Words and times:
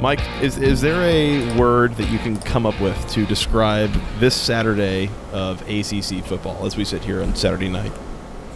Mike, 0.00 0.20
is 0.42 0.58
is 0.58 0.82
there 0.82 1.02
a 1.02 1.58
word 1.58 1.94
that 1.96 2.10
you 2.10 2.18
can 2.18 2.36
come 2.36 2.66
up 2.66 2.78
with 2.80 3.08
to 3.08 3.24
describe 3.24 3.90
this 4.18 4.34
Saturday 4.34 5.10
of 5.32 5.62
ACC 5.62 6.22
football 6.22 6.66
as 6.66 6.76
we 6.76 6.84
sit 6.84 7.02
here 7.02 7.22
on 7.22 7.34
Saturday 7.34 7.68
night? 7.68 7.92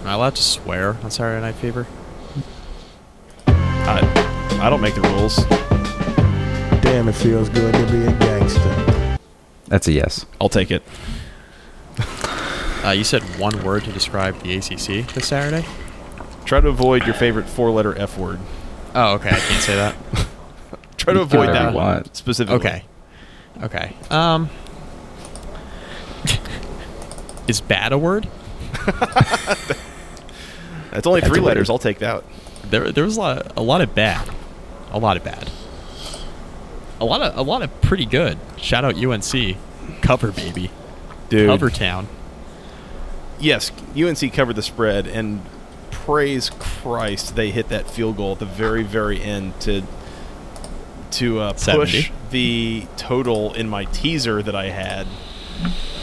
Am 0.03 0.07
I 0.07 0.13
allowed 0.13 0.37
to 0.37 0.43
swear 0.43 0.97
on 1.03 1.11
Saturday 1.11 1.41
Night 1.41 1.55
Fever? 1.55 1.87
I, 3.47 4.59
I 4.61 4.69
don't 4.69 4.83
make 4.83 4.95
the 4.95 5.01
rules. 5.01 5.37
Damn, 6.83 7.09
it 7.09 7.15
feels 7.15 7.49
good 7.49 7.75
to 7.75 7.93
be 7.93 8.05
a 8.05 8.19
gangster. 8.19 9.00
That's 9.71 9.89
a 9.89 9.93
yes. 9.93 10.27
I'll 10.39 10.51
take 10.51 10.71
it. 10.71 10.83
Uh, 12.83 12.93
you 12.93 13.05
said 13.05 13.23
one 13.39 13.63
word 13.63 13.85
to 13.85 13.93
describe 13.93 14.41
the 14.41 14.57
ACC 14.57 15.07
this 15.13 15.29
Saturday. 15.29 15.67
Try 16.47 16.63
to 16.63 16.69
avoid 16.69 17.05
your 17.05 17.13
favorite 17.13 17.47
four-letter 17.47 17.95
F 17.99 18.17
word. 18.17 18.41
Oh, 18.95 19.17
okay. 19.17 19.29
I 19.29 19.33
can't 19.39 19.63
say 19.63 19.75
that. 19.77 19.95
Try 20.97 21.13
to 21.13 21.21
avoid 21.21 21.49
that 21.51 21.73
you 21.73 21.77
one 21.77 22.07
specifically. 22.15 22.57
Okay. 22.57 22.85
Okay. 23.63 23.95
Um. 24.09 24.49
Is 27.49 27.61
bad 27.61 27.93
a 27.93 27.99
word? 27.99 28.27
That's 30.91 31.07
only 31.07 31.21
That's 31.21 31.31
three 31.31 31.41
letters. 31.43 31.69
word. 31.69 31.75
I'll 31.75 31.79
take 31.79 31.99
that. 31.99 32.25
There, 32.71 32.91
there 32.93 33.05
was 33.05 33.19
a 33.19 33.21
lot, 33.21 33.53
a 33.59 33.63
lot 33.63 33.83
of 33.83 33.95
bad, 33.95 34.27
a 34.91 34.99
lot 34.99 35.19
of 35.19 35.25
bad, 35.25 35.51
a 37.01 37.05
lot 37.05 37.23
of, 37.23 37.37
a 37.37 37.43
lot 37.43 37.63
of 37.63 37.81
pretty 37.81 38.05
good. 38.07 38.39
Shout 38.59 38.85
out 38.85 38.97
UNC, 38.97 39.57
cover 40.03 40.33
baby, 40.33 40.71
Dude. 41.29 41.49
cover 41.49 41.71
town. 41.71 42.09
Yes, 43.39 43.73
UNC 43.97 44.33
covered 44.35 44.57
the 44.57 44.63
spread, 44.63 45.07
and 45.07 45.43
praise 45.91 46.51
Christ, 46.51 47.37
they 47.37 47.51
hit 47.51 47.69
that 47.71 47.91
field 47.91 48.19
goal 48.19 48.33
at 48.33 48.39
the 48.39 48.47
very, 48.47 48.83
very 48.83 49.21
end 49.21 49.59
to 49.63 49.83
to 51.13 51.41
uh, 51.41 51.53
push 51.53 51.65
70. 52.09 52.13
the 52.31 52.87
total 52.97 53.53
in 53.55 53.69
my 53.69 53.85
teaser 53.87 54.43
that 54.43 54.55
I 54.55 54.67
had. 54.69 55.09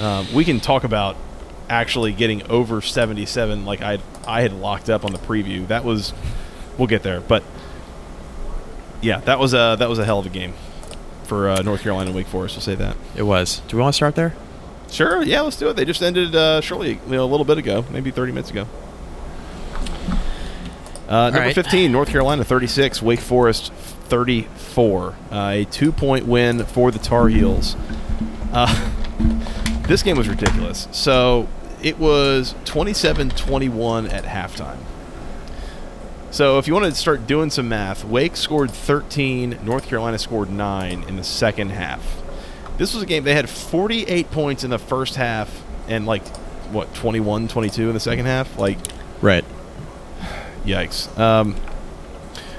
Um, 0.01 0.27
we 0.33 0.43
can 0.43 0.59
talk 0.59 0.83
about 0.83 1.15
actually 1.69 2.11
getting 2.11 2.49
over 2.49 2.81
77, 2.81 3.65
like 3.65 3.81
I 3.81 3.99
I 4.25 4.41
had 4.41 4.53
locked 4.53 4.89
up 4.89 5.05
on 5.05 5.11
the 5.11 5.19
preview. 5.19 5.67
That 5.67 5.83
was, 5.85 6.13
we'll 6.77 6.87
get 6.87 7.03
there, 7.03 7.21
but 7.21 7.43
yeah, 9.01 9.19
that 9.21 9.39
was 9.39 9.53
a 9.53 9.75
that 9.77 9.89
was 9.89 9.99
a 9.99 10.05
hell 10.05 10.19
of 10.19 10.25
a 10.25 10.29
game 10.29 10.53
for 11.27 11.49
uh, 11.49 11.61
North 11.61 11.81
Carolina 11.81 12.07
and 12.09 12.15
Wake 12.15 12.27
Forest. 12.27 12.55
We'll 12.55 12.61
say 12.61 12.75
that. 12.75 12.95
It 13.15 13.23
was. 13.23 13.61
Do 13.67 13.77
we 13.77 13.83
want 13.83 13.93
to 13.93 13.97
start 13.97 14.15
there? 14.15 14.33
Sure, 14.89 15.21
yeah, 15.21 15.41
let's 15.41 15.57
do 15.57 15.69
it. 15.69 15.75
They 15.75 15.85
just 15.85 16.01
ended 16.01 16.35
uh, 16.35 16.61
shortly, 16.61 16.91
you 16.91 17.11
know, 17.11 17.25
a 17.25 17.27
little 17.27 17.45
bit 17.45 17.57
ago, 17.57 17.85
maybe 17.91 18.09
30 18.09 18.31
minutes 18.31 18.49
ago. 18.51 18.67
Uh, 21.07 21.29
number 21.29 21.39
right. 21.39 21.55
15, 21.55 21.91
North 21.91 22.09
Carolina 22.09 22.43
36, 22.43 23.01
Wake 23.01 23.19
Forest 23.19 23.71
34. 23.73 25.15
Uh, 25.31 25.35
a 25.35 25.65
two 25.65 25.91
point 25.91 26.25
win 26.25 26.65
for 26.65 26.91
the 26.91 26.99
Tar 26.99 27.27
Heels. 27.29 27.75
Uh, 28.51 28.89
this 29.87 30.03
game 30.03 30.17
was 30.17 30.27
ridiculous. 30.27 30.87
So 30.91 31.47
it 31.81 31.97
was 31.97 32.55
27 32.65 33.29
21 33.31 34.07
at 34.07 34.23
halftime. 34.25 34.79
So 36.29 36.57
if 36.59 36.67
you 36.67 36.73
want 36.73 36.85
to 36.85 36.93
start 36.93 37.25
doing 37.25 37.49
some 37.49 37.69
math, 37.69 38.03
Wake 38.03 38.35
scored 38.35 38.69
13, 38.71 39.59
North 39.63 39.87
Carolina 39.87 40.17
scored 40.19 40.49
9 40.51 41.03
in 41.07 41.15
the 41.15 41.23
second 41.23 41.69
half. 41.69 42.21
This 42.77 42.93
was 42.93 43.01
a 43.01 43.05
game 43.05 43.23
they 43.23 43.33
had 43.33 43.49
48 43.49 44.29
points 44.31 44.63
in 44.63 44.69
the 44.69 44.77
first 44.77 45.15
half 45.15 45.63
and 45.87 46.05
like 46.05 46.27
what 46.67 46.93
21 46.93 47.47
22 47.47 47.87
in 47.87 47.93
the 47.93 47.99
second 47.99 48.25
half 48.25 48.59
like 48.59 48.77
Right. 49.21 49.45
yikes 50.65 51.17
um, 51.17 51.55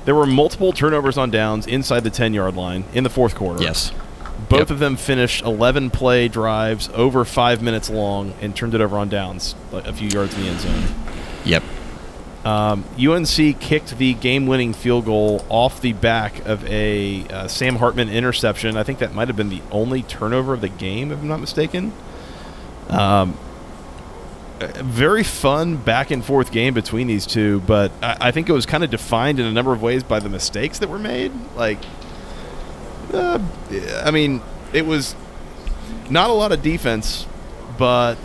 there 0.06 0.14
were 0.14 0.24
multiple 0.26 0.72
turnovers 0.72 1.18
on 1.18 1.30
downs 1.30 1.66
inside 1.66 2.00
the 2.04 2.10
10 2.10 2.32
yard 2.34 2.56
line 2.56 2.84
in 2.94 3.04
the 3.04 3.10
fourth 3.10 3.34
quarter 3.34 3.62
Yes. 3.62 3.92
both 4.48 4.60
Yep. 4.60 4.70
of 4.70 4.78
them 4.78 4.96
finished 4.96 5.44
11 5.44 5.90
play 5.90 6.26
drives 6.26 6.88
over 6.94 7.24
five 7.26 7.60
minutes 7.62 7.90
long 7.90 8.32
and 8.40 8.56
turned 8.56 8.74
it 8.74 8.80
over 8.80 8.96
on 8.98 9.08
downs 9.10 9.54
like 9.70 9.86
a 9.86 9.92
few 9.92 10.08
yards 10.08 10.34
in 10.34 10.42
the 10.42 10.48
end 10.48 10.60
zone 10.60 10.82
Yep. 11.44 11.62
Um, 12.44 12.84
UNC 12.98 13.60
kicked 13.60 13.98
the 13.98 14.14
game-winning 14.14 14.72
field 14.72 15.04
goal 15.04 15.44
off 15.48 15.80
the 15.80 15.92
back 15.92 16.46
of 16.46 16.64
a 16.66 17.26
uh, 17.28 17.48
Sam 17.48 17.76
Hartman 17.76 18.08
interception. 18.08 18.76
I 18.76 18.84
think 18.84 19.00
that 19.00 19.14
might 19.14 19.28
have 19.28 19.36
been 19.36 19.48
the 19.48 19.62
only 19.70 20.02
turnover 20.02 20.54
of 20.54 20.60
the 20.60 20.68
game, 20.68 21.10
if 21.10 21.18
I'm 21.18 21.28
not 21.28 21.40
mistaken. 21.40 21.92
Um, 22.88 23.36
very 24.58 25.22
fun 25.22 25.76
back 25.76 26.10
and 26.10 26.24
forth 26.24 26.50
game 26.50 26.74
between 26.74 27.06
these 27.06 27.26
two, 27.26 27.60
but 27.60 27.92
I, 28.02 28.16
I 28.20 28.30
think 28.30 28.48
it 28.48 28.52
was 28.52 28.66
kind 28.66 28.82
of 28.82 28.90
defined 28.90 29.38
in 29.38 29.46
a 29.46 29.52
number 29.52 29.72
of 29.72 29.82
ways 29.82 30.02
by 30.02 30.20
the 30.20 30.28
mistakes 30.28 30.78
that 30.80 30.88
were 30.88 30.98
made. 30.98 31.32
Like, 31.54 31.78
uh, 33.12 33.38
I 34.04 34.10
mean, 34.10 34.42
it 34.72 34.86
was 34.86 35.14
not 36.10 36.30
a 36.30 36.32
lot 36.32 36.52
of 36.52 36.62
defense, 36.62 37.26
but 37.78 38.16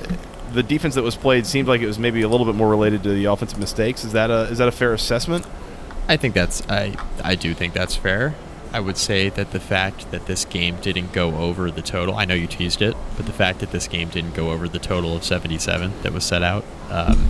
the 0.53 0.63
defense 0.63 0.95
that 0.95 1.03
was 1.03 1.15
played 1.15 1.45
seemed 1.45 1.67
like 1.67 1.81
it 1.81 1.87
was 1.87 1.99
maybe 1.99 2.21
a 2.21 2.27
little 2.27 2.45
bit 2.45 2.55
more 2.55 2.69
related 2.69 3.03
to 3.03 3.09
the 3.09 3.25
offensive 3.25 3.59
mistakes. 3.59 4.03
Is 4.03 4.11
that 4.13 4.29
a 4.29 4.43
is 4.43 4.57
that 4.59 4.67
a 4.67 4.71
fair 4.71 4.93
assessment? 4.93 5.45
I 6.07 6.17
think 6.17 6.33
that's 6.33 6.61
I 6.69 6.95
I 7.23 7.35
do 7.35 7.53
think 7.53 7.73
that's 7.73 7.95
fair. 7.95 8.35
I 8.71 8.79
would 8.79 8.97
say 8.97 9.29
that 9.29 9.51
the 9.51 9.59
fact 9.59 10.09
that 10.11 10.25
this 10.25 10.45
game 10.45 10.77
didn't 10.81 11.13
go 11.13 11.35
over 11.35 11.69
the 11.69 11.83
total, 11.83 12.15
I 12.15 12.25
know 12.25 12.33
you 12.33 12.47
teased 12.47 12.81
it, 12.81 12.95
but 13.15 13.27
the 13.27 13.31
fact 13.31 13.59
that 13.59 13.71
this 13.71 13.87
game 13.87 14.09
didn't 14.09 14.33
go 14.33 14.49
over 14.51 14.67
the 14.67 14.79
total 14.79 15.15
of 15.15 15.23
77 15.23 15.93
that 16.01 16.11
was 16.11 16.23
set 16.23 16.41
out, 16.41 16.65
um, 16.89 17.29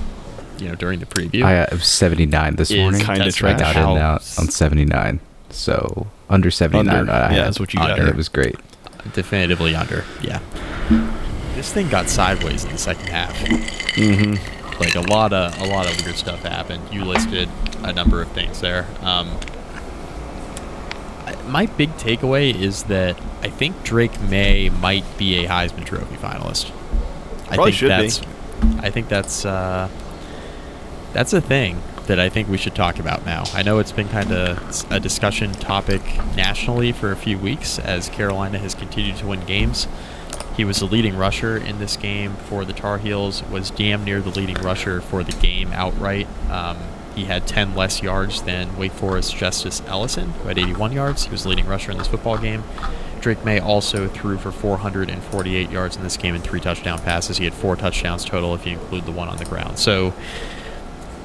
you 0.58 0.70
know, 0.70 0.76
during 0.76 1.00
the 1.02 1.06
preview. 1.06 1.44
I 1.44 1.60
uh, 1.60 1.64
it 1.64 1.74
was 1.74 1.86
79 1.88 2.56
this 2.56 2.72
Is 2.72 2.78
morning. 2.78 3.02
kinda 3.02 3.26
I 3.26 3.30
trash. 3.32 3.60
got 3.60 3.76
in 3.76 3.98
out 3.98 4.22
on 4.40 4.48
79. 4.48 5.20
So 5.50 6.08
under 6.30 6.50
79. 6.50 6.96
Under. 6.96 7.12
Yeah, 7.12 7.28
had. 7.30 7.46
that's 7.46 7.60
what 7.60 7.74
you 7.74 7.80
got. 7.80 8.00
And 8.00 8.08
It 8.08 8.16
was 8.16 8.30
great. 8.30 8.56
definitively 9.14 9.76
under. 9.76 10.06
Yeah. 10.22 10.40
This 11.64 11.72
thing 11.72 11.88
got 11.88 12.10
sideways 12.10 12.66
in 12.66 12.74
the 12.74 12.78
second 12.78 13.08
half. 13.08 13.34
Mm-hmm. 13.40 14.82
Like 14.82 14.96
a 14.96 15.00
lot 15.00 15.32
of 15.32 15.58
a 15.62 15.66
lot 15.66 15.90
of 15.90 16.04
weird 16.04 16.18
stuff 16.18 16.42
happened. 16.42 16.94
You 16.94 17.06
listed 17.06 17.48
a 17.84 17.94
number 17.94 18.22
of 18.22 18.30
things 18.34 18.60
there. 18.60 18.86
Um, 19.00 19.32
my 21.48 21.68
big 21.68 21.92
takeaway 21.92 22.54
is 22.54 22.84
that 22.84 23.18
I 23.42 23.48
think 23.48 23.82
Drake 23.86 24.20
Maye 24.20 24.68
might 24.72 25.06
be 25.18 25.46
a 25.46 25.48
Heisman 25.48 25.86
Trophy 25.86 26.18
finalist. 26.18 26.70
I 27.50 27.56
Probably 27.56 27.72
think 27.72 27.76
should 27.76 27.86
be. 27.86 28.10
that's 28.10 28.22
I 28.84 28.90
think 28.90 29.08
that's 29.08 29.46
uh, 29.46 29.88
that's 31.14 31.32
a 31.32 31.40
thing 31.40 31.82
that 32.08 32.20
I 32.20 32.28
think 32.28 32.50
we 32.50 32.58
should 32.58 32.76
talk 32.76 33.00
about 33.00 33.26
now. 33.26 33.46
I 33.54 33.64
know 33.64 33.80
it's 33.80 33.94
been 33.94 34.10
kind 34.10 34.34
of 34.34 34.92
a 34.92 35.00
discussion 35.00 35.54
topic 35.54 36.02
nationally 36.36 36.92
for 36.92 37.14
a 37.14 37.16
few 37.16 37.38
weeks 37.38 37.80
as 37.80 38.10
Carolina 38.10 38.58
has 38.58 38.76
continued 38.76 39.16
to 39.20 39.28
win 39.28 39.46
games. 39.46 39.88
He 40.56 40.66
was 40.66 40.80
the 40.80 40.86
leading 40.86 41.18
rusher 41.18 41.58
in 41.58 41.80
this 41.80 41.98
game 41.98 42.36
for 42.36 42.64
the 42.64 42.74
Tar 42.74 43.00
Heels, 43.00 43.44
was 43.44 43.72
damn 43.72 44.04
near 44.04 44.22
the 44.22 44.30
leading 44.30 44.56
rusher 44.58 45.02
for 45.02 45.24
the 45.24 45.32
game 45.34 45.72
outright. 45.74 46.28
Um, 46.50 46.78
he 47.16 47.26
had 47.26 47.48
10 47.48 47.76
less 47.76 48.02
yards 48.02 48.42
than 48.44 48.76
Wake 48.78 48.92
Forest 48.92 49.36
Justice 49.36 49.82
Ellington, 49.88 50.30
who 50.32 50.48
had 50.48 50.58
81 50.58 50.92
yards. 50.92 51.26
He 51.26 51.32
was 51.32 51.44
the 51.44 51.50
leading 51.50 51.66
rusher 51.66 51.92
in 51.92 51.98
this 51.98 52.08
football 52.08 52.38
game. 52.38 52.64
Drake 53.22 53.44
Maye 53.46 53.60
also 53.60 54.08
threw 54.08 54.38
for 54.38 54.52
448 54.52 55.72
yards 55.72 55.96
in 55.96 56.04
this 56.04 56.18
game 56.18 56.36
and 56.36 56.44
three 56.44 56.60
touchdown 56.60 57.00
passes. 57.00 57.38
He 57.38 57.46
had 57.46 57.54
four 57.54 57.76
touchdowns 57.76 58.26
total 58.26 58.54
if 58.54 58.66
you 58.66 58.74
include 58.74 59.06
the 59.06 59.12
one 59.12 59.30
on 59.30 59.38
the 59.38 59.46
ground. 59.46 59.80
So, 59.80 60.14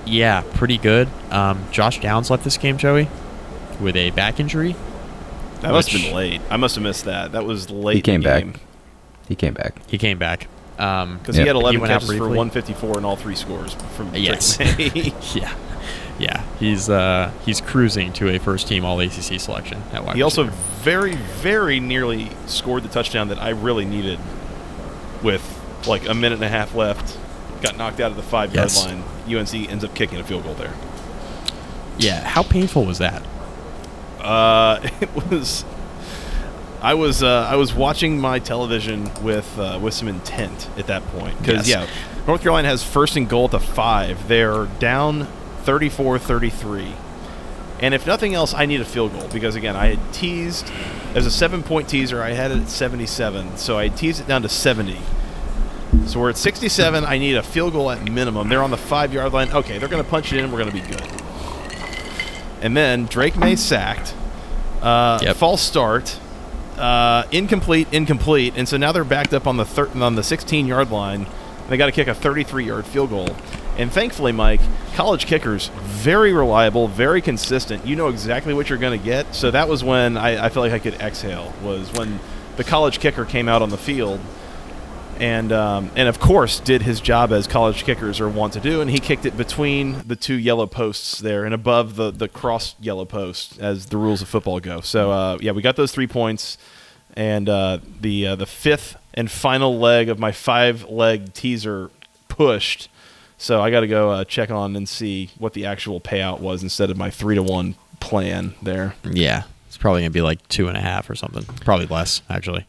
yeah, 0.06 0.44
pretty 0.54 0.78
good. 0.78 1.08
Um, 1.30 1.66
Josh 1.72 2.00
Downs 2.00 2.30
left 2.30 2.44
this 2.44 2.56
game, 2.56 2.78
Joey, 2.78 3.08
with 3.80 3.96
a 3.96 4.10
back 4.10 4.38
injury. 4.38 4.76
That 5.60 5.72
must 5.72 5.90
have 5.90 6.02
been 6.02 6.14
late. 6.14 6.40
I 6.50 6.56
must 6.56 6.76
have 6.76 6.84
missed 6.84 7.06
that. 7.06 7.32
That 7.32 7.44
was 7.44 7.68
late. 7.68 7.96
He 7.96 8.02
came 8.02 8.16
in 8.16 8.20
the 8.22 8.52
back. 8.52 8.60
Game. 9.28 9.36
He 9.36 9.36
came 9.36 9.54
back. 9.54 9.74
He 9.88 9.98
came 9.98 10.18
back. 10.18 10.48
Um, 10.78 11.18
because 11.18 11.36
he 11.36 11.44
had 11.44 11.56
11 11.56 11.80
went 11.80 11.92
out 11.92 12.02
catches 12.02 12.16
for 12.16 12.28
154 12.28 12.98
in 12.98 13.04
all 13.04 13.16
three 13.16 13.34
scores 13.34 13.74
from 13.96 14.10
Drake 14.10 14.24
Yes. 14.26 14.58
May. 14.60 15.12
yeah, 15.34 15.54
yeah. 16.20 16.44
He's 16.60 16.88
uh, 16.88 17.32
he's 17.44 17.60
cruising 17.60 18.12
to 18.12 18.28
a 18.28 18.38
first 18.38 18.68
team 18.68 18.84
All 18.84 19.00
ACC 19.00 19.40
selection 19.40 19.82
at 19.92 20.04
wide 20.04 20.14
he 20.14 20.22
also 20.22 20.44
very, 20.44 21.16
very 21.16 21.80
nearly 21.80 22.30
scored 22.46 22.84
the 22.84 22.88
touchdown 22.88 23.26
that 23.28 23.42
I 23.42 23.48
really 23.50 23.84
needed 23.84 24.20
with 25.22 25.42
like 25.88 26.08
a 26.08 26.14
minute 26.14 26.36
and 26.36 26.44
a 26.44 26.48
half 26.48 26.76
left, 26.76 27.18
got 27.60 27.76
knocked 27.76 27.98
out 27.98 28.12
of 28.12 28.16
the 28.16 28.22
five 28.22 28.54
yard 28.54 28.70
Yes. 28.70 28.86
line. 28.86 29.02
UNC 29.28 29.52
ends 29.68 29.82
up 29.82 29.94
kicking 29.96 30.20
a 30.20 30.24
field 30.24 30.44
goal 30.44 30.54
there. 30.54 30.74
Yeah. 31.98 32.20
How 32.22 32.44
painful 32.44 32.84
was 32.84 32.98
that? 32.98 33.22
Uh, 34.20 34.78
it 35.00 35.12
was. 35.28 35.64
I 36.80 36.94
was 36.94 37.22
uh, 37.22 37.46
I 37.50 37.56
was 37.56 37.74
watching 37.74 38.20
my 38.20 38.38
television 38.38 39.10
with 39.22 39.58
uh, 39.58 39.78
with 39.82 39.94
some 39.94 40.08
intent 40.08 40.68
at 40.76 40.86
that 40.86 41.04
point 41.08 41.36
because 41.38 41.68
Yes. 41.68 41.88
yeah, 41.88 42.24
North 42.26 42.40
Carolina 42.42 42.68
has 42.68 42.82
first 42.84 43.16
and 43.16 43.28
goal 43.28 43.46
at 43.46 43.50
the 43.52 43.60
five. 43.60 44.28
They're 44.28 44.66
down 44.78 45.26
34-33. 45.64 46.94
And 47.80 47.94
if 47.94 48.06
nothing 48.06 48.34
else, 48.34 48.54
I 48.54 48.66
need 48.66 48.80
a 48.80 48.84
field 48.84 49.12
goal 49.12 49.28
because 49.32 49.54
again, 49.56 49.76
I 49.76 49.94
had 49.94 50.12
teased 50.12 50.70
as 51.14 51.26
a 51.26 51.30
seven 51.30 51.62
point 51.62 51.88
teaser. 51.88 52.22
I 52.22 52.30
had 52.32 52.50
it 52.50 52.58
at 52.58 52.68
77, 52.68 53.56
so 53.56 53.78
I 53.78 53.88
teased 53.88 54.20
it 54.20 54.26
down 54.26 54.42
to 54.42 54.48
70. 54.48 54.98
So 56.06 56.20
we're 56.20 56.30
at 56.30 56.36
67. 56.36 57.04
I 57.04 57.18
need 57.18 57.36
a 57.36 57.42
field 57.42 57.72
goal 57.72 57.90
at 57.90 58.02
minimum. 58.10 58.48
They're 58.48 58.62
on 58.62 58.70
the 58.70 58.76
five 58.76 59.12
yard 59.12 59.32
line. 59.32 59.50
Okay, 59.52 59.78
they're 59.78 59.88
going 59.88 60.02
to 60.02 60.08
punch 60.08 60.32
it 60.32 60.38
in. 60.42 60.50
We're 60.52 60.58
going 60.64 60.70
to 60.70 60.82
be 60.82 60.86
good. 60.88 61.02
And 62.60 62.76
then 62.76 63.06
Drake 63.06 63.36
Maye 63.36 63.56
sacked. 63.56 64.14
Uh, 64.82 65.18
Yep. 65.22 65.36
False 65.36 65.60
start. 65.62 66.18
Uh, 66.78 67.26
incomplete, 67.32 67.88
incomplete, 67.92 68.54
and 68.56 68.68
so 68.68 68.76
now 68.76 68.92
they're 68.92 69.04
backed 69.04 69.34
up 69.34 69.46
on 69.46 69.56
the 69.56 69.64
thir- 69.64 69.90
on 70.00 70.14
the 70.14 70.22
16 70.22 70.66
yard 70.66 70.90
line. 70.90 71.26
They 71.68 71.76
got 71.76 71.86
to 71.86 71.92
kick 71.92 72.08
a 72.08 72.14
33 72.14 72.64
yard 72.64 72.86
field 72.86 73.10
goal. 73.10 73.28
And 73.76 73.92
thankfully, 73.92 74.32
Mike, 74.32 74.60
college 74.94 75.26
kickers 75.26 75.68
very 75.82 76.32
reliable, 76.32 76.88
very 76.88 77.20
consistent. 77.20 77.86
You 77.86 77.94
know 77.94 78.08
exactly 78.08 78.54
what 78.54 78.68
you're 78.68 78.78
going 78.78 78.98
to 78.98 79.04
get. 79.04 79.34
So 79.34 79.50
that 79.50 79.68
was 79.68 79.84
when 79.84 80.16
I, 80.16 80.46
I 80.46 80.48
felt 80.48 80.64
like 80.64 80.72
I 80.72 80.78
could 80.78 80.94
exhale. 80.94 81.52
Was 81.62 81.92
when 81.92 82.18
the 82.56 82.64
college 82.64 82.98
kicker 82.98 83.24
came 83.24 83.48
out 83.48 83.62
on 83.62 83.70
the 83.70 83.78
field 83.78 84.20
and 85.20 85.52
um, 85.52 85.90
and 85.96 86.08
of 86.08 86.18
course 86.20 86.60
did 86.60 86.82
his 86.82 87.00
job 87.00 87.32
as 87.32 87.46
college 87.46 87.84
kickers 87.84 88.20
are 88.20 88.28
wont 88.28 88.52
to 88.54 88.60
do, 88.60 88.80
and 88.80 88.90
he 88.90 88.98
kicked 88.98 89.26
it 89.26 89.36
between 89.36 90.02
the 90.06 90.16
two 90.16 90.34
yellow 90.34 90.66
posts 90.66 91.18
there 91.18 91.44
and 91.44 91.54
above 91.54 91.96
the 91.96 92.10
the 92.10 92.28
cross 92.28 92.74
yellow 92.80 93.04
post 93.04 93.58
as 93.60 93.86
the 93.86 93.96
rules 93.96 94.22
of 94.22 94.28
football 94.28 94.60
go. 94.60 94.80
So 94.80 95.10
uh, 95.10 95.38
yeah, 95.40 95.52
we 95.52 95.62
got 95.62 95.76
those 95.76 95.92
three 95.92 96.06
points, 96.06 96.58
and 97.14 97.48
uh, 97.48 97.78
the 98.00 98.28
uh, 98.28 98.36
the 98.36 98.46
fifth 98.46 98.96
and 99.14 99.30
final 99.30 99.78
leg 99.78 100.08
of 100.08 100.18
my 100.18 100.32
five 100.32 100.84
leg 100.88 101.32
teaser 101.32 101.90
pushed. 102.28 102.88
So 103.40 103.60
I 103.60 103.70
got 103.70 103.80
to 103.80 103.86
go 103.86 104.10
uh, 104.10 104.24
check 104.24 104.50
on 104.50 104.74
and 104.74 104.88
see 104.88 105.30
what 105.38 105.52
the 105.52 105.64
actual 105.66 106.00
payout 106.00 106.40
was 106.40 106.62
instead 106.64 106.90
of 106.90 106.96
my 106.96 107.08
three 107.10 107.36
to 107.36 107.42
one 107.42 107.76
plan 108.00 108.54
there. 108.62 108.94
Yeah. 109.04 109.44
It's 109.68 109.76
probably 109.76 110.00
gonna 110.00 110.10
be 110.10 110.22
like 110.22 110.46
two 110.48 110.66
and 110.68 110.76
a 110.76 110.80
half 110.80 111.10
or 111.10 111.14
something. 111.14 111.44
Probably 111.64 111.86
less, 111.86 112.22
actually. 112.30 112.66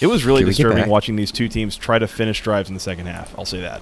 It 0.00 0.06
was 0.08 0.24
really 0.24 0.40
Can 0.42 0.48
disturbing 0.48 0.88
watching 0.88 1.16
these 1.16 1.30
two 1.32 1.48
teams 1.48 1.76
try 1.76 1.98
to 1.98 2.06
finish 2.06 2.40
drives 2.42 2.68
in 2.68 2.74
the 2.74 2.80
second 2.80 3.06
half. 3.06 3.36
I'll 3.38 3.44
say 3.44 3.60
that. 3.60 3.80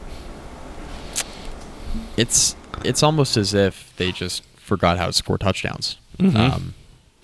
it's 2.17 2.57
it's 2.85 3.03
almost 3.03 3.37
as 3.37 3.55
if 3.55 3.93
they 3.97 4.13
just 4.13 4.43
forgot 4.57 4.99
how 4.99 5.07
to 5.07 5.13
score 5.13 5.39
touchdowns, 5.39 5.97
um, 6.21 6.75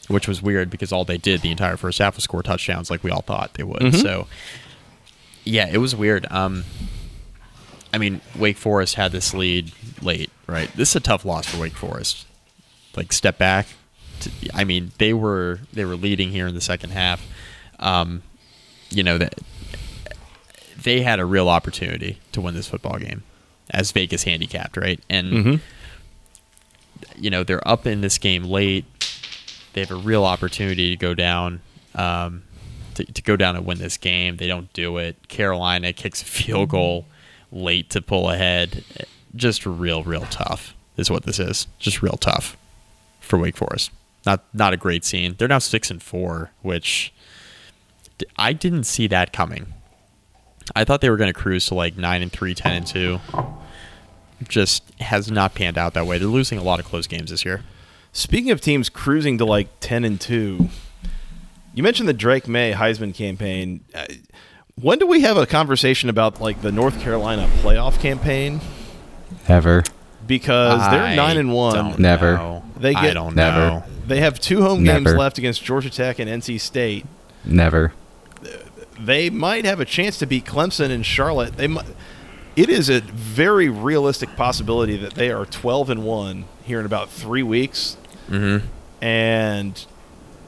which 0.08 0.28
was 0.28 0.40
weird 0.42 0.70
because 0.70 0.92
all 0.92 1.04
they 1.04 1.18
did 1.18 1.40
the 1.42 1.50
entire 1.50 1.76
first 1.76 1.98
half 1.98 2.14
was 2.16 2.24
score 2.24 2.42
touchdowns, 2.42 2.90
like 2.90 3.02
we 3.02 3.10
all 3.10 3.22
thought 3.22 3.54
they 3.54 3.62
would. 3.64 3.82
So, 3.94 4.26
yeah, 5.44 5.68
it 5.70 5.78
was 5.78 5.94
weird. 5.96 6.26
Um, 6.30 6.64
I 7.92 7.98
mean, 7.98 8.20
Wake 8.38 8.56
Forest 8.56 8.94
had 8.96 9.12
this 9.12 9.32
lead 9.34 9.72
late, 10.02 10.30
right? 10.46 10.70
This 10.74 10.90
is 10.90 10.96
a 10.96 11.00
tough 11.00 11.24
loss 11.24 11.46
for 11.46 11.60
Wake 11.60 11.76
Forest. 11.76 12.26
Like 12.96 13.12
step 13.12 13.38
back. 13.38 13.66
To, 14.20 14.30
I 14.54 14.64
mean, 14.64 14.92
they 14.98 15.12
were 15.12 15.60
they 15.72 15.84
were 15.84 15.96
leading 15.96 16.30
here 16.30 16.46
in 16.46 16.54
the 16.54 16.60
second 16.60 16.90
half. 16.90 17.26
Um, 17.78 18.22
you 18.90 19.02
know 19.02 19.18
that 19.18 19.34
they 20.82 21.02
had 21.02 21.18
a 21.20 21.24
real 21.24 21.48
opportunity 21.48 22.18
to 22.32 22.40
win 22.40 22.54
this 22.54 22.68
football 22.68 22.98
game 22.98 23.22
as 23.70 23.90
Vegas 23.92 24.22
handicapped, 24.24 24.76
right? 24.76 25.00
And 25.10 25.32
Mhm. 25.32 25.60
you 27.16 27.30
know 27.30 27.44
they're 27.44 27.66
up 27.66 27.86
in 27.86 28.00
this 28.00 28.18
game 28.18 28.44
late. 28.44 28.84
They 29.72 29.80
have 29.82 29.90
a 29.90 29.96
real 29.96 30.24
opportunity 30.24 30.90
to 30.90 30.96
go 30.96 31.14
down, 31.14 31.60
um, 31.94 32.42
to, 32.94 33.04
to 33.04 33.22
go 33.22 33.36
down 33.36 33.54
and 33.56 33.64
win 33.66 33.78
this 33.78 33.96
game. 33.96 34.36
They 34.38 34.46
don't 34.46 34.72
do 34.72 34.96
it. 34.98 35.28
Carolina 35.28 35.92
kicks 35.92 36.22
a 36.22 36.24
field 36.24 36.70
goal 36.70 37.06
late 37.52 37.90
to 37.90 38.00
pull 38.02 38.30
ahead. 38.30 38.84
Just 39.36 39.66
real, 39.66 40.02
real 40.02 40.26
tough 40.30 40.74
is 40.96 41.10
what 41.10 41.24
this 41.24 41.38
is. 41.38 41.66
Just 41.78 42.02
real 42.02 42.16
tough 42.16 42.56
for 43.20 43.38
Wake 43.38 43.56
Forest. 43.56 43.90
Not 44.26 44.42
not 44.54 44.72
a 44.72 44.76
great 44.76 45.04
scene. 45.04 45.34
They're 45.38 45.48
now 45.48 45.58
six 45.58 45.90
and 45.90 46.02
four, 46.02 46.50
which 46.62 47.12
I 48.36 48.52
didn't 48.52 48.84
see 48.84 49.06
that 49.08 49.32
coming. 49.32 49.74
I 50.76 50.84
thought 50.84 51.00
they 51.00 51.10
were 51.10 51.16
going 51.16 51.32
to 51.32 51.38
cruise 51.38 51.66
to 51.66 51.74
like 51.74 51.96
nine 51.96 52.20
and 52.22 52.30
three, 52.30 52.54
10 52.54 52.72
and 52.72 52.86
two. 52.86 53.20
Just 54.48 54.82
has 55.00 55.30
not 55.30 55.54
panned 55.54 55.76
out 55.78 55.94
that 55.94 56.06
way. 56.06 56.18
They're 56.18 56.28
losing 56.28 56.58
a 56.58 56.62
lot 56.62 56.78
of 56.78 56.86
close 56.86 57.06
games 57.06 57.30
this 57.30 57.44
year. 57.44 57.62
Speaking 58.12 58.50
of 58.52 58.60
teams 58.60 58.88
cruising 58.88 59.36
to 59.38 59.44
like 59.44 59.68
ten 59.80 60.04
and 60.04 60.20
two, 60.20 60.68
you 61.74 61.82
mentioned 61.82 62.08
the 62.08 62.12
Drake 62.12 62.46
Maye 62.46 62.72
Heisman 62.72 63.12
campaign. 63.14 63.80
Uh, 63.94 64.06
when 64.80 64.98
do 65.00 65.06
we 65.08 65.22
have 65.22 65.36
a 65.36 65.44
conversation 65.46 66.08
about 66.08 66.40
like 66.40 66.62
the 66.62 66.70
North 66.70 67.00
Carolina 67.00 67.48
playoff 67.62 67.98
campaign? 68.00 68.60
Ever. 69.48 69.82
Because 70.26 70.80
they're 70.90 71.02
I 71.02 71.14
nine 71.16 71.36
and 71.36 71.52
one. 71.52 71.74
don't 71.74 71.98
Never. 71.98 72.34
know. 72.34 72.62
They 72.76 72.94
I 72.94 73.02
get- 73.06 73.14
don't 73.14 73.34
Never. 73.34 73.56
know. 73.58 73.84
They 74.06 74.20
have 74.20 74.38
two 74.38 74.62
home 74.62 74.84
games 74.84 75.12
left 75.12 75.38
against 75.38 75.64
Georgia 75.64 75.90
Tech 75.90 76.18
and 76.20 76.30
NC 76.30 76.60
State. 76.60 77.06
Never. 77.44 77.92
They 78.98 79.30
might 79.30 79.64
have 79.64 79.80
a 79.80 79.84
chance 79.84 80.18
to 80.18 80.26
beat 80.26 80.44
Clemson 80.44 80.90
and 80.90 81.04
Charlotte. 81.06 81.56
They 81.56 81.66
might. 81.68 81.86
It 82.56 82.68
is 82.68 82.88
a 82.88 83.00
very 83.00 83.68
realistic 83.68 84.34
possibility 84.36 84.96
that 84.96 85.14
they 85.14 85.30
are 85.30 85.46
twelve 85.46 85.90
and 85.90 86.04
one 86.04 86.46
here 86.64 86.80
in 86.80 86.86
about 86.86 87.08
three 87.10 87.42
weeks. 87.42 87.96
Mm-hmm. 88.28 88.66
and 89.02 89.86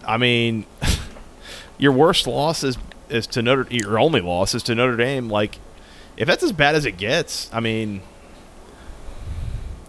I 0.04 0.16
mean, 0.18 0.66
your 1.78 1.92
worst 1.92 2.26
loss 2.26 2.64
is 2.64 2.76
is 3.08 3.26
to 3.28 3.42
Notre. 3.42 3.66
Your 3.70 3.98
only 3.98 4.20
loss 4.20 4.54
is 4.54 4.62
to 4.64 4.74
Notre 4.74 4.96
Dame. 4.96 5.28
Like, 5.30 5.58
if 6.16 6.26
that's 6.26 6.42
as 6.42 6.52
bad 6.52 6.74
as 6.74 6.84
it 6.84 6.96
gets, 6.96 7.48
I 7.52 7.60
mean, 7.60 8.02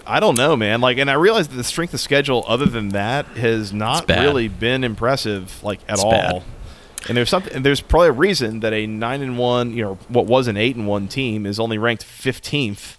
I 0.05 0.19
don't 0.19 0.37
know, 0.37 0.55
man. 0.55 0.81
Like, 0.81 0.97
and 0.97 1.09
I 1.09 1.13
realize 1.13 1.47
that 1.47 1.55
the 1.55 1.63
strength 1.63 1.93
of 1.93 1.99
schedule, 1.99 2.43
other 2.47 2.65
than 2.65 2.89
that, 2.89 3.25
has 3.37 3.71
not 3.73 4.07
really 4.09 4.47
been 4.47 4.83
impressive, 4.83 5.63
like 5.63 5.79
at 5.87 5.95
It's 5.95 6.03
all. 6.03 6.11
bad. 6.11 6.43
And 7.07 7.17
there's 7.17 7.29
something. 7.29 7.63
There's 7.63 7.81
probably 7.81 8.09
a 8.09 8.13
reason 8.13 8.59
that 8.61 8.73
a 8.73 8.85
nine 8.87 9.21
and 9.21 9.37
one, 9.37 9.73
you 9.73 9.83
know, 9.83 9.95
what 10.07 10.27
was 10.27 10.47
an 10.47 10.55
eight 10.57 10.75
and 10.75 10.87
one 10.87 11.07
team 11.07 11.45
is 11.45 11.59
only 11.59 11.77
ranked 11.77 12.03
fifteenth. 12.03 12.97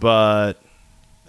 But 0.00 0.54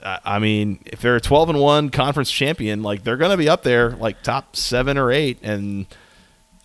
I 0.04 0.20
I 0.26 0.40
mean, 0.40 0.80
if 0.86 1.02
they're 1.02 1.16
a 1.16 1.22
12 1.22 1.50
and 1.50 1.60
1 1.60 1.90
conference 1.90 2.32
champion, 2.32 2.84
like 2.84 3.04
they're 3.04 3.18
going 3.18 3.32
to 3.32 3.38
be 3.38 3.50
up 3.50 3.64
there 3.64 3.92
like 3.92 4.22
top 4.24 4.56
7 4.56 4.98
or 4.98 5.12
8 5.12 5.40
and 5.44 5.86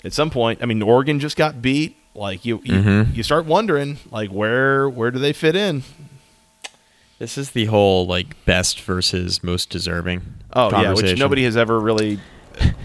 at 0.05 0.13
some 0.13 0.31
point, 0.31 0.61
I 0.63 0.67
mean, 0.67 0.83
Oregon 0.83 1.19
just 1.21 1.37
got 1.37 1.61
beat. 1.63 1.97
Like 2.15 2.45
you 2.45 2.61
you, 2.65 2.75
Mhm. 2.75 3.17
you 3.17 3.23
start 3.23 3.47
wondering 3.47 3.99
like 4.11 4.31
where 4.31 4.89
where 4.89 5.11
do 5.11 5.19
they 5.19 5.33
fit 5.33 5.57
in? 5.57 5.83
This 7.19 7.39
is 7.39 7.53
the 7.53 7.67
whole 7.67 8.07
like 8.07 8.45
best 8.45 8.81
versus 8.81 9.43
most 9.43 9.71
deserving. 9.71 10.23
Oh, 10.53 10.71
yeah, 10.83 10.93
which 10.93 11.19
nobody 11.19 11.45
has 11.45 11.57
ever 11.57 11.81
really 11.81 12.19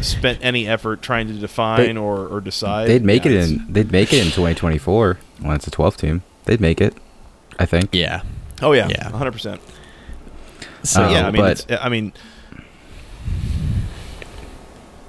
spent 0.01 0.39
any 0.42 0.68
effort 0.68 1.01
trying 1.01 1.27
to 1.27 1.34
define 1.34 1.96
They- 1.96 2.00
or, 2.00 2.27
or 2.27 2.42
decide. 2.42 2.88
They'd 2.88 3.04
make 3.04 3.25
Yeah, 3.25 3.32
it 3.32 3.50
in. 3.50 3.66
They'd 3.74 3.92
make 3.92 4.13
it 4.13 4.20
in 4.20 4.25
2024 4.32 5.18
when 5.42 5.56
it's 5.56 5.68
a 5.68 5.72
12 5.72 5.98
team. 5.98 6.24
They'd 6.46 6.62
make 6.62 6.80
it. 6.82 6.96
I 7.60 7.66
think. 7.66 7.89
Yeah. 7.94 8.22
Oh 8.62 8.74
yeah, 8.74 8.88
Yeah. 8.89 9.10
100%. 9.12 9.60
So 10.84 11.04
Um, 11.04 11.12
yeah, 11.12 11.27
I 11.27 11.32
mean, 11.32 11.42
but- 11.42 11.51
it's, 11.51 11.66
I 11.82 11.89
mean, 11.89 12.13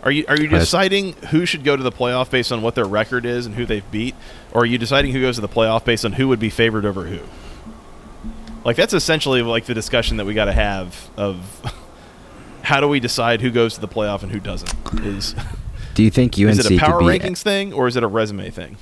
are 0.02 0.10
you 0.10 0.24
are 0.28 0.36
you 0.40 0.48
deciding 0.48 1.12
who 1.30 1.44
should 1.44 1.64
go 1.64 1.76
to 1.76 1.82
the 1.82 1.92
playoff 1.92 2.30
based 2.30 2.52
on 2.52 2.62
what 2.62 2.74
their 2.74 2.84
record 2.86 3.26
is 3.26 3.46
and 3.46 3.54
who 3.54 3.66
they've 3.66 3.88
beat, 3.90 4.14
or 4.52 4.62
are 4.62 4.66
you 4.66 4.78
deciding 4.78 5.12
who 5.12 5.20
goes 5.20 5.34
to 5.36 5.40
the 5.40 5.48
playoff 5.48 5.84
based 5.84 6.04
on 6.04 6.12
who 6.12 6.28
would 6.28 6.38
be 6.40 6.50
favored 6.50 6.84
over 6.86 7.04
who? 7.04 7.18
Like 8.64 8.76
that's 8.76 8.94
essentially 8.94 9.42
like 9.42 9.64
the 9.66 9.74
discussion 9.74 10.16
that 10.18 10.24
we 10.24 10.34
got 10.34 10.46
to 10.46 10.52
have 10.52 11.10
of 11.16 11.60
how 12.68 12.80
do 12.80 12.88
we 12.88 13.00
decide 13.00 13.40
who 13.40 13.50
goes 13.50 13.74
to 13.74 13.80
the 13.80 13.88
playoff 13.88 14.22
and 14.22 14.30
who 14.32 14.40
doesn't? 14.40 14.72
Is 15.04 15.34
Do 15.94 16.02
you 16.02 16.10
think 16.10 16.34
UNC 16.38 16.48
is 16.50 16.58
it 16.66 16.72
a 16.72 16.78
power 16.78 17.00
could 17.00 17.06
be 17.12 17.18
rankings 17.18 17.42
thing 17.42 17.72
or 17.72 17.88
is 17.88 17.96
it 17.96 18.02
a 18.02 18.06
resume 18.06 18.50
thing? 18.50 18.76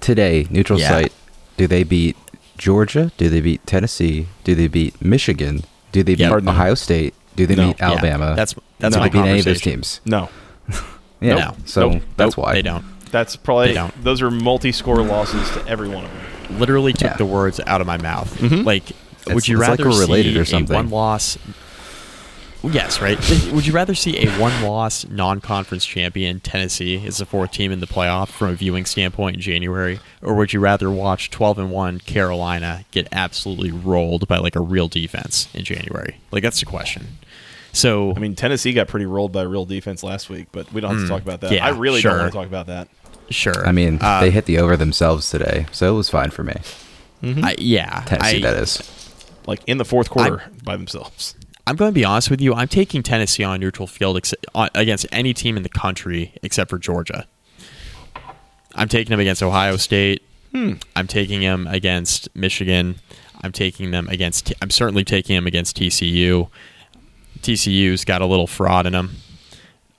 today 0.00 0.46
neutral 0.50 0.78
Yeah. 0.78 0.88
site? 0.90 1.12
Do 1.56 1.66
they 1.66 1.82
beat 1.82 2.16
Georgia? 2.56 3.10
Do 3.16 3.28
they 3.28 3.40
beat 3.40 3.66
Tennessee? 3.66 4.28
Do 4.44 4.54
they 4.54 4.68
beat 4.68 5.02
Michigan? 5.04 5.64
Do 5.92 6.02
they 6.02 6.12
beat 6.14 6.20
Yeah. 6.20 6.28
Pardon 6.28 6.46
me? 6.46 6.52
Ohio 6.52 6.74
State? 6.74 7.14
Do 7.36 7.46
they 7.46 7.56
No. 7.56 7.68
beat 7.68 7.76
Yeah, 7.80 7.86
Alabama? 7.90 8.34
that's 8.36 8.54
that's 8.78 8.94
No. 8.94 9.00
my 9.00 9.08
do 9.08 9.18
they 9.18 9.22
beat 9.24 9.28
any 9.30 9.38
of 9.40 9.44
those 9.44 9.60
conversation. 9.60 9.72
teams? 9.72 10.00
No, 10.06 10.28
Yeah. 11.20 11.34
No. 11.34 11.56
So 11.64 11.90
Nope. 11.90 12.02
that's 12.16 12.36
Nope, 12.36 12.44
why 12.46 12.52
they 12.54 12.62
don't. 12.62 12.84
that's 13.10 13.34
probably 13.36 13.68
They 13.68 13.74
don't. 13.74 14.04
those 14.04 14.22
are 14.22 14.30
multi-score 14.30 15.02
losses 15.02 15.50
to 15.50 15.66
every 15.66 15.88
one 15.88 16.04
of 16.04 16.10
them. 16.10 16.58
Literally 16.60 16.92
took 16.92 17.10
Yeah. 17.10 17.16
the 17.16 17.26
words 17.26 17.60
out 17.66 17.80
of 17.80 17.86
my 17.88 17.96
mouth. 17.98 18.32
Mhm. 18.40 18.64
Like, 18.64 18.84
would 19.26 19.48
you 19.48 19.56
it's 19.58 19.68
like 19.68 19.78
rather 19.80 19.90
we're 19.90 20.00
related 20.00 20.34
see 20.34 20.38
or 20.38 20.44
something. 20.44 20.74
a 20.74 20.78
one 20.78 20.90
loss? 20.90 21.36
Yes, 22.64 23.00
right. 23.00 23.16
Would 23.52 23.66
you 23.66 23.72
rather 23.72 23.94
see 23.94 24.18
a 24.18 24.28
one-loss 24.38 25.06
non-conference 25.08 25.84
champion 25.86 26.40
Tennessee 26.40 27.04
as 27.06 27.18
the 27.18 27.26
fourth 27.26 27.52
team 27.52 27.70
in 27.70 27.78
the 27.80 27.86
playoff 27.86 28.28
from 28.28 28.50
a 28.50 28.54
viewing 28.54 28.84
standpoint 28.84 29.36
in 29.36 29.40
January, 29.42 30.00
or 30.22 30.34
would 30.34 30.52
you 30.52 30.58
rather 30.58 30.90
watch 30.90 31.30
12 31.30 31.58
and 31.60 31.70
one 31.70 32.00
Carolina 32.00 32.84
get 32.90 33.06
absolutely 33.12 33.70
rolled 33.70 34.26
by 34.26 34.38
like 34.38 34.56
a 34.56 34.60
real 34.60 34.88
defense 34.88 35.48
in 35.54 35.62
January? 35.64 36.16
Like 36.32 36.42
that's 36.42 36.58
the 36.58 36.66
question. 36.66 37.18
So 37.72 38.12
I 38.16 38.18
mean, 38.18 38.34
Tennessee 38.34 38.72
got 38.72 38.88
pretty 38.88 39.06
rolled 39.06 39.30
by 39.30 39.42
real 39.42 39.64
defense 39.64 40.02
last 40.02 40.28
week, 40.28 40.48
but 40.50 40.72
we 40.72 40.80
don't 40.80 40.94
have 40.98 41.02
to 41.02 41.08
talk 41.08 41.22
about 41.22 41.40
that. 41.42 41.48
Hmm. 41.50 41.54
yeah, 41.54 41.66
I 41.66 41.70
really 41.70 42.00
sure. 42.00 42.10
don't 42.10 42.20
want 42.22 42.32
to 42.32 42.38
talk 42.38 42.46
about 42.48 42.66
that. 42.66 42.88
sure. 43.30 43.66
I 43.66 43.70
mean, 43.70 43.98
Uh, 44.02 44.20
they 44.20 44.30
hit 44.32 44.46
the 44.46 44.58
over 44.58 44.76
themselves 44.76 45.30
today, 45.30 45.66
so 45.70 45.92
it 45.94 45.96
was 45.96 46.10
fine 46.10 46.30
for 46.30 46.42
me. 46.42 46.56
I- 47.22 47.54
yeah, 47.58 48.02
Tennessee, 48.06 48.38
I, 48.38 48.40
that 48.40 48.56
is. 48.56 49.14
Like 49.46 49.60
in 49.66 49.78
the 49.78 49.84
fourth 49.84 50.10
quarter 50.10 50.42
by 50.64 50.76
themselves. 50.76 51.34
I'm 51.68 51.76
going 51.76 51.90
to 51.90 51.94
be 51.94 52.04
honest 52.04 52.30
with 52.30 52.40
you. 52.40 52.54
I'm 52.54 52.66
taking 52.68 53.02
Tennessee 53.02 53.44
on 53.44 53.60
neutral 53.60 53.86
field 53.86 54.16
ex- 54.16 54.34
against 54.74 55.06
any 55.12 55.34
team 55.34 55.56
in 55.56 55.62
the 55.62 55.68
country 55.68 56.32
except 56.42 56.70
for 56.70 56.78
Georgia. 56.78 57.26
I'm 58.74 58.88
taking 58.88 59.10
them 59.10 59.20
against 59.20 59.42
Ohio 59.42 59.76
State. 59.76 60.22
I'm 60.54 61.06
taking 61.06 61.40
them 61.40 61.66
against 61.66 62.34
Michigan. 62.34 62.96
I'm 63.42 63.52
taking 63.52 63.90
them 63.90 64.08
against. 64.08 64.52
I'm 64.62 64.70
certainly 64.70 65.04
taking 65.04 65.36
them 65.36 65.46
against 65.46 65.76
TCU. 65.76 66.48
TCU's 67.40 68.04
got 68.04 68.22
a 68.22 68.26
little 68.26 68.46
fraud 68.46 68.86
in 68.86 68.92
them. 68.94 69.10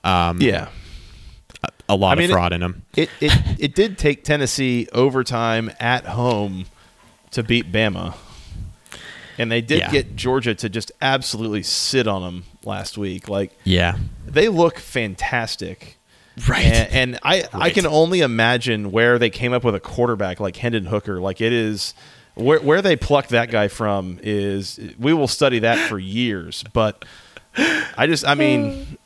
Um, 0.03 0.41
Yeah. 0.41 0.69
a, 1.63 1.69
a 1.89 1.95
lot 1.95 2.13
I 2.17 2.21
mean, 2.21 2.25
of 2.25 2.29
it- 2.31 2.33
fraud 2.33 2.51
in 2.53 2.61
them. 2.61 2.81
It, 2.95 3.09
it 3.21 3.31
it 3.59 3.75
did 3.75 3.97
take 3.99 4.23
Tennessee 4.23 4.87
overtime 4.91 5.69
at 5.79 6.05
home 6.07 6.65
to 7.31 7.43
beat 7.43 7.71
Bama. 7.71 8.15
And 9.39 9.51
they 9.51 9.61
did 9.61 9.79
Yeah. 9.79 9.89
get 9.91 10.15
Georgia 10.15 10.53
to 10.53 10.69
just 10.69 10.91
absolutely 11.01 11.63
sit 11.63 12.07
on 12.07 12.21
them 12.21 12.43
last 12.63 12.97
week. 12.97 13.27
Like 13.29 13.57
Yeah, 13.63 13.97
they 14.27 14.49
look 14.49 14.77
fantastic. 14.77 15.97
right. 16.47 16.65
And, 16.65 16.93
and 16.93 17.19
I, 17.23 17.45
I 17.53 17.69
can 17.71 17.87
only 17.87 18.19
imagine 18.21 18.91
where 18.91 19.17
they 19.17 19.29
came 19.29 19.51
up 19.53 19.63
with 19.63 19.73
a 19.75 19.79
quarterback 19.79 20.39
like 20.39 20.55
Hendon 20.57 20.85
Hooker. 20.85 21.19
Like 21.19 21.41
it 21.41 21.53
is 21.53 21.93
where 22.35 22.59
where 22.59 22.81
they 22.81 22.95
plucked 22.95 23.29
that 23.29 23.49
guy 23.49 23.67
from 23.69 24.19
is 24.21 24.79
we 24.99 25.13
will 25.13 25.27
study 25.27 25.59
that 25.59 25.87
for 25.89 25.97
years. 25.97 26.63
But 26.73 27.03
I 27.57 28.05
just 28.07 28.25
I 28.27 28.35
mean 28.35 28.97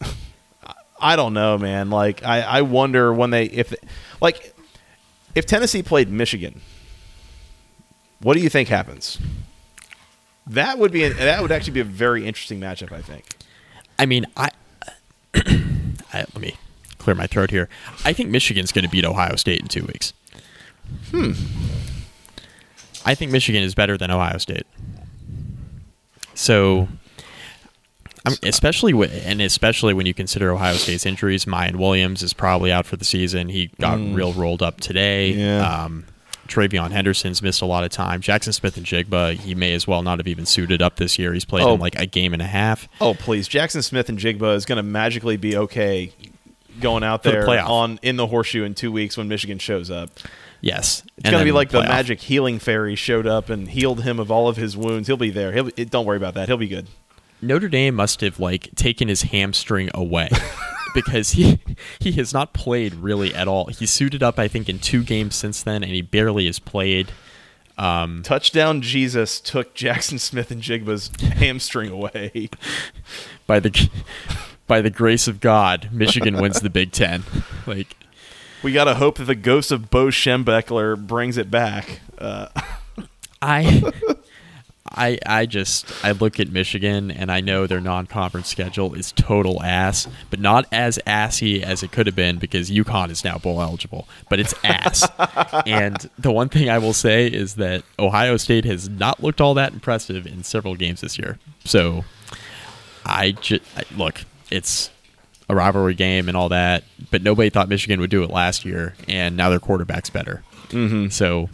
I 0.99 1.15
don't 1.15 1.33
know, 1.33 1.57
man. 1.57 1.89
Like 1.89 2.23
I, 2.23 2.41
I 2.41 2.61
wonder 2.63 3.13
when 3.13 3.29
they 3.29 3.45
if 3.45 3.73
like 4.21 4.53
if 5.35 5.45
Tennessee 5.45 5.81
played 5.83 6.09
Michigan, 6.09 6.61
what 8.21 8.35
do 8.35 8.39
you 8.41 8.49
think 8.49 8.69
happens? 8.69 9.17
That 10.47 10.77
would 10.77 10.91
be 10.91 11.07
that 11.07 11.41
would 11.41 11.51
actually 11.51 11.73
be 11.73 11.79
a 11.79 11.85
very 11.85 12.25
interesting 12.25 12.59
matchup. 12.59 12.91
I 12.91 13.01
think. 13.01 13.25
I 13.97 14.05
mean, 14.05 14.25
I, 14.35 14.49
I 15.35 15.45
let 16.13 16.39
me 16.39 16.55
clear 16.97 17.15
my 17.15 17.27
throat 17.27 17.49
here. 17.51 17.69
I 18.03 18.13
think 18.13 18.29
Michigan's 18.29 18.71
going 18.71 18.83
to 18.83 18.89
beat 18.89 19.05
Ohio 19.05 19.35
State 19.35 19.61
in 19.61 19.67
two 19.67 19.85
weeks. 19.85 20.13
Hmm. 21.11 21.31
I 23.05 23.15
think 23.15 23.31
Michigan 23.31 23.63
is 23.63 23.75
better 23.75 23.97
than 23.97 24.11
Ohio 24.11 24.37
State. 24.37 24.65
So, 26.33 26.87
I'm, 28.25 28.33
especially 28.43 28.93
w- 28.93 29.11
and 29.25 29.41
especially 29.41 29.93
when 29.93 30.05
you 30.05 30.13
consider 30.13 30.51
Ohio 30.51 30.75
State's 30.75 31.05
injuries, 31.05 31.45
Miyan 31.45 31.75
Williams 31.75 32.23
is 32.23 32.33
probably 32.33 32.71
out 32.71 32.85
for 32.85 32.95
the 32.95 33.05
season. 33.05 33.49
He 33.49 33.67
got 33.79 33.99
real 33.99 34.33
rolled 34.33 34.61
up 34.63 34.79
today. 34.79 35.31
Yeah. 35.31 35.59
Um, 35.83 36.05
TreVeyon 36.53 36.91
Henderson's 36.91 37.41
missed 37.41 37.61
a 37.61 37.65
lot 37.65 37.83
of 37.83 37.89
time. 37.89 38.21
Jaxon 38.21 38.53
Smith-Njigba, 38.53 39.35
he 39.35 39.55
may 39.55 39.73
as 39.73 39.87
well 39.87 40.01
not 40.03 40.19
have 40.19 40.27
even 40.27 40.45
suited 40.45 40.81
up 40.81 40.97
this 40.97 41.17
year. 41.17 41.33
He's 41.33 41.45
played 41.45 41.63
Oh. 41.65 41.73
in 41.75 41.79
like 41.79 41.95
a 41.95 42.05
game 42.05 42.33
and 42.33 42.41
a 42.41 42.45
half. 42.47 42.87
Oh 43.01 43.13
please, 43.13 43.49
Jaxon 43.49 43.83
Smith-Njigba 43.83 44.55
is 44.55 44.65
going 44.65 44.77
to 44.77 44.83
magically 44.83 45.37
be 45.37 45.57
okay 45.57 46.11
going 46.79 47.03
out 47.03 47.23
For 47.23 47.29
the 47.31 47.45
there 47.45 47.59
on 47.61 47.99
in 48.01 48.15
the 48.17 48.27
horseshoe 48.27 48.63
in 48.63 48.73
two 48.73 48.91
weeks 48.91 49.15
when 49.17 49.27
Michigan 49.27 49.59
shows 49.59 49.89
up. 49.91 50.09
Yes, 50.61 51.03
It's 51.17 51.29
going 51.29 51.41
to 51.41 51.45
be 51.45 51.51
like 51.51 51.69
the 51.71 51.81
playoff. 51.81 51.87
magic 51.89 52.21
healing 52.21 52.57
fairy 52.57 52.95
showed 52.95 53.27
up 53.27 53.49
and 53.49 53.67
healed 53.67 54.01
him 54.03 54.17
of 54.17 54.31
all 54.31 54.47
of 54.47 54.55
his 54.55 54.77
wounds. 54.77 55.07
He'll 55.07 55.17
be 55.17 55.29
there. 55.29 55.51
He'll 55.51 55.65
be, 55.65 55.85
don't 55.85 56.05
worry 56.05 56.15
about 56.17 56.35
that. 56.35 56.47
He'll 56.47 56.55
be 56.57 56.69
good. 56.69 56.87
Notre 57.41 57.67
Dame 57.67 57.93
must 57.95 58.21
have 58.21 58.39
like 58.39 58.69
taken 58.75 59.09
his 59.09 59.23
hamstring 59.23 59.89
away 59.93 60.29
because 60.93 61.31
he 61.31 61.59
he 61.99 62.13
has 62.13 62.33
not 62.33 62.53
played 62.53 62.95
really 62.95 63.33
at 63.33 63.47
all. 63.47 63.65
He 63.65 63.85
suited 63.85 64.23
up, 64.23 64.39
I 64.39 64.47
think, 64.47 64.69
in 64.69 64.79
two 64.79 65.03
games 65.03 65.35
since 65.35 65.63
then, 65.63 65.83
and 65.83 65.91
he 65.91 66.01
barely 66.01 66.45
has 66.45 66.59
played. 66.59 67.11
Um, 67.77 68.21
Touchdown 68.23 68.81
Jesus 68.81 69.39
took 69.39 69.73
Jaxon 69.73 70.19
Smith-Njigba's 70.19 71.09
hamstring 71.37 71.89
away. 71.89 72.49
by 73.47 73.59
the 73.59 73.89
by 74.67 74.81
the 74.81 74.89
grace 74.89 75.27
of 75.27 75.39
God, 75.39 75.89
Michigan 75.91 76.37
wins 76.37 76.61
the 76.61 76.69
Big 76.69 76.91
Ten. 76.91 77.23
Like 77.65 77.95
We 78.61 78.71
got 78.73 78.85
to 78.85 78.95
hope 78.95 79.17
that 79.17 79.25
the 79.25 79.35
ghost 79.35 79.71
of 79.71 79.89
Bo 79.89 80.07
Schembechler 80.07 80.97
brings 80.97 81.37
it 81.37 81.49
back. 81.49 82.01
Uh, 82.17 82.47
I. 83.41 83.91
I, 84.91 85.17
I 85.25 85.45
just 85.45 85.91
I 86.03 86.11
look 86.11 86.39
at 86.39 86.51
Michigan 86.51 87.09
and 87.09 87.31
I 87.31 87.39
know 87.39 87.65
their 87.67 87.79
non-conference 87.79 88.47
schedule 88.47 88.93
is 88.93 89.11
total 89.13 89.63
ass, 89.63 90.07
but 90.29 90.39
not 90.39 90.65
as 90.71 90.99
assy 91.07 91.63
as 91.63 91.83
it 91.83 91.91
could 91.91 92.05
have 92.05 92.15
been 92.15 92.37
because 92.37 92.69
UConn 92.69 93.09
is 93.09 93.23
now 93.23 93.37
bowl 93.37 93.61
eligible. 93.61 94.07
But 94.29 94.39
it's 94.39 94.53
ass. 94.63 95.07
and 95.65 96.09
the 96.19 96.31
one 96.31 96.49
thing 96.49 96.69
I 96.69 96.79
will 96.79 96.93
say 96.93 97.27
is 97.27 97.55
that 97.55 97.83
Ohio 97.97 98.37
State 98.37 98.65
has 98.65 98.89
not 98.89 99.23
looked 99.23 99.39
all 99.39 99.53
that 99.53 99.73
impressive 99.73 100.27
in 100.27 100.43
several 100.43 100.75
games 100.75 101.01
this 101.01 101.17
year. 101.17 101.39
So 101.63 102.03
I 103.05 103.31
just 103.31 103.63
look, 103.97 104.25
it's 104.51 104.89
a 105.49 105.55
rivalry 105.55 105.93
game 105.93 106.27
and 106.27 106.37
all 106.37 106.49
that, 106.49 106.83
but 107.09 107.21
nobody 107.21 107.49
thought 107.49 107.69
Michigan 107.69 107.99
would 108.01 108.09
do 108.09 108.23
it 108.23 108.29
last 108.29 108.65
year, 108.65 108.95
and 109.07 109.37
now 109.37 109.49
their 109.49 109.59
quarterback's 109.59 110.09
better. 110.09 110.43
Mm-hmm. 110.69 111.09
So 111.09 111.49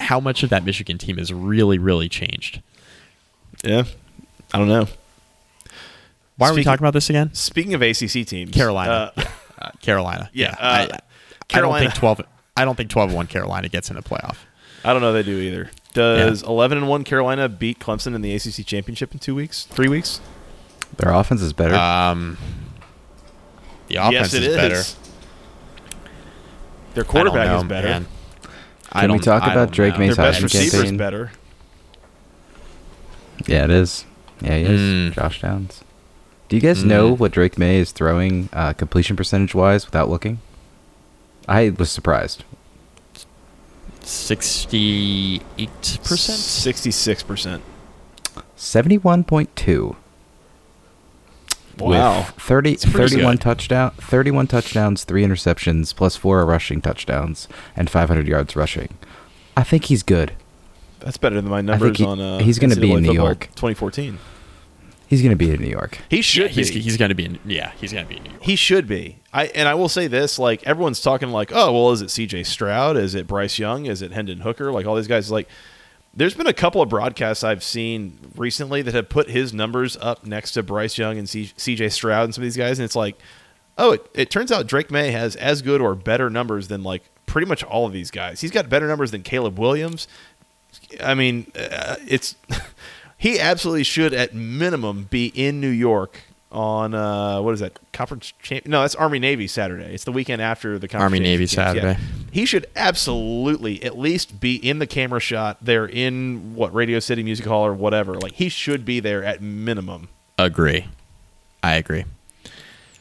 how 0.00 0.18
much 0.20 0.42
of 0.42 0.50
that 0.50 0.64
Michigan 0.64 0.98
team 0.98 1.18
has 1.18 1.32
really, 1.32 1.78
really 1.78 2.08
changed? 2.08 2.62
yeah, 3.64 3.84
I 4.52 4.58
don't 4.58 4.68
know. 4.68 4.86
Why 6.36 6.48
are 6.48 6.54
we 6.54 6.64
talking 6.64 6.82
about 6.82 6.94
this 6.94 7.10
again? 7.10 7.34
Speaking 7.34 7.74
of 7.74 7.82
ACC 7.82 8.26
teams, 8.26 8.50
Carolina. 8.52 8.90
uh, 8.90 9.10
yeah. 9.16 9.30
Uh, 9.60 9.70
Carolina. 9.82 10.30
Yeah, 10.34 10.54
I, 10.58 10.64
uh, 10.64 10.82
I 10.84 10.86
don't 10.86 11.00
Carolina- 11.48 11.84
think 11.86 11.94
twelve. 11.94 12.20
I 12.56 12.64
don't 12.64 12.76
think 12.76 12.90
twelve 12.90 13.10
and 13.10 13.16
one 13.16 13.26
Carolina 13.26 13.68
gets 13.68 13.90
in 13.90 13.96
the 13.96 14.02
playoff. 14.02 14.36
I 14.84 14.92
don't 14.92 15.02
know 15.02 15.12
they 15.12 15.22
do 15.22 15.38
either. 15.38 15.70
Does 15.92 16.42
11 16.44 16.78
and 16.78 16.88
1 16.88 17.04
Carolina 17.04 17.48
beat 17.48 17.80
Clemson 17.80 18.14
in 18.14 18.22
the 18.22 18.32
ACC 18.34 18.64
championship 18.64 19.12
in 19.12 19.18
2 19.18 19.34
weeks? 19.34 19.64
3 19.66 19.88
weeks? 19.88 20.20
Their 20.96 21.12
offense 21.12 21.42
is 21.42 21.52
better. 21.52 21.74
Um, 21.74 22.38
the 23.88 23.96
offense 23.96 24.12
yes, 24.32 24.34
it 24.34 24.42
is 24.44 24.48
is. 24.48 24.56
better. 24.56 24.82
Their 26.94 27.04
quarterback 27.04 27.46
know, 27.48 27.58
is 27.58 27.64
better. 27.64 27.88
man. 27.88 28.06
I 28.92 29.02
Can 29.02 29.12
we 29.12 29.18
don't- 29.18 29.24
talk 29.24 29.42
I 29.44 29.52
about 29.52 29.70
Drake. 29.70 29.98
May's 29.98 30.16
Their 30.16 30.26
best 30.26 30.40
Heisman 30.40 30.42
receiver 30.44 30.64
is 30.64 30.72
campaign? 30.82 30.96
better. 30.96 31.30
yeah, 33.46 33.64
it 33.64 33.70
is. 33.70 34.04
Yeah, 34.42 34.56
he 34.56 34.62
is. 34.64 34.80
Mm. 34.80 35.12
Josh 35.14 35.40
Downs. 35.42 35.84
Do 36.48 36.56
you 36.56 36.62
guys 36.62 36.82
know 36.84 37.14
Mm. 37.14 37.18
what 37.18 37.30
Drake 37.32 37.56
Maye 37.58 37.78
is 37.78 37.92
throwing 37.92 38.48
uh, 38.52 38.72
completion 38.72 39.14
percentage 39.16 39.54
wise 39.54 39.86
without 39.86 40.08
looking? 40.08 40.40
I 41.46 41.70
was 41.70 41.90
surprised. 41.90 42.44
Sixty-eight 44.02 45.98
percent. 46.02 46.38
66%. 46.38 47.60
71.2. 48.56 49.96
Wow. 51.80 52.18
With 52.20 52.28
30, 52.36 52.74
31 52.76 53.34
good. 53.36 53.40
touchdown, 53.40 53.90
31 53.92 54.46
touchdowns, 54.46 55.04
3 55.04 55.22
interceptions, 55.24 55.94
plus 55.94 56.16
4 56.16 56.44
rushing 56.44 56.80
touchdowns 56.80 57.48
and 57.76 57.88
500 57.90 58.26
yards 58.28 58.56
rushing. 58.56 58.96
I 59.56 59.62
think 59.62 59.86
he's 59.86 60.02
good. 60.02 60.32
That's 61.00 61.16
better 61.16 61.36
than 61.36 61.48
my 61.50 61.60
numbers 61.62 61.98
he- 61.98 62.04
on 62.04 62.20
uh, 62.20 62.38
he's 62.40 62.58
gonna 62.58 62.76
be 62.76 62.92
in 62.92 63.02
New 63.02 63.12
York. 63.14 63.48
2014. 63.56 64.18
He's 65.08 65.22
going 65.22 65.30
to 65.30 65.36
be 65.36 65.50
in 65.50 65.60
New 65.60 65.66
York. 65.68 65.98
He 66.08 66.22
should 66.22 66.42
Yeah, 66.42 66.48
he's 66.50 66.70
be. 66.70 66.78
he's 66.78 66.96
going 66.96 67.08
to 67.08 67.16
be. 67.16 67.24
In, 67.24 67.40
yeah, 67.44 67.72
he's 67.80 67.92
going 67.92 68.04
to 68.04 68.08
be. 68.08 68.18
In 68.18 68.22
New 68.22 68.30
York. 68.30 68.42
He 68.44 68.54
should 68.54 68.86
be. 68.86 69.18
I 69.32 69.46
and 69.46 69.66
I 69.66 69.74
will 69.74 69.88
say 69.88 70.06
this: 70.06 70.38
like 70.38 70.62
everyone's 70.68 71.00
talking, 71.02 71.30
like, 71.30 71.50
oh, 71.52 71.72
well, 71.72 71.90
is 71.90 72.00
it 72.00 72.12
C.J. 72.12 72.44
Stroud? 72.44 72.96
Is 72.96 73.16
it 73.16 73.26
Bryce 73.26 73.58
Young? 73.58 73.86
Is 73.86 74.02
it 74.02 74.12
Hendon 74.12 74.42
Hooker? 74.42 74.70
Like 74.70 74.86
all 74.86 74.94
these 74.94 75.08
guys. 75.08 75.28
Like, 75.28 75.48
there's 76.20 76.34
been 76.34 76.46
a 76.46 76.52
couple 76.52 76.82
of 76.82 76.90
broadcasts 76.90 77.42
I've 77.42 77.62
seen 77.62 78.18
recently 78.36 78.82
that 78.82 78.92
have 78.92 79.08
put 79.08 79.30
his 79.30 79.54
numbers 79.54 79.96
up 80.02 80.26
next 80.26 80.52
to 80.52 80.62
Bryce 80.62 80.98
Young 80.98 81.16
and 81.16 81.26
C- 81.26 81.50
C.J. 81.56 81.88
Stroud 81.88 82.24
and 82.24 82.34
some 82.34 82.42
of 82.42 82.44
these 82.44 82.58
guys, 82.58 82.78
and 82.78 82.84
it's 82.84 82.94
like, 82.94 83.18
oh, 83.78 83.92
it, 83.92 84.06
it 84.12 84.30
turns 84.30 84.52
out 84.52 84.66
Drake 84.66 84.90
Maye 84.90 85.12
has 85.12 85.34
as 85.36 85.62
good 85.62 85.80
or 85.80 85.94
better 85.94 86.28
numbers 86.28 86.68
than 86.68 86.82
like 86.82 87.04
pretty 87.24 87.46
much 87.46 87.64
all 87.64 87.86
of 87.86 87.94
these 87.94 88.10
guys. 88.10 88.42
He's 88.42 88.50
got 88.50 88.68
better 88.68 88.86
numbers 88.86 89.12
than 89.12 89.22
Caleb 89.22 89.58
Williams. 89.58 90.08
I 91.02 91.14
mean, 91.14 91.50
uh, 91.58 91.96
it's 92.06 92.36
he 93.16 93.40
absolutely 93.40 93.84
should 93.84 94.12
at 94.12 94.34
minimum 94.34 95.04
be 95.04 95.28
in 95.28 95.58
New 95.58 95.70
York 95.70 96.20
on 96.52 96.92
uh, 96.92 97.40
what 97.40 97.54
is 97.54 97.60
that 97.60 97.78
conference 97.94 98.34
champ? 98.42 98.66
No, 98.66 98.82
that's 98.82 98.94
Army 98.94 99.20
Navy 99.20 99.46
Saturday. 99.46 99.94
It's 99.94 100.04
the 100.04 100.12
weekend 100.12 100.42
after 100.42 100.78
the 100.78 100.86
conference 100.86 101.12
Army 101.12 101.20
Navy 101.20 101.46
Saturday. 101.46 101.94
games. 101.94 102.19
He 102.30 102.44
should 102.46 102.66
absolutely 102.76 103.82
at 103.82 103.98
least 103.98 104.40
be 104.40 104.54
in 104.56 104.78
the 104.78 104.86
camera 104.86 105.20
shot 105.20 105.58
there 105.60 105.86
in 105.86 106.54
what 106.54 106.72
Radio 106.72 107.00
City 107.00 107.22
Music 107.22 107.44
Hall 107.46 107.66
or 107.66 107.74
whatever. 107.74 108.14
Like 108.14 108.32
he 108.34 108.48
should 108.48 108.84
be 108.84 109.00
there 109.00 109.24
at 109.24 109.42
minimum. 109.42 110.08
Agree. 110.38 110.86
I 111.62 111.74
agree. 111.74 112.04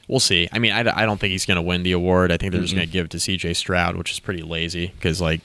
We'll 0.07 0.19
see. 0.19 0.49
I 0.51 0.57
mean, 0.57 0.71
I 0.71 1.05
don't 1.05 1.19
think 1.19 1.31
he's 1.31 1.45
going 1.45 1.57
to 1.57 1.61
win 1.61 1.83
the 1.83 1.91
award. 1.91 2.31
I 2.31 2.37
think 2.37 2.51
they're 2.51 2.61
just 2.61 2.73
going 2.73 2.87
to 2.87 2.91
give 2.91 3.05
it 3.05 3.11
to 3.11 3.19
C.J. 3.19 3.53
Stroud, 3.53 3.95
which 3.95 4.11
is 4.11 4.19
pretty 4.19 4.41
lazy 4.41 4.87
because 4.95 5.21
like 5.21 5.41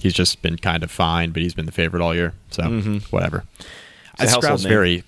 he's 0.00 0.14
just 0.14 0.40
been 0.42 0.56
kind 0.56 0.84
of 0.84 0.90
fine, 0.92 1.32
but 1.32 1.42
he's 1.42 1.54
been 1.54 1.66
the 1.66 1.72
favorite 1.72 2.00
all 2.02 2.14
year. 2.14 2.34
So 2.50 2.62
Mhm. 2.62 3.02
whatever. 3.12 3.44
Stroud's 4.24 4.64
name. 4.64 4.70
very. 4.70 5.04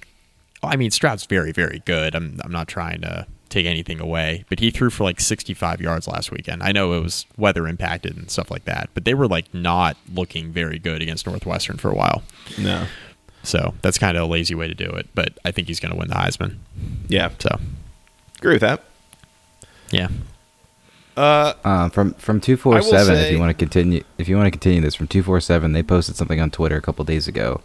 I 0.65 0.75
mean, 0.77 0.91
Stroud's 0.91 1.27
very 1.27 1.53
very 1.53 1.83
good. 1.85 2.17
I'm 2.17 2.41
I'm 2.43 2.51
not 2.51 2.67
trying 2.67 3.03
to 3.03 3.27
take 3.55 3.67
anything 3.67 4.01
away, 4.01 4.45
but 4.49 4.59
he 4.61 4.71
threw 4.71 4.91
for 4.91 5.05
like 5.05 5.21
65 5.21 5.81
yards 5.81 6.07
last 6.09 6.31
weekend. 6.31 6.63
I 6.63 6.73
know 6.73 6.93
it 6.95 7.01
was 7.01 7.25
weather 7.37 7.67
impacted 7.67 8.17
and 8.17 8.31
stuff 8.31 8.51
like 8.51 8.65
that, 8.67 8.91
but 8.95 9.05
they 9.05 9.15
were 9.15 9.27
like 9.29 9.53
not 9.55 9.97
looking 10.13 10.53
very 10.53 10.79
good 10.79 11.01
against 11.01 11.27
Northwestern 11.27 11.77
for 11.79 11.91
a 11.91 11.95
while. 11.95 12.23
No. 12.59 12.87
So 13.43 13.75
that's 13.83 13.99
kind 13.99 14.17
of 14.17 14.23
a 14.23 14.27
lazy 14.27 14.55
way 14.55 14.69
to 14.69 14.75
do 14.75 14.91
it, 14.91 15.09
but 15.15 15.39
I 15.45 15.51
think 15.51 15.69
he's 15.69 15.81
going 15.81 15.93
to 15.93 15.99
win 15.99 16.09
the 16.09 16.15
Heisman. 16.15 16.57
Yeah. 17.09 17.31
So 17.39 17.59
Agree 18.39 18.55
with 18.55 18.63
that. 18.63 18.83
yeah, 19.91 20.09
Uh, 21.17 21.53
Um, 21.65 21.91
from 21.91 22.15
from 22.15 22.41
two 22.41 22.57
four 22.57 22.83
seven. 22.83 23.17
If 23.17 23.31
you 23.31 23.39
want 23.39 23.51
to 23.51 23.55
continue, 23.55 24.03
if 24.19 24.29
you 24.29 24.37
want 24.37 24.47
to 24.47 24.51
continue 24.51 24.81
this 24.81 24.95
from 24.95 25.07
two 25.07 25.23
four 25.23 25.41
seven, 25.41 25.73
they 25.73 25.83
posted 25.83 26.17
something 26.17 26.41
on 26.41 26.51
Twitter 26.51 26.77
a 26.77 26.81
couple 26.83 27.05
days 27.05 27.29
ago. 27.29 27.61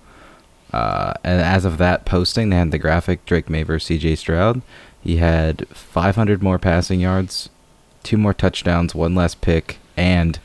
Uh, 0.72 1.13
and 1.24 1.41
as 1.41 1.65
of 1.65 1.77
that 1.79 2.05
posting, 2.05 2.50
they 2.50 2.55
had 2.58 2.69
the 2.72 2.77
graphic 2.77 3.25
Drake 3.25 3.50
Maye 3.50 3.63
versus 3.63 3.88
C.J. 3.88 4.15
Stroud. 4.15 4.62
He 5.01 5.18
had 5.18 5.68
500 5.70 6.44
more 6.44 6.60
passing 6.60 7.00
yards, 7.00 7.50
two 8.03 8.18
more 8.18 8.34
touchdowns, 8.34 8.94
one 8.94 9.15
less 9.15 9.34
pick, 9.36 9.77
and 9.96 10.39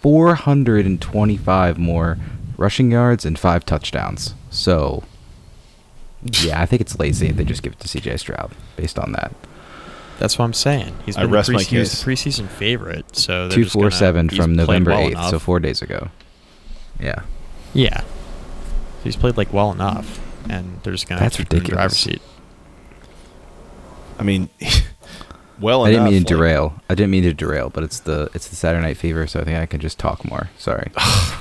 425 0.00 1.78
more 1.78 2.18
rushing 2.56 2.90
yards 2.90 3.24
and 3.24 3.38
five 3.38 3.66
touchdowns. 3.66 4.34
So, 4.50 5.02
yeah, 6.22 6.60
I 6.60 6.66
think 6.66 6.80
it's 6.80 6.98
lazy. 6.98 7.28
if 7.28 7.36
They 7.36 7.44
just 7.44 7.62
give 7.62 7.72
it 7.74 7.80
to 7.80 7.88
C.J. 7.88 8.16
Stroud 8.18 8.52
based 8.76 8.98
on 8.98 9.12
that. 9.12 9.32
that's 10.18 10.38
what 10.38 10.44
I'm 10.46 10.52
saying. 10.54 10.96
He's 11.04 11.16
I 11.16 11.22
been 11.22 11.30
the 11.30 11.36
rest 11.36 11.50
my 11.50 11.60
preseason, 11.60 11.66
he 11.66 11.78
was 11.78 11.90
case. 11.90 12.02
the 12.04 12.10
preseason 12.10 12.48
favorite. 12.48 13.16
So 13.16 13.48
they're 13.48 13.56
Two 13.56 13.62
just 13.64 13.74
four 13.74 13.82
gonna- 13.82 13.94
seven 13.96 14.28
he's 14.28 14.38
from 14.38 14.54
played 14.54 14.66
November 14.66 14.90
well 14.92 15.00
eighth, 15.08 15.30
so 15.30 15.38
four 15.38 15.60
days 15.60 15.82
ago. 15.82 16.08
Yeah. 17.00 17.20
Yeah, 17.74 18.04
he's 19.04 19.16
played 19.16 19.36
like 19.36 19.52
well 19.52 19.70
enough, 19.70 20.18
and 20.48 20.78
they're 20.82 20.94
just 20.94 21.06
gonna 21.06 21.20
That's 21.20 21.36
keep 21.36 21.52
him 21.52 21.58
in 21.58 21.64
the 21.64 21.68
driver's 21.70 21.98
seat. 21.98 22.22
I 24.18 24.22
mean, 24.22 24.48
well 25.60 25.84
I 25.84 25.90
didn't 25.90 26.02
enough, 26.02 26.12
mean 26.12 26.24
to 26.24 26.34
like- 26.34 26.38
derail. 26.40 26.80
I 26.88 26.94
didn't 26.94 27.10
mean 27.10 27.22
to 27.24 27.34
derail, 27.34 27.70
but 27.70 27.82
it's 27.84 28.00
the 28.00 28.30
it's 28.34 28.48
the 28.48 28.56
Saturday 28.56 28.82
Night 28.86 28.96
Fever, 28.96 29.26
so 29.26 29.40
I 29.40 29.44
think 29.44 29.58
I 29.58 29.66
can 29.66 29.80
just 29.80 29.98
talk 29.98 30.24
more. 30.28 30.48
Sorry. 30.58 30.90
Oh, 30.96 31.32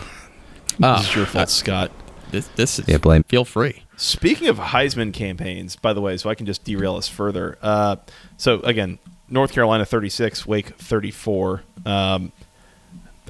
It's 0.79 1.15
your 1.15 1.25
fault, 1.25 1.43
uh, 1.43 1.45
Scott. 1.47 1.91
This, 2.31 2.47
this 2.55 2.79
is 2.79 2.87
Yeah, 2.87 2.97
blame- 2.97 3.23
Feel 3.23 3.45
free. 3.45 3.83
Speaking 3.97 4.49
of 4.49 4.57
Heisman 4.57 5.13
campaigns, 5.13 5.77
by 5.77 5.93
the 5.93 6.01
way, 6.01 6.17
so 6.17 6.29
I 6.29 6.35
can 6.35 6.45
just 6.45 6.65
derail 6.65 6.97
us 6.97 7.07
further. 7.07 7.57
Uh, 7.61 7.95
so 8.35 8.59
again, 8.61 8.99
North 9.29 9.53
Carolina 9.53 9.85
36, 9.85 10.45
Wake 10.45 10.75
34. 10.77 11.63
Um, 11.85 12.33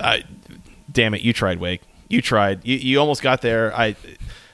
I, 0.01 0.23
damn 0.91 1.13
it, 1.13 1.21
you 1.21 1.33
tried 1.33 1.59
Wake. 1.59 1.81
You 2.09 2.19
tried. 2.21 2.65
You, 2.65 2.77
you 2.77 2.99
almost 2.99 3.21
got 3.21 3.41
there. 3.43 3.75
I, 3.77 3.95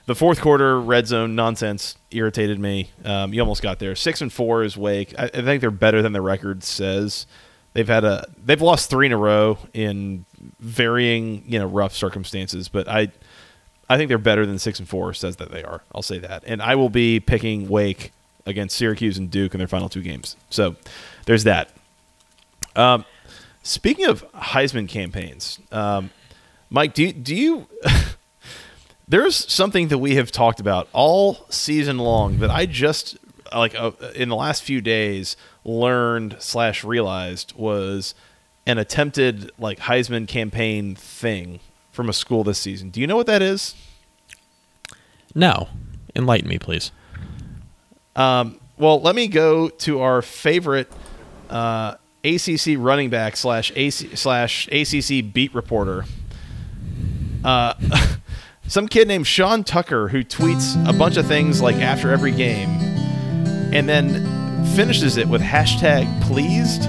the 0.06 0.16
fourth 0.16 0.42
quarter 0.42 0.80
red 0.80 1.08
zone 1.08 1.36
nonsense 1.36 1.96
irritated 2.10 2.60
me. 2.60 2.92
Um, 3.06 3.34
you 3.34 3.42
almost 3.42 3.62
got 3.62 3.80
there. 3.80 3.96
Six 3.96 4.22
and 4.22 4.32
four 4.32 4.64
is 4.64 4.76
Wake. 4.76 5.14
I, 5.18 5.26
I 5.26 5.42
think 5.42 5.62
they're 5.62 5.72
better 5.72 6.02
than 6.02 6.14
the 6.14 6.22
record 6.22 6.64
says. 6.64 7.28
They've 7.74 7.88
had 7.88 8.04
a 8.04 8.28
they've 8.44 8.62
lost 8.62 8.90
three 8.90 9.06
in 9.06 9.12
a 9.14 9.18
row 9.18 9.58
in 9.74 10.26
varying 10.60 11.44
you 11.48 11.60
know 11.60 11.68
rough 11.68 11.94
circumstances, 11.94 12.68
but 12.68 12.88
I 12.88 13.12
I 13.90 13.98
think 13.98 14.10
they're 14.10 14.18
better 14.18 14.46
than 14.46 14.60
six 14.60 14.80
and 14.80 14.90
four 14.90 15.14
says 15.14 15.38
that 15.38 15.52
they 15.52 15.64
are. 15.64 15.82
I'll 15.94 16.02
say 16.02 16.20
that, 16.20 16.44
and 16.46 16.62
I 16.62 16.76
will 16.76 16.90
be 16.90 17.20
picking 17.20 17.70
Wake 17.70 18.12
against 18.46 18.76
Syracuse 18.76 19.18
and 19.18 19.30
Duke 19.30 19.54
in 19.54 19.60
their 19.60 19.68
final 19.68 19.88
two 19.88 20.02
games. 20.02 20.36
So 20.50 20.76
there's 21.26 21.44
that. 21.46 21.70
Um, 22.76 23.06
speaking 23.64 24.06
of 24.06 24.30
Heisman 24.34 24.90
campaigns, 24.90 25.60
um, 25.72 26.10
Mike, 26.70 26.94
do 26.94 27.12
do 27.14 27.36
you? 27.36 27.68
there's 29.12 29.36
something 29.52 29.90
that 29.90 29.98
we 29.98 30.16
have 30.16 30.32
talked 30.32 30.62
about 30.62 30.88
all 30.94 31.46
season 31.50 31.98
long 31.98 32.40
that 32.40 32.50
I 32.50 32.66
just 32.66 33.18
like 33.54 33.76
uh, 33.76 33.92
in 34.16 34.30
the 34.30 34.38
last 34.38 34.64
few 34.64 34.80
days 34.80 35.36
learned 35.66 36.38
slash 36.40 36.86
realized 36.86 37.54
was 37.58 38.16
an 38.66 38.78
attempted 38.78 39.52
like 39.60 39.80
Heisman 39.80 40.30
campaign 40.30 40.96
thing 40.96 41.60
from 41.92 42.08
a 42.08 42.14
school 42.14 42.46
this 42.46 42.60
season. 42.60 42.90
Do 42.90 43.02
you 43.02 43.08
know 43.08 43.18
what 43.18 43.28
that 43.28 43.42
is? 43.42 43.76
No, 45.36 45.68
enlighten 46.16 46.48
me, 46.48 46.58
please. 46.58 46.94
Um, 48.16 48.62
well, 48.78 49.02
let 49.02 49.14
me 49.14 49.28
go 49.28 49.68
to 49.68 50.00
our 50.00 50.22
favorite 50.22 50.90
uh, 51.50 51.96
ACC 52.24 52.78
running 52.78 53.10
back 53.10 53.36
slash 53.36 53.74
AC, 53.76 54.16
slash 54.16 54.70
ACC 54.70 55.34
beat 55.34 55.54
reporter. 55.54 56.06
Uh, 57.44 57.74
some 58.72 58.88
kid 58.88 59.06
named 59.08 59.28
Sean 59.28 59.64
Tucker 59.66 60.08
who 60.08 60.24
tweets 60.24 60.76
a 60.88 60.94
bunch 60.94 61.18
of 61.18 61.28
things 61.28 61.62
like 61.62 61.76
after 61.76 62.10
every 62.12 62.32
game, 62.32 62.70
and 63.74 63.88
then 63.90 64.66
finishes 64.76 65.18
it 65.18 65.28
with 65.28 65.42
hashtag 65.42 66.06
pleased. 66.22 66.84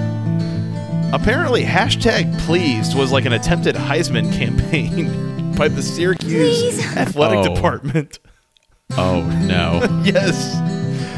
Apparently, 1.13 1.63
hashtag 1.63 2.39
pleased 2.39 2.97
was 2.97 3.11
like 3.11 3.25
an 3.25 3.33
attempted 3.33 3.75
Heisman 3.75 4.31
campaign 4.37 5.53
by 5.55 5.67
the 5.67 5.81
Syracuse 5.83 6.79
athletic 6.95 7.39
Oh. 7.39 7.53
department. 7.53 8.19
Oh 8.97 9.21
no. 9.45 9.81
yes. 10.05 10.55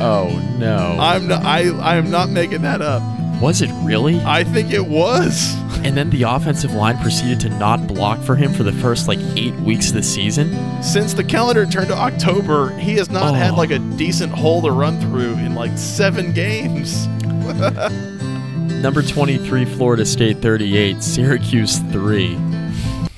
oh 0.01 0.29
no. 0.59 0.97
I'm 0.99 1.27
not, 1.27 1.43
I 1.45 1.69
I 1.77 1.95
am 1.97 2.09
not 2.09 2.29
making 2.29 2.63
that 2.63 2.81
up. 2.81 3.03
Was 3.41 3.61
it 3.61 3.69
really? 3.83 4.19
I 4.21 4.43
think 4.43 4.71
it 4.71 4.85
was. 4.87 5.55
and 5.83 5.95
then 5.95 6.09
the 6.09 6.23
offensive 6.23 6.73
line 6.73 6.97
proceeded 6.97 7.39
to 7.41 7.49
not 7.59 7.85
block 7.87 8.19
for 8.21 8.35
him 8.35 8.51
for 8.53 8.63
the 8.63 8.71
first 8.73 9.07
like 9.07 9.19
eight 9.35 9.53
weeks 9.55 9.89
of 9.89 9.93
the 9.95 10.01
season. 10.03 10.51
Since 10.81 11.13
the 11.13 11.23
calendar 11.23 11.65
turned 11.65 11.89
to 11.89 11.95
October, 11.95 12.75
he 12.77 12.95
has 12.95 13.09
not 13.09 13.35
had 13.35 13.51
Oh. 13.51 13.55
like 13.57 13.69
a 13.71 13.79
decent 13.79 14.31
hole 14.33 14.61
to 14.63 14.71
run 14.71 14.99
through 14.99 15.33
in 15.35 15.53
like 15.53 15.77
seven 15.77 16.33
games. 16.33 17.07
Number 18.81 19.01
23, 19.01 19.65
Florida 19.65 20.05
State 20.05 20.37
38, 20.41 21.01
Syracuse 21.03 21.79
3. 21.91 22.37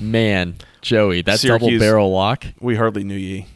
Man, 0.00 0.56
Joey, 0.82 1.22
that 1.22 1.40
double 1.40 1.70
barrel 1.78 2.10
lock. 2.10 2.44
We 2.60 2.76
hardly 2.76 3.04
knew 3.04 3.16
ye. 3.16 3.46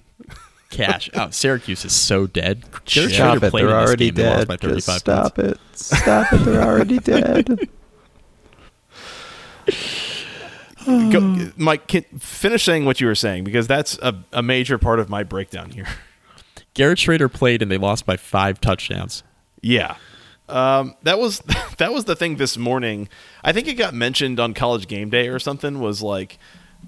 Cash. 0.73 1.11
Oh, 1.15 1.31
Syracuse 1.31 1.85
is 1.85 1.93
so 1.93 2.27
dead. 2.27 2.65
Garrett 2.85 3.13
Stop 3.13 3.39
Shrader 3.39 3.43
it! 3.45 3.51
played 3.51 3.67
They're 3.67 3.71
in 3.75 3.81
this 3.81 3.89
already 3.89 4.11
game. 4.11 4.15
They 4.15 4.31
lost 4.31 4.39
dead. 4.39 4.49
by 4.49 4.57
Just 4.57 4.99
stop 4.99 5.35
points. 5.37 5.53
it! 5.53 5.77
Stop 5.79 6.33
it! 6.33 6.37
They're 6.39 6.63
already 6.63 6.99
dead. 6.99 7.61
Go, 10.85 11.53
Mike, 11.57 11.87
can, 11.87 12.03
finish 12.19 12.65
saying 12.65 12.85
what 12.85 13.01
you 13.01 13.07
were 13.07 13.15
saying 13.15 13.45
because 13.45 13.69
that's 13.69 13.99
a, 14.03 14.25
a 14.33 14.43
major 14.43 14.79
part 14.79 14.99
of 14.99 15.09
my 15.09 15.23
breakdown 15.23 15.71
here. 15.71 15.87
Garrett 16.75 16.99
Shrader 16.99 17.33
played 17.33 17.63
and 17.63 17.71
they 17.71 17.79
lost 17.79 18.05
by 18.05 18.17
five 18.17 18.61
touchdowns. 18.61 19.23
Yeah. 19.61 19.97
Um, 20.49 20.97
that 21.03 21.19
was 21.21 21.39
that 21.79 21.93
was 21.93 22.07
the 22.07 22.17
thing 22.17 22.37
this 22.37 22.57
morning. 22.57 23.09
I 23.45 23.53
think 23.53 23.69
it 23.69 23.75
got 23.75 23.95
mentioned 23.95 24.41
on 24.41 24.55
College 24.55 24.89
Game 24.89 25.09
Day 25.09 25.29
or 25.29 25.39
something. 25.39 25.79
Was 25.79 26.03
like, 26.03 26.39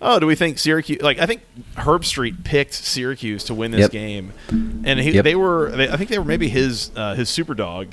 oh, 0.05 0.21
do 0.21 0.27
we 0.27 0.35
think 0.37 0.59
Syracuse? 0.61 1.01
Like, 1.03 1.19
I 1.19 1.27
think 1.27 1.40
Herbstreit 1.75 2.45
picked 2.45 2.75
Syracuse 2.75 3.43
to 3.45 3.55
win 3.55 3.73
this 3.73 3.81
Yep. 3.81 3.90
game, 3.90 4.33
and 4.49 5.01
he, 5.01 5.12
Yep. 5.12 5.25
they 5.25 5.35
were. 5.35 5.71
They, 5.73 5.88
I 5.88 5.97
think 5.97 6.11
they 6.11 6.19
were 6.19 6.25
maybe 6.25 6.49
his 6.49 6.93
uh, 6.95 7.14
his 7.14 7.29
super 7.29 7.55
dog. 7.55 7.88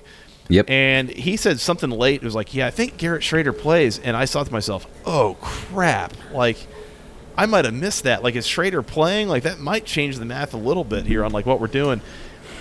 Yep. 0.50 0.69
And 0.69 1.10
he 1.10 1.38
said 1.38 1.60
something 1.62 1.89
late. 1.89 2.21
It 2.21 2.26
was 2.26 2.36
like, 2.36 2.54
yeah, 2.54 2.67
I 2.67 2.71
think 2.71 2.97
Garrett 2.97 3.21
Shrader 3.24 3.58
plays, 3.58 3.97
and 4.00 4.15
I 4.17 4.26
thought 4.26 4.45
to 4.47 4.52
myself, 4.54 4.86
oh 5.06 5.38
crap, 5.41 6.13
like. 6.34 6.58
I 7.38 7.45
might 7.45 7.63
have 7.63 7.74
missed 7.74 8.04
that. 8.04 8.24
Like, 8.24 8.36
is 8.36 8.45
Shrader 8.45 8.86
playing? 8.86 9.30
Like, 9.30 9.43
that 9.43 9.58
might 9.58 9.86
change 9.86 10.17
the 10.19 10.26
math 10.26 10.54
a 10.54 10.58
little 10.58 10.84
bit 10.84 11.06
here 11.06 11.24
on 11.24 11.32
like 11.32 11.45
what 11.45 11.62
we're 11.62 11.67
doing. 11.67 12.02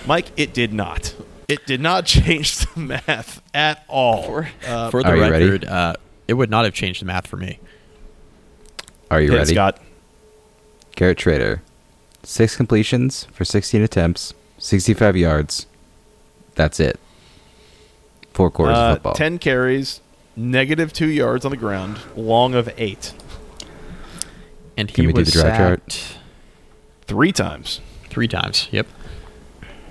Mike, 0.07 0.27
it 0.37 0.53
did 0.53 0.71
not. 0.71 1.13
It 1.49 1.67
did 1.67 1.81
not 1.81 2.05
change 2.05 2.57
the 2.57 2.79
math 2.79 3.41
at 3.53 3.83
all. 3.89 4.45
Uh, 4.65 4.89
For 4.89 5.03
the 5.03 5.09
Are 5.09 5.15
you 5.17 5.21
ready? 5.29 5.45
record, 5.45 5.65
uh, 5.65 5.93
it 6.29 6.35
would 6.35 6.49
not 6.49 6.63
have 6.63 6.73
changed 6.73 7.01
the 7.01 7.05
math 7.05 7.27
for 7.27 7.35
me. 7.35 7.59
Are 9.11 9.21
you 9.21 9.31
hit 9.31 9.37
ready? 9.37 9.53
Scott? 9.53 9.79
Garrett 10.95 11.17
Shrader, 11.19 11.59
six 12.23 12.55
completions 12.55 13.25
for 13.33 13.43
16 13.45 13.81
attempts, 13.81 14.33
65 14.57 15.17
yards. 15.17 15.65
That's 16.55 16.79
it. 16.79 16.99
Four 18.33 18.49
quarters 18.51 18.77
Uh, 18.77 18.81
of 18.81 18.95
football. 18.97 19.13
Ten 19.13 19.37
carries, 19.37 19.99
negative 20.35 20.93
two 20.93 21.07
yards 21.07 21.43
on 21.45 21.51
the 21.51 21.57
ground, 21.57 21.99
long 22.15 22.53
of 22.55 22.69
eight, 22.77 23.13
And 24.77 24.89
he 24.89 24.95
Can 24.95 25.07
we 25.07 25.13
do 25.13 25.19
was 25.21 25.33
the 25.33 25.41
drive 25.41 25.57
chart? 25.57 25.91
sacked 25.91 26.17
three 27.05 27.31
times. 27.33 27.81
three 28.09 28.27
times. 28.27 28.67
Yep. 28.71 28.87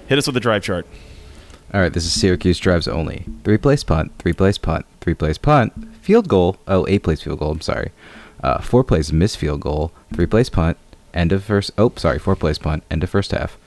Hit 0.08 0.18
us 0.18 0.26
with 0.26 0.34
the 0.34 0.40
drive 0.40 0.62
chart. 0.62 0.86
All 1.72 1.80
right, 1.80 1.92
this 1.92 2.04
is 2.04 2.12
Syracuse 2.18 2.58
drives 2.58 2.88
only. 2.88 3.24
Three 3.44 3.58
place 3.58 3.84
punt, 3.84 4.12
three 4.18 4.32
place 4.32 4.58
punt, 4.58 4.84
three 5.00 5.14
place 5.14 5.38
punt, 5.38 5.72
field 6.02 6.28
goal. 6.28 6.56
Oh, 6.66 6.86
eight 6.88 7.02
place 7.02 7.22
field 7.22 7.38
goal. 7.38 7.50
I'm 7.52 7.60
sorry. 7.60 7.92
Uh, 8.42 8.60
four 8.60 8.82
plays 8.84 9.12
missed 9.12 9.36
field 9.36 9.60
goal, 9.60 9.92
three 10.14 10.26
place 10.26 10.48
punt, 10.48 10.76
end 11.12 11.32
of 11.32 11.44
first. 11.44 11.70
Oh, 11.76 11.92
sorry, 11.96 12.18
four 12.18 12.36
plays 12.36 12.58
punt, 12.58 12.84
end 12.90 13.02
of 13.02 13.10
first 13.10 13.32
half. 13.32 13.58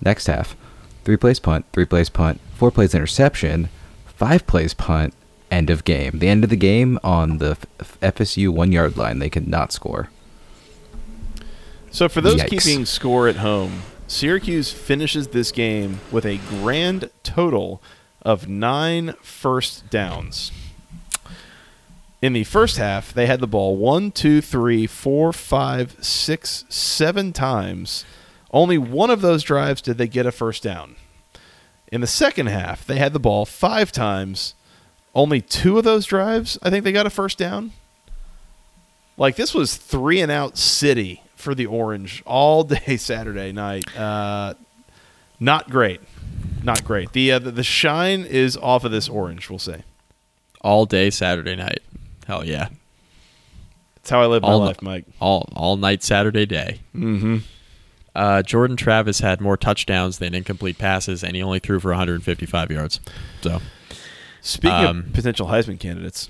Next 0.00 0.26
half, 0.26 0.56
three 1.04 1.16
plays 1.16 1.38
punt, 1.38 1.64
three 1.72 1.84
plays 1.84 2.08
punt, 2.08 2.40
four 2.54 2.70
plays 2.70 2.94
interception, 2.94 3.68
five 4.06 4.46
plays 4.46 4.74
punt, 4.74 5.14
end 5.50 5.70
of 5.70 5.84
game. 5.84 6.18
The 6.18 6.28
end 6.28 6.44
of 6.44 6.50
the 6.50 6.56
game 6.56 6.98
on 7.04 7.38
the 7.38 7.56
F- 7.80 7.98
FSU 8.00 8.48
one 8.50 8.72
yard 8.72 8.96
line, 8.96 9.18
they 9.18 9.30
could 9.30 9.48
not 9.48 9.72
score. 9.72 10.08
So 11.90 12.08
for 12.08 12.20
those 12.20 12.40
Yikes. 12.40 12.48
keeping 12.48 12.86
score 12.86 13.28
at 13.28 13.36
home, 13.36 13.82
Syracuse 14.06 14.72
finishes 14.72 15.28
this 15.28 15.52
game 15.52 16.00
with 16.10 16.24
a 16.24 16.38
grand 16.38 17.10
total 17.22 17.82
of 18.22 18.48
nine 18.48 19.14
first 19.22 19.90
downs. 19.90 20.52
In 22.22 22.32
the 22.34 22.44
first 22.44 22.76
half, 22.76 23.12
they 23.12 23.26
had 23.26 23.40
the 23.40 23.48
ball 23.48 23.76
one, 23.76 24.12
two, 24.12 24.40
three, 24.40 24.86
four, 24.86 25.32
five, 25.32 25.96
six, 26.00 26.64
seven 26.68 27.32
times. 27.32 28.04
Only 28.52 28.78
one 28.78 29.10
of 29.10 29.22
those 29.22 29.42
drives 29.42 29.82
did 29.82 29.98
they 29.98 30.06
get 30.06 30.24
a 30.24 30.30
first 30.30 30.62
down. 30.62 30.94
In 31.90 32.00
the 32.00 32.06
second 32.06 32.46
half, 32.46 32.86
they 32.86 32.96
had 32.98 33.12
the 33.12 33.18
ball 33.18 33.44
five 33.44 33.90
times. 33.90 34.54
Only 35.16 35.40
two 35.40 35.78
of 35.78 35.84
those 35.84 36.06
drives, 36.06 36.58
I 36.62 36.70
think 36.70 36.84
they 36.84 36.92
got 36.92 37.06
a 37.06 37.10
first 37.10 37.38
down. 37.38 37.72
Like 39.16 39.34
this 39.34 39.52
was 39.52 39.76
three 39.76 40.20
and 40.20 40.30
out 40.30 40.56
city 40.56 41.22
for 41.34 41.56
the 41.56 41.66
Orange 41.66 42.22
all 42.24 42.62
day 42.64 42.96
Saturday 42.96 43.50
night. 43.50 43.96
Uh, 43.98 44.54
not 45.40 45.68
great, 45.68 46.00
not 46.62 46.84
great. 46.84 47.12
The, 47.12 47.32
uh, 47.32 47.38
the 47.40 47.50
the 47.50 47.64
shine 47.64 48.24
is 48.24 48.56
off 48.56 48.84
of 48.84 48.92
this 48.92 49.08
Orange. 49.08 49.50
We'll 49.50 49.58
say 49.58 49.82
All 50.60 50.86
day 50.86 51.10
Saturday 51.10 51.56
night. 51.56 51.80
Hell 52.26 52.44
yeah. 52.44 52.68
that's 53.96 54.10
how 54.10 54.20
I 54.22 54.26
live 54.26 54.42
my 54.42 54.48
All 54.48 54.60
life, 54.60 54.82
Mike. 54.82 55.04
All 55.20 55.48
all 55.54 55.76
night 55.76 56.02
Saturday 56.02 56.46
day. 56.46 56.80
Mm-hmm. 56.94 57.38
Uh, 58.14 58.42
Jordan 58.42 58.76
Travis 58.76 59.20
had 59.20 59.40
more 59.40 59.56
touchdowns 59.56 60.18
than 60.18 60.34
incomplete 60.34 60.76
passes, 60.78 61.24
and 61.24 61.34
he 61.34 61.42
only 61.42 61.58
threw 61.58 61.80
for 61.80 61.88
155 61.92 62.70
yards. 62.70 63.00
So 63.40 63.60
Speaking 64.42 64.86
Um, 64.86 64.98
of 65.06 65.12
potential 65.14 65.46
Heisman 65.46 65.78
candidates, 65.80 66.28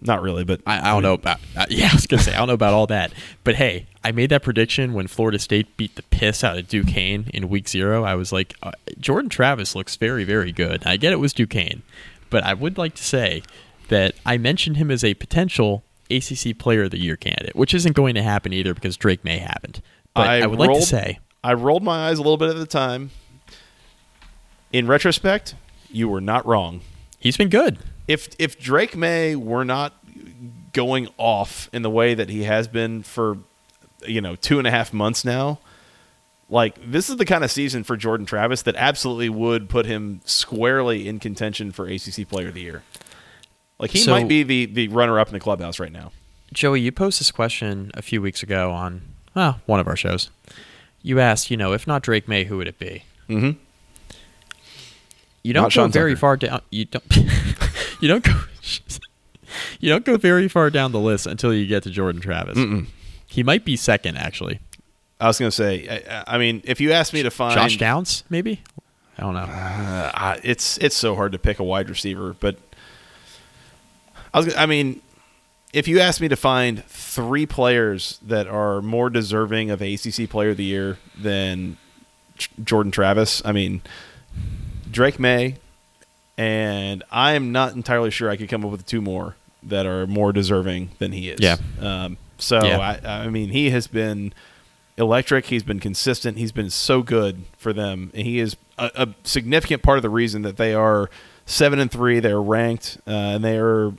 not 0.00 0.22
really, 0.22 0.44
but 0.44 0.60
I, 0.66 0.78
I 0.78 0.92
don't 0.92 1.02
know 1.02 1.14
about. 1.14 1.40
Uh, 1.56 1.66
yeah, 1.70 1.88
I 1.90 1.94
was 1.94 2.06
gonna 2.06 2.22
say 2.22 2.34
I 2.34 2.38
don't 2.38 2.48
know 2.48 2.54
about 2.54 2.72
all 2.74 2.86
that, 2.88 3.12
but 3.42 3.56
hey, 3.56 3.86
I 4.04 4.12
made 4.12 4.30
that 4.30 4.42
prediction 4.42 4.92
when 4.94 5.06
Florida 5.08 5.38
State 5.40 5.76
beat 5.76 5.96
the 5.96 6.02
piss 6.04 6.44
out 6.44 6.56
of 6.58 6.68
Duquesne 6.68 7.30
in 7.34 7.48
Week 7.48 7.68
Zero. 7.68 8.04
I 8.04 8.14
was 8.14 8.30
like, 8.32 8.54
uh, 8.62 8.70
Jordan 9.00 9.28
Travis 9.28 9.74
looks 9.74 9.96
very, 9.96 10.22
very 10.24 10.52
good. 10.52 10.86
I 10.86 10.96
get 10.98 11.12
it 11.12 11.16
was 11.18 11.32
Duquesne, 11.32 11.82
but 12.30 12.44
I 12.44 12.54
would 12.54 12.78
like 12.78 12.94
to 12.94 13.02
say 13.04 13.42
that 13.88 14.14
I 14.24 14.38
mentioned 14.38 14.76
him 14.76 14.90
as 14.90 15.02
a 15.04 15.14
potential 15.14 15.82
ACC 16.10 16.56
Player 16.58 16.84
of 16.84 16.90
the 16.90 16.98
Year 16.98 17.16
candidate, 17.16 17.54
which 17.56 17.74
isn't 17.74 17.94
going 17.94 18.14
to 18.14 18.22
happen 18.22 18.52
either 18.52 18.74
because 18.74 18.96
Drake 18.96 19.24
Maye 19.24 19.38
happened. 19.38 19.82
But 20.14 20.28
I, 20.28 20.46
would 20.46 20.58
like 20.58 20.72
to 20.74 20.82
say, 20.82 21.18
I 21.44 21.54
rolled 21.54 21.82
my 21.82 22.08
eyes 22.08 22.18
a 22.18 22.22
little 22.22 22.36
bit 22.36 22.50
at 22.50 22.56
the 22.56 22.66
time. 22.66 23.10
In 24.72 24.86
retrospect, 24.86 25.54
you 25.90 26.08
were 26.08 26.20
not 26.20 26.44
wrong. 26.46 26.80
he's 27.18 27.36
been 27.36 27.48
good. 27.48 27.78
if 28.06 28.28
if 28.38 28.58
Drake 28.58 28.96
Maye 28.96 29.36
were 29.36 29.64
not 29.64 29.94
going 30.72 31.08
off 31.16 31.70
in 31.72 31.82
the 31.82 31.90
way 31.90 32.14
that 32.14 32.28
he 32.28 32.44
has 32.44 32.68
been 32.68 33.02
for 33.02 33.38
you 34.06 34.20
know 34.20 34.36
two 34.36 34.58
and 34.58 34.66
a 34.66 34.70
half 34.70 34.92
months 34.92 35.24
now, 35.24 35.58
like 36.50 36.78
this 36.84 37.08
is 37.08 37.16
the 37.16 37.24
kind 37.24 37.44
of 37.44 37.50
season 37.50 37.84
for 37.84 37.96
Jordan 37.96 38.26
Travis 38.26 38.62
that 38.62 38.76
absolutely 38.76 39.28
would 39.28 39.68
put 39.68 39.86
him 39.86 40.20
squarely 40.24 41.08
in 41.08 41.18
contention 41.18 41.72
for 41.72 41.86
ACC 41.86 42.28
Player 42.28 42.48
of 42.48 42.54
the 42.54 42.62
Year. 42.62 42.82
Like 43.78 43.90
he 43.90 43.98
So- 43.98 44.10
might 44.12 44.28
be 44.28 44.42
the 44.42 44.66
the 44.66 44.88
runner 44.88 45.18
up 45.20 45.28
in 45.28 45.34
the 45.34 45.40
clubhouse 45.40 45.78
right 45.78 45.92
now. 45.92 46.12
Joey, 46.52 46.80
you 46.80 46.90
posed 46.92 47.20
this 47.20 47.30
question 47.30 47.90
a 47.94 48.02
few 48.02 48.22
weeks 48.22 48.42
ago 48.42 48.70
on 48.72 49.02
well, 49.34 49.60
one 49.66 49.80
of 49.80 49.86
our 49.86 49.96
shows. 49.96 50.30
You 51.02 51.20
asked, 51.20 51.50
you 51.50 51.56
know, 51.56 51.72
if 51.72 51.86
not 51.86 52.02
Drake 52.02 52.26
Maye, 52.26 52.44
who 52.44 52.56
would 52.56 52.66
it 52.66 52.78
be? 52.78 53.04
Mm-hmm. 53.28 53.58
You 55.42 55.52
don't 55.52 55.62
Not 55.64 55.68
go 55.68 55.82
Sean 55.82 55.92
very 55.92 56.12
Tucker. 56.12 56.20
far 56.20 56.36
down. 56.36 56.60
You 56.70 56.84
don't. 56.86 57.04
you 58.00 58.08
don't 58.08 58.24
go. 58.24 58.40
you 59.80 59.88
don't 59.88 60.04
go 60.04 60.16
very 60.16 60.48
far 60.48 60.70
down 60.70 60.92
the 60.92 60.98
list 61.00 61.26
until 61.26 61.54
you 61.54 61.66
get 61.66 61.82
to 61.84 61.90
Jordan 61.90 62.20
Travis. 62.20 62.58
He 63.26 63.42
might 63.42 63.64
be 63.64 63.76
second, 63.76 64.16
actually. 64.16 64.58
I 65.20 65.26
was 65.26 65.38
going 65.38 65.50
to 65.50 65.54
say, 65.56 66.02
I, 66.10 66.34
I 66.34 66.38
mean, 66.38 66.62
if 66.64 66.80
you 66.80 66.92
asked 66.92 67.12
me 67.12 67.22
to 67.22 67.30
find 67.30 67.54
Josh 67.54 67.76
Downs, 67.76 68.24
maybe. 68.30 68.62
I 69.16 69.22
don't 69.22 69.34
know. 69.34 69.40
Uh, 69.40 70.36
it's 70.44 70.78
it's 70.78 70.96
so 70.96 71.14
hard 71.14 71.32
to 71.32 71.38
pick 71.38 71.58
a 71.58 71.64
wide 71.64 71.88
receiver, 71.90 72.36
but 72.38 72.56
I 74.32 74.40
was. 74.40 74.54
I 74.54 74.66
mean, 74.66 75.00
if 75.72 75.88
you 75.88 76.00
asked 76.00 76.20
me 76.20 76.28
to 76.28 76.36
find 76.36 76.84
three 76.84 77.46
players 77.46 78.18
that 78.22 78.46
are 78.46 78.80
more 78.80 79.10
deserving 79.10 79.70
of 79.70 79.82
ACC 79.82 80.28
Player 80.28 80.50
of 80.50 80.56
the 80.56 80.64
Year 80.64 80.98
than 81.16 81.76
Jordan 82.62 82.92
Travis, 82.92 83.42
I 83.44 83.52
mean 83.52 83.82
Drake 84.90 85.18
Maye, 85.18 85.56
and 86.36 87.02
I 87.10 87.32
am 87.32 87.52
not 87.52 87.74
entirely 87.74 88.10
sure 88.10 88.30
I 88.30 88.36
could 88.36 88.48
come 88.48 88.64
up 88.64 88.70
with 88.70 88.86
two 88.86 89.00
more 89.00 89.36
that 89.62 89.86
are 89.86 90.06
more 90.06 90.32
deserving 90.32 90.90
than 90.98 91.12
he 91.12 91.30
is. 91.30 91.40
Yeah. 91.40 91.56
Um, 91.80 92.16
so 92.38 92.64
Yeah. 92.64 92.78
I, 93.04 93.24
I 93.24 93.28
mean, 93.28 93.50
he 93.50 93.70
has 93.70 93.88
been 93.88 94.32
electric. 94.96 95.46
He's 95.46 95.62
been 95.64 95.80
consistent. 95.80 96.38
He's 96.38 96.52
been 96.52 96.70
so 96.70 97.02
good 97.02 97.44
for 97.56 97.72
them, 97.72 98.10
and 98.14 98.24
he 98.26 98.38
is 98.38 98.56
a, 98.78 98.90
a 98.94 99.08
significant 99.24 99.82
part 99.82 99.98
of 99.98 100.02
the 100.02 100.10
reason 100.10 100.42
that 100.42 100.56
they 100.56 100.74
are 100.74 101.10
seven 101.44 101.78
and 101.78 101.90
three. 101.90 102.20
They're 102.20 102.40
ranked, 102.40 102.98
uh, 103.06 103.10
and 103.10 103.44
they 103.44 103.58
are 103.58 103.92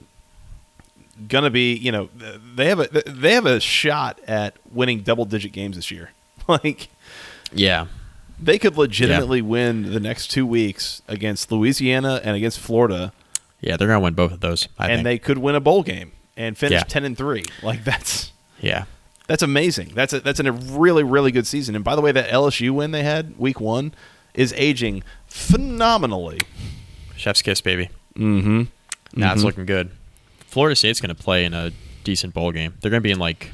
gonna 1.28 1.50
be. 1.50 1.76
You 1.76 1.92
know, 1.92 2.10
they 2.56 2.68
have 2.68 2.80
a 2.80 2.88
they 3.06 3.34
have 3.34 3.46
a 3.46 3.60
shot 3.60 4.20
at 4.28 4.56
winning 4.72 5.02
double 5.02 5.26
digit 5.26 5.52
games 5.52 5.76
this 5.76 5.92
year. 5.92 6.12
like 6.48 6.90
Yeah. 7.54 7.88
they 8.40 8.58
could 8.58 8.78
legitimately 8.78 9.42
win 9.42 9.92
the 9.92 10.00
next 10.00 10.28
two 10.32 10.46
weeks 10.46 11.02
against 11.08 11.52
Louisiana 11.52 12.22
and 12.24 12.36
against 12.36 12.60
Florida, 12.60 13.12
Yeah, 13.62 13.78
they're 13.78 13.88
gonna 13.88 14.00
win 14.00 14.14
both 14.14 14.32
of 14.32 14.40
those. 14.40 14.68
I 14.78 14.86
and 14.90 14.98
think. 15.00 15.04
they 15.04 15.18
could 15.20 15.38
win 15.38 15.56
a 15.56 15.60
bowl 15.60 15.84
game 15.84 16.12
and 16.38 16.58
finish 16.58 16.80
Yeah. 16.80 16.84
ten 16.84 17.04
and 17.06 17.18
three. 17.18 17.44
Like 17.64 17.84
that's. 17.84 18.32
yeah. 18.62 18.86
That's 19.28 19.44
amazing. 19.44 19.92
That's 19.94 20.14
a, 20.14 20.22
that's 20.22 20.40
a 20.40 20.52
really 20.52 21.04
really 21.04 21.32
good 21.32 21.46
season. 21.46 21.76
And 21.76 21.84
by 21.84 21.96
the 21.96 22.02
way, 22.02 22.12
that 22.12 22.30
LSU 22.30 22.72
win 22.72 22.92
they 22.92 23.04
had 23.04 23.38
week 23.38 23.60
one 23.62 23.94
is 24.34 24.54
aging 24.58 25.04
phenomenally. 25.28 26.40
Chef's 27.16 27.42
kiss, 27.42 27.62
baby. 27.62 27.90
Mm-hmm. 28.16 28.64
Now 29.16 29.34
it's 29.34 29.44
looking 29.44 29.66
good. 29.66 29.92
Florida 30.50 30.76
State's 30.76 31.00
gonna 31.00 31.16
play 31.16 31.46
in 31.46 31.54
a 31.54 31.72
decent 32.04 32.34
bowl 32.34 32.52
game. 32.52 32.74
They're 32.82 32.92
gonna 32.92 33.02
be 33.02 33.12
in 33.12 33.20
like 33.20 33.52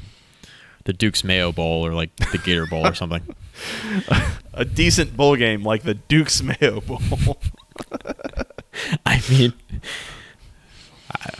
the 0.84 0.92
Duke's 0.92 1.22
Mayo 1.24 1.52
Bowl 1.52 1.84
or 1.86 1.92
like 1.92 2.14
the 2.16 2.38
Gator 2.38 2.66
Bowl 2.66 2.86
or 2.86 2.94
something. 2.94 3.22
A 4.54 4.64
decent 4.64 5.16
bowl 5.16 5.36
game 5.36 5.62
like 5.62 5.82
the 5.82 5.94
Duke's 5.94 6.42
Mayo 6.42 6.80
Bowl. 6.80 7.00
I 9.06 9.20
mean, 9.30 9.52
I- 11.10 11.30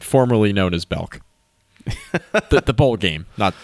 formerly 0.00 0.52
known 0.52 0.74
as 0.74 0.84
Belk. 0.84 1.20
the, 2.50 2.62
the 2.64 2.72
bowl 2.74 2.96
game, 2.96 3.26
not. 3.36 3.54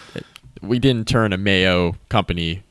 We 0.61 0.79
didn't 0.79 1.07
turn 1.07 1.33
a 1.33 1.37
Mayo 1.37 1.95
company 2.09 2.63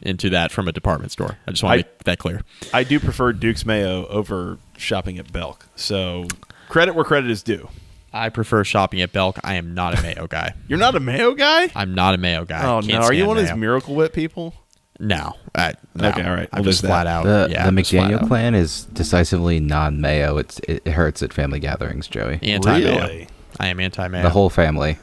into 0.00 0.30
that 0.30 0.50
from 0.50 0.66
a 0.68 0.72
department 0.72 1.12
store. 1.12 1.36
I 1.46 1.50
just 1.50 1.62
want 1.62 1.74
I- 1.78 1.82
to 1.82 1.88
make 1.88 2.04
that 2.04 2.18
clear. 2.18 2.42
I 2.72 2.84
do 2.84 2.98
prefer 2.98 3.32
Duke's 3.32 3.66
Mayo 3.66 4.06
over 4.06 4.58
shopping 4.76 5.18
at 5.18 5.32
Belk. 5.32 5.66
So 5.76 6.26
credit 6.68 6.94
where 6.94 7.04
credit 7.04 7.30
is 7.30 7.42
due. 7.42 7.68
I 8.12 8.30
prefer 8.30 8.64
shopping 8.64 9.00
at 9.02 9.12
Belk. 9.12 9.38
I 9.44 9.54
am 9.54 9.74
not 9.74 9.98
a 9.98 10.02
Mayo 10.02 10.26
guy. 10.26 10.54
You're 10.68 10.78
not 10.78 10.94
a 10.94 11.00
Mayo 11.00 11.34
guy? 11.34 11.70
I'm 11.74 11.94
not 11.94 12.14
a 12.14 12.18
Mayo 12.18 12.44
guy. 12.44 12.64
oh 12.64 12.80
Can't 12.80 12.86
no, 12.88 13.00
are 13.00 13.12
you 13.12 13.18
stand 13.20 13.28
one 13.28 13.36
of 13.38 13.46
these 13.46 13.54
Miracle 13.56 13.94
Whip 13.94 14.12
people? 14.14 14.54
No. 14.98 15.34
I, 15.54 15.74
no. 15.94 16.08
Okay, 16.08 16.22
all 16.22 16.34
right. 16.34 16.48
I'm 16.52 16.62
We'll 16.62 16.72
just 16.72 16.82
leave 16.82 16.88
that. 16.88 17.04
flat 17.04 17.06
out. 17.06 17.24
The, 17.24 17.48
yeah, 17.50 17.62
the 17.62 17.68
I'm 17.68 17.76
just 17.76 17.90
flat 17.90 18.10
McDaniel 18.10 18.22
out. 18.22 18.28
clan 18.28 18.54
is 18.54 18.84
decisively 18.86 19.60
non-mayo. 19.60 20.38
It's 20.38 20.58
it 20.60 20.86
hurts 20.88 21.22
at 21.22 21.32
family 21.32 21.60
gatherings, 21.60 22.08
Joey. 22.08 22.38
Anti-Mayo. 22.42 22.96
Really? 23.06 23.28
I 23.60 23.68
am 23.68 23.78
anti-Mayo. 23.78 24.22
The 24.22 24.30
whole 24.30 24.50
family, 24.50 24.98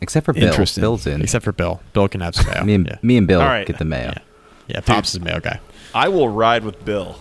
except 0.00 0.26
for 0.26 0.32
Bill. 0.32 0.48
Interesting. 0.48 0.82
Bill's 0.82 1.06
in. 1.06 1.22
except 1.22 1.44
for 1.44 1.52
Bill. 1.52 1.80
Bill 1.92 2.08
can 2.08 2.20
have 2.20 2.34
some 2.34 2.46
mayo. 2.50 2.64
me 2.64 2.74
and 2.74 2.86
yeah. 2.88 2.96
me 3.02 3.16
and 3.16 3.26
Bill 3.26 3.40
All 3.40 3.46
right. 3.46 3.66
get 3.66 3.78
the 3.78 3.84
mayo, 3.84 4.08
Yeah. 4.14 4.18
Yeah, 4.66 4.80
Pops 4.80 5.10
is 5.10 5.14
a 5.16 5.20
Mayo 5.20 5.40
guy. 5.40 5.60
I 5.94 6.08
will 6.08 6.28
ride 6.28 6.62
with 6.64 6.84
Bill. 6.84 7.18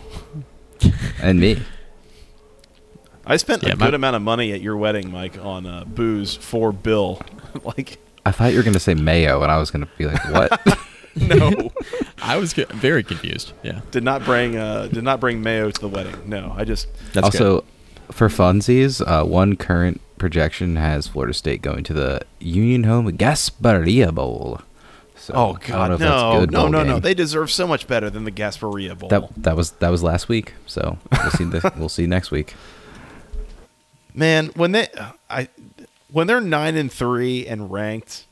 and 1.22 1.40
me. 1.40 1.62
I 3.28 3.38
spent 3.38 3.63
Yeah, 3.63 3.74
a 3.74 3.76
my- 3.76 3.86
good 3.86 3.94
amount 3.94 4.16
of 4.16 4.22
money 4.22 4.52
at 4.54 4.62
your 4.62 4.78
wedding, 4.78 5.12
Mike, 5.12 5.38
on 5.44 5.66
uh, 5.66 5.84
booze 5.86 6.36
for 6.36 6.72
Bill. 6.72 7.22
like, 7.63 8.00
I 8.26 8.32
thought 8.32 8.52
you 8.52 8.58
were 8.58 8.63
gonna 8.63 8.80
say 8.80 8.94
mayo, 8.96 9.42
and 9.44 9.52
I 9.52 9.58
was 9.58 9.70
gonna 9.72 9.88
be 9.98 10.06
like, 10.06 10.24
"What?" 10.32 10.80
no, 11.16 11.72
I 12.22 12.38
was 12.38 12.54
get- 12.54 12.72
very 12.72 13.04
confused. 13.04 13.54
Yeah. 13.63 13.82
did 13.92 14.04
not 14.04 14.24
bring 14.24 14.56
uh, 14.58 14.88
did 14.88 15.04
not 15.04 15.20
bring 15.20 15.42
mayo 15.42 15.70
to 15.72 15.82
the 15.82 15.88
wedding. 15.88 16.16
No, 16.26 16.54
I 16.56 16.63
just 16.63 16.88
That's 17.13 17.26
also, 17.26 17.63
for 18.12 18.28
funsies, 18.30 19.02
uh, 19.06 19.26
one 19.26 19.56
current 19.56 20.00
projection 20.20 20.76
has 20.76 21.08
Florida 21.08 21.34
State 21.34 21.62
going 21.62 21.84
to 21.86 21.94
the 21.94 22.22
Union 22.40 22.84
Home 22.84 23.12
Gasparilla 23.18 24.13
Bowl. 24.13 24.62
So, 25.16 25.34
oh 25.34 25.40
I 25.40 25.68
don't 25.68 25.70
know 25.70 25.76
god, 25.76 25.92
if 25.94 26.00
that's 26.00 26.12
no, 26.22 26.40
good 26.40 26.52
no, 26.52 26.62
bowl 26.62 26.70
no, 26.70 26.84
no. 26.84 27.00
They 27.00 27.13
deserve 27.16 27.50
so 27.52 27.66
much 27.68 27.88
better 27.88 28.10
than 28.12 28.24
the 28.24 28.32
Gasparilla 28.32 28.98
Bowl. 28.98 29.10
that 29.10 29.28
that 29.38 29.58
was 29.58 29.72
that 29.72 29.90
was 29.90 30.04
last 30.04 30.30
week. 30.30 30.54
So 30.68 30.98
we'll 31.12 31.32
see. 31.32 31.44
The, 31.46 31.74
we'll 31.78 31.90
see 31.90 32.06
next 32.06 32.30
week. 32.30 32.54
Man, 34.18 34.48
when 34.56 34.72
they 34.72 34.88
I 35.30 35.48
when 36.12 36.26
they're 36.26 36.42
nine 36.42 36.76
and 36.76 36.92
three 36.92 37.46
and 37.46 37.72
ranked, 37.72 38.26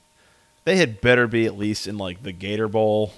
they 0.63 0.77
had 0.77 0.99
better 0.99 1.27
be 1.27 1.45
at 1.45 1.55
least 1.55 1.85
in 1.85 1.99
like 1.99 2.23
the 2.23 2.31
Gator 2.31 2.67
Bowl. 2.67 3.13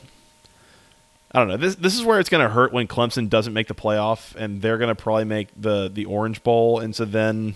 I 1.31 1.39
don't 1.39 1.47
know. 1.47 1.55
This 1.55 1.75
this 1.75 1.95
is 1.95 2.03
where 2.03 2.19
it's 2.19 2.27
going 2.27 2.43
to 2.43 2.53
hurt 2.53 2.73
when 2.73 2.85
Clemson 2.85 3.29
doesn't 3.29 3.53
make 3.53 3.67
the 3.67 3.73
playoff, 3.73 4.35
and 4.35 4.61
they're 4.61 4.77
going 4.77 4.93
to 4.93 5.01
probably 5.01 5.23
make 5.23 5.47
the 5.55 5.87
the 5.87 6.03
Orange 6.03 6.43
Bowl, 6.43 6.79
and 6.79 6.93
so 6.93 7.05
then 7.05 7.55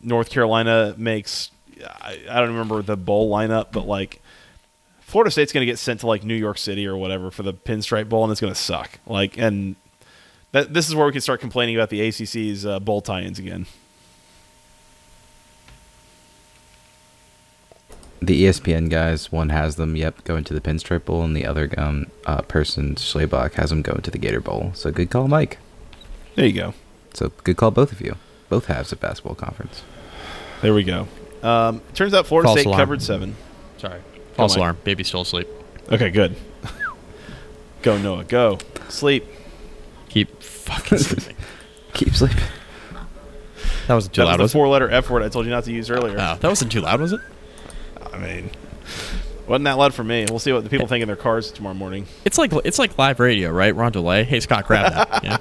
North 0.00 0.30
Carolina 0.30 0.94
makes. 0.96 1.50
I, 1.84 2.20
I 2.30 2.38
don't 2.38 2.50
remember 2.50 2.82
the 2.82 2.96
bowl 2.96 3.28
lineup, 3.28 3.72
but 3.72 3.88
like 3.88 4.22
Florida 5.00 5.32
State's 5.32 5.52
going 5.52 5.66
to 5.66 5.70
get 5.70 5.80
sent 5.80 6.00
to 6.00 6.06
like 6.06 6.22
New 6.22 6.36
York 6.36 6.58
City 6.58 6.86
or 6.86 6.96
whatever 6.96 7.32
for 7.32 7.42
the 7.42 7.52
Pinstripe 7.52 8.08
Bowl, 8.08 8.22
and 8.22 8.30
it's 8.30 8.40
going 8.40 8.52
to 8.52 8.58
suck. 8.58 9.00
Like, 9.04 9.36
and 9.36 9.74
that 10.52 10.72
this 10.72 10.88
is 10.88 10.94
where 10.94 11.06
we 11.06 11.12
can 11.12 11.20
start 11.20 11.40
complaining 11.40 11.74
about 11.74 11.90
the 11.90 12.06
ACC's 12.06 12.64
uh, 12.64 12.78
bowl 12.78 13.00
tie-ins 13.00 13.40
again. 13.40 13.66
The 18.22 18.44
ESPN 18.44 18.88
guys, 18.88 19.30
one 19.30 19.50
has 19.50 19.76
them, 19.76 19.94
yep, 19.94 20.24
going 20.24 20.42
to 20.44 20.54
the 20.54 20.60
Pinstripe 20.60 21.04
Bowl, 21.04 21.22
and 21.22 21.36
the 21.36 21.44
other 21.44 21.70
um, 21.76 22.06
uh, 22.24 22.40
person, 22.42 22.94
Schlabach, 22.94 23.54
has 23.54 23.70
them 23.70 23.82
going 23.82 24.00
to 24.02 24.10
the 24.10 24.18
Gator 24.18 24.40
Bowl. 24.40 24.72
So 24.74 24.90
good 24.90 25.10
call, 25.10 25.28
Mike. 25.28 25.58
There 26.34 26.46
you 26.46 26.52
go. 26.52 26.74
So 27.12 27.30
good 27.44 27.56
call, 27.58 27.70
both 27.70 27.92
of 27.92 28.00
you. 28.00 28.16
Both 28.48 28.66
halves 28.66 28.90
of 28.92 29.00
basketball 29.00 29.34
conference. 29.34 29.82
There 30.62 30.72
we 30.72 30.82
go. 30.84 31.08
Um, 31.42 31.82
turns 31.94 32.14
out 32.14 32.26
Florida 32.26 32.48
False 32.48 32.60
State 32.60 32.66
alarm. 32.66 32.80
covered 32.80 33.02
seven. 33.02 33.36
Sorry. 33.78 34.00
False 34.34 34.52
Mike. 34.52 34.58
alarm. 34.58 34.78
Baby's 34.84 35.08
still 35.08 35.20
asleep. 35.22 35.48
Okay, 35.92 36.10
good. 36.10 36.36
go 37.82 37.98
Noah, 37.98 38.24
go 38.24 38.58
sleep. 38.88 39.26
Keep 40.08 40.42
fucking 40.42 40.98
sleeping. 40.98 41.36
Keep 41.92 42.14
sleeping. 42.14 42.38
That 43.88 43.94
wasn't 43.94 44.14
too 44.14 44.22
That 44.22 44.24
was 44.24 44.30
loud, 44.30 44.36
the 44.38 44.42
was 44.44 44.50
it? 44.50 44.54
four-letter 44.54 44.90
F 44.90 45.10
word 45.10 45.22
I 45.22 45.28
told 45.28 45.44
you 45.44 45.50
not 45.52 45.64
to 45.64 45.72
use 45.72 45.90
earlier. 45.90 46.16
Oh, 46.18 46.36
that 46.40 46.48
wasn't 46.48 46.72
too 46.72 46.80
loud, 46.80 47.00
was 47.00 47.12
it? 47.12 47.20
I 48.12 48.18
mean, 48.18 48.50
wasn't 49.46 49.64
that 49.64 49.78
loud 49.78 49.94
for 49.94 50.04
me? 50.04 50.26
We'll 50.28 50.38
see 50.38 50.52
what 50.52 50.64
the 50.64 50.70
people 50.70 50.86
think 50.86 51.02
in 51.02 51.06
their 51.08 51.16
cars 51.16 51.50
tomorrow 51.50 51.74
morning. 51.74 52.06
It's 52.24 52.38
like 52.38 52.52
it's 52.64 52.78
like 52.78 52.98
live 52.98 53.20
radio, 53.20 53.50
right? 53.50 53.74
We're 53.74 53.84
on 53.84 53.92
delay. 53.92 54.24
Hey, 54.24 54.40
Scott, 54.40 54.66
grab 54.66 54.92
that. 54.92 55.24
Yeah. 55.24 55.36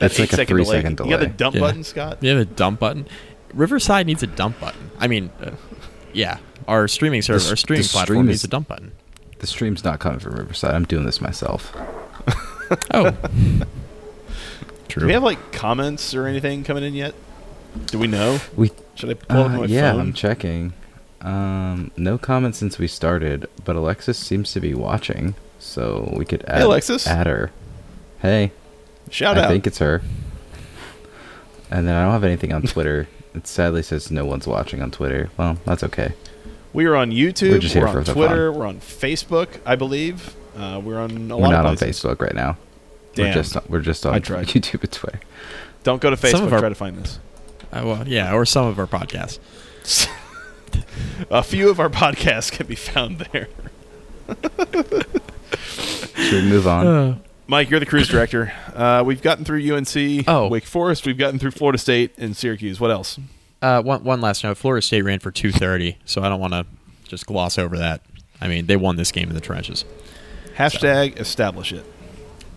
That's 0.00 0.18
like 0.18 0.30
a 0.30 0.34
eight-second 0.34 0.56
three 0.56 0.64
second 0.64 1.00
You 1.00 1.10
got 1.10 1.20
the 1.20 1.26
delay. 1.26 1.36
dump 1.36 1.54
Yeah. 1.54 1.60
button, 1.60 1.84
Scott? 1.84 2.18
You 2.22 2.30
have 2.30 2.38
a 2.40 2.44
dump 2.44 2.80
button. 2.80 3.06
Riverside 3.54 4.06
needs 4.06 4.22
a 4.24 4.26
dump 4.26 4.58
button. 4.60 4.90
I 4.98 5.06
mean, 5.06 5.30
uh, 5.40 5.52
yeah, 6.12 6.38
our 6.66 6.88
streaming 6.88 7.22
server, 7.22 7.38
s- 7.38 7.48
our 7.50 7.56
streaming 7.56 7.84
platform 7.84 8.16
stream 8.16 8.26
needs 8.26 8.40
is- 8.40 8.44
a 8.44 8.48
dump 8.48 8.68
button. 8.68 8.90
The 9.38 9.46
stream's 9.46 9.84
not 9.84 10.00
coming 10.00 10.18
from 10.18 10.34
Riverside. 10.34 10.74
I'm 10.74 10.84
doing 10.84 11.06
this 11.06 11.20
myself. 11.20 11.72
Oh, 12.92 13.12
true. 14.88 15.00
Do 15.00 15.06
we 15.06 15.12
have 15.12 15.22
like 15.22 15.52
comments 15.52 16.14
or 16.14 16.26
anything 16.26 16.64
coming 16.64 16.82
in 16.84 16.94
yet? 16.94 17.14
Do 17.86 17.98
we 17.98 18.06
know? 18.06 18.38
We 18.56 18.70
Should 18.94 19.10
I 19.10 19.14
pull 19.14 19.42
up 19.42 19.50
uh, 19.52 19.56
my 19.58 19.64
yeah, 19.66 19.92
phone? 19.92 20.00
I'm 20.00 20.12
checking. 20.12 20.72
Um, 21.24 21.90
no 21.96 22.18
comments 22.18 22.58
since 22.58 22.78
we 22.78 22.86
started, 22.86 23.48
but 23.64 23.76
Alexis 23.76 24.18
seems 24.18 24.52
to 24.52 24.60
be 24.60 24.74
watching, 24.74 25.34
so 25.58 26.12
we 26.16 26.24
could 26.26 26.44
add, 26.46 26.62
Alexis. 26.62 27.06
add 27.06 27.26
her. 27.26 27.50
Hey, 28.20 28.52
Shout 29.10 29.36
I 29.38 29.40
out. 29.42 29.46
I 29.46 29.48
think 29.48 29.66
it's 29.66 29.78
her. 29.78 30.02
And 31.70 31.88
then 31.88 31.94
I 31.94 32.02
don't 32.04 32.12
have 32.12 32.24
anything 32.24 32.52
on 32.52 32.62
Twitter. 32.66 33.08
It 33.34 33.46
sadly 33.46 33.82
says 33.82 34.10
no 34.10 34.24
one's 34.26 34.46
watching 34.46 34.82
on 34.82 34.90
Twitter. 34.90 35.30
Well, 35.36 35.56
that's 35.64 35.82
okay. 35.84 36.12
we 36.72 36.84
are 36.84 36.94
on 36.94 37.10
YouTube. 37.10 37.48
We're 37.48 37.52
We're, 37.54 37.58
just 37.60 37.74
here 37.74 37.86
on 37.88 37.92
for 37.94 38.02
the 38.04 38.12
Twitter. 38.12 38.50
fun. 38.52 38.60
We're 38.60 38.66
on 38.66 38.80
Facebook, 38.80 39.60
I 39.66 39.76
believe. 39.76 40.34
Uh, 40.56 40.80
we're 40.84 40.98
on 41.00 41.30
a 41.30 41.36
We're 41.36 41.42
lot 41.44 41.50
not 41.50 41.64
of 41.66 41.70
on. 41.72 41.76
Facebook 41.76 42.20
right 42.20 42.34
now. 42.34 42.56
Damn. 43.14 43.26
We're 43.28 43.32
just 43.34 43.56
on, 43.56 43.62
we're 43.68 43.80
just 43.80 44.06
on 44.06 44.14
I 44.14 44.18
tried. 44.18 44.46
YouTube 44.48 44.82
and 44.82 44.92
Twitter. 44.92 45.20
Don't 45.84 46.00
go 46.02 46.10
to 46.10 46.16
Some 46.16 46.30
Facebook. 46.42 46.46
of 46.46 46.52
our- 46.52 46.60
Try 46.60 46.68
to 46.68 46.74
find 46.74 46.96
this. 46.98 47.18
Uh, 47.72 47.82
well, 47.84 48.06
yeah, 48.06 48.32
or 48.32 48.44
some 48.44 48.66
of 48.66 48.78
our 48.78 48.86
podcasts. 48.86 49.38
a 51.30 51.42
few 51.42 51.68
of 51.70 51.78
our 51.80 51.88
podcasts 51.88 52.50
can 52.52 52.66
be 52.66 52.74
found 52.74 53.18
there. 53.32 53.48
Should 56.14 56.44
we 56.44 56.48
move 56.50 56.66
on? 56.66 56.86
Uh, 56.86 57.18
Mike, 57.46 57.70
you're 57.70 57.80
the 57.80 57.86
cruise 57.86 58.08
director. 58.08 58.52
Uh, 58.74 59.02
we've 59.04 59.20
gotten 59.22 59.44
through 59.44 59.60
UNC, 59.74 60.24
Oh. 60.28 60.48
Wake 60.48 60.64
Forest. 60.64 61.06
We've 61.06 61.18
gotten 61.18 61.38
through 61.38 61.50
Florida 61.52 61.78
State 61.78 62.12
and 62.18 62.36
Syracuse. 62.36 62.80
What 62.80 62.90
else? 62.90 63.18
uh, 63.62 63.82
one 63.82 64.02
one 64.04 64.20
last 64.20 64.44
note: 64.44 64.56
Florida 64.56 64.82
State 64.82 65.02
ran 65.02 65.18
for 65.20 65.30
two 65.30 65.52
thirty, 65.52 65.98
so 66.04 66.22
I 66.22 66.28
don't 66.28 66.40
want 66.40 66.52
to 66.54 66.66
just 67.06 67.26
gloss 67.26 67.58
over 67.58 67.76
that. 67.78 68.00
I 68.40 68.48
mean, 68.48 68.66
they 68.66 68.76
won 68.76 68.96
this 68.96 69.12
game 69.12 69.28
in 69.28 69.34
the 69.34 69.40
trenches. 69.40 69.84
Hashtag 70.56 71.18
establish 71.18 71.72
it. 71.72 71.84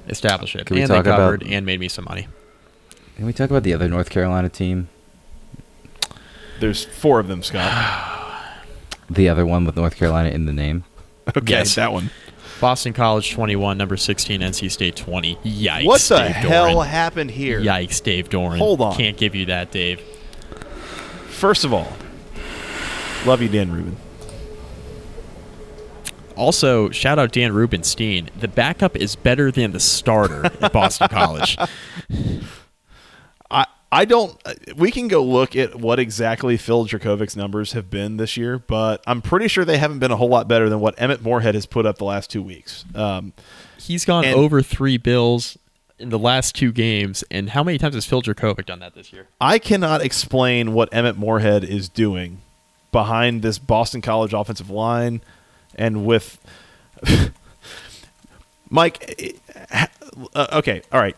Establish 0.10 0.56
it, 0.56 0.66
Can 0.66 0.76
we 0.76 0.82
and 0.82 0.90
they 0.90 0.96
talk 0.96 1.06
about- 1.06 1.18
covered 1.18 1.44
and 1.44 1.66
made 1.66 1.80
me 1.80 1.88
some 1.90 2.06
money. 2.06 2.28
Can 3.18 3.26
we 3.26 3.34
talk 3.34 3.50
about 3.50 3.64
the 3.64 3.74
other 3.74 3.88
North 3.90 4.10
Carolina 4.10 4.48
team? 4.50 4.88
There's 6.60 6.84
four 6.86 7.20
of 7.20 7.28
them, 7.28 7.44
Scott. 7.44 8.14
The 9.10 9.30
other 9.30 9.46
one 9.46 9.64
with 9.64 9.78
North 9.78 9.96
Carolina 9.96 10.30
in 10.30 10.46
the 10.48 10.52
name? 10.52 10.84
Okay, 11.30 11.40
Yes. 11.54 11.76
that 11.76 11.94
one. 11.94 12.10
Boston 12.60 12.92
College 12.92 13.32
twenty 13.32 13.56
one, 13.56 13.78
number 13.78 13.96
sixteen, 13.96 14.42
NC 14.42 14.70
State 14.70 14.98
twenty. 14.98 15.36
Yikes! 15.46 15.86
what 15.86 16.02
the 16.02 16.18
Dave 16.18 16.32
hell 16.36 16.76
Doeren. 16.76 16.88
happened 16.88 17.32
here? 17.32 17.62
Yikes, 17.62 18.04
Dave 18.04 18.28
Doeren. 18.30 18.58
Hold 18.58 18.82
on. 18.82 18.96
Can't 18.98 19.16
give 19.16 19.34
you 19.34 19.46
that, 19.46 19.72
Dave. 19.72 20.02
First 21.30 21.64
of 21.64 21.72
all, 21.74 21.88
love 23.26 23.42
you, 23.42 23.48
Dan 23.48 23.72
Rubin. 23.72 23.96
Also, 26.36 26.90
shout 26.90 27.18
out 27.18 27.32
Dan 27.32 27.54
Rubenstein. 27.54 28.30
The 28.40 28.48
backup 28.48 28.96
is 28.96 29.16
better 29.16 29.52
than 29.52 29.72
the 29.72 29.80
starter 29.80 30.46
at 30.62 30.72
Boston 30.74 31.08
College. 31.12 31.58
I 33.92 34.04
don't. 34.06 34.38
uh, 34.46 34.54
We 34.76 34.92
can 34.92 35.08
go 35.08 35.24
look 35.24 35.56
at 35.56 35.76
what 35.76 35.98
exactly 36.00 36.58
Phil 36.58 36.86
Jurkovec's 36.86 37.36
numbers 37.38 37.72
have 37.72 37.90
been 37.90 38.18
this 38.18 38.36
year, 38.36 38.60
but 38.60 39.02
I'm 39.08 39.22
pretty 39.22 39.48
sure 39.48 39.64
they 39.64 39.78
haven't 39.78 40.00
been 40.00 40.12
a 40.12 40.18
whole 40.18 40.28
lot 40.30 40.48
better 40.48 40.70
than 40.70 40.80
what 40.82 40.96
Emmett 40.98 41.22
Morehead 41.22 41.56
has 41.56 41.66
put 41.66 41.86
up 41.86 41.98
the 41.98 42.04
last 42.06 42.30
two 42.30 42.42
weeks. 42.42 42.84
Um, 42.96 43.34
He's 43.80 44.04
gone 44.04 44.26
And- 44.26 44.36
over 44.36 44.62
three 44.62 44.98
bills 44.98 45.58
in 46.00 46.10
the 46.10 46.20
last 46.20 46.54
two 46.56 46.72
games, 46.72 47.24
and 47.32 47.52
how 47.52 47.64
many 47.64 47.78
times 47.78 47.96
has 47.96 48.06
Phil 48.06 48.22
Jurkovec 48.22 48.66
done 48.66 48.80
that 48.80 48.94
this 48.94 49.14
year? 49.14 49.28
I 49.40 49.58
cannot 49.58 50.02
explain 50.02 50.74
what 50.74 50.90
Emmett 50.94 51.16
Morehead 51.18 51.64
is 51.64 51.88
doing 51.90 52.42
behind 52.92 53.42
this 53.42 53.58
Boston 53.58 54.02
College 54.02 54.34
offensive 54.34 54.70
line 54.70 55.22
and 55.76 56.06
with 56.06 56.38
Mike. 58.70 59.16
eh, 59.72 59.86
Uh, 60.34 60.48
okay, 60.54 60.82
all 60.92 61.00
right. 61.00 61.16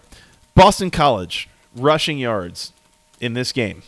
Boston 0.56 0.92
College 0.92 1.48
rushing 1.76 2.18
yards 2.18 2.74
in 3.20 3.34
this 3.34 3.52
game 3.52 3.84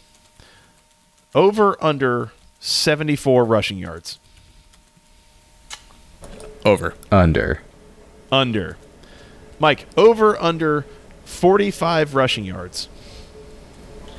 over 1.34 1.82
under 1.84 2.32
74 2.60 3.46
rushing 3.46 3.78
yards. 3.78 4.20
Over. 6.66 6.94
Under. 7.12 7.62
Under. 8.32 8.78
Mike, 9.60 9.88
over 9.98 10.40
under 10.42 10.86
45 11.26 12.16
rushing 12.16 12.46
yards. 12.46 12.88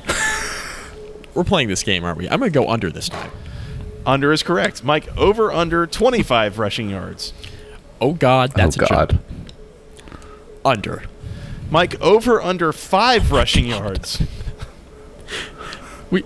We're 1.33 1.43
playing 1.43 1.69
this 1.69 1.83
game, 1.83 2.03
aren't 2.03 2.17
we? 2.17 2.29
I'm 2.29 2.39
going 2.39 2.51
to 2.51 2.59
go 2.59 2.69
under 2.69 2.89
this 2.89 3.09
time. 3.09 3.31
Under 4.05 4.33
is 4.33 4.43
correct. 4.43 4.83
Mike, 4.83 5.15
over 5.17 5.51
under 5.51 5.87
25 5.87 6.59
rushing 6.59 6.89
yards. 6.89 7.33
Oh, 8.01 8.13
God. 8.13 8.51
That's 8.51 8.77
oh 8.77 8.83
a 8.83 8.87
God. 8.87 9.09
jump. 9.11 9.23
Under. 10.65 11.03
Mike, 11.73 11.99
over 12.01 12.39
under 12.39 12.71
five 12.71 13.31
rushing 13.31 13.65
yards. 13.65 14.21
We. 16.11 16.23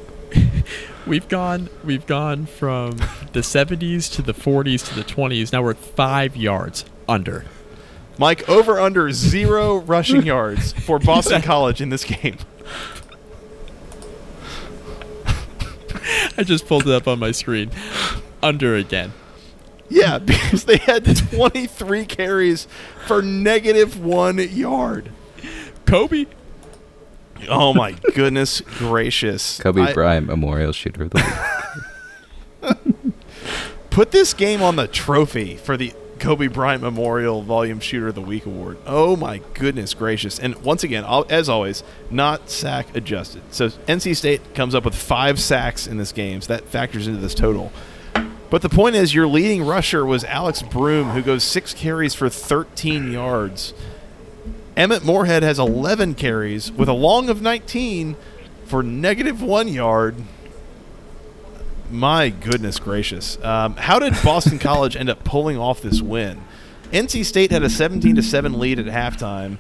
We've 1.05 1.29
gone 1.29 1.69
we've 1.85 2.05
gone 2.05 2.47
from 2.47 2.97
the 3.31 3.39
70s 3.39 4.13
to 4.15 4.21
the 4.21 4.33
40s 4.33 4.85
to 4.89 4.93
the 4.93 5.05
20s. 5.05 5.53
Now 5.53 5.63
we're 5.63 5.71
at 5.71 5.77
5 5.77 6.35
yards 6.35 6.83
under. 7.07 7.45
Mike, 8.17 8.49
over 8.49 8.77
under 8.77 9.09
zero 9.13 9.77
rushing 9.77 10.25
yards 10.25 10.73
for 10.73 10.99
Boston 11.13 11.41
College 11.41 11.79
in 11.79 11.87
this 11.87 12.03
game. 12.03 12.39
I 16.37 16.43
just 16.43 16.67
pulled 16.67 16.85
it 16.85 16.93
up 16.93 17.07
on 17.07 17.19
my 17.19 17.31
screen. 17.31 17.71
Under 18.43 18.75
again. 18.75 19.13
Yeah, 19.87 20.19
because 20.25 20.65
they 20.65 20.75
had 20.75 21.05
23 21.15 22.05
carries 22.05 22.67
for 23.05 23.21
negative 23.21 23.97
one 23.97 24.39
yard. 24.39 25.13
Kobe 25.87 26.25
Oh 27.49 27.73
my 27.73 27.93
goodness 28.13 28.61
gracious! 28.61 29.59
Kobe 29.59 29.81
I- 29.81 29.93
Bryant 29.93 30.27
Memorial 30.27 30.71
Shooter 30.71 31.03
of 31.03 31.11
the 31.11 31.23
Week. 32.61 32.75
Put 33.89 34.11
this 34.11 34.33
game 34.33 34.61
on 34.61 34.75
the 34.75 34.87
trophy 34.87 35.55
for 35.55 35.77
the 35.77 35.93
Kobe 36.19 36.47
Bryant 36.47 36.81
Memorial 36.81 37.41
Volume 37.43 37.79
Shooter 37.79 38.07
of 38.09 38.15
the 38.15 38.21
Week 38.21 38.45
award. 38.45 38.77
Oh 38.85 39.15
my 39.15 39.41
goodness 39.53 39.93
gracious! 39.93 40.39
And 40.39 40.55
once 40.63 40.83
again, 40.83 41.05
as 41.29 41.47
always, 41.49 41.83
not 42.09 42.49
sack 42.49 42.95
adjusted. 42.95 43.41
So 43.51 43.69
NC 43.69 44.15
State 44.15 44.55
comes 44.55 44.73
up 44.75 44.85
with 44.85 44.95
five 44.95 45.39
sacks 45.39 45.87
in 45.87 45.97
this 45.97 46.11
game, 46.11 46.41
so 46.41 46.53
that 46.53 46.65
factors 46.65 47.07
into 47.07 47.19
this 47.19 47.35
total. 47.35 47.71
But 48.49 48.61
the 48.61 48.69
point 48.69 48.95
is, 48.95 49.13
your 49.13 49.27
leading 49.27 49.63
rusher 49.63 50.05
was 50.05 50.23
Alex 50.23 50.61
Broome, 50.61 51.09
who 51.09 51.21
goes 51.21 51.43
six 51.43 51.73
carries 51.73 52.15
for 52.15 52.29
13 52.29 53.11
yards. 53.11 53.73
Emmett 54.77 55.03
Morehead 55.03 55.41
has 55.43 55.57
11 55.59 56.13
carries 56.15 56.71
with 56.71 56.87
a 56.87 56.93
long 56.93 57.29
of 57.29 57.41
19 57.41 58.15
for 58.65 58.83
negative 58.83 59.41
one 59.41 59.67
yard. 59.67 60.15
My 61.89 62.29
goodness 62.29 62.79
gracious. 62.79 63.41
Um, 63.43 63.75
how 63.75 63.97
did 63.99 64.13
Boston 64.23 64.59
College 64.59 64.95
end 64.95 65.09
up 65.09 65.23
pulling 65.23 65.57
off 65.57 65.81
this 65.81 66.01
win? 66.01 66.41
NC 66.91 67.25
State 67.25 67.51
had 67.51 67.63
a 67.63 67.69
17 67.69 68.15
to 68.15 68.21
seven 68.23 68.59
lead 68.59 68.77
at 68.79 68.85
halftime. 68.85 69.57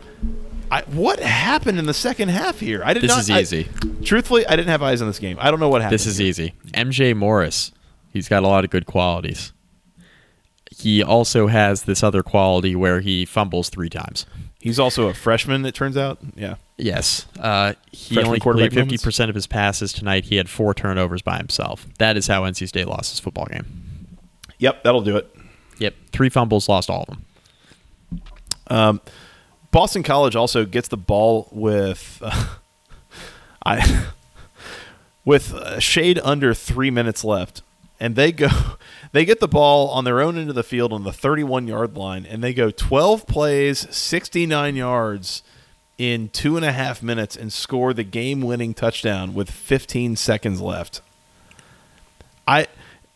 I, 0.69 0.81
what 0.83 1.19
happened 1.19 1.79
in 1.79 1.85
the 1.85 1.93
second 1.93 2.29
half 2.29 2.59
here? 2.59 2.81
I 2.85 2.93
did 2.93 3.01
This 3.03 3.09
not. 3.11 3.19
is 3.21 3.29
I- 3.31 3.39
easy. 3.39 3.67
truthfully, 4.03 4.45
I 4.45 4.51
didn't 4.55 4.67
have 4.69 4.83
eyes 4.83 5.01
on 5.01 5.07
this 5.07 5.19
game. 5.19 5.37
I 5.39 5.49
don't 5.49 5.59
know 5.59 5.69
what 5.69 5.81
happened. 5.81 5.95
This 5.95 6.05
is 6.05 6.17
here. 6.17 6.27
easy. 6.27 6.53
MJ 6.73 7.15
Morris. 7.15 7.71
He's 8.13 8.27
got 8.29 8.43
a 8.43 8.47
lot 8.47 8.63
of 8.65 8.69
good 8.69 8.85
qualities. 8.85 9.51
He 10.69 11.01
also 11.01 11.47
has 11.47 11.83
this 11.83 12.03
other 12.03 12.21
quality 12.21 12.75
where 12.75 12.99
he 12.99 13.25
fumbles 13.25 13.69
three 13.69 13.89
times. 13.89 14.25
He's 14.59 14.79
also 14.79 15.07
a 15.07 15.13
freshman. 15.13 15.65
It 15.65 15.75
turns 15.75 15.97
out. 15.97 16.19
Yeah. 16.35 16.55
Yes. 16.77 17.25
Uh, 17.39 17.73
he 17.91 18.15
Freshman 18.15 18.27
only 18.27 18.39
completed 18.39 18.87
50% 18.89 19.29
of 19.29 19.35
his 19.35 19.47
passes 19.47 19.93
tonight. 19.93 20.25
He 20.25 20.35
had 20.37 20.49
four 20.49 20.73
turnovers 20.73 21.21
by 21.21 21.37
himself. 21.37 21.87
That 21.99 22.17
is 22.17 22.27
how 22.27 22.43
NC 22.43 22.67
State 22.67 22.87
lost 22.87 23.11
his 23.11 23.19
football 23.19 23.45
game. 23.45 24.07
Yep. 24.59 24.83
That'll 24.83 25.01
do 25.01 25.15
it. 25.17 25.33
Yep. 25.77 25.95
Three 26.11 26.29
fumbles, 26.29 26.67
lost 26.67 26.89
all 26.89 27.05
of 27.07 27.07
them. 27.07 27.25
Um, 28.69 29.01
Boston 29.71 30.03
College 30.03 30.35
also 30.35 30.65
gets 30.65 30.87
the 30.87 30.97
ball 30.97 31.47
with 31.51 32.19
uh, 32.21 32.55
I 33.65 34.05
with 35.25 35.53
a 35.53 35.79
shade 35.79 36.19
under 36.23 36.53
three 36.53 36.89
minutes 36.89 37.23
left, 37.23 37.61
and 37.99 38.15
they 38.15 38.31
go 38.31 38.49
they 39.11 39.25
get 39.25 39.39
the 39.39 39.47
ball 39.47 39.89
on 39.89 40.03
their 40.03 40.21
own 40.21 40.37
end 40.37 40.49
of 40.49 40.55
the 40.55 40.63
field 40.63 40.93
on 40.93 41.03
the 41.03 41.13
31 41.13 41.67
yard 41.67 41.97
line, 41.97 42.25
and 42.25 42.43
they 42.43 42.53
go 42.53 42.71
12 42.71 43.27
plays, 43.27 43.87
69 43.95 44.75
yards 44.75 45.43
in 45.97 46.29
two 46.29 46.55
and 46.55 46.65
a 46.65 46.71
half 46.71 47.01
minutes, 47.01 47.35
and 47.35 47.51
score 47.51 47.93
the 47.93 48.03
game 48.03 48.41
winning 48.41 48.73
touchdown 48.73 49.33
with 49.33 49.49
15 49.49 50.15
seconds 50.15 50.61
left. 50.61 51.01
I, 52.47 52.67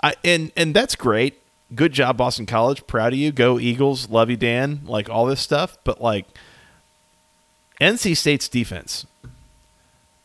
I 0.01 0.15
and 0.23 0.51
and 0.55 0.73
that's 0.73 0.95
great. 0.95 1.39
Good 1.73 1.93
job, 1.93 2.17
Boston 2.17 2.45
College. 2.45 2.85
Proud 2.85 3.13
of 3.13 3.19
you. 3.19 3.31
Go 3.31 3.57
Eagles. 3.57 4.09
Love 4.09 4.29
you, 4.29 4.35
Dan. 4.35 4.81
Like 4.85 5.09
all 5.09 5.25
this 5.25 5.39
stuff, 5.39 5.77
but 5.85 6.01
like 6.01 6.25
NC 7.79 8.15
State's 8.17 8.47
defense, 8.49 9.05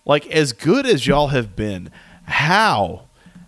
like 0.04 0.26
as 0.26 0.52
good 0.52 0.86
as 0.86 1.06
y'all 1.06 1.28
have 1.28 1.56
been, 1.56 1.90
how, 2.24 3.02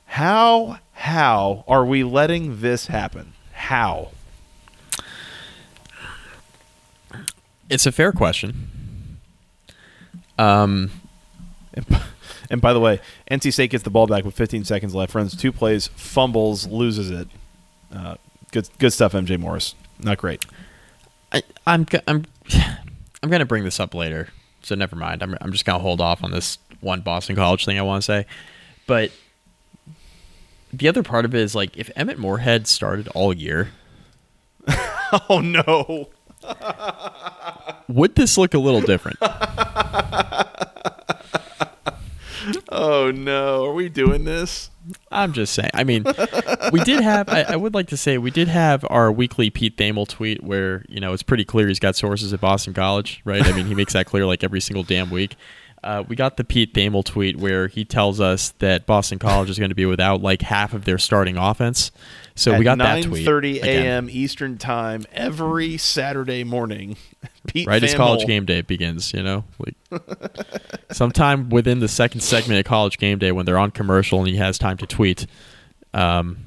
how, 0.06 0.78
how 0.98 1.62
are 1.68 1.84
we 1.84 2.02
letting 2.02 2.60
this 2.60 2.88
happen? 2.88 3.32
How? 3.52 4.08
It's 7.70 7.86
a 7.86 7.92
fair 7.92 8.10
question. 8.12 9.18
Um, 10.38 10.90
And, 11.74 11.86
and 12.50 12.60
by 12.60 12.72
the 12.72 12.80
way, 12.80 13.00
NC 13.30 13.52
State 13.52 13.70
gets 13.70 13.84
the 13.84 13.90
ball 13.90 14.08
back 14.08 14.24
with 14.24 14.34
15 14.34 14.64
seconds 14.64 14.92
left, 14.92 15.14
runs 15.14 15.36
two 15.36 15.52
plays, 15.52 15.86
fumbles, 15.88 16.66
loses 16.66 17.10
it. 17.10 17.28
Uh, 17.94 18.16
good, 18.50 18.68
good 18.80 18.92
stuff, 18.92 19.12
MJ 19.12 19.38
Morris. 19.38 19.76
Not 20.00 20.18
great. 20.18 20.44
I, 21.32 21.42
I'm 21.66 21.86
I'm 22.08 22.24
I'm 23.22 23.30
gonna 23.30 23.44
bring 23.44 23.62
this 23.64 23.78
up 23.78 23.94
later, 23.94 24.28
so 24.62 24.74
never 24.74 24.96
mind. 24.96 25.22
I'm 25.22 25.36
I'm 25.40 25.52
just 25.52 25.64
gonna 25.64 25.78
hold 25.78 26.00
off 26.00 26.24
on 26.24 26.30
this 26.32 26.58
one 26.80 27.02
Boston 27.02 27.36
College 27.36 27.64
thing 27.64 27.78
I 27.78 27.82
want 27.82 28.02
to 28.02 28.06
say, 28.06 28.26
but 28.86 29.10
the 30.72 30.88
other 30.88 31.02
part 31.02 31.24
of 31.24 31.34
it 31.34 31.40
is 31.40 31.54
like 31.54 31.76
if 31.76 31.90
Emmett 31.96 32.18
Morehead 32.18 32.66
started 32.66 33.08
all 33.08 33.32
year, 33.32 33.70
Oh 35.28 35.40
no! 35.40 36.10
would 37.88 38.14
this 38.14 38.36
look 38.36 38.54
a 38.54 38.58
little 38.58 38.80
different? 38.80 39.18
Oh 42.70 43.10
no! 43.10 43.66
Are 43.66 43.72
we 43.72 43.88
doing 43.88 44.24
this? 44.24 44.70
I'm 45.10 45.32
just 45.32 45.52
saying. 45.52 45.70
I 45.74 45.84
mean, 45.84 46.04
we 46.72 46.80
did 46.80 47.00
have. 47.00 47.28
I, 47.28 47.42
I 47.42 47.56
would 47.56 47.74
like 47.74 47.88
to 47.88 47.96
say 47.96 48.16
we 48.18 48.30
did 48.30 48.48
have 48.48 48.86
our 48.88 49.12
weekly 49.12 49.50
Pete 49.50 49.76
Thamel 49.76 50.08
tweet 50.08 50.42
where 50.42 50.84
you 50.88 51.00
know 51.00 51.12
it's 51.12 51.22
pretty 51.22 51.44
clear 51.44 51.68
he's 51.68 51.78
got 51.78 51.96
sources 51.96 52.32
at 52.32 52.40
Boston 52.40 52.74
College, 52.74 53.20
right? 53.24 53.44
I 53.44 53.52
mean, 53.52 53.66
he 53.66 53.74
makes 53.74 53.92
that 53.92 54.06
clear 54.06 54.24
like 54.26 54.44
every 54.44 54.60
single 54.60 54.82
damn 54.82 55.10
week. 55.10 55.36
Uh, 55.82 56.02
we 56.08 56.16
got 56.16 56.36
the 56.36 56.44
Pete 56.44 56.74
Thamel 56.74 57.04
tweet 57.04 57.36
where 57.36 57.68
he 57.68 57.84
tells 57.84 58.20
us 58.20 58.50
that 58.58 58.84
Boston 58.86 59.18
College 59.18 59.48
is 59.48 59.58
going 59.58 59.68
to 59.68 59.74
be 59.74 59.86
without 59.86 60.20
like 60.20 60.42
half 60.42 60.74
of 60.74 60.84
their 60.84 60.98
starting 60.98 61.36
offense. 61.36 61.92
So 62.34 62.56
we 62.56 62.64
got 62.64 62.78
that 62.78 63.04
tweet. 63.04 63.26
9:30 63.26 63.62
a.m. 63.62 64.10
Eastern 64.10 64.58
time 64.58 65.06
every 65.12 65.76
Saturday 65.76 66.44
morning. 66.44 66.96
Pete 67.46 67.66
Right 67.66 67.82
as 67.82 67.94
college 67.94 68.26
game 68.26 68.44
day 68.44 68.60
begins, 68.60 69.12
you 69.12 69.22
know, 69.22 69.44
like 69.58 70.02
sometime 70.92 71.48
within 71.48 71.80
the 71.80 71.88
second 71.88 72.20
segment 72.20 72.60
of 72.60 72.66
college 72.66 72.98
game 72.98 73.18
day 73.18 73.32
when 73.32 73.46
they're 73.46 73.58
on 73.58 73.70
commercial 73.70 74.18
and 74.18 74.28
he 74.28 74.36
has 74.36 74.58
time 74.58 74.76
to 74.76 74.86
tweet, 74.86 75.26
um, 75.94 76.38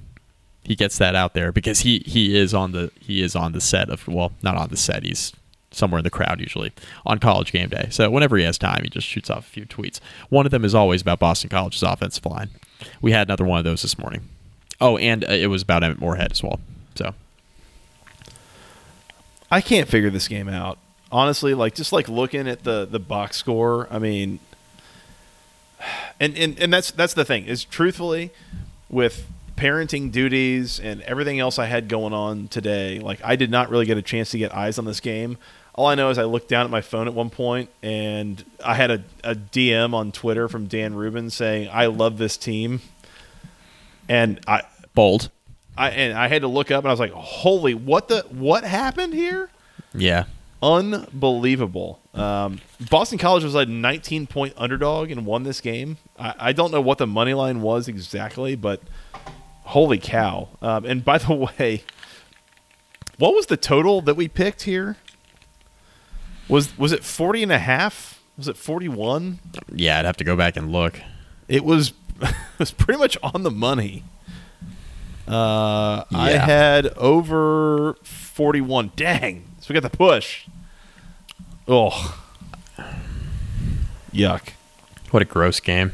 he 0.64 0.76
gets 0.76 0.98
that 1.00 1.16
out 1.16 1.34
there 1.34 1.52
because 1.52 1.80
he 1.82 2.00
he 2.06 2.38
is 2.38 2.54
on 2.54 2.72
the 2.72 2.92
he 3.00 3.22
is 3.22 3.36
on 3.36 3.52
the 3.52 3.62
set 3.62 3.90
of 3.90 4.08
well 4.08 4.32
not 4.44 4.56
on 4.56 4.70
the 4.70 4.78
set 4.78 5.04
he's 5.04 5.34
somewhere 5.72 6.00
in 6.00 6.04
the 6.04 6.10
crowd 6.10 6.40
usually 6.40 6.72
on 7.06 7.18
college 7.20 7.52
game 7.52 7.70
day. 7.70 7.88
So 7.90 8.10
whenever 8.10 8.38
he 8.38 8.44
has 8.44 8.58
time 8.58 8.84
he 8.84 8.90
just 8.90 9.08
shoots 9.08 9.30
off 9.30 9.48
a 9.48 9.50
few 9.50 9.66
tweets. 9.66 10.00
One 10.30 10.46
of 10.46 10.52
them 10.52 10.66
is 10.66 10.76
always 10.76 11.02
about 11.02 11.20
boston 11.20 11.50
college's 11.50 11.84
offensive 11.84 12.26
line. 12.26 12.50
We 13.02 13.12
had 13.12 13.28
another 13.28 13.46
one 13.46 13.60
of 13.60 13.66
those 13.66 13.82
this 13.82 13.98
morning. 13.98 14.22
Oh 14.80 14.98
and 14.98 15.24
uh, 15.24 15.32
it 15.32 15.48
was 15.48 15.62
about 15.62 15.84
Emmett 15.84 16.00
Morehead 16.00 16.32
as 16.32 16.44
well. 16.44 16.60
So. 16.96 17.14
I 19.50 19.62
can't 19.62 19.90
figure 19.90 20.10
this 20.10 20.28
game 20.28 20.48
out. 20.48 20.78
Honestly, 21.12 21.54
like 21.54 21.76
just 21.76 21.92
like 21.92 22.08
looking 22.08 22.48
at 22.48 22.64
the 22.64 22.86
the 22.90 23.00
box 23.00 23.38
score, 23.38 23.88
I 23.92 24.00
mean 24.00 24.40
and 26.20 26.38
and, 26.38 26.60
and 26.60 26.74
that's 26.74 26.92
that's 26.92 27.14
the 27.14 27.26
thing, 27.26 27.46
is 27.46 27.64
truthfully 27.64 28.32
with 28.90 29.26
parenting 29.56 30.12
duties 30.12 30.80
and 30.80 31.02
everything 31.02 31.40
else 31.40 31.60
I 31.60 31.66
had 31.66 31.88
going 31.88 32.14
on 32.14 32.48
today, 32.48 33.00
like 33.00 33.20
I 33.24 33.36
did 33.36 33.52
not 33.52 33.70
really 33.70 33.86
get 33.86 33.98
a 33.98 34.02
chance 34.02 34.32
to 34.32 34.38
get 34.38 34.54
eyes 34.54 34.78
on 34.78 34.86
this 34.86 35.00
game. 35.00 35.38
All 35.74 35.88
I 35.88 35.96
know 35.96 36.10
is 36.10 36.18
I 36.18 36.26
looked 36.26 36.50
down 36.50 36.66
at 36.66 36.72
my 36.72 36.82
phone 36.82 37.08
at 37.08 37.14
one 37.14 37.30
point 37.30 37.70
and 37.82 38.44
I 38.64 38.76
had 38.76 38.92
a, 38.92 39.04
a 39.24 39.36
DM 39.36 39.94
on 39.94 40.12
Twitter 40.12 40.48
from 40.48 40.68
Dan 40.68 40.96
Rubin 40.96 41.30
saying, 41.30 41.70
I 41.72 41.86
love 41.86 42.18
this 42.18 42.36
team. 42.38 42.82
And 44.10 44.42
I 44.48 44.64
bold 44.94 45.30
I 45.78 45.90
and 45.90 46.18
I 46.18 46.28
had 46.28 46.42
to 46.42 46.48
look 46.48 46.72
up 46.72 46.84
and 46.84 46.90
I 46.90 46.94
was 46.94 47.00
like, 47.00 47.12
"Holy, 47.12 47.74
what 47.74 48.08
the 48.08 48.26
what 48.30 48.64
happened 48.64 49.14
here? 49.14 49.50
yeah 49.94 50.26
Unbelievable!" 50.62 52.00
Um, 52.14 52.60
Boston 52.90 53.18
College 53.18 53.44
was 53.44 53.56
like 53.56 53.68
19 53.68 54.28
point 54.28 54.54
underdog 54.58 55.10
and 55.10 55.26
won 55.26 55.44
this 55.44 55.60
game. 55.62 55.98
I, 56.20 56.36
I 56.38 56.54
don't 56.54 56.72
know 56.72 56.82
what 56.82 56.98
the 56.98 57.08
money 57.08 57.34
line 57.34 57.62
was 57.62 57.88
exactly, 57.88 58.56
but 58.56 58.82
holy 59.64 59.98
cow! 59.98 60.50
Um, 60.62 60.86
and 60.86 61.04
by 61.04 61.18
the 61.18 61.34
way, 61.60 61.84
what 63.18 63.34
was 63.34 63.48
the 63.48 63.58
total 63.58 64.02
that 64.02 64.16
we 64.16 64.28
picked 64.28 64.64
here? 64.64 64.98
Was 66.52 66.78
was 66.78 66.92
it 66.92 67.04
40 67.04 67.44
and 67.44 67.52
a 67.52 67.60
half? 67.60 68.22
Was 68.38 68.48
it 68.48 68.58
41? 68.58 69.40
yeah 69.74 70.00
i'd 70.00 70.06
have 70.06 70.18
to 70.18 70.24
go 70.24 70.36
back 70.36 70.56
and 70.58 70.72
look 70.72 71.00
It 71.48 71.64
was 71.64 71.94
it 72.22 72.36
was 72.60 72.72
pretty 72.72 73.00
much 73.00 73.18
on 73.24 73.44
the 73.44 73.52
money. 73.52 74.04
Uh, 75.28 76.04
I 76.14 76.32
had 76.32 76.88
over 76.98 77.96
forty-one. 78.04 78.92
Dang! 78.98 79.46
So 79.62 79.68
we 79.70 79.80
got 79.80 79.90
the 79.90 79.96
push. 79.98 80.46
Oh, 81.68 82.20
yuck! 84.12 84.50
what 85.12 85.22
a 85.22 85.26
gross 85.26 85.60
game 85.60 85.94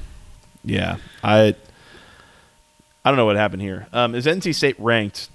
Yeah, 0.63 0.97
I 1.23 1.55
I 3.05 3.09
don't 3.11 3.17
know 3.17 3.25
what 3.25 3.35
happened 3.35 3.61
here. 3.61 3.87
Um, 3.93 4.15
is 4.15 4.25
NC 4.25 4.55
State 4.55 4.79
ranked 4.79 5.29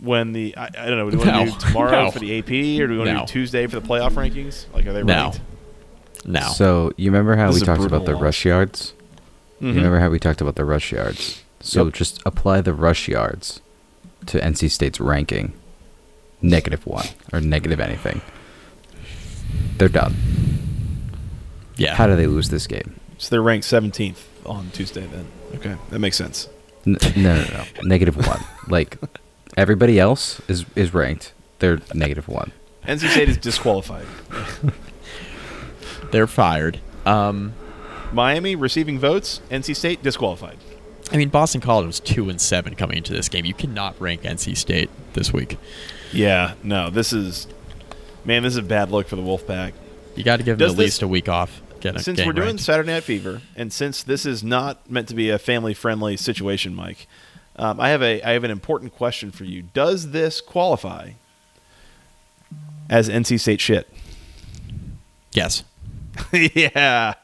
when 0.00 0.32
the 0.32 0.56
I, 0.56 0.66
I 0.66 0.86
don't 0.86 0.98
know? 0.98 1.10
Do 1.10 1.18
we 1.18 1.24
want 1.24 1.48
to 1.48 1.52
do 1.54 1.66
tomorrow 1.66 2.04
No. 2.04 2.10
for 2.10 2.18
the 2.20 2.38
AP 2.38 2.48
or 2.80 2.86
do 2.86 2.92
we 2.92 2.98
want 2.98 3.10
to 3.10 3.16
do 3.18 3.26
Tuesday 3.26 3.66
for 3.66 3.78
the 3.80 3.86
playoff 3.86 4.12
rankings? 4.12 4.66
Like, 4.72 4.86
are 4.86 4.92
they 4.92 5.02
No. 5.02 5.14
ranked? 5.24 5.40
no 6.24 6.40
So 6.54 6.92
you 6.96 7.10
remember 7.10 7.36
how 7.36 7.48
This 7.50 7.60
we 7.60 7.66
talked 7.66 7.80
brutal 7.80 7.96
about 7.98 8.06
the 8.06 8.14
rush 8.14 8.44
yards? 8.44 8.92
Mhm. 9.60 9.68
You 9.68 9.74
remember 9.74 9.98
how 9.98 10.08
we 10.10 10.18
talked 10.18 10.40
about 10.40 10.54
the 10.56 10.64
rush 10.64 10.92
yards? 10.92 11.42
So 11.60 11.84
Yep. 11.86 11.94
just 11.94 12.20
apply 12.24 12.60
the 12.60 12.72
rush 12.74 13.08
yards 13.08 13.60
to 14.26 14.38
NC 14.44 14.68
State's 14.70 15.00
ranking. 15.00 15.52
Negative 16.40 16.86
one 16.86 17.06
or 17.32 17.40
negative 17.40 17.80
anything. 17.80 18.20
They're 19.78 19.88
done. 19.88 20.14
yeah 21.76 21.94
How 21.94 22.06
do 22.06 22.14
they 22.16 22.26
lose 22.26 22.50
this 22.50 22.66
game? 22.68 22.94
So 23.18 23.28
they're 23.30 23.42
ranked 23.42 23.66
seventeenth 23.66 24.28
on 24.46 24.70
Tuesday. 24.72 25.06
Then 25.10 25.26
okay, 25.56 25.74
that 25.90 25.98
makes 25.98 26.16
sense. 26.16 26.48
N- 26.86 26.96
no, 27.16 27.36
no, 27.36 27.42
no. 27.42 27.64
negative 27.82 28.16
one. 28.16 28.40
Like 28.68 28.98
everybody 29.58 29.98
else 30.00 30.40
is 30.48 30.64
is 30.74 30.94
ranked. 30.94 31.32
They're 31.58 31.80
negative 31.92 32.28
one. 32.28 32.52
NC 32.86 33.08
State 33.10 33.28
is 33.28 33.36
disqualified. 33.36 34.06
they're 36.10 36.26
fired 36.26 36.80
um 37.04 37.52
Miami 38.12 38.56
receiving 38.56 38.98
votes. 38.98 39.40
NC 39.50 39.76
State 39.76 40.02
disqualified. 40.02 40.56
I 41.12 41.16
mean, 41.18 41.28
Boston 41.28 41.60
College 41.60 41.86
was 41.86 42.00
two 42.00 42.30
and 42.30 42.40
seven 42.40 42.74
coming 42.74 42.96
into 42.98 43.12
this 43.12 43.28
game. 43.28 43.44
You 43.44 43.52
cannot 43.54 44.00
rank 44.00 44.22
NC 44.22 44.56
State 44.56 44.88
this 45.12 45.32
week. 45.32 45.58
Yeah, 46.12 46.54
no, 46.62 46.88
this 46.90 47.12
is 47.12 47.46
man, 48.24 48.42
this 48.44 48.54
is 48.54 48.58
a 48.58 48.62
bad 48.62 48.90
look 48.90 49.08
for 49.08 49.16
the 49.16 49.22
Wolfpack. 49.22 49.72
You 50.16 50.24
got 50.24 50.38
to 50.38 50.42
give 50.42 50.58
them 50.58 50.66
Does 50.66 50.72
at 50.72 50.76
this- 50.78 50.84
least 50.84 51.02
a 51.02 51.08
week 51.08 51.28
off. 51.28 51.60
Get 51.80 51.94
a 51.94 52.00
Since 52.00 52.18
game 52.18 52.26
we're 52.26 52.32
doing. 52.32 52.58
Saturday 52.58 52.90
Night 52.92 53.04
Fever, 53.04 53.40
and 53.54 53.72
since 53.72 54.02
this 54.02 54.26
is 54.26 54.42
not 54.42 54.90
meant 54.90 55.06
to 55.08 55.14
be 55.14 55.30
a 55.30 55.38
family-friendly 55.38 56.16
situation, 56.16 56.74
Mike, 56.74 57.06
um, 57.58 57.80
I 57.80 57.88
have 57.90 58.02
a 58.02 58.22
I 58.22 58.32
have 58.32 58.44
an 58.44 58.50
important 58.50 58.94
question 58.94 59.30
for 59.30 59.44
you. 59.44 59.62
Does 59.74 60.10
this 60.10 60.40
qualify 60.40 61.10
as 62.90 63.08
NC 63.08 63.38
State 63.40 63.60
shit. 63.60 63.88
Yes. 65.32 65.64
yeah. 66.32 66.48
Yeah, 66.54 67.14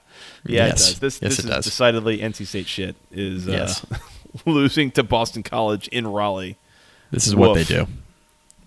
Yes. 0.46 0.90
it 0.90 1.00
does. 1.00 1.00
This, 1.00 1.22
Yes, 1.22 1.30
this 1.30 1.38
it 1.38 1.44
is 1.46 1.50
does. 1.50 1.64
decidedly 1.64 2.18
NC 2.18 2.46
State 2.46 2.66
shit. 2.66 2.96
Is 3.10 3.48
uh, 3.48 3.72
losing 4.46 4.90
to 4.92 5.02
Boston 5.02 5.42
College 5.42 5.88
in 5.88 6.06
Raleigh. 6.06 6.56
This 7.10 7.26
is 7.26 7.34
what 7.34 7.54
they 7.54 7.64
do. 7.64 7.86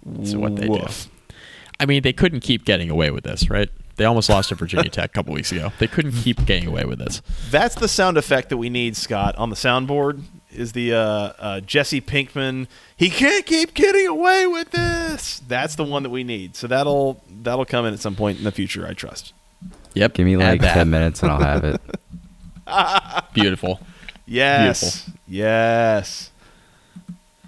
This 0.05 0.29
is 0.29 0.35
what 0.37 0.55
they 0.55 0.67
Woof. 0.67 1.09
do. 1.27 1.33
I 1.79 1.85
mean, 1.85 2.01
they 2.01 2.13
couldn't 2.13 2.39
keep 2.39 2.65
getting 2.65 2.89
away 2.89 3.11
with 3.11 3.23
this, 3.23 3.49
right? 3.49 3.69
They 3.97 4.05
almost 4.05 4.29
lost 4.29 4.49
to 4.49 4.55
Virginia 4.55 4.89
Tech 4.89 5.05
a 5.11 5.13
couple 5.13 5.33
weeks 5.33 5.51
ago. 5.51 5.71
They 5.79 5.87
couldn't 5.87 6.13
keep 6.13 6.45
getting 6.45 6.67
away 6.67 6.85
with 6.85 6.99
this. 6.99 7.21
That's 7.51 7.75
the 7.75 7.87
sound 7.87 8.17
effect 8.17 8.49
that 8.49 8.57
we 8.57 8.69
need, 8.69 8.95
Scott, 8.95 9.35
on 9.37 9.49
the 9.49 9.55
soundboard. 9.55 10.21
Is 10.51 10.71
the 10.71 10.93
uh, 10.93 10.99
uh, 10.99 11.59
Jesse 11.61 12.01
Pinkman? 12.01 12.67
He 12.95 13.09
can't 13.09 13.45
keep 13.45 13.73
getting 13.73 14.07
away 14.07 14.47
with 14.47 14.71
this. 14.71 15.39
That's 15.47 15.75
the 15.75 15.83
one 15.83 16.03
that 16.03 16.09
we 16.09 16.23
need. 16.23 16.55
So 16.55 16.67
that'll 16.67 17.21
that'll 17.29 17.65
come 17.65 17.85
in 17.85 17.93
at 17.93 17.99
some 17.99 18.15
point 18.15 18.37
in 18.37 18.43
the 18.43 18.51
future. 18.51 18.87
I 18.87 18.93
trust. 18.93 19.33
Yep. 19.93 20.13
Give 20.13 20.25
me 20.25 20.37
like 20.37 20.61
10 20.61 20.89
minutes 20.89 21.21
and 21.23 21.31
I'll 21.31 21.39
have 21.39 21.63
it. 21.63 21.81
Beautiful. 23.33 23.79
Yes. 24.25 25.09
Yes. 25.27 26.31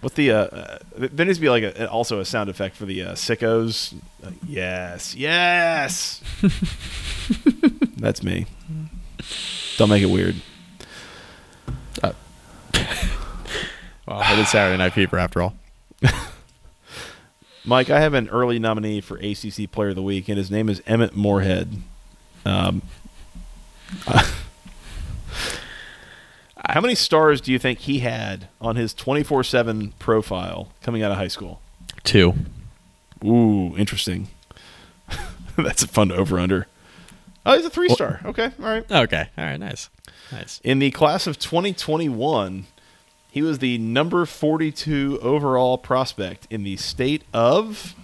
What's 0.01 0.15
the? 0.15 0.31
Uh, 0.31 0.35
uh, 0.35 0.77
there 0.95 1.25
needs 1.25 1.37
to 1.37 1.41
be 1.41 1.49
like 1.49 1.63
a, 1.63 1.89
also 1.89 2.19
a 2.19 2.25
sound 2.25 2.49
effect 2.49 2.75
for 2.75 2.85
the 2.85 3.03
uh, 3.03 3.11
sickos. 3.13 3.93
Uh, 4.23 4.31
yes. 4.47 5.13
Yes. 5.13 6.21
That's 7.97 8.23
me. 8.23 8.45
Don't 9.77 9.89
make 9.89 10.01
it 10.01 10.09
weird. 10.09 10.35
Well, 14.10 14.22
it 14.22 14.39
is 14.39 14.49
Saturday 14.49 14.76
Night 14.76 14.93
Fever 14.93 15.20
after 15.20 15.39
all. 15.43 15.53
Mike, 17.66 17.91
I 17.91 17.99
have 17.99 18.16
an 18.16 18.28
early 18.30 18.57
nominee 18.57 19.01
for 19.01 19.18
ACC 19.18 19.72
Player 19.72 19.89
of 19.89 19.95
the 19.95 20.01
Week, 20.01 20.28
and 20.28 20.36
his 20.36 20.49
name 20.49 20.68
is 20.68 20.82
Emmett 20.88 21.16
Morehead. 21.16 21.76
Um, 22.43 22.82
how 26.66 26.82
many 26.82 26.95
stars 26.95 27.39
do 27.39 27.51
you 27.51 27.60
think 27.60 27.78
he 27.80 27.99
had 27.99 28.47
on 28.60 28.78
his 28.78 28.95
24 28.95 29.43
7 29.43 29.93
profile 29.99 30.72
coming 30.82 31.03
out 31.03 31.12
of 31.12 31.18
high 31.18 31.28
school? 31.28 31.62
Two. 32.03 32.34
Ooh, 33.24 33.78
interesting. 33.78 34.30
That's 35.55 35.84
a 35.84 35.88
fun 35.88 36.12
over 36.12 36.39
under. 36.39 36.66
Oh, 37.45 37.55
he's 37.55 37.66
a 37.66 37.70
three 37.70 37.89
star. 37.89 38.22
Okay, 38.26 38.51
all 38.60 38.66
right. 38.66 38.91
Okay. 38.91 39.30
All 39.38 39.43
right. 39.43 39.60
Nice. 39.60 39.91
Nice. 40.32 40.60
In 40.64 40.80
the 40.80 40.89
class 40.89 41.28
of 41.28 41.38
2021, 41.38 42.66
he 43.32 43.41
was 43.41 43.59
the 43.59 43.77
number 43.77 44.25
42 44.25 45.19
overall 45.21 45.77
prospect 45.77 46.47
in 46.49 46.63
the 46.63 46.77
state 46.77 47.23
of 47.34 47.95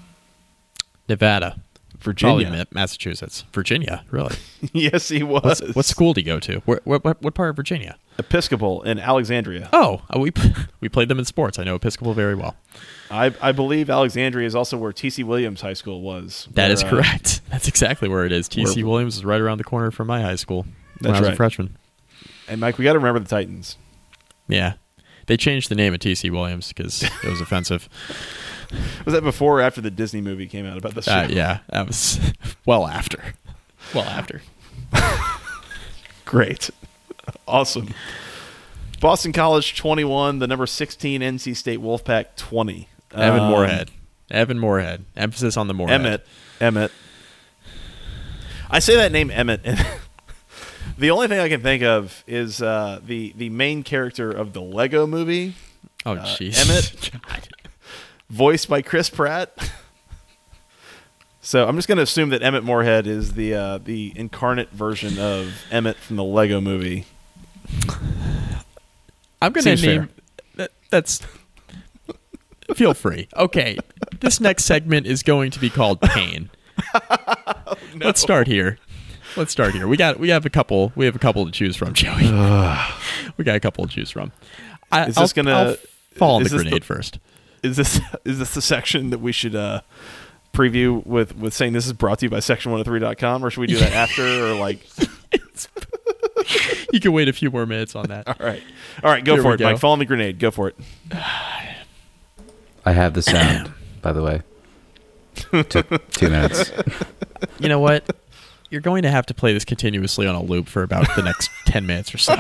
Nevada. 1.07 1.57
Virginia. 2.05 2.47
Probably 2.47 2.65
Massachusetts. 2.71 3.45
Virginia. 3.51 4.05
Really? 4.11 4.35
yes, 4.73 5.09
he 5.09 5.23
was. 5.23 5.43
What's, 5.43 5.75
what 5.75 5.85
school 5.85 6.13
did 6.13 6.25
you 6.25 6.33
go 6.33 6.39
to? 6.39 6.59
Where, 6.59 6.79
what, 6.83 7.03
what, 7.03 7.21
what 7.21 7.33
part 7.33 7.49
of 7.49 7.55
Virginia? 7.55 7.97
Episcopal 8.19 8.83
in 8.83 8.99
Alexandria. 8.99 9.69
Oh, 9.73 10.03
uh, 10.15 10.19
we 10.19 10.31
we 10.79 10.87
played 10.87 11.09
them 11.09 11.19
in 11.19 11.25
sports. 11.25 11.57
I 11.57 11.63
know 11.63 11.75
Episcopal 11.75 12.13
very 12.13 12.35
well. 12.35 12.55
I, 13.09 13.33
I 13.41 13.51
believe 13.51 13.89
Alexandria 13.89 14.45
is 14.47 14.55
also 14.55 14.77
where 14.77 14.93
T.C. 14.93 15.23
Williams 15.23 15.61
High 15.61 15.73
School 15.73 16.01
was. 16.01 16.47
That 16.51 16.71
is 16.71 16.83
where, 16.83 16.93
uh, 16.93 16.95
correct. 17.03 17.41
That's 17.49 17.67
exactly 17.67 18.07
where 18.07 18.25
it 18.25 18.31
is. 18.31 18.47
T.C. 18.47 18.83
Williams 18.83 19.17
is 19.17 19.25
right 19.25 19.41
around 19.41 19.57
the 19.57 19.63
corner 19.63 19.91
from 19.91 20.07
my 20.07 20.21
high 20.21 20.35
school 20.35 20.63
when 20.63 20.73
That's 21.01 21.17
I 21.17 21.19
was 21.19 21.27
right. 21.29 21.33
a 21.33 21.35
freshman. 21.35 21.77
and 22.47 22.61
Mike, 22.61 22.77
we 22.77 22.83
got 22.83 22.93
to 22.93 22.99
remember 22.99 23.19
the 23.19 23.27
Titans. 23.27 23.77
Yeah. 24.47 24.73
They 25.27 25.37
changed 25.37 25.69
the 25.69 25.75
name 25.75 25.93
of 25.93 25.99
T.C. 25.99 26.29
Williams 26.29 26.69
because 26.69 27.03
it 27.03 27.23
was 27.29 27.41
offensive. 27.41 27.89
Was 29.05 29.13
that 29.13 29.23
before 29.23 29.59
or 29.59 29.61
after 29.61 29.81
the 29.81 29.91
Disney 29.91 30.21
movie 30.21 30.47
came 30.47 30.65
out 30.65 30.77
about 30.77 30.93
the 30.95 31.01
show? 31.01 31.11
Uh, 31.11 31.27
yeah, 31.29 31.59
that 31.69 31.87
was 31.87 32.19
well 32.65 32.87
after. 32.87 33.33
Well 33.93 34.05
after. 34.05 34.41
Great. 36.25 36.69
awesome. 37.47 37.89
Boston 38.99 39.33
College 39.33 39.75
21, 39.77 40.39
the 40.39 40.47
number 40.47 40.65
16 40.65 41.21
NC 41.21 41.55
State 41.55 41.79
Wolfpack 41.79 42.35
20. 42.37 42.87
Evan 43.13 43.39
Um, 43.39 43.49
Morehead. 43.51 43.91
Evan 44.31 44.59
Morehead. 44.59 45.05
Emphasis 45.15 45.57
on 45.57 45.67
the 45.67 45.73
Morehead. 45.73 46.01
Emmett. 46.01 46.27
Emmett. 46.59 46.91
I 48.69 48.79
say 48.79 48.95
that 48.95 49.11
name 49.11 49.29
Emmett, 49.29 49.61
and 49.63 49.85
the 50.97 51.11
only 51.11 51.27
thing 51.27 51.39
I 51.39 51.49
can 51.49 51.61
think 51.61 51.83
of 51.83 52.23
is 52.27 52.61
uh, 52.61 52.99
the 53.05 53.33
the 53.37 53.49
main 53.49 53.83
character 53.83 54.31
of 54.31 54.53
the 54.53 54.61
Lego 54.61 55.05
Movie, 55.07 55.55
Oh, 56.05 56.13
uh. 56.15 56.37
Emmett. 56.39 57.11
God. 57.27 57.47
voiced 58.29 58.69
by 58.69 58.81
Chris 58.81 59.09
Pratt. 59.09 59.71
so 61.41 61.67
I'm 61.67 61.75
just 61.75 61.87
going 61.87 61.97
to 61.97 62.03
assume 62.03 62.29
that 62.29 62.41
Emmett 62.43 62.63
Morehead 62.63 63.07
is 63.07 63.33
the 63.33 63.53
uh, 63.55 63.77
the 63.79 64.13
incarnate 64.15 64.69
version 64.71 65.17
of 65.19 65.53
Emmett 65.71 65.97
from 65.97 66.15
the 66.15 66.23
Lego 66.23 66.61
Movie. 66.61 67.05
I'm 69.41 69.51
going 69.51 69.63
to 69.63 69.77
Seems 69.77 69.83
name. 69.83 70.09
That, 70.55 70.71
that's. 70.89 71.21
Feel 72.73 72.93
free. 72.95 73.27
Okay. 73.35 73.77
This 74.21 74.39
next 74.39 74.65
segment 74.65 75.05
is 75.05 75.21
going 75.23 75.51
to 75.51 75.59
be 75.59 75.69
called 75.69 76.01
Pain. 76.01 76.49
Let's 77.95 78.19
start 78.21 78.47
here. 78.47 78.79
Let's 79.37 79.51
start 79.51 79.73
here. 79.73 79.87
We 79.87 79.97
got 79.97 80.19
we 80.19 80.29
have 80.29 80.45
a 80.45 80.49
couple 80.49 80.91
we 80.95 81.05
have 81.05 81.15
a 81.15 81.19
couple 81.19 81.45
to 81.45 81.51
choose 81.51 81.75
from, 81.75 81.93
Joey. 81.93 82.23
we 83.37 83.43
got 83.43 83.55
a 83.55 83.59
couple 83.59 83.85
to 83.85 83.91
choose 83.93 84.11
from. 84.11 84.31
I, 84.91 85.05
Is 85.07 85.17
I'll- 85.17 85.27
gonna- 85.29 85.51
I'll 85.51 85.75
fall 86.15 86.35
on 86.37 86.43
the 86.43 86.49
this 86.49 86.57
the- 86.57 86.63
grenade 86.69 86.85
first? 86.85 87.19
Is 87.63 87.75
this 87.77 87.99
is 88.25 88.39
this 88.39 88.53
the 88.53 88.61
section 88.61 89.09
that 89.09 89.19
we 89.19 89.31
should 89.31 89.55
uh, 89.55 89.81
preview 90.53 91.05
with 91.05 91.35
with 91.35 91.53
saying 91.53 91.73
this 91.73 91.85
is 91.85 91.93
brought 91.93 92.19
to 92.19 92.25
you 92.27 92.29
by 92.29 92.37
section103.com 92.37 93.43
or 93.43 93.49
should 93.49 93.61
we 93.61 93.67
do 93.67 93.77
that 93.77 93.91
after 93.93 94.23
or 94.23 94.55
like 94.55 94.79
You 96.93 96.99
can 96.99 97.11
wait 97.11 97.27
a 97.27 97.33
few 97.33 97.49
more 97.51 97.65
minutes 97.65 97.95
on 97.95 98.05
that. 98.07 98.27
all 98.27 98.35
right. 98.39 98.61
All 99.03 99.11
right, 99.11 99.23
go 99.23 99.33
Here 99.33 99.41
for 99.43 99.53
it. 99.55 99.57
go. 99.57 99.65
Mike, 99.65 99.79
fall 99.79 99.91
on 99.93 99.99
the 99.99 100.05
grenade. 100.05 100.39
Go 100.39 100.51
for 100.51 100.69
it. 100.69 100.75
I 102.85 102.91
have 102.91 103.13
the 103.13 103.21
sound, 103.21 103.71
by 104.01 104.13
the 104.13 104.21
way. 104.21 104.41
Took 105.35 106.09
two 106.11 106.29
minutes. 106.29 106.71
You 107.59 107.67
know 107.67 107.79
what? 107.79 108.03
You're 108.69 108.81
going 108.81 109.03
to 109.03 109.11
have 109.11 109.25
to 109.27 109.33
play 109.33 109.53
this 109.53 109.63
continuously 109.65 110.27
on 110.27 110.35
a 110.35 110.41
loop 110.41 110.67
for 110.67 110.83
about 110.83 111.07
the 111.15 111.21
next 111.23 111.49
10 111.65 111.85
minutes 111.85 112.13
or 112.13 112.17
so. 112.17 112.35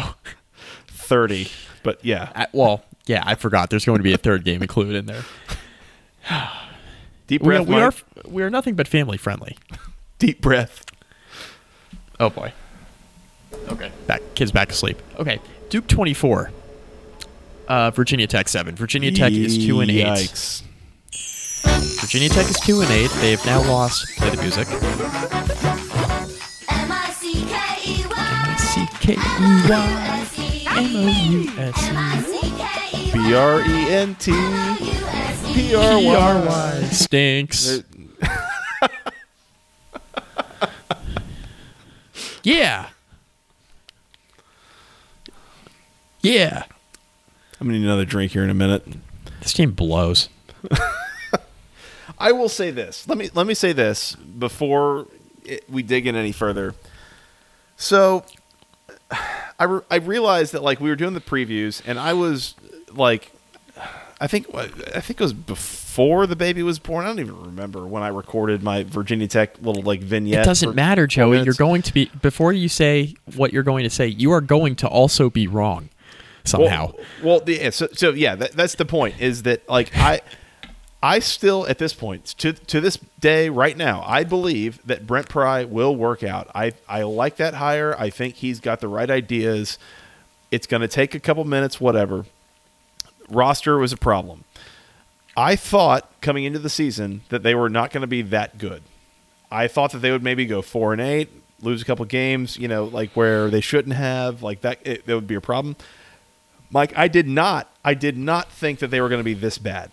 30. 0.87 1.47
But 1.83 2.03
yeah. 2.03 2.31
I, 2.35 2.47
well, 2.51 2.83
yeah, 3.05 3.23
I 3.25 3.35
forgot. 3.35 3.69
There's 3.69 3.85
going 3.85 3.99
to 3.99 4.03
be 4.03 4.13
a 4.13 4.17
third 4.17 4.43
game 4.43 4.61
included 4.61 4.95
in 4.95 5.05
there. 5.05 5.23
Deep 7.27 7.41
We, 7.41 7.47
breath. 7.47 7.67
we 7.67 7.75
are 7.75 7.93
we 8.27 8.43
are 8.43 8.49
nothing 8.51 8.75
but 8.75 8.87
family 8.87 9.17
friendly. 9.17 9.57
deep 10.19 10.41
breath. 10.41 10.85
Oh 12.19 12.29
boy. 12.29 12.53
Okay. 13.69 13.91
Back 14.05 14.21
kids 14.35 14.51
back 14.51 14.69
asleep. 14.69 15.01
Okay. 15.17 15.39
Duke 15.69 15.87
24. 15.87 16.51
Uh, 17.67 17.89
Virginia 17.91 18.27
Tech 18.27 18.47
7. 18.47 18.75
Virginia 18.75 19.11
Tech 19.11 19.33
is 19.33 19.57
2 19.57 19.79
and 19.79 19.89
8. 19.89 20.05
Yikes. 20.05 20.61
Virginia 22.01 22.29
Tech 22.29 22.47
is 22.47 22.59
2 22.59 22.81
and 22.81 22.91
8. 22.91 23.09
They 23.21 23.31
have 23.31 23.43
now 23.45 23.61
lost 23.63 24.07
play 24.17 24.29
the 24.29 24.41
music. 24.41 24.67
K 29.05 29.13
E 29.13 29.17
Y 29.17 30.27
M 30.67 30.95
O 30.95 31.29
U 31.29 31.51
S 31.57 31.89
E 32.93 33.11
B 33.13 33.35
R 33.35 33.61
E 33.61 33.89
N 33.89 34.15
T 34.15 34.31
P 35.53 35.75
R 35.75 35.99
P 35.99 36.07
R 36.15 36.35
Y. 36.35 36.45
Y 36.45 36.83
stinks. 36.89 37.83
Yeah. 42.45 42.89
Yeah. 46.21 46.63
I'm 47.59 47.65
gonna 47.67 47.79
need 47.79 47.85
another 47.85 48.05
drink 48.05 48.33
here 48.33 48.43
in 48.43 48.51
a 48.51 48.53
minute. 48.53 48.85
This 49.41 49.51
team 49.51 49.71
blows. 49.71 50.29
I 52.19 52.31
will 52.31 52.49
say 52.49 52.69
this. 52.69 53.07
Let 53.07 53.17
me 53.17 53.31
let 53.33 53.47
me 53.47 53.55
say 53.55 53.73
this 53.73 54.13
before 54.15 55.07
it, 55.43 55.67
we 55.67 55.81
dig 55.81 56.05
in 56.05 56.15
any 56.15 56.31
further. 56.31 56.75
So, 57.77 58.23
I 59.59 59.63
re- 59.63 59.81
I 59.89 59.95
realized 59.97 60.53
that 60.53 60.63
like 60.63 60.79
we 60.79 60.89
were 60.89 60.95
doing 60.95 61.13
the 61.13 61.21
previews, 61.21 61.81
and 61.85 61.99
I 61.99 62.13
was 62.13 62.55
like, 62.93 63.31
I 64.19 64.27
think 64.27 64.47
uh, 64.53 64.67
I 64.93 65.01
think 65.01 65.19
it 65.19 65.23
was 65.23 65.33
before 65.33 66.27
the 66.27 66.35
baby 66.35 66.63
was 66.63 66.79
born. 66.79 67.05
I 67.05 67.09
don't 67.09 67.19
even 67.19 67.41
remember 67.41 67.85
when 67.85 68.03
I 68.03 68.09
recorded 68.09 68.63
my 68.63 68.83
Virginia 68.83 69.27
Tech 69.27 69.61
little 69.61 69.83
like 69.83 70.01
vignette. 70.01 70.41
It 70.41 70.45
doesn't 70.45 70.75
matter, 70.75 71.07
Joey. 71.07 71.41
You're 71.43 71.53
going 71.53 71.81
to 71.83 71.93
be 71.93 72.11
before 72.21 72.53
you 72.53 72.69
say 72.69 73.15
what 73.35 73.53
you're 73.53 73.63
going 73.63 73.83
to 73.83 73.89
say. 73.89 74.07
You 74.07 74.31
are 74.31 74.41
going 74.41 74.75
to 74.77 74.87
also 74.87 75.29
be 75.29 75.47
wrong 75.47 75.89
somehow. 76.45 76.93
Well, 77.23 77.39
well 77.39 77.49
yeah, 77.49 77.69
so, 77.71 77.87
so 77.91 78.11
yeah, 78.11 78.35
that, 78.35 78.53
that's 78.53 78.75
the 78.75 78.85
point. 78.85 79.19
Is 79.19 79.43
that 79.43 79.67
like 79.69 79.95
I, 79.95 80.21
I 81.05 81.19
still 81.19 81.67
at 81.67 81.77
this 81.77 81.93
point 81.93 82.25
to 82.39 82.53
to 82.53 82.81
this 82.81 82.97
day 83.19 83.47
right 83.49 83.77
now, 83.77 84.03
I 84.07 84.23
believe 84.23 84.79
that 84.87 85.05
Brent 85.05 85.29
Pry 85.29 85.63
will 85.63 85.95
work 85.95 86.23
out. 86.23 86.49
I 86.55 86.73
I 86.89 87.03
like 87.03 87.35
that 87.35 87.53
hire. 87.53 87.95
I 87.99 88.09
think 88.09 88.33
he's 88.33 88.59
got 88.59 88.79
the 88.79 88.87
right 88.87 89.11
ideas. 89.11 89.77
It's 90.49 90.65
going 90.65 90.81
to 90.81 90.87
take 90.87 91.13
a 91.13 91.19
couple 91.19 91.43
minutes, 91.43 91.79
whatever. 91.79 92.25
Roster 93.29 93.77
was 93.77 93.93
a 93.93 93.97
problem. 93.97 94.45
I 95.37 95.55
thought 95.55 96.09
coming 96.21 96.43
into 96.43 96.57
the 96.57 96.71
season 96.71 97.21
that 97.29 97.43
they 97.43 97.53
were 97.53 97.69
not 97.69 97.91
going 97.91 98.01
to 98.01 98.07
be 98.07 98.23
that 98.23 98.57
good. 98.57 98.81
I 99.51 99.67
thought 99.67 99.91
that 99.91 99.99
they 99.99 100.11
would 100.11 100.23
maybe 100.23 100.47
go 100.47 100.63
four 100.63 100.91
and 100.91 100.99
eight, 100.99 101.29
lose 101.61 101.83
a 101.83 101.85
couple 101.85 102.03
games, 102.05 102.57
you 102.57 102.67
know, 102.67 102.85
like 102.85 103.11
where 103.11 103.51
they 103.51 103.61
shouldn't 103.61 103.95
have, 103.95 104.41
like 104.41 104.61
that. 104.61 104.79
It, 104.83 105.05
that 105.05 105.13
would 105.13 105.27
be 105.27 105.35
a 105.35 105.41
problem. 105.41 105.75
Mike, 106.71 106.97
I 106.97 107.07
did 107.07 107.27
not, 107.27 107.69
I 107.83 107.93
did 107.93 108.17
not 108.17 108.51
think 108.51 108.79
that 108.79 108.89
they 108.89 109.01
were 109.01 109.09
going 109.09 109.19
to 109.19 109.23
be 109.23 109.35
this 109.35 109.59
bad. 109.59 109.91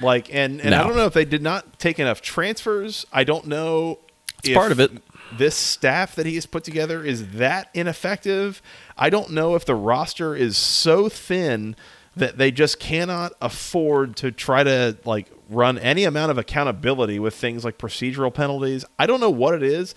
Like, 0.00 0.32
and 0.34 0.60
and 0.60 0.74
I 0.74 0.82
don't 0.82 0.96
know 0.96 1.06
if 1.06 1.14
they 1.14 1.24
did 1.24 1.42
not 1.42 1.78
take 1.78 1.98
enough 1.98 2.20
transfers. 2.20 3.06
I 3.12 3.24
don't 3.24 3.46
know. 3.46 4.00
It's 4.42 4.54
part 4.54 4.72
of 4.72 4.80
it. 4.80 4.90
This 5.36 5.56
staff 5.56 6.14
that 6.16 6.26
he 6.26 6.34
has 6.34 6.46
put 6.46 6.64
together 6.64 7.02
is 7.02 7.32
that 7.32 7.70
ineffective. 7.74 8.60
I 8.96 9.10
don't 9.10 9.30
know 9.30 9.54
if 9.54 9.64
the 9.64 9.74
roster 9.74 10.36
is 10.36 10.56
so 10.56 11.08
thin 11.08 11.76
that 12.16 12.38
they 12.38 12.50
just 12.50 12.78
cannot 12.78 13.32
afford 13.40 14.16
to 14.16 14.30
try 14.30 14.62
to 14.62 14.96
like 15.04 15.30
run 15.48 15.78
any 15.78 16.04
amount 16.04 16.30
of 16.30 16.38
accountability 16.38 17.18
with 17.18 17.34
things 17.34 17.64
like 17.64 17.78
procedural 17.78 18.32
penalties. 18.32 18.84
I 18.98 19.06
don't 19.06 19.20
know 19.20 19.30
what 19.30 19.54
it 19.54 19.62
is. 19.62 19.94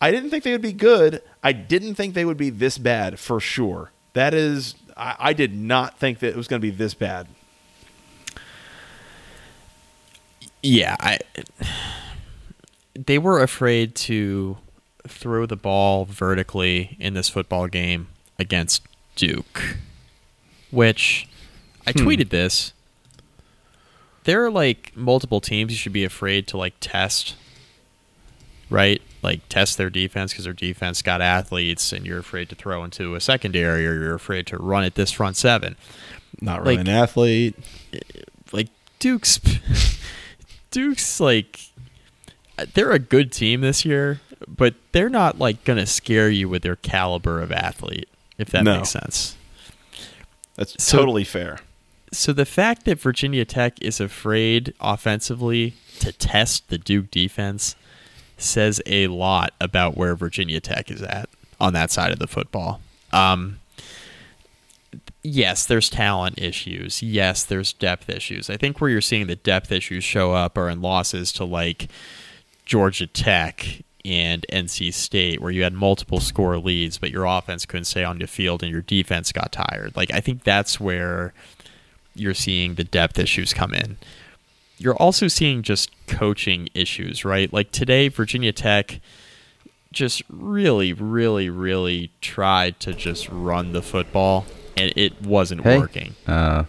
I 0.00 0.10
didn't 0.10 0.30
think 0.30 0.44
they 0.44 0.52
would 0.52 0.62
be 0.62 0.72
good. 0.72 1.22
I 1.42 1.52
didn't 1.52 1.94
think 1.94 2.14
they 2.14 2.24
would 2.24 2.36
be 2.36 2.50
this 2.50 2.78
bad 2.78 3.18
for 3.18 3.40
sure. 3.40 3.92
That 4.14 4.34
is, 4.34 4.74
I, 4.96 5.16
I 5.18 5.32
did 5.32 5.54
not 5.54 5.98
think 5.98 6.18
that 6.20 6.28
it 6.28 6.36
was 6.36 6.48
going 6.48 6.60
to 6.60 6.66
be 6.66 6.74
this 6.74 6.94
bad. 6.94 7.28
Yeah, 10.62 10.96
I 11.00 11.18
they 12.94 13.18
were 13.18 13.42
afraid 13.42 13.94
to 13.94 14.58
throw 15.06 15.46
the 15.46 15.56
ball 15.56 16.04
vertically 16.04 16.96
in 17.00 17.14
this 17.14 17.28
football 17.28 17.66
game 17.66 18.08
against 18.38 18.82
Duke, 19.16 19.76
which 20.70 21.28
I 21.86 21.92
hmm. 21.92 22.00
tweeted 22.00 22.30
this. 22.30 22.72
There 24.24 24.44
are 24.44 24.50
like 24.50 24.92
multiple 24.94 25.40
teams 25.40 25.72
you 25.72 25.78
should 25.78 25.92
be 25.92 26.04
afraid 26.04 26.46
to 26.48 26.56
like 26.56 26.74
test, 26.80 27.34
right? 28.70 29.02
Like 29.20 29.48
test 29.48 29.78
their 29.78 29.90
defense 29.90 30.32
because 30.32 30.44
their 30.44 30.52
defense 30.52 31.02
got 31.02 31.20
athletes, 31.20 31.92
and 31.92 32.06
you're 32.06 32.20
afraid 32.20 32.48
to 32.50 32.54
throw 32.54 32.84
into 32.84 33.16
a 33.16 33.20
secondary, 33.20 33.86
or 33.86 33.94
you're 33.94 34.14
afraid 34.14 34.46
to 34.48 34.58
run 34.58 34.84
at 34.84 34.94
this 34.94 35.10
front 35.10 35.36
seven 35.36 35.76
Not 36.40 36.58
Like- 36.58 36.78
really 36.78 36.80
an 36.82 36.88
athlete. 36.88 37.56
Eh, 37.92 37.98
like 38.52 38.68
Duke's 39.00 39.40
Duke's 40.72 41.20
like 41.20 41.60
they're 42.74 42.90
a 42.90 42.98
good 42.98 43.30
team 43.30 43.60
this 43.60 43.84
year, 43.84 44.20
but 44.48 44.74
they're 44.90 45.08
not 45.08 45.38
like 45.38 45.62
gonna 45.64 45.86
scare 45.86 46.28
you 46.28 46.48
with 46.48 46.62
their 46.62 46.76
caliber 46.76 47.40
of 47.40 47.52
athlete, 47.52 48.08
if 48.38 48.48
that 48.50 48.64
No. 48.64 48.78
makes 48.78 48.90
sense. 48.90 49.36
That's 50.56 50.82
So- 50.82 50.98
totally 50.98 51.24
fair. 51.24 51.60
So 52.12 52.32
the 52.34 52.44
fact 52.44 52.84
that 52.84 53.00
Virginia 53.00 53.44
Tech 53.46 53.80
is 53.80 53.98
afraid 54.00 54.74
offensively 54.80 55.74
to 56.00 56.12
test 56.12 56.68
the 56.68 56.76
Duke 56.76 57.10
defense 57.10 57.74
says 58.36 58.82
a 58.84 59.06
lot 59.06 59.54
about 59.60 59.96
where 59.96 60.14
Virginia 60.14 60.60
Tech 60.60 60.90
is 60.90 61.00
at 61.00 61.28
on 61.58 61.72
that 61.72 61.90
side 61.90 62.12
of 62.12 62.18
the 62.18 62.26
football. 62.26 62.82
Um, 63.12 63.60
yes, 65.22 65.66
there's 65.66 65.88
talent 65.88 66.38
issues. 66.38 67.02
Yes, 67.02 67.44
there's 67.44 67.72
depth 67.72 68.08
issues. 68.08 68.50
I 68.50 68.56
think 68.56 68.80
where 68.80 68.90
you're 68.90 69.00
seeing 69.00 69.26
the 69.26 69.36
depth 69.36 69.70
issues 69.72 70.04
show 70.04 70.32
up 70.32 70.56
are 70.58 70.68
in 70.68 70.80
losses 70.80 71.32
to 71.32 71.44
like 71.44 71.88
Georgia 72.64 73.06
Tech 73.06 73.82
and 74.04 74.44
NC 74.52 74.92
State, 74.92 75.40
where 75.40 75.52
you 75.52 75.62
had 75.62 75.72
multiple 75.72 76.20
score 76.20 76.58
leads, 76.58 76.98
but 76.98 77.10
your 77.10 77.24
offense 77.24 77.66
couldn't 77.66 77.84
stay 77.84 78.04
on 78.04 78.18
the 78.18 78.26
field 78.26 78.62
and 78.62 78.72
your 78.72 78.82
defense 78.82 79.30
got 79.32 79.52
tired. 79.52 79.96
Like 79.96 80.12
I 80.12 80.20
think 80.20 80.42
that's 80.44 80.80
where 80.80 81.32
you're 82.14 82.34
seeing 82.34 82.74
the 82.74 82.84
depth 82.84 83.18
issues 83.18 83.54
come 83.54 83.72
in. 83.72 83.96
You're 84.78 84.96
also 84.96 85.28
seeing 85.28 85.62
just 85.62 85.90
coaching 86.08 86.68
issues, 86.74 87.24
right? 87.24 87.52
Like 87.52 87.70
today, 87.70 88.08
Virginia 88.08 88.52
Tech 88.52 89.00
just 89.92 90.22
really, 90.28 90.92
really, 90.92 91.48
really 91.50 92.10
tried 92.20 92.80
to 92.80 92.92
just 92.92 93.28
run 93.28 93.72
the 93.72 93.82
football, 93.82 94.46
and 94.76 94.92
it 94.96 95.20
wasn't 95.22 95.62
Hey, 95.62 95.78
working. 95.78 96.14
uh, 96.26 96.64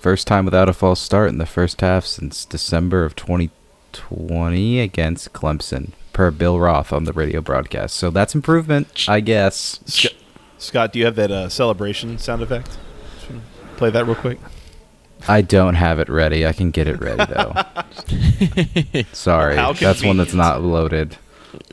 first 0.00 0.26
time 0.26 0.44
without 0.44 0.68
a 0.68 0.72
false 0.72 1.00
start 1.00 1.28
in 1.30 1.38
the 1.38 1.46
first 1.46 1.80
half 1.80 2.04
since 2.06 2.44
December 2.44 3.04
of 3.04 3.16
2020 3.16 4.80
against 4.80 5.32
Clemson, 5.32 5.92
per 6.12 6.30
Bill 6.30 6.58
Roth 6.60 6.92
on 6.92 7.04
the 7.04 7.12
radio 7.12 7.40
broadcast. 7.40 7.96
So 7.96 8.10
that's 8.10 8.34
improvement, 8.34 9.04
I 9.08 9.20
guess. 9.20 9.80
Scott, 9.86 10.12
Scott, 10.58 10.92
do 10.92 10.98
you 10.98 11.04
have 11.06 11.16
that 11.16 11.30
uh, 11.30 11.48
celebration 11.48 12.18
sound 12.18 12.42
effect? 12.42 12.78
Play 13.76 13.90
that 13.90 14.06
real 14.06 14.14
quick. 14.14 14.38
I 15.28 15.40
don't 15.42 15.74
have 15.74 15.98
it 15.98 16.08
ready. 16.08 16.46
I 16.46 16.52
can 16.52 16.70
get 16.70 16.86
it 16.88 17.00
ready 17.00 17.24
though. 17.26 19.02
Sorry, 19.12 19.56
that's 19.74 20.02
one 20.04 20.16
that's 20.18 20.32
not 20.34 20.62
loaded. 20.62 21.16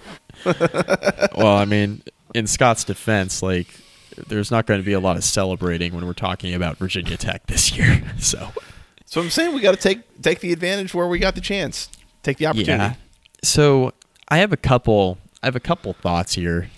well, 0.45 1.57
I 1.57 1.65
mean, 1.65 2.01
in 2.33 2.47
Scott's 2.47 2.83
defense, 2.83 3.41
like 3.41 3.67
there's 4.27 4.51
not 4.51 4.65
going 4.65 4.79
to 4.79 4.85
be 4.85 4.93
a 4.93 4.99
lot 4.99 5.15
of 5.17 5.23
celebrating 5.23 5.93
when 5.93 6.05
we're 6.05 6.13
talking 6.13 6.53
about 6.53 6.77
Virginia 6.77 7.17
Tech 7.17 7.45
this 7.47 7.75
year. 7.77 8.01
So 8.19 8.49
So 9.05 9.21
I'm 9.21 9.29
saying 9.29 9.53
we 9.55 9.61
got 9.61 9.71
to 9.75 9.81
take 9.81 10.21
take 10.21 10.39
the 10.39 10.51
advantage 10.53 10.93
where 10.93 11.07
we 11.07 11.19
got 11.19 11.35
the 11.35 11.41
chance. 11.41 11.89
Take 12.23 12.37
the 12.37 12.45
opportunity. 12.47 12.71
yeah. 12.71 12.93
So 13.43 13.93
I 14.29 14.37
have 14.37 14.53
a 14.53 14.57
couple. 14.57 15.17
I 15.41 15.47
have 15.47 15.55
a 15.55 15.59
couple 15.59 15.91
thoughts 15.93 16.33
here. 16.35 16.69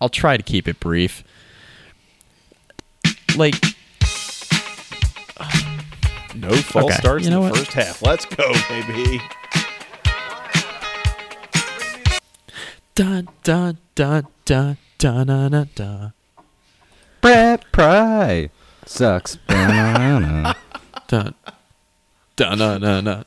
I'll 0.00 0.08
try 0.08 0.36
to 0.36 0.42
keep 0.42 0.66
it 0.68 0.80
brief. 0.80 1.22
Like 3.36 3.54
No 6.34 6.50
false 6.56 6.86
Okay. 6.86 6.94
starts 6.94 7.24
You 7.24 7.30
know 7.30 7.44
in 7.44 7.46
the 7.46 7.50
what? 7.52 7.58
first 7.58 7.72
half. 7.72 8.02
Let's 8.02 8.24
go, 8.26 8.52
baby. 8.68 9.20
dun 12.94 13.28
dun 13.42 13.78
dun 13.94 14.26
dun 14.44 14.76
dun 15.04 15.26
dun 15.26 15.50
dun. 15.50 15.68
dun. 15.74 16.12
Brent 17.20 17.62
Pry 17.72 18.48
sucks. 18.86 19.36
Dun 21.06 21.34
dun 22.36 22.80
dun 22.80 23.04
dun. 23.04 23.24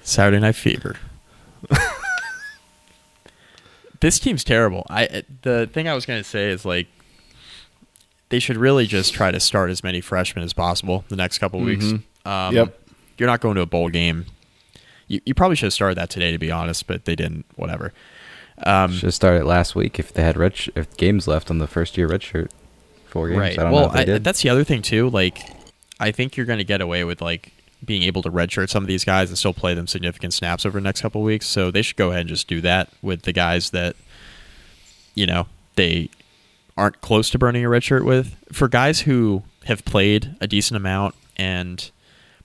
Saturday 0.00 0.40
Night 0.40 0.56
Fever. 0.56 0.96
this 4.00 4.18
team's 4.18 4.44
terrible. 4.44 4.86
I 4.88 5.22
the 5.42 5.68
thing 5.70 5.86
I 5.86 5.94
was 5.94 6.06
gonna 6.06 6.24
say 6.24 6.48
is 6.50 6.64
like 6.64 6.86
they 8.30 8.38
should 8.38 8.56
really 8.56 8.86
just 8.86 9.12
try 9.12 9.30
to 9.30 9.40
start 9.40 9.68
as 9.70 9.84
many 9.84 10.00
freshmen 10.00 10.42
as 10.42 10.54
possible 10.54 11.04
the 11.10 11.16
next 11.16 11.36
couple 11.38 11.60
weeks. 11.60 11.84
Mhm. 11.84 12.02
Um, 12.24 12.54
Yep. 12.54 12.78
You're 13.18 13.26
not 13.26 13.40
going 13.40 13.56
to 13.56 13.60
a 13.60 13.66
bowl 13.66 13.90
game. 13.90 14.24
You, 15.10 15.20
you 15.26 15.34
probably 15.34 15.56
should 15.56 15.66
have 15.66 15.72
started 15.72 15.98
that 15.98 16.08
today, 16.08 16.30
to 16.30 16.38
be 16.38 16.52
honest, 16.52 16.86
but 16.86 17.04
they 17.04 17.16
didn't. 17.16 17.44
Whatever. 17.56 17.92
Um, 18.64 18.92
Should 18.92 19.06
have 19.06 19.14
started 19.14 19.44
last 19.44 19.74
week 19.74 19.98
if 19.98 20.12
they 20.12 20.22
had 20.22 20.36
red 20.36 20.56
sh- 20.56 20.68
if 20.76 20.96
games 20.96 21.26
left 21.26 21.50
on 21.50 21.58
the 21.58 21.66
first 21.66 21.98
year 21.98 22.06
red 22.06 22.22
shirt. 22.22 22.52
Four 23.06 23.28
games. 23.28 23.40
Right. 23.40 23.58
I 23.58 23.62
don't 23.64 23.72
well, 23.72 23.88
know 23.88 23.98
if 23.98 24.06
they 24.06 24.14
I, 24.14 24.18
that's 24.18 24.42
the 24.42 24.50
other 24.50 24.64
thing 24.64 24.82
too. 24.82 25.10
Like, 25.10 25.42
I 25.98 26.12
think 26.12 26.36
you're 26.36 26.46
going 26.46 26.58
to 26.58 26.64
get 26.64 26.80
away 26.80 27.02
with 27.04 27.20
like 27.20 27.52
being 27.84 28.02
able 28.02 28.22
to 28.22 28.30
redshirt 28.30 28.68
some 28.68 28.84
of 28.84 28.88
these 28.88 29.04
guys 29.04 29.30
and 29.30 29.38
still 29.38 29.54
play 29.54 29.74
them 29.74 29.86
significant 29.86 30.32
snaps 30.32 30.64
over 30.64 30.78
the 30.78 30.84
next 30.84 31.00
couple 31.00 31.22
of 31.22 31.24
weeks. 31.24 31.46
So 31.46 31.70
they 31.70 31.82
should 31.82 31.96
go 31.96 32.10
ahead 32.10 32.20
and 32.20 32.28
just 32.28 32.46
do 32.46 32.60
that 32.60 32.90
with 33.02 33.22
the 33.22 33.32
guys 33.32 33.70
that, 33.70 33.96
you 35.14 35.26
know, 35.26 35.46
they 35.76 36.10
aren't 36.76 37.00
close 37.00 37.30
to 37.30 37.38
burning 37.38 37.64
a 37.64 37.68
red 37.68 37.82
shirt 37.82 38.04
with. 38.04 38.36
For 38.52 38.68
guys 38.68 39.00
who 39.00 39.42
have 39.64 39.84
played 39.84 40.36
a 40.40 40.46
decent 40.46 40.76
amount 40.76 41.14
and 41.36 41.90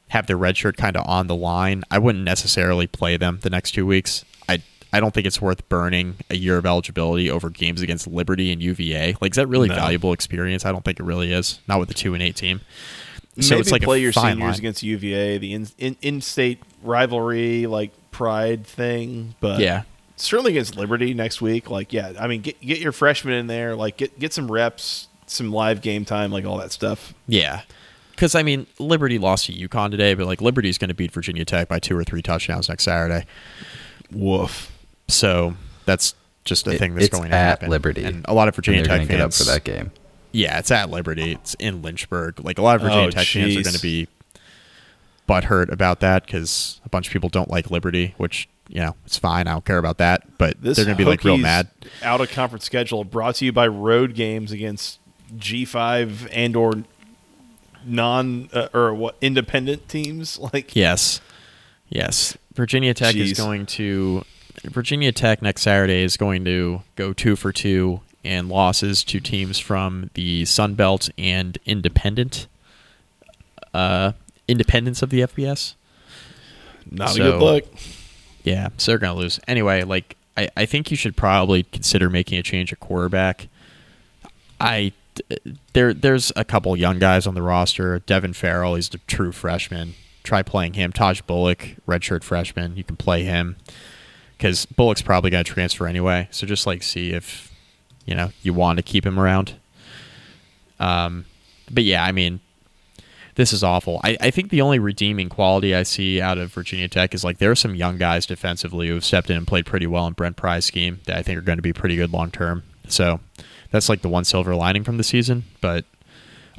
have 0.10 0.28
their 0.28 0.38
red 0.38 0.56
shirt 0.58 0.78
kind 0.78 0.95
of 0.95 1.06
on 1.08 1.28
the 1.28 1.36
line, 1.36 1.84
I 1.91 1.97
wouldn't 1.99 2.24
necessarily 2.24 2.88
play 2.88 3.18
them 3.18 3.39
the 3.41 3.49
next 3.49 3.72
two 3.72 3.86
weeks. 3.86 4.24
I 4.47 4.62
I 4.93 4.99
don't 4.99 5.14
think 5.14 5.26
it's 5.28 5.41
worth 5.41 5.68
burning 5.68 6.16
a 6.30 6.36
year 6.36 6.58
of 6.58 6.66
eligibility 6.66 7.30
over 7.30 7.49
games 7.49 7.82
against 7.82 8.08
Liberty 8.08 8.51
and 8.51 8.62
UVA. 8.62 9.16
Like, 9.20 9.32
is 9.32 9.36
that 9.36 9.47
really 9.47 9.68
No. 9.68 9.76
valuable 9.76 10.14
experience? 10.14 10.66
I 10.66 10.72
don't 10.72 10.86
think 10.86 10.99
it 10.99 11.03
really 11.03 11.32
is. 11.34 11.60
Not 11.68 11.80
with 11.80 11.89
the 11.89 11.95
two 11.95 12.14
and 12.14 12.24
eight 12.24 12.36
team. 12.36 12.62
So 13.41 13.56
Maybe 13.56 13.62
it's 13.62 13.72
like 13.72 13.82
play 13.82 13.97
a 13.97 14.01
your 14.01 14.14
fine 14.14 14.36
seniors 14.38 14.51
line. 14.51 14.60
against 14.60 14.84
UVA, 14.84 15.38
the 15.39 15.53
in, 15.53 15.68
in, 15.78 15.97
in-state 16.01 16.62
rivalry, 16.84 17.68
like 17.68 17.91
pride 18.12 18.66
thing. 18.66 19.36
But 19.41 19.60
Yeah. 19.60 19.82
certainly 20.16 20.51
against 20.53 20.78
Liberty 20.78 21.14
next 21.14 21.41
week. 21.41 21.70
Like, 21.70 21.91
yeah, 21.91 22.14
I 22.18 22.28
mean, 22.28 22.41
get 22.41 22.62
get 22.62 22.80
your 22.80 22.93
freshmen 22.93 23.34
in 23.34 23.47
there. 23.47 23.76
Like, 23.76 23.97
get 23.97 24.18
get 24.18 24.32
some 24.32 24.49
reps, 24.49 25.10
some 25.26 25.51
live 25.51 25.82
game 25.82 26.06
time, 26.06 26.32
like 26.32 26.45
all 26.45 26.58
that 26.60 26.72
stuff. 26.72 27.14
Yeah. 27.28 27.62
Because, 28.16 28.34
I 28.34 28.43
mean, 28.43 28.66
Liberty 28.80 29.20
lost 29.20 29.47
to 29.47 29.53
UConn 29.53 29.91
today, 29.91 30.13
but, 30.13 30.26
like, 30.26 30.41
Liberty's 30.41 30.78
going 30.78 30.88
to 30.88 30.93
beat 30.95 31.11
Virginia 31.11 31.43
Tech 31.43 31.68
by 31.68 31.80
two 31.80 31.97
or 31.97 32.03
three 32.03 32.22
touchdowns 32.22 32.70
next 32.70 32.84
Saturday. 32.84 33.26
Woof. 34.11 34.72
So 35.07 35.55
that's 35.86 36.16
just 36.45 36.66
a 36.68 36.72
It- 36.72 36.80
thing 36.80 36.95
that's 36.95 37.09
going 37.09 37.30
to 37.32 37.36
at 37.36 37.45
happen. 37.59 37.70
Liberty. 37.70 38.03
And 38.05 38.26
a 38.28 38.34
lot 38.34 38.47
of 38.47 38.55
Virginia 38.55 38.84
Tech 38.84 39.07
get 39.07 39.20
up 39.20 39.34
fans. 39.34 39.38
for 39.39 39.43
that 39.45 39.63
game. 39.63 39.91
Yeah, 40.32 40.59
it's 40.59 40.72
at 40.72 40.89
Liberty. 40.89 41.34
It's 41.34 41.55
in 41.59 41.82
Lynchburg. 41.82 42.39
Like, 42.43 42.57
a 42.57 42.61
lot 42.61 42.76
of 42.78 42.82
Virginia 42.84 43.07
Oh, 43.07 43.11
Tech 43.11 43.28
fans 43.28 43.55
are 43.57 43.63
going 43.63 43.76
to 43.76 43.82
be 43.82 44.07
butthurt 45.28 45.72
about 45.72 45.99
that 46.01 46.26
because 46.26 46.80
a 46.86 46.89
bunch 46.89 47.07
of 47.07 47.13
people 47.13 47.30
don't 47.30 47.49
like 47.49 47.72
Liberty, 47.72 48.13
which, 48.18 48.47
you 48.70 48.80
know, 48.80 48.95
it's 49.05 49.18
fine. 49.18 49.47
I 49.47 49.51
don't 49.53 49.66
care 49.66 49.78
about 49.78 49.97
that. 49.97 50.38
But 50.38 50.61
This 50.61 50.76
they're 50.78 50.86
going 50.86 50.97
to 50.97 51.03
be, 51.03 51.09
like, 51.09 51.24
real 51.24 51.38
mad. 51.38 51.68
Out 52.03 52.22
of 52.22 52.30
conference 52.32 52.63
schedule 52.66 53.03
brought 53.03 53.36
to 53.36 53.45
you 53.45 53.51
by 53.51 53.68
road 53.68 54.13
games 54.13 54.51
against 54.51 54.99
G5 55.36 56.30
and 56.32 56.55
or 56.55 56.84
non 57.86 58.49
uh, 58.53 58.67
or 58.73 58.93
what 58.93 59.15
independent 59.21 59.88
teams. 59.89 60.39
Like 60.53 60.75
Yes. 60.75 61.21
Yes. 61.89 62.38
Virginia 62.53 62.93
Tech 62.93 63.15
is 63.15 63.33
going 63.33 63.65
to 63.67 64.23
Virginia 64.63 65.11
Tech 65.11 65.41
next 65.41 65.61
Saturday 65.63 66.03
is 66.03 66.17
going 66.17 66.45
to 66.45 66.81
go 66.95 67.13
2 67.13 67.36
for 67.36 67.51
2 67.51 67.99
and 68.23 68.49
losses 68.49 69.03
to 69.03 69.19
teams 69.19 69.59
from 69.59 70.09
the 70.13 70.45
Sun 70.45 70.75
Belt 70.75 71.09
and 71.17 71.57
independent 71.65 72.47
uh 73.73 74.13
independence 74.47 75.01
of 75.01 75.09
the 75.09 75.21
FBS. 75.21 75.75
not 76.89 77.15
a 77.15 77.19
good 77.19 77.41
look. 77.41 77.65
Yeah, 78.43 78.69
so 78.77 78.91
they're 78.91 78.99
gonna 78.99 79.19
lose. 79.19 79.39
Anyway, 79.47 79.83
like 79.83 80.15
I, 80.38 80.49
I 80.55 80.65
think 80.65 80.91
you 80.91 80.97
should 80.97 81.15
probably 81.17 81.63
consider 81.63 82.09
making 82.09 82.38
a 82.38 82.43
change 82.43 82.71
at 82.71 82.79
quarterback. 82.79 83.47
I 84.59 84.93
there 85.74 85.93
there's 85.93 86.32
a 86.36 86.43
couple 86.43 86.76
young 86.76 86.99
guys 86.99 87.28
on 87.28 87.36
the 87.36 87.41
roster. 87.41 87.99
Devin 87.99 88.34
Farrell, 88.34 88.76
he's 88.76 88.93
a 88.93 88.97
true 88.99 89.32
freshman. 89.32 89.93
Try 90.24 90.41
playing 90.41 90.74
him. 90.74 90.91
Tahj 90.91 91.26
Bullock, 91.26 91.76
redshirt 91.88 92.24
freshman. 92.24 92.76
You 92.76 92.84
can 92.84 92.95
play 92.95 93.24
him 93.24 93.57
because 94.38 94.66
Bullock's 94.66 95.01
probably 95.01 95.30
gonna 95.30 95.43
transfer 95.43 95.88
anyway. 95.88 96.28
So 96.32 96.47
just 96.47 96.66
like 96.66 96.84
see 96.84 97.11
if 97.11 97.53
you 98.05 98.16
know 98.16 98.32
you 98.41 98.53
want 98.53 98.78
to 98.78 98.84
keep 98.84 99.05
him 99.05 99.20
around. 99.20 99.55
Um, 100.80 101.26
but 101.72 101.84
yeah, 101.84 102.03
I 102.03 102.11
mean, 102.11 102.41
this 103.36 103.53
is 103.53 103.63
awful. 103.63 103.99
I, 104.03 104.18
I 104.20 104.32
think 104.32 104.49
the 104.49 104.61
only 104.61 104.80
redeeming 104.80 105.30
quality 105.30 105.76
I 105.76 105.84
see 105.84 106.22
out 106.22 106.38
of 106.38 106.53
Virginia 106.53 106.88
Tech 106.88 107.13
is 107.13 107.24
like 107.24 107.38
there 107.38 107.51
are 107.51 107.55
some 107.55 107.76
young 107.76 107.97
guys 107.97 108.26
defensively 108.26 108.88
who 108.88 108.95
have 108.95 109.05
stepped 109.05 109.30
in 109.30 109.38
and 109.38 109.47
played 109.47 109.66
pretty 109.66 109.88
well 109.88 110.07
in 110.07 110.13
Brent 110.13 110.38
Pry's 110.38 110.66
scheme 110.66 111.01
that 111.05 111.18
I 111.18 111.22
think 111.22 111.38
are 111.38 111.41
going 111.41 111.57
to 111.57 111.63
be 111.63 111.74
pretty 111.74 111.95
good 111.95 112.11
long 112.11 112.32
term. 112.32 112.63
So 112.88 113.20
that's 113.76 113.89
like 113.89 114.01
the 114.01 114.09
one 114.09 114.23
silver 114.23 114.55
lining 114.55 114.84
from 114.84 114.97
the 114.97 115.03
season. 115.03 115.43
But 115.59 115.84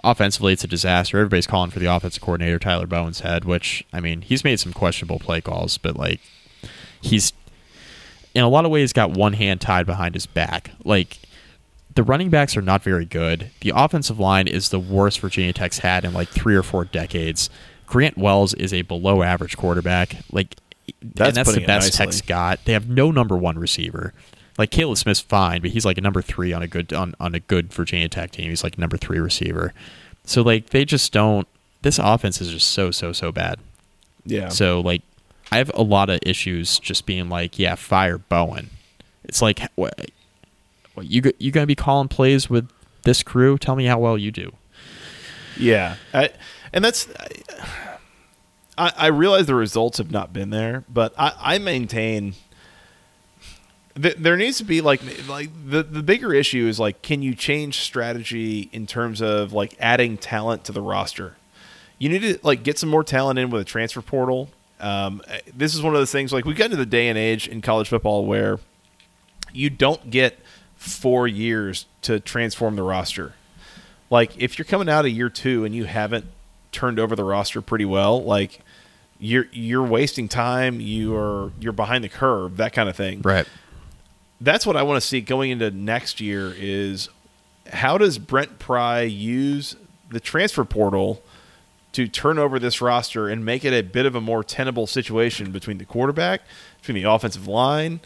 offensively, 0.05 0.53
it's 0.53 0.65
a 0.65 0.69
disaster. 0.69 1.19
Everybody's 1.19 1.47
calling 1.47 1.71
for 1.71 1.79
the 1.79 1.87
offensive 1.87 2.23
coordinator 2.23 2.59
Tyler 2.59 2.87
Bowen's 2.87 3.21
head, 3.21 3.45
which 3.45 3.85
I 3.93 4.01
mean 4.01 4.21
he's 4.21 4.45
made 4.45 4.61
some 4.61 4.73
questionable 4.73 5.19
play 5.19 5.41
calls, 5.41 5.79
but 5.79 5.97
like 5.97 6.21
he's 7.01 7.33
in 8.35 8.45
a 8.45 8.49
lot 8.49 8.67
of 8.67 8.71
ways 8.71 8.93
got 8.93 9.13
one 9.13 9.33
hand 9.33 9.63
tied 9.63 9.87
behind 9.87 10.15
his 10.15 10.27
back. 10.27 10.73
Like 10.85 11.21
the 11.95 12.03
running 12.03 12.29
backs 12.29 12.55
are 12.55 12.63
not 12.63 12.83
very 12.83 13.07
good. 13.07 13.51
The 13.63 13.73
offensive 13.75 14.21
line 14.21 14.47
is 14.47 14.69
the 14.69 14.79
worst 14.79 15.21
Virginia 15.21 15.55
Tech's 15.55 15.79
had 15.79 16.05
in 16.05 16.13
like 16.13 16.29
three 16.29 16.55
or 16.55 16.63
four 16.63 16.85
decades. 16.85 17.49
Grant 17.87 18.19
Wells 18.19 18.53
is 18.53 18.75
a 18.75 18.83
below 18.83 19.23
average 19.23 19.57
quarterback. 19.57 20.17
Like 20.31 20.57
That's 21.01 21.29
and 21.29 21.37
that's 21.37 21.55
the 21.55 21.65
best 21.65 21.87
nicely. 21.87 22.05
Tech's 22.05 22.21
got. 22.21 22.63
They 22.67 22.75
have 22.75 22.91
no 22.91 23.11
number 23.11 23.39
one 23.39 23.59
receiver. 23.59 24.13
Like 24.59 24.71
Kaleb 24.71 24.97
Smith's 24.97 25.21
fine, 25.21 25.61
but 25.61 25.71
he's 25.71 25.85
like 25.85 25.99
a 25.99 26.01
number 26.01 26.23
three 26.23 26.53
on 26.53 26.63
a 26.63 26.67
good 26.67 26.93
on, 26.93 27.15
on 27.21 27.35
a 27.35 27.41
good 27.41 27.73
Virginia 27.73 28.09
Tech 28.09 28.31
team. 28.31 28.51
He's 28.51 28.65
like 28.65 28.79
number 28.79 28.97
three 28.97 29.19
receiver. 29.19 29.75
So 30.25 30.43
like 30.43 30.71
they 30.71 30.85
just 30.85 31.13
don't 31.13 31.47
this 31.83 31.99
offense 31.99 32.41
is 32.41 32.51
just 32.51 32.71
so 32.71 32.91
so 32.91 33.13
so 33.13 33.31
bad. 33.33 33.59
Yeah. 34.25 34.49
So 34.49 34.81
like, 34.81 35.03
I 35.53 35.59
have 35.59 35.71
a 35.75 35.83
lot 35.83 36.11
of 36.11 36.19
issues 36.23 36.79
just 36.79 37.07
being 37.07 37.29
like, 37.29 37.59
yeah, 37.59 37.77
fire 37.77 38.19
Bowen. 38.19 38.71
It's 39.25 39.41
like, 39.41 39.61
what, 39.77 40.11
what 40.95 41.07
you 41.07 41.23
you 41.39 41.53
gonna 41.53 41.67
be 41.67 41.75
calling 41.75 42.09
plays 42.09 42.51
with 42.51 42.69
this 43.03 43.23
crew? 43.23 43.59
Tell 43.59 43.77
me 43.77 43.85
how 43.87 43.99
well 43.99 44.19
you 44.19 44.31
do. 44.31 44.53
Yeah, 45.59 45.97
I, 46.13 46.31
and 46.73 46.85
that's 46.85 47.09
I, 48.77 48.93
I 48.97 49.07
realize 49.07 49.47
the 49.47 49.55
results 49.55 49.99
have 49.99 50.11
not 50.11 50.33
been 50.33 50.51
there, 50.51 50.85
but 50.89 51.15
I, 51.17 51.33
I 51.39 51.59
maintain 51.59 52.35
there 53.97 54.37
needs 54.37 54.59
to 54.59 54.65
be 54.65 54.81
like 54.81 55.01
like 55.27 55.51
the 55.69 55.83
the 55.83 56.03
bigger 56.03 56.35
issue 56.35 56.67
is 56.67 56.79
like 56.79 57.01
can 57.03 57.23
you 57.23 57.35
change 57.35 57.81
strategy 57.81 58.69
in 58.73 58.87
terms 58.87 59.23
of 59.23 59.53
like 59.53 59.75
adding 59.81 60.19
talent 60.19 60.65
to 60.65 60.73
the 60.73 60.83
roster? 60.83 61.37
You 61.99 62.11
need 62.11 62.21
to 62.21 62.39
like 62.43 62.63
get 62.63 62.79
some 62.79 62.91
more 62.91 63.03
talent 63.03 63.39
in 63.39 63.49
with 63.49 63.63
a 63.63 63.65
transfer 63.65 64.03
portal. 64.03 64.51
Um, 64.79 65.23
this 65.55 65.75
is 65.75 65.81
one 65.81 65.95
of 65.95 66.01
those 66.01 66.13
things 66.13 66.33
like 66.33 66.45
we've 66.45 66.57
got 66.57 66.67
into 66.67 66.77
the 66.77 66.85
day 66.85 67.09
and 67.09 67.17
age 67.17 67.49
in 67.49 67.63
college 67.63 67.89
football 67.89 68.27
where 68.27 68.59
you 69.53 69.71
don't 69.71 70.11
get 70.11 70.39
four 70.77 71.27
years 71.27 71.87
to 72.03 72.21
transform 72.21 72.77
the 72.77 72.83
roster. 72.83 73.33
Like 74.11 74.37
if 74.37 74.59
you're 74.59 74.67
coming 74.67 74.91
out 74.91 75.07
of 75.07 75.11
year 75.11 75.31
two 75.31 75.65
and 75.65 75.75
you 75.75 75.85
haven't 75.85 76.27
turned 76.71 77.01
over 77.01 77.17
the 77.17 77.25
roster 77.25 77.63
pretty 77.63 77.87
well, 77.87 78.23
like 78.23 78.61
you're 79.19 79.47
you're 79.53 79.83
wasting 79.83 80.29
time. 80.29 80.81
You 80.81 81.17
are 81.17 81.53
you're 81.59 81.73
behind 81.73 82.05
the 82.05 82.11
curve. 82.11 82.59
That 82.59 82.75
kind 82.75 82.91
of 82.91 82.97
thing. 82.97 83.23
Right. 83.23 83.47
That's 84.41 84.67
what 84.67 84.77
I 84.77 84.83
want 84.83 85.01
to 85.01 85.07
see 85.07 85.21
going 85.21 85.51
into 85.51 85.71
next 85.71 86.21
year. 86.21 86.53
Is 86.57 87.09
how 87.73 87.99
does 87.99 88.19
Brent 88.19 88.59
Pry 88.59 89.03
use 89.03 89.77
the 90.11 90.21
transfer 90.21 90.65
portal 90.65 91.23
to 91.93 92.07
turn 92.07 92.39
over 92.39 92.59
this 92.59 92.83
roster 92.83 93.29
and 93.29 93.45
make 93.45 93.65
it 93.65 93.73
a 93.73 93.83
bit 93.83 94.05
of 94.05 94.15
a 94.15 94.21
more 94.21 94.45
tenable 94.45 94.87
situation 94.87 95.51
between 95.51 95.79
the 95.79 95.85
quarterback, 95.85 96.43
between 96.81 97.03
the 97.03 97.11
offensive 97.11 97.49
line, 97.49 98.01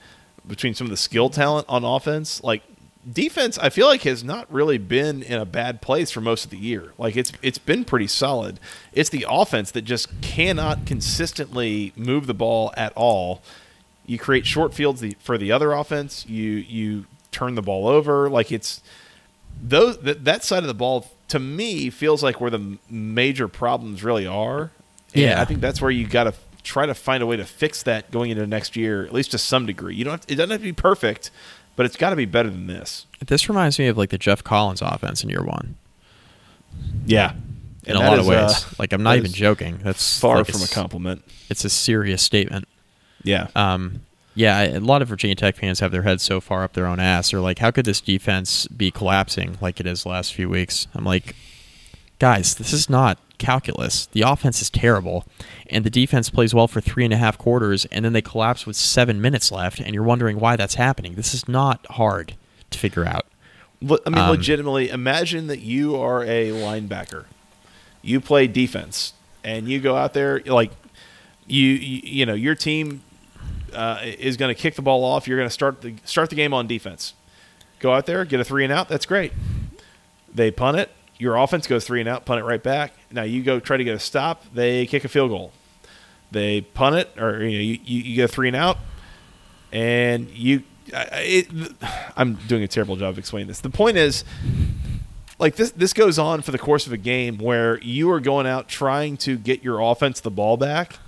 between 0.46 0.74
some 0.74 0.86
of 0.86 0.90
the 0.90 0.96
skill 0.96 1.28
talent 1.28 1.66
on 1.68 1.84
offense. 1.84 2.42
Like 2.44 2.62
defense, 3.10 3.58
I 3.58 3.68
feel 3.68 3.86
like 3.86 4.02
has 4.02 4.22
not 4.22 4.50
really 4.52 4.78
been 4.78 5.22
in 5.22 5.40
a 5.40 5.44
bad 5.44 5.80
place 5.80 6.10
for 6.10 6.20
most 6.20 6.44
of 6.44 6.50
the 6.50 6.58
year. 6.58 6.92
Like 6.98 7.16
it's 7.16 7.32
it's 7.42 7.58
been 7.58 7.84
pretty 7.84 8.06
solid. 8.06 8.60
It's 8.92 9.10
the 9.10 9.26
offense 9.28 9.70
that 9.72 9.82
just 9.82 10.20
cannot 10.20 10.86
consistently 10.86 11.92
move 11.96 12.26
the 12.26 12.34
ball 12.34 12.72
at 12.76 12.92
all. 12.94 13.42
You 14.10 14.18
create 14.18 14.44
short 14.44 14.74
fields 14.74 15.00
the, 15.00 15.16
for 15.20 15.38
the 15.38 15.52
other 15.52 15.72
offense. 15.72 16.26
You 16.28 16.50
you 16.50 17.06
turn 17.30 17.54
the 17.54 17.62
ball 17.62 17.86
over. 17.86 18.28
Like 18.28 18.50
it's 18.50 18.82
those 19.62 19.98
that, 19.98 20.24
that 20.24 20.42
side 20.42 20.64
of 20.64 20.66
the 20.66 20.74
ball 20.74 21.06
to 21.28 21.38
me 21.38 21.90
feels 21.90 22.22
like 22.22 22.40
where 22.40 22.50
the 22.50 22.58
m- 22.58 22.78
major 22.90 23.46
problems 23.46 24.02
really 24.02 24.26
are. 24.26 24.72
And 25.14 25.22
Yeah. 25.22 25.40
I 25.40 25.44
think 25.44 25.60
that's 25.60 25.80
where 25.80 25.92
you 25.92 26.06
got 26.08 26.24
to 26.24 26.34
try 26.64 26.86
to 26.86 26.94
find 26.94 27.22
a 27.22 27.26
way 27.26 27.36
to 27.36 27.44
fix 27.44 27.84
that 27.84 28.10
going 28.10 28.30
into 28.32 28.46
next 28.48 28.74
year, 28.76 29.04
at 29.04 29.12
least 29.12 29.30
to 29.30 29.38
some 29.38 29.64
degree. 29.64 29.94
You 29.94 30.04
don't 30.04 30.14
have 30.14 30.24
it 30.26 30.34
doesn't 30.34 30.50
have 30.50 30.60
to 30.60 30.64
be 30.66 30.72
perfect, 30.72 31.30
but 31.76 31.86
it's 31.86 31.96
got 31.96 32.10
to 32.10 32.16
be 32.16 32.26
better 32.26 32.50
than 32.50 32.66
this. 32.66 33.06
This 33.24 33.48
reminds 33.48 33.78
me 33.78 33.86
of 33.86 33.96
like 33.96 34.10
the 34.10 34.18
Geoff 34.18 34.42
Collins 34.42 34.82
offense 34.82 35.22
in 35.22 35.30
year 35.30 35.44
one 35.44 35.76
Yeah, 37.06 37.34
in 37.86 37.94
a 37.94 38.00
lot 38.00 38.18
of 38.18 38.26
ways. 38.26 38.38
Uh, 38.38 38.60
like 38.80 38.92
I'm 38.92 39.04
not 39.04 39.16
even 39.18 39.32
joking. 39.32 39.78
That's 39.84 40.18
far 40.18 40.38
like 40.38 40.46
from 40.48 40.62
a 40.62 40.66
compliment. 40.66 41.22
It's 41.48 41.64
a 41.64 41.70
serious 41.70 42.22
statement. 42.22 42.66
Yeah, 43.22 43.48
Um, 43.54 44.00
yeah, 44.34 44.56
I- 44.58 44.64
a 44.64 44.80
lot 44.80 45.02
of 45.02 45.08
Virginia 45.08 45.34
Tech 45.34 45.56
fans 45.56 45.80
have 45.80 45.92
their 45.92 46.02
heads 46.02 46.22
so 46.22 46.40
far 46.40 46.62
up 46.64 46.72
their 46.72 46.86
own 46.86 47.00
ass. 47.00 47.30
They're 47.30 47.40
like, 47.40 47.58
how 47.58 47.70
could 47.70 47.84
this 47.84 48.00
defense 48.00 48.66
be 48.68 48.90
collapsing 48.90 49.58
like 49.60 49.80
it 49.80 49.86
is 49.86 50.02
the 50.04 50.08
last 50.08 50.32
few 50.34 50.48
weeks? 50.48 50.86
I'm 50.94 51.04
like, 51.04 51.34
guys, 52.18 52.54
this 52.54 52.72
is 52.72 52.88
not 52.88 53.18
calculus. 53.38 54.06
The 54.12 54.22
offense 54.22 54.60
is 54.62 54.70
terrible, 54.70 55.24
and 55.68 55.84
the 55.84 55.90
defense 55.90 56.30
plays 56.30 56.54
well 56.54 56.68
for 56.68 56.80
three 56.80 57.04
and 57.04 57.12
a 57.12 57.16
half 57.16 57.36
quarters, 57.38 57.86
and 57.86 58.04
then 58.04 58.12
they 58.12 58.22
collapse 58.22 58.66
with 58.66 58.76
seven 58.76 59.20
minutes 59.20 59.50
left, 59.50 59.80
and 59.80 59.94
you're 59.94 60.02
wondering 60.04 60.38
why 60.38 60.56
that's 60.56 60.74
happening. 60.76 61.14
This 61.14 61.34
is 61.34 61.48
not 61.48 61.84
hard 61.92 62.34
to 62.70 62.78
figure 62.78 63.06
out. 63.06 63.26
I 63.82 64.10
mean, 64.10 64.18
Um, 64.18 64.30
legitimately, 64.30 64.90
imagine 64.90 65.46
that 65.46 65.60
you 65.60 65.96
are 65.96 66.22
a 66.22 66.50
linebacker. 66.50 67.24
You 68.02 68.20
play 68.20 68.46
defense, 68.46 69.14
and 69.42 69.68
you 69.68 69.80
go 69.80 69.96
out 69.96 70.12
there 70.14 70.40
like 70.46 70.70
you 71.46 71.66
you, 71.66 72.00
you 72.04 72.26
know 72.26 72.34
your 72.34 72.54
team 72.54 73.00
uh, 73.74 74.00
is 74.02 74.36
going 74.36 74.54
to 74.54 74.60
kick 74.60 74.74
the 74.74 74.82
ball 74.82 75.04
off. 75.04 75.26
You're 75.28 75.36
going 75.38 75.48
to 75.48 75.52
start 75.52 75.80
the 75.82 75.94
start 76.04 76.30
the 76.30 76.36
game 76.36 76.52
on 76.54 76.66
defense. 76.66 77.14
Go 77.78 77.92
out 77.94 78.06
there, 78.06 78.24
get 78.24 78.40
a 78.40 78.44
three 78.44 78.64
and 78.64 78.72
out. 78.72 78.88
That's 78.88 79.06
great. 79.06 79.32
They 80.34 80.50
punt 80.50 80.76
it. 80.78 80.90
Your 81.18 81.36
offense 81.36 81.66
goes 81.66 81.84
three 81.86 82.00
and 82.00 82.08
out, 82.08 82.24
punt 82.24 82.40
it 82.40 82.44
right 82.44 82.62
back. 82.62 82.92
Now 83.10 83.22
you 83.22 83.42
go 83.42 83.60
try 83.60 83.76
to 83.76 83.84
get 83.84 83.94
a 83.94 83.98
stop. 83.98 84.44
They 84.54 84.86
kick 84.86 85.04
a 85.04 85.08
field 85.08 85.30
goal. 85.30 85.52
They 86.30 86.60
punt 86.60 86.96
it, 86.96 87.10
or 87.20 87.42
you, 87.44 87.56
know, 87.58 87.62
you, 87.62 87.78
you 87.84 88.02
you 88.02 88.16
get 88.16 88.24
a 88.26 88.28
three 88.28 88.48
and 88.48 88.56
out, 88.56 88.78
and 89.72 90.28
you. 90.30 90.62
I- 90.94 91.08
It, 91.22 91.48
I'm 92.16 92.34
doing 92.34 92.62
a 92.62 92.68
terrible 92.68 92.96
job 92.96 93.10
of 93.10 93.18
explaining 93.18 93.48
this. 93.48 93.60
The 93.60 93.70
point 93.70 93.96
is, 93.96 94.24
like 95.38 95.56
this 95.56 95.70
this 95.72 95.92
goes 95.92 96.18
on 96.18 96.42
for 96.42 96.50
the 96.50 96.58
course 96.58 96.86
of 96.86 96.92
a 96.92 96.96
game 96.96 97.38
where 97.38 97.78
you 97.80 98.10
are 98.10 98.20
going 98.20 98.46
out 98.46 98.68
trying 98.68 99.16
to 99.18 99.36
get 99.36 99.62
your 99.62 99.80
offense 99.80 100.20
the 100.20 100.30
ball 100.30 100.56
back 100.56 100.98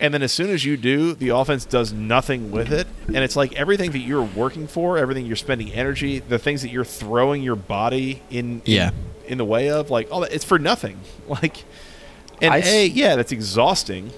and 0.00 0.12
then 0.12 0.22
as 0.22 0.32
soon 0.32 0.50
as 0.50 0.64
you 0.64 0.76
do 0.76 1.14
the 1.14 1.30
offense 1.30 1.64
does 1.64 1.92
nothing 1.92 2.50
with 2.50 2.72
it. 2.72 2.86
And 3.06 3.16
it's 3.18 3.36
like 3.36 3.54
everything 3.54 3.92
that 3.92 4.00
you're 4.00 4.22
working 4.22 4.66
for 4.66 4.98
everything 4.98 5.26
you're 5.26 5.36
spending 5.36 5.72
energy 5.72 6.18
the 6.18 6.38
things 6.38 6.62
that 6.62 6.70
you're 6.70 6.84
throwing 6.84 7.42
your 7.42 7.56
body 7.56 8.22
in 8.30 8.62
Yeah. 8.64 8.88
in, 9.24 9.32
in 9.32 9.38
the 9.38 9.44
way 9.44 9.70
of 9.70 9.90
like 9.90 10.10
all 10.12 10.20
that 10.20 10.32
it's 10.32 10.44
for 10.44 10.58
nothing. 10.58 10.98
Like 11.28 11.64
and 12.42 12.52
I 12.52 12.58
a 12.58 12.86
yeah 12.86 13.16
that's 13.16 13.32
exhausting. 13.32 14.10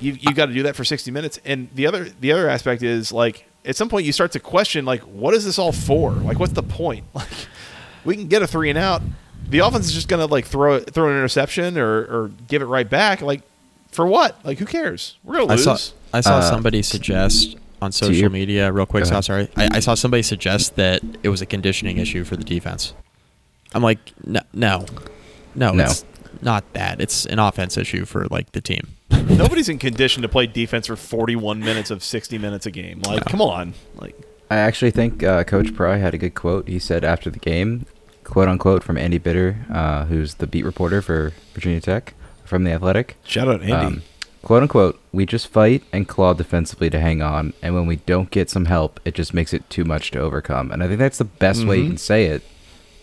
You 0.00 0.12
you 0.20 0.34
got 0.34 0.46
to 0.46 0.52
do 0.54 0.64
that 0.64 0.76
for 0.76 0.84
60 0.84 1.10
minutes. 1.10 1.40
And 1.44 1.68
the 1.74 1.86
other 1.86 2.04
the 2.20 2.32
other 2.32 2.48
aspect 2.48 2.82
is 2.82 3.12
like 3.12 3.46
at 3.64 3.76
some 3.76 3.88
point 3.88 4.04
you 4.04 4.12
start 4.12 4.32
to 4.32 4.40
question 4.40 4.84
like 4.84 5.00
what 5.02 5.32
is 5.34 5.44
this 5.44 5.58
all 5.58 5.72
for? 5.72 6.10
Like 6.12 6.38
what's 6.38 6.52
the 6.52 6.62
point? 6.62 7.04
Like 7.14 7.28
we 8.04 8.16
can 8.16 8.26
get 8.26 8.42
a 8.42 8.46
three 8.48 8.68
and 8.68 8.78
out. 8.78 9.00
The 9.48 9.60
offense 9.60 9.86
is 9.86 9.92
just 9.94 10.08
gonna 10.08 10.26
like 10.26 10.44
throw 10.44 10.74
it 10.76 10.92
throw 10.92 11.08
an 11.08 11.16
interception 11.16 11.78
or 11.78 12.00
or 12.02 12.30
give 12.48 12.62
it 12.62 12.66
right 12.66 12.88
back. 12.88 13.22
Like 13.22 13.42
for 13.92 14.06
what 14.06 14.44
like 14.44 14.58
who 14.58 14.64
cares 14.66 15.16
we're 15.22 15.34
gonna 15.34 15.52
I 15.52 15.56
lose 15.56 15.64
saw 15.64 15.76
I 16.12 16.20
saw 16.20 16.38
Uh, 16.38 16.42
somebody 16.42 16.82
suggest 16.82 17.56
on 17.80 17.92
social 17.92 18.14
your- 18.14 18.30
media 18.30 18.70
real 18.72 18.86
quick. 18.86 19.04
So, 19.06 19.20
sorry, 19.20 19.48
I, 19.56 19.68
I 19.72 19.80
saw 19.80 19.94
somebody 19.94 20.22
suggest 20.22 20.76
that 20.76 21.02
it 21.22 21.28
was 21.30 21.40
a 21.42 21.46
conditioning 21.46 21.98
issue 21.98 22.22
for 22.24 22.36
the 22.36 22.44
defense. 22.44 22.94
I'm 23.74 23.82
like, 23.82 23.98
no, 24.24 24.40
no, 24.52 24.84
no. 25.54 25.72
No. 25.72 25.84
It's, 25.84 26.04
not 26.42 26.70
that. 26.74 27.00
It's 27.00 27.24
an 27.26 27.38
offense 27.38 27.76
issue 27.76 28.04
for 28.04 28.26
like 28.30 28.52
the 28.52 28.60
team. 28.60 28.88
Nobody's 29.10 29.68
in 29.68 29.78
condition 29.78 30.22
to 30.22 30.28
play 30.28 30.46
defense 30.46 30.86
for 30.88 30.96
41 30.96 31.60
minutes 31.60 31.90
of 31.90 32.02
60 32.04 32.36
minutes 32.38 32.66
a 32.66 32.70
game. 32.70 33.00
Like, 33.06 33.24
come 33.24 33.40
on. 33.40 33.74
Like, 33.96 34.16
I 34.50 34.56
actually 34.56 34.90
think 34.90 35.22
uh, 35.22 35.44
Coach 35.44 35.74
Pry 35.74 35.96
had 35.96 36.14
a 36.14 36.18
good 36.18 36.34
quote. 36.34 36.68
He 36.68 36.78
said 36.78 37.04
after 37.04 37.30
the 37.30 37.38
game, 37.38 37.86
quote 38.24 38.48
unquote, 38.48 38.82
from 38.84 38.96
Andy 38.98 39.18
Bitter, 39.18 39.56
uh, 39.72 40.04
who's 40.06 40.34
the 40.34 40.46
beat 40.46 40.64
reporter 40.64 41.00
for 41.02 41.32
Virginia 41.54 41.80
Tech 41.80 42.14
from 42.52 42.64
the 42.64 42.70
Athletic. 42.72 43.16
shout 43.24 43.48
out 43.48 43.60
Andy. 43.62 43.72
Um, 43.72 44.02
quote 44.42 44.62
unquote, 44.62 45.00
we 45.10 45.24
just 45.24 45.48
fight 45.48 45.82
and 45.92 46.06
claw 46.06 46.34
defensively 46.34 46.90
to 46.90 47.00
hang 47.00 47.22
on, 47.22 47.54
and 47.62 47.74
when 47.74 47.86
we 47.86 47.96
don't 47.96 48.30
get 48.30 48.50
some 48.50 48.66
help, 48.66 49.00
it 49.06 49.14
just 49.14 49.32
makes 49.32 49.54
it 49.54 49.68
too 49.70 49.84
much 49.84 50.10
to 50.10 50.20
overcome. 50.20 50.70
And 50.70 50.82
I 50.82 50.86
think 50.86 50.98
that's 50.98 51.16
the 51.18 51.24
best 51.24 51.64
way 51.66 51.78
you 51.78 51.84
Mhm. 51.84 51.88
can 51.88 51.96
say 51.98 52.26
it 52.26 52.42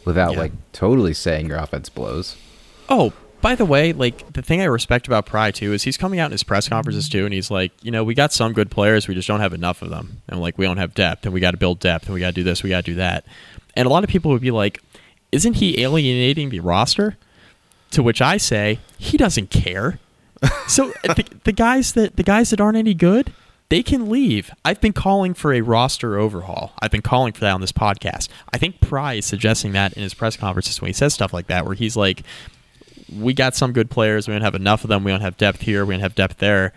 without 0.05 0.33
Yeah. 0.33 0.39
like 0.39 0.51
totally 0.71 1.13
saying 1.15 1.47
your 1.47 1.57
offense 1.57 1.89
blows. 1.89 2.35
Oh, 2.89 3.11
by 3.41 3.55
the 3.55 3.65
way, 3.65 3.91
like 3.93 4.33
the 4.33 4.41
thing 4.41 4.61
I 4.61 4.65
respect 4.65 5.07
about 5.07 5.25
Pry 5.25 5.49
too 5.51 5.73
is 5.73 5.83
he's 5.83 5.97
coming 5.97 6.19
out 6.19 6.25
in 6.25 6.31
his 6.33 6.43
press 6.43 6.67
conferences 6.69 7.09
too, 7.09 7.25
and 7.25 7.33
he's 7.33 7.49
like, 7.49 7.71
you 7.81 7.89
know, 7.89 8.03
we 8.03 8.13
got 8.13 8.31
some 8.33 8.53
good 8.53 8.69
players, 8.69 9.07
we 9.07 9.15
just 9.15 9.27
don't 9.27 9.39
have 9.39 9.53
enough 9.53 9.81
of 9.81 9.89
them, 9.89 10.21
and 10.27 10.39
like 10.41 10.57
we 10.57 10.65
don't 10.65 10.77
have 10.77 10.93
depth, 10.93 11.25
and 11.25 11.33
we 11.33 11.39
got 11.39 11.51
to 11.51 11.57
build 11.57 11.79
depth, 11.79 12.05
and 12.05 12.13
we 12.13 12.19
got 12.19 12.27
to 12.27 12.33
do 12.33 12.43
this, 12.43 12.61
we 12.61 12.69
got 12.69 12.85
to 12.85 12.91
do 12.91 12.95
that, 12.95 13.25
and 13.75 13.85
a 13.87 13.89
lot 13.89 14.03
of 14.03 14.09
people 14.11 14.29
would 14.31 14.41
be 14.41 14.51
like, 14.51 14.81
isn't 15.31 15.53
he 15.55 15.79
alienating 15.81 16.49
the 16.49 16.59
roster? 16.59 17.17
To 17.91 18.03
which 18.03 18.21
I 18.21 18.37
say, 18.37 18.79
he 18.97 19.17
doesn't 19.17 19.49
care. 19.49 19.99
so 20.67 20.91
uh, 21.07 21.13
the, 21.15 21.25
the 21.43 21.51
guys 21.51 21.93
that 21.93 22.15
the 22.15 22.23
guys 22.23 22.51
that 22.51 22.61
aren't 22.61 22.77
any 22.77 22.93
good, 22.93 23.33
they 23.69 23.83
can 23.83 24.09
leave. 24.09 24.51
I've 24.63 24.79
been 24.79 24.93
calling 24.93 25.33
for 25.33 25.53
a 25.53 25.61
roster 25.61 26.17
overhaul. 26.17 26.71
I've 26.79 26.91
been 26.91 27.01
calling 27.01 27.33
for 27.33 27.41
that 27.41 27.51
on 27.51 27.61
this 27.61 27.71
podcast. 27.71 28.29
I 28.53 28.57
think 28.57 28.79
Pry 28.79 29.15
is 29.15 29.25
suggesting 29.25 29.71
that 29.73 29.93
in 29.93 30.03
his 30.03 30.13
press 30.13 30.37
conferences 30.37 30.79
when 30.81 30.87
he 30.89 30.93
says 30.93 31.13
stuff 31.13 31.33
like 31.33 31.47
that, 31.47 31.65
where 31.65 31.75
he's 31.75 31.97
like, 31.97 32.23
we 33.13 33.33
got 33.33 33.55
some 33.55 33.73
good 33.73 33.89
players. 33.89 34.27
We 34.27 34.33
don't 34.33 34.43
have 34.43 34.55
enough 34.55 34.83
of 34.83 34.89
them. 34.89 35.03
We 35.03 35.11
don't 35.11 35.21
have 35.21 35.35
depth 35.37 35.61
here. 35.61 35.83
We 35.83 35.95
don't 35.95 36.01
have 36.01 36.15
depth 36.15 36.37
there. 36.37 36.73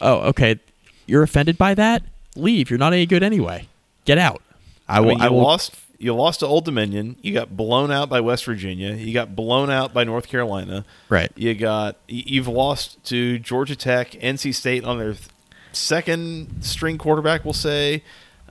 Oh, 0.00 0.20
okay. 0.28 0.58
You're 1.06 1.22
offended 1.22 1.58
by 1.58 1.74
that? 1.74 2.02
Leave. 2.34 2.70
You're 2.70 2.78
not 2.78 2.92
any 2.92 3.06
good 3.06 3.22
anyway. 3.22 3.68
Get 4.06 4.18
out. 4.18 4.42
I 4.88 4.96
I 4.96 5.00
will. 5.00 5.08
mean, 5.10 5.20
I 5.20 5.28
will 5.28 5.42
lost. 5.42 5.74
You 5.98 6.14
lost 6.14 6.40
to 6.40 6.46
Old 6.46 6.64
Dominion. 6.64 7.16
You 7.22 7.32
got 7.32 7.56
blown 7.56 7.90
out 7.90 8.08
by 8.08 8.20
West 8.20 8.44
Virginia. 8.44 8.92
You 8.92 9.14
got 9.14 9.34
blown 9.34 9.70
out 9.70 9.94
by 9.94 10.04
North 10.04 10.28
Carolina. 10.28 10.84
right. 11.08 11.32
You 11.36 11.54
got. 11.54 11.96
You've 12.06 12.48
lost 12.48 13.02
to 13.06 13.38
Georgia 13.38 13.76
Tech, 13.76 14.10
NC 14.12 14.54
State 14.54 14.84
on 14.84 14.98
their 14.98 15.12
th- 15.14 15.28
second 15.72 16.62
string 16.62 16.98
quarterback. 16.98 17.44
We'll 17.44 17.54
say. 17.54 18.02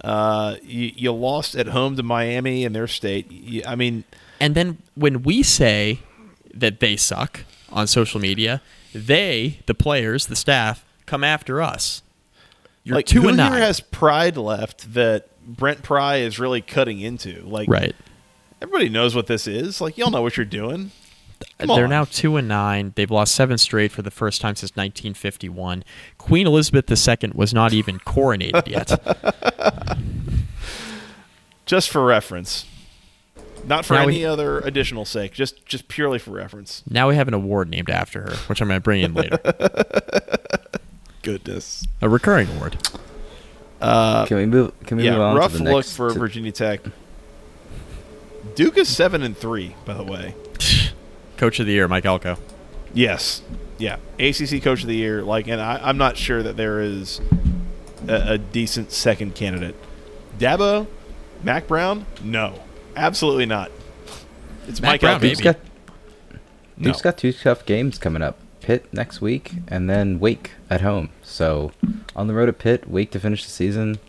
Uh, 0.03 0.57
you, 0.61 0.91
you 0.95 1.11
lost 1.13 1.55
at 1.55 1.67
home 1.67 1.95
to 1.95 2.03
Miami 2.03 2.65
and 2.65 2.75
their 2.75 2.87
state. 2.87 3.31
You, 3.31 3.63
I 3.65 3.75
mean, 3.75 4.03
And 4.39 4.53
then 4.53 4.79
when 4.95 5.23
we 5.23 5.41
say 5.41 5.99
that 6.53 6.79
they 6.79 6.97
suck 6.97 7.41
on 7.71 7.87
social 7.87 8.19
media, 8.19 8.61
they, 8.93 9.59
the 9.67 9.73
players, 9.73 10.25
the 10.27 10.35
staff, 10.35 10.85
come 11.05 11.23
after 11.23 11.61
us. 11.61 12.01
You're 12.83 12.97
like 12.97 13.05
two 13.05 13.21
who 13.21 13.29
and 13.29 13.37
nine. 13.37 13.53
here 13.53 13.61
has 13.61 13.79
pride 13.79 14.37
left 14.37 14.93
that 14.93 15.27
Brent 15.45 15.83
Pry 15.83 16.17
is 16.17 16.39
really 16.39 16.61
cutting 16.61 16.99
into? 16.99 17.41
Like, 17.45 17.69
right. 17.69 17.95
everybody 18.61 18.89
knows 18.89 19.15
what 19.15 19.27
this 19.27 19.47
is. 19.47 19.79
Like, 19.81 19.97
y'all 19.97 20.11
know 20.11 20.21
what 20.21 20.37
you're 20.37 20.45
doing. 20.45 20.91
Come 21.59 21.67
They're 21.67 21.83
on. 21.83 21.89
now 21.89 22.05
two 22.05 22.37
and 22.37 22.47
nine. 22.47 22.93
They've 22.95 23.11
lost 23.11 23.35
seven 23.35 23.57
straight 23.57 23.91
for 23.91 24.01
the 24.01 24.11
first 24.11 24.39
time 24.41 24.55
since 24.55 24.71
1951. 24.71 25.83
Queen 26.17 26.47
Elizabeth 26.47 26.89
II 26.89 27.31
was 27.33 27.53
not 27.53 27.73
even 27.73 27.99
coronated 27.99 28.67
yet. 28.67 29.97
just 31.65 31.89
for 31.89 32.03
reference, 32.05 32.65
not 33.65 33.85
for 33.85 33.95
Now 33.95 34.03
any 34.03 34.19
we- 34.19 34.25
other 34.25 34.59
additional 34.59 35.03
sake. 35.05 35.33
Just 35.33 35.65
just 35.65 35.87
purely 35.89 36.19
for 36.19 36.31
reference. 36.31 36.83
now 36.89 37.09
we 37.09 37.15
have 37.15 37.27
an 37.27 37.33
award 37.33 37.69
named 37.69 37.89
after 37.89 38.21
her, 38.21 38.35
which 38.47 38.61
I'm 38.61 38.67
going 38.69 38.79
to 38.79 38.83
bring 38.83 39.01
in 39.01 39.13
later. 39.13 39.37
Goodness. 41.21 41.85
A 42.01 42.07
recurring 42.09 42.47
award. 42.55 42.77
Uh, 43.81 44.25
Can 44.25 44.37
we 44.37 44.45
move? 44.45 44.71
Can 44.85 44.97
we 44.97 45.03
yeah, 45.03 45.11
move 45.11 45.21
on 45.21 45.35
rough 45.35 45.51
to 45.53 45.57
the 45.59 45.63
look 45.71 45.85
for 45.85 46.11
to- 46.11 46.19
Virginia 46.19 46.51
Tech. 46.51 46.81
Duke 48.55 48.77
is 48.77 48.87
seven 48.87 49.21
and 49.21 49.35
three, 49.37 49.75
by 49.85 49.93
the 49.95 50.03
way. 50.03 50.33
Coach 51.37 51.59
of 51.59 51.65
the 51.65 51.73
year, 51.73 51.87
Mike 51.87 52.05
Elko. 52.05 52.37
Yes, 52.93 53.41
yeah, 53.77 53.97
ACC 54.19 54.61
Coach 54.63 54.81
of 54.83 54.87
the 54.87 54.95
Year. 54.95 55.21
Like, 55.21 55.47
and 55.47 55.59
I, 55.59 55.79
I'm 55.83 55.97
not 55.97 56.15
sure 56.15 56.41
that 56.41 56.55
there 56.55 56.79
is 56.79 57.19
a, 58.07 58.33
a 58.33 58.37
decent 58.37 58.91
second 58.93 59.35
candidate. 59.35 59.75
Dabo, 60.39 60.87
Mack 61.43 61.67
Brown, 61.67 62.05
no, 62.23 62.57
absolutely 62.95 63.45
not. 63.45 63.69
It's 64.67 64.79
Mack 64.81 64.91
Mike 64.93 65.01
Brown, 65.01 65.13
Elko. 65.15 65.23
maybe. 65.25 65.35
Duke's 65.35 65.43
got, 65.43 65.57
No. 66.77 66.83
Duke's 66.85 67.01
got 67.01 67.17
two 67.17 67.33
tough 67.33 67.65
games 67.65 67.97
coming 67.97 68.21
up. 68.21 68.39
Pitt 68.65 68.91
next 68.91 69.21
week, 69.21 69.51
and 69.67 69.87
then 69.87 70.19
Wake 70.19 70.53
at 70.71 70.81
home. 70.81 71.09
So 71.21 71.71
on 72.15 72.25
the 72.25 72.33
road 72.33 72.49
at 72.49 72.57
Pitt, 72.57 72.89
Wake 72.89 73.11
to 73.11 73.19
finish 73.19 73.45
the 73.45 73.51
season. 73.51 73.99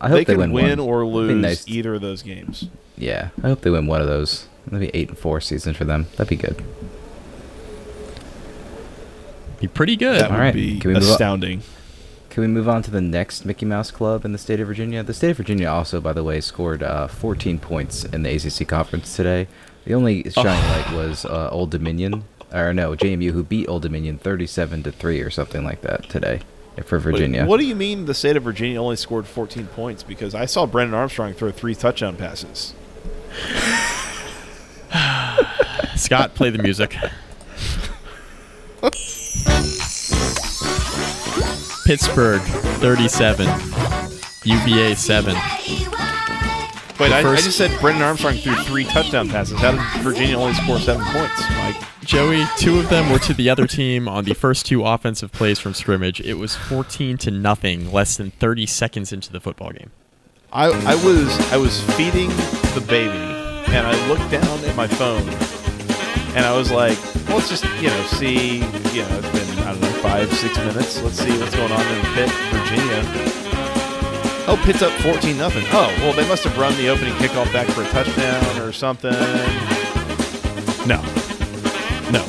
I 0.00 0.08
hope 0.08 0.16
they 0.16 0.24
they, 0.24 0.40
can 0.40 0.52
win, 0.52 0.52
win, 0.52 0.78
one. 0.78 0.88
or 0.88 1.04
lose 1.04 1.36
nice. 1.36 1.68
either 1.68 1.96
of 1.96 2.00
those 2.00 2.22
games. 2.22 2.70
Yeah, 2.96 3.28
I 3.42 3.48
hope 3.48 3.60
they 3.60 3.68
win 3.68 3.86
one 3.86 4.00
of 4.00 4.06
those. 4.06 4.48
Maybe 4.70 4.90
eight 4.94 5.10
and 5.10 5.18
four 5.18 5.42
season 5.42 5.74
for 5.74 5.84
them. 5.84 6.06
That'd 6.12 6.28
be 6.28 6.36
good. 6.36 6.64
Be 9.60 9.68
pretty 9.68 9.96
good. 9.96 10.22
That 10.22 10.30
would 10.30 10.36
All 10.36 10.40
right, 10.40 10.54
be 10.54 10.80
can 10.80 10.92
we 10.92 10.96
astounding. 10.96 11.62
Can 12.30 12.40
we 12.40 12.46
move 12.46 12.70
on 12.70 12.82
to 12.84 12.90
the 12.90 13.02
next 13.02 13.44
Mickey 13.44 13.66
Mouse 13.66 13.90
Club 13.90 14.24
in 14.24 14.32
the 14.32 14.38
state 14.38 14.60
of 14.60 14.66
Virginia? 14.66 15.02
The 15.02 15.12
state 15.12 15.32
of 15.32 15.36
Virginia 15.36 15.68
also, 15.68 16.00
by 16.00 16.14
the 16.14 16.24
way, 16.24 16.40
scored 16.40 16.82
uh, 16.82 17.06
14 17.06 17.58
points 17.58 18.02
in 18.04 18.22
the 18.22 18.34
ACC 18.34 18.66
conference 18.66 19.14
today. 19.14 19.46
The 19.84 19.92
only 19.92 20.30
shining 20.30 20.64
light 20.70 20.90
was 20.94 21.26
uh, 21.26 21.50
Old 21.52 21.70
Dominion, 21.70 22.24
or 22.52 22.72
no, 22.74 22.94
JMU, 22.94 23.30
who 23.32 23.42
beat 23.44 23.68
Old 23.68 23.82
Dominion 23.82 24.18
37 24.18 24.82
to 24.84 24.92
three 24.92 25.20
or 25.20 25.30
something 25.30 25.64
like 25.64 25.80
that 25.82 26.08
today 26.08 26.40
for 26.84 26.96
Wait, 26.98 27.02
Virginia. 27.02 27.44
what 27.46 27.60
do 27.60 27.66
you 27.66 27.74
mean 27.74 28.06
the 28.06 28.14
state 28.14 28.36
of 28.36 28.42
Virginia 28.42 28.80
only 28.80 28.96
scored 28.96 29.26
14 29.26 29.66
points? 29.68 30.02
Because 30.02 30.34
I 30.34 30.46
saw 30.46 30.66
Brennan 30.66 30.94
Armstrong 30.94 31.32
throw 31.34 31.50
three 31.52 31.74
touchdown 31.74 32.16
passes. 32.16 32.74
Scott, 35.96 36.34
play 36.34 36.50
the 36.50 36.62
music. 36.62 36.96
Pittsburgh 41.84 42.40
37, 42.80 43.46
UVA 44.44 44.94
7. 44.94 45.36
Wait, 47.00 47.10
I, 47.10 47.28
I 47.28 47.36
just 47.36 47.58
said 47.58 47.78
Brennan 47.80 48.02
Armstrong 48.02 48.34
threw 48.34 48.54
three 48.62 48.84
touchdown 48.84 49.28
passes. 49.28 49.58
How 49.58 49.72
did 49.72 50.02
Virginia 50.02 50.36
only 50.36 50.54
score 50.54 50.78
seven 50.78 51.04
points, 51.06 51.42
Mike? 51.50 51.76
Joey, 52.04 52.44
two 52.56 52.78
of 52.78 52.88
them 52.88 53.10
were 53.10 53.18
to 53.20 53.34
the 53.34 53.50
other 53.50 53.66
team 53.66 54.08
on 54.08 54.24
the 54.24 54.34
first 54.34 54.66
two 54.66 54.84
offensive 54.84 55.32
plays 55.32 55.58
from 55.58 55.74
scrimmage. 55.74 56.20
It 56.20 56.34
was 56.34 56.54
14 56.54 57.18
to 57.18 57.30
nothing, 57.30 57.90
less 57.92 58.16
than 58.16 58.30
30 58.30 58.66
seconds 58.66 59.12
into 59.12 59.32
the 59.32 59.40
football 59.40 59.70
game. 59.70 59.90
I, 60.52 60.66
I 60.66 60.94
was 61.04 61.52
I 61.52 61.56
was 61.56 61.82
feeding 61.96 62.28
the 62.28 62.84
baby, 62.88 63.10
and 63.10 63.86
I 63.86 64.08
looked 64.08 64.30
down 64.30 64.64
at 64.64 64.76
my 64.76 64.86
phone, 64.86 65.28
and 66.36 66.46
I 66.46 66.56
was 66.56 66.70
like, 66.70 66.96
well, 67.26 67.38
let's 67.38 67.48
just 67.48 67.64
you 67.80 67.88
know 67.88 68.02
see 68.06 68.58
you 68.58 69.02
know 69.02 69.18
it's 69.18 69.30
been 69.32 69.58
I 69.64 69.72
don't 69.72 69.80
know 69.80 69.90
five 70.00 70.32
six 70.32 70.56
minutes. 70.58 71.02
Let's 71.02 71.18
see 71.18 71.36
what's 71.40 71.56
going 71.56 71.72
on 71.72 71.80
in 71.80 72.04
Pitt, 72.14 72.30
Virginia. 72.52 73.53
Oh, 74.46 74.60
Pitt's 74.64 74.82
up 74.82 74.92
fourteen 75.00 75.38
nothing. 75.38 75.64
Oh, 75.68 75.92
well 76.00 76.12
they 76.12 76.26
must 76.28 76.44
have 76.44 76.56
run 76.58 76.76
the 76.76 76.88
opening 76.88 77.14
kickoff 77.14 77.50
back 77.52 77.66
for 77.68 77.82
a 77.82 77.88
touchdown 77.88 78.60
or 78.60 78.72
something. 78.72 79.10
No, 80.86 81.00
no. 82.12 82.22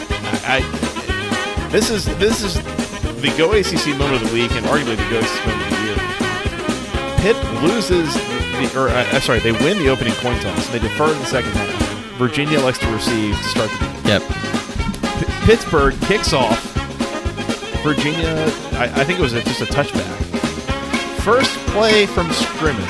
I, 0.47 0.61
I 0.63 1.67
this 1.71 1.89
is 1.89 2.05
this 2.17 2.41
is 2.41 2.55
the 3.21 3.33
Go 3.37 3.51
ACC 3.51 3.97
moment 3.97 4.23
of 4.23 4.29
the 4.29 4.33
week 4.33 4.51
and 4.51 4.65
arguably 4.67 4.95
the 4.95 5.09
Go 5.09 5.19
ACC 5.19 5.45
moment 5.45 5.65
of 5.65 5.69
the 5.77 5.85
year. 5.85 5.97
Pitt 7.19 7.61
loses, 7.63 8.13
the, 8.13 8.79
or 8.79 8.87
uh, 8.87 9.03
uh, 9.11 9.19
sorry, 9.19 9.39
they 9.39 9.51
win 9.51 9.77
the 9.79 9.89
opening 9.89 10.13
coin 10.15 10.39
toss. 10.39 10.67
They 10.69 10.79
defer 10.79 11.11
in 11.11 11.19
the 11.19 11.25
second 11.25 11.51
half. 11.51 11.81
Virginia 12.17 12.59
likes 12.61 12.77
to 12.79 12.87
receive 12.93 13.35
to 13.35 13.43
start 13.43 13.69
the 13.71 13.77
game. 13.77 14.05
Yep. 14.05 14.21
P- 15.19 15.45
Pittsburgh 15.45 15.99
kicks 16.01 16.31
off. 16.31 16.61
Virginia, 17.83 18.35
I, 18.79 18.89
I 18.95 19.03
think 19.03 19.19
it 19.19 19.21
was 19.21 19.33
a, 19.33 19.43
just 19.43 19.61
a 19.61 19.65
touchback. 19.65 20.15
First 21.21 21.59
play 21.75 22.05
from 22.05 22.31
scrimmage. 22.31 22.87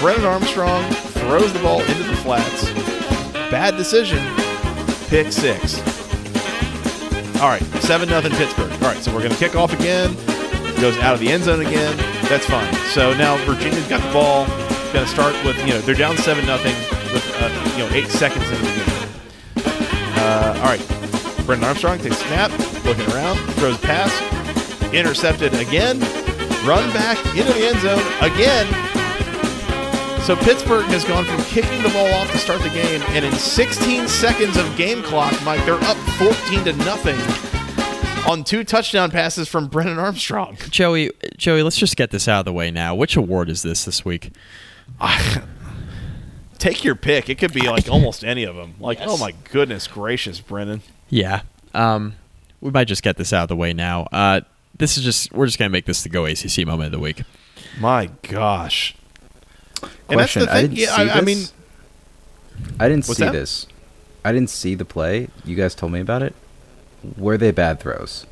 Brennan 0.00 0.26
Armstrong 0.26 0.84
throws 0.92 1.50
the 1.54 1.60
ball 1.60 1.80
into 1.80 2.02
the 2.02 2.16
flats. 2.16 2.70
Bad 3.50 3.78
decision. 3.78 4.18
Pick 5.08 5.32
six. 5.32 5.78
All 7.40 7.48
right, 7.48 7.62
seven 7.80 8.10
nothing 8.10 8.32
Pittsburgh. 8.32 8.70
All 8.70 8.80
right, 8.80 8.98
so 8.98 9.14
we're 9.14 9.20
going 9.20 9.32
to 9.32 9.38
kick 9.38 9.56
off 9.56 9.72
again. 9.72 10.14
Goes 10.78 10.98
out 10.98 11.14
of 11.14 11.20
the 11.20 11.28
end 11.32 11.44
zone 11.44 11.64
again. 11.64 11.96
That's 12.28 12.44
fine. 12.44 12.70
So 12.90 13.14
now 13.14 13.42
Virginia's 13.46 13.88
got 13.88 14.02
the 14.02 14.12
ball. 14.12 14.46
Going 14.92 15.06
to 15.06 15.10
start 15.10 15.32
with 15.42 15.58
you 15.60 15.72
know 15.72 15.80
they're 15.80 15.94
down 15.94 16.18
seven 16.18 16.44
nothing 16.44 16.74
with 17.14 17.24
uh, 17.40 17.48
you 17.72 17.78
know 17.78 17.94
eight 17.94 18.08
seconds 18.08 18.44
into 18.44 18.62
the 18.62 18.74
game. 18.76 19.08
Uh, 20.18 20.54
all 20.58 20.64
right, 20.64 21.46
Brennan 21.46 21.64
Armstrong 21.64 21.98
takes 21.98 22.18
snap, 22.18 22.50
looking 22.84 23.10
around, 23.10 23.38
throws 23.54 23.78
pass, 23.78 24.12
intercepted 24.92 25.54
again, 25.54 25.98
run 26.66 26.90
back 26.92 27.18
into 27.36 27.52
the 27.52 27.66
end 27.66 27.78
zone 27.80 28.02
again. 28.20 28.66
So 30.22 30.36
Pittsburgh 30.36 30.84
has 30.86 31.04
gone 31.04 31.24
from 31.24 31.42
kicking 31.44 31.82
the 31.82 31.88
ball 31.88 32.06
off 32.14 32.30
to 32.30 32.38
start 32.38 32.62
the 32.62 32.68
game, 32.70 33.02
and 33.08 33.24
in 33.24 33.32
16 33.32 34.06
seconds 34.06 34.56
of 34.56 34.76
game 34.76 35.02
clock, 35.02 35.34
Mike, 35.44 35.64
they're 35.64 35.74
up 35.82 35.96
14 36.18 36.64
to 36.64 36.72
nothing 36.84 37.18
on 38.30 38.44
two 38.44 38.62
touchdown 38.62 39.10
passes 39.10 39.48
from 39.48 39.66
Brennan 39.66 39.98
Armstrong. 39.98 40.56
Joey, 40.70 41.10
Joey, 41.36 41.64
let's 41.64 41.76
just 41.76 41.96
get 41.96 42.12
this 42.12 42.28
out 42.28 42.38
of 42.40 42.44
the 42.44 42.52
way 42.52 42.70
now. 42.70 42.94
Which 42.94 43.16
award 43.16 43.50
is 43.50 43.62
this 43.62 43.84
this 43.84 44.04
week? 44.04 44.30
Take 46.58 46.84
your 46.84 46.94
pick. 46.94 47.28
It 47.28 47.38
could 47.38 47.52
be 47.52 47.68
like 47.68 47.88
almost 47.88 48.22
any 48.24 48.44
of 48.44 48.54
them. 48.54 48.74
Like, 48.78 49.00
Yes. 49.00 49.08
oh 49.10 49.16
my 49.18 49.32
goodness 49.50 49.88
gracious, 49.88 50.38
Brennan. 50.40 50.82
Yeah. 51.08 51.42
Um, 51.74 52.14
we 52.60 52.70
might 52.70 52.84
just 52.86 53.02
get 53.02 53.16
this 53.16 53.32
out 53.32 53.42
of 53.44 53.48
the 53.48 53.56
way 53.56 53.72
now. 53.72 54.02
Uh, 54.12 54.42
this 54.82 54.98
is 54.98 55.04
just 55.04 55.32
we're 55.32 55.46
just 55.46 55.58
gonna 55.58 55.70
make 55.70 55.84
this 55.86 56.02
the 56.02 56.08
Go 56.08 56.26
ACC 56.26 56.66
moment 56.66 56.86
of 56.86 56.92
the 56.92 56.98
week. 56.98 57.22
My 57.80 58.10
gosh. 58.22 58.94
And 60.08 60.18
that's 60.20 60.32
Question: 60.34 60.42
the 60.42 60.50
I 60.50 60.54
thing. 60.54 60.70
didn't 60.70 60.78
Yeah, 60.78 60.96
see 60.96 61.02
I, 61.10 61.18
I 61.18 61.20
mean, 61.22 61.44
I 62.78 62.88
didn't 62.88 63.04
see 63.06 63.24
that? 63.24 63.32
this. 63.32 63.66
I 64.24 64.32
didn't 64.32 64.50
see 64.50 64.74
the 64.74 64.84
play. 64.84 65.28
You 65.44 65.56
guys 65.56 65.74
told 65.74 65.92
me 65.92 66.00
about 66.00 66.22
it. 66.22 66.34
Were 67.16 67.36
they 67.38 67.50
bad 67.50 67.80
throws? 67.80 68.26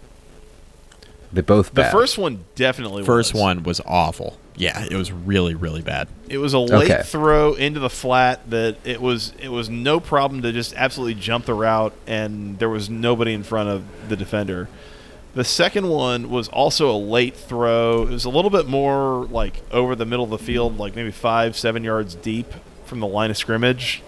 They 1.32 1.40
both 1.42 1.72
the 1.74 1.84
first 1.84 2.18
one 2.18 2.44
definitely 2.57 3.05
First 3.05 3.32
was. 3.34 3.40
one 3.40 3.62
was 3.62 3.80
awful. 3.86 4.36
Yeah, 4.57 4.84
it 4.90 4.96
was 4.96 5.11
really 5.12 5.55
really 5.55 5.80
bad. 5.80 6.09
It 6.28 6.38
was 6.38 6.53
a 6.53 6.59
late 6.59 6.90
Okay. 6.90 7.03
throw 7.05 7.55
into 7.55 7.78
the 7.80 7.88
flat 7.90 8.51
that 8.51 8.76
it 8.84 9.01
was 9.01 9.32
it 9.40 9.48
was 9.48 9.68
no 9.70 10.01
problem 10.01 10.42
to 10.42 10.53
just 10.53 10.74
absolutely 10.74 11.14
jump 11.14 11.46
the 11.46 11.55
route 11.55 11.92
and 12.07 12.59
there 12.59 12.68
was 12.68 12.90
nobody 12.90 13.32
in 13.32 13.42
front 13.44 13.68
of 13.68 13.84
the 14.09 14.16
defender. 14.16 14.68
The 15.32 15.44
second 15.44 15.88
one 15.88 16.28
was 16.28 16.48
also 16.48 16.90
a 16.90 16.98
late 16.98 17.36
throw. 17.36 18.02
It 18.02 18.10
was 18.10 18.24
a 18.24 18.30
little 18.30 18.50
bit 18.50 18.66
more 18.66 19.26
like 19.26 19.62
over 19.70 19.94
the 19.94 20.04
middle 20.04 20.24
of 20.24 20.30
the 20.30 20.38
field, 20.38 20.78
like 20.78 20.96
maybe 20.96 21.12
five, 21.12 21.56
seven 21.56 21.84
yards 21.84 22.14
deep 22.16 22.46
from 22.84 22.98
the 23.00 23.06
line 23.06 23.30
of 23.30 23.36
scrimmage. 23.36 24.02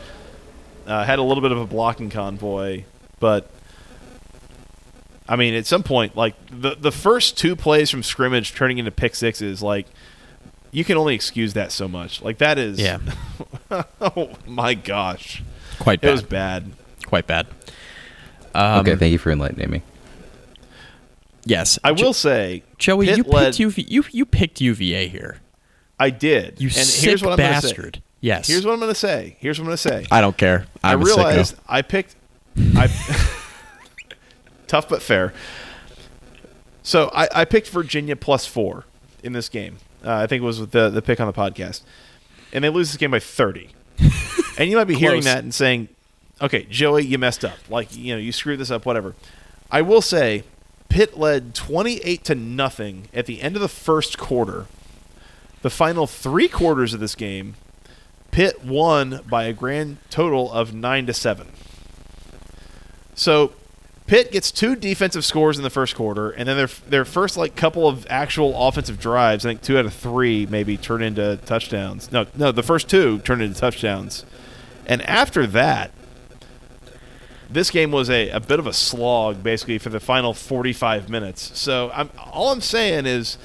Uh, 0.84 1.04
had 1.04 1.20
a 1.20 1.22
little 1.22 1.40
bit 1.42 1.52
of 1.52 1.58
a 1.58 1.66
blocking 1.66 2.10
convoy, 2.10 2.82
but 3.20 3.48
I 5.28 5.36
mean, 5.36 5.54
at 5.54 5.64
some 5.64 5.84
point, 5.84 6.16
like 6.16 6.34
the 6.50 6.74
the 6.74 6.90
first 6.90 7.38
two 7.38 7.54
plays 7.54 7.88
from 7.88 8.02
scrimmage 8.02 8.52
turning 8.52 8.78
into 8.78 8.90
pick 8.90 9.14
sixes, 9.14 9.62
like 9.62 9.86
you 10.72 10.82
can 10.82 10.96
only 10.96 11.14
excuse 11.14 11.52
that 11.54 11.70
so 11.70 11.86
much. 11.86 12.20
Like 12.20 12.38
that 12.38 12.58
is, 12.58 12.80
Yeah. 12.80 12.98
oh 14.00 14.30
my 14.44 14.74
gosh, 14.74 15.40
Quite 15.78 16.00
it 16.00 16.02
bad. 16.02 16.10
was 16.12 16.22
bad. 16.24 16.72
Quite 17.06 17.28
bad. 17.28 17.46
Um, 18.56 18.80
okay, 18.80 18.96
thank 18.96 19.12
you 19.12 19.18
for 19.18 19.30
enlightening 19.30 19.70
me. 19.70 19.82
Yes, 21.45 21.78
I 21.82 21.93
Jo- 21.93 22.05
will 22.07 22.12
say, 22.12 22.62
Joey, 22.78 23.07
Pitt 23.07 23.16
you 23.18 23.22
led- 23.24 23.55
picked 23.57 23.59
UV, 23.59 23.84
you 23.90 24.05
you 24.12 24.24
picked 24.24 24.61
UVA 24.61 25.09
here. 25.09 25.38
I 25.99 26.11
did. 26.11 26.61
You 26.61 26.66
and 26.68 26.74
sick 26.74 27.05
here's 27.09 27.22
what 27.22 27.32
I'm 27.32 27.36
gonna 27.38 27.61
say. 27.61 27.68
bastard. 27.68 28.03
Yes. 28.20 28.47
Here's 28.47 28.64
what 28.64 28.72
I'm 28.72 28.78
going 28.78 28.93
to 28.93 28.95
say. 28.99 29.36
Here's 29.40 29.59
what 29.59 29.64
I'm 29.64 29.66
going 29.70 29.76
to 29.78 29.82
say. 29.82 30.07
I 30.12 30.20
don't 30.20 30.36
care. 30.36 30.66
I 30.84 30.93
I'm 30.93 31.03
a 31.03 31.05
realized. 31.05 31.57
I 31.68 31.82
picked. 31.82 32.14
I 32.76 32.86
tough 34.68 34.88
but 34.88 35.03
fair. 35.03 35.32
So 36.84 37.11
I, 37.14 37.28
I 37.34 37.45
picked 37.45 37.68
Virginia 37.70 38.14
plus 38.16 38.47
four 38.47 38.84
in 39.24 39.32
this 39.32 39.49
game. 39.49 39.78
Uh, 40.05 40.14
I 40.14 40.26
think 40.28 40.43
it 40.43 40.47
was 40.47 40.61
with 40.61 40.70
the 40.70 40.88
the 40.88 41.03
pick 41.03 41.20
on 41.20 41.26
the 41.26 41.32
podcast, 41.32 41.82
and 42.53 42.62
they 42.64 42.68
lose 42.68 42.90
this 42.90 42.97
game 42.97 43.11
by 43.11 43.18
thirty. 43.20 43.70
and 44.59 44.70
you 44.70 44.76
might 44.76 44.84
be 44.84 44.95
hearing 44.95 45.22
Close. 45.22 45.24
that 45.34 45.43
and 45.45 45.55
saying, 45.55 45.88
"Okay, 46.40 46.64
Joey, 46.70 47.05
you 47.05 47.18
messed 47.18 47.45
up. 47.45 47.59
Like 47.68 47.95
you 47.97 48.14
know, 48.14 48.20
you 48.20 48.32
screwed 48.32 48.59
this 48.61 48.70
up. 48.70 48.86
Whatever." 48.86 49.14
I 49.70 49.82
will 49.82 50.03
say, 50.03 50.45
Pitt 50.93 51.18
led 51.18 51.55
twenty-eight 51.55 52.22
to 52.24 52.34
nothing 52.34 53.09
at 53.14 53.24
the 53.24 53.40
end 53.40 53.57
of 53.57 53.62
the 53.62 53.68
first 53.68 54.18
quarter. 54.18 54.66
The 55.62 55.70
final 55.70 56.07
three 56.07 56.49
quarters 56.49 56.93
of 56.93 57.01
this 57.01 57.14
game, 57.14 57.55
Pitt 58.30 58.62
won 58.62 59.20
by 59.26 59.45
a 59.45 59.55
grand 59.55 59.97
total 60.11 60.53
of 60.53 60.74
nine 60.74 61.07
to 61.07 61.14
seven. 61.14 61.49
So 63.14 63.55
Pitt 64.07 64.32
gets 64.32 64.51
two 64.51 64.76
defensive 64.76 65.24
scores 65.24 65.57
in 65.57 65.62
the 65.62 65.70
first 65.70 65.95
quarter, 65.95 66.28
and 66.28 66.47
then 66.47 66.59
their 66.59 66.66
their 66.66 67.05
first 67.07 67.38
like 67.38 67.57
couple 67.57 67.88
of 67.88 68.07
actual 68.11 68.68
offensive 68.68 69.01
drives, 69.01 69.47
I 69.47 69.49
think 69.49 69.62
two 69.62 69.78
out 69.78 69.86
of 69.86 69.95
three 69.95 70.45
maybe 70.45 70.76
turn 70.76 71.03
into 71.03 71.38
touchdowns. 71.47 72.12
No, 72.12 72.26
no, 72.36 72.53
the 72.53 72.62
first 72.62 72.90
two 72.90 73.20
turn 73.20 73.40
into 73.40 73.59
touchdowns, 73.59 74.26
and 74.84 75.01
after 75.09 75.47
that, 75.47 75.90
this 77.53 77.70
game 77.70 77.90
was 77.90 78.09
a, 78.11 78.30
a 78.30 78.40
bit 78.40 78.59
of 78.59 78.66
a 78.66 78.72
slog 78.72 79.42
basically 79.42 79.78
for 79.78 79.90
the 79.90 80.00
final 80.00 80.34
45 80.34 81.09
minutes. 81.09 81.59
So 81.59 81.90
I'm 81.94 82.11
all 82.18 82.50
I'm 82.50 82.61
saying 82.61 83.07
is 83.07 83.38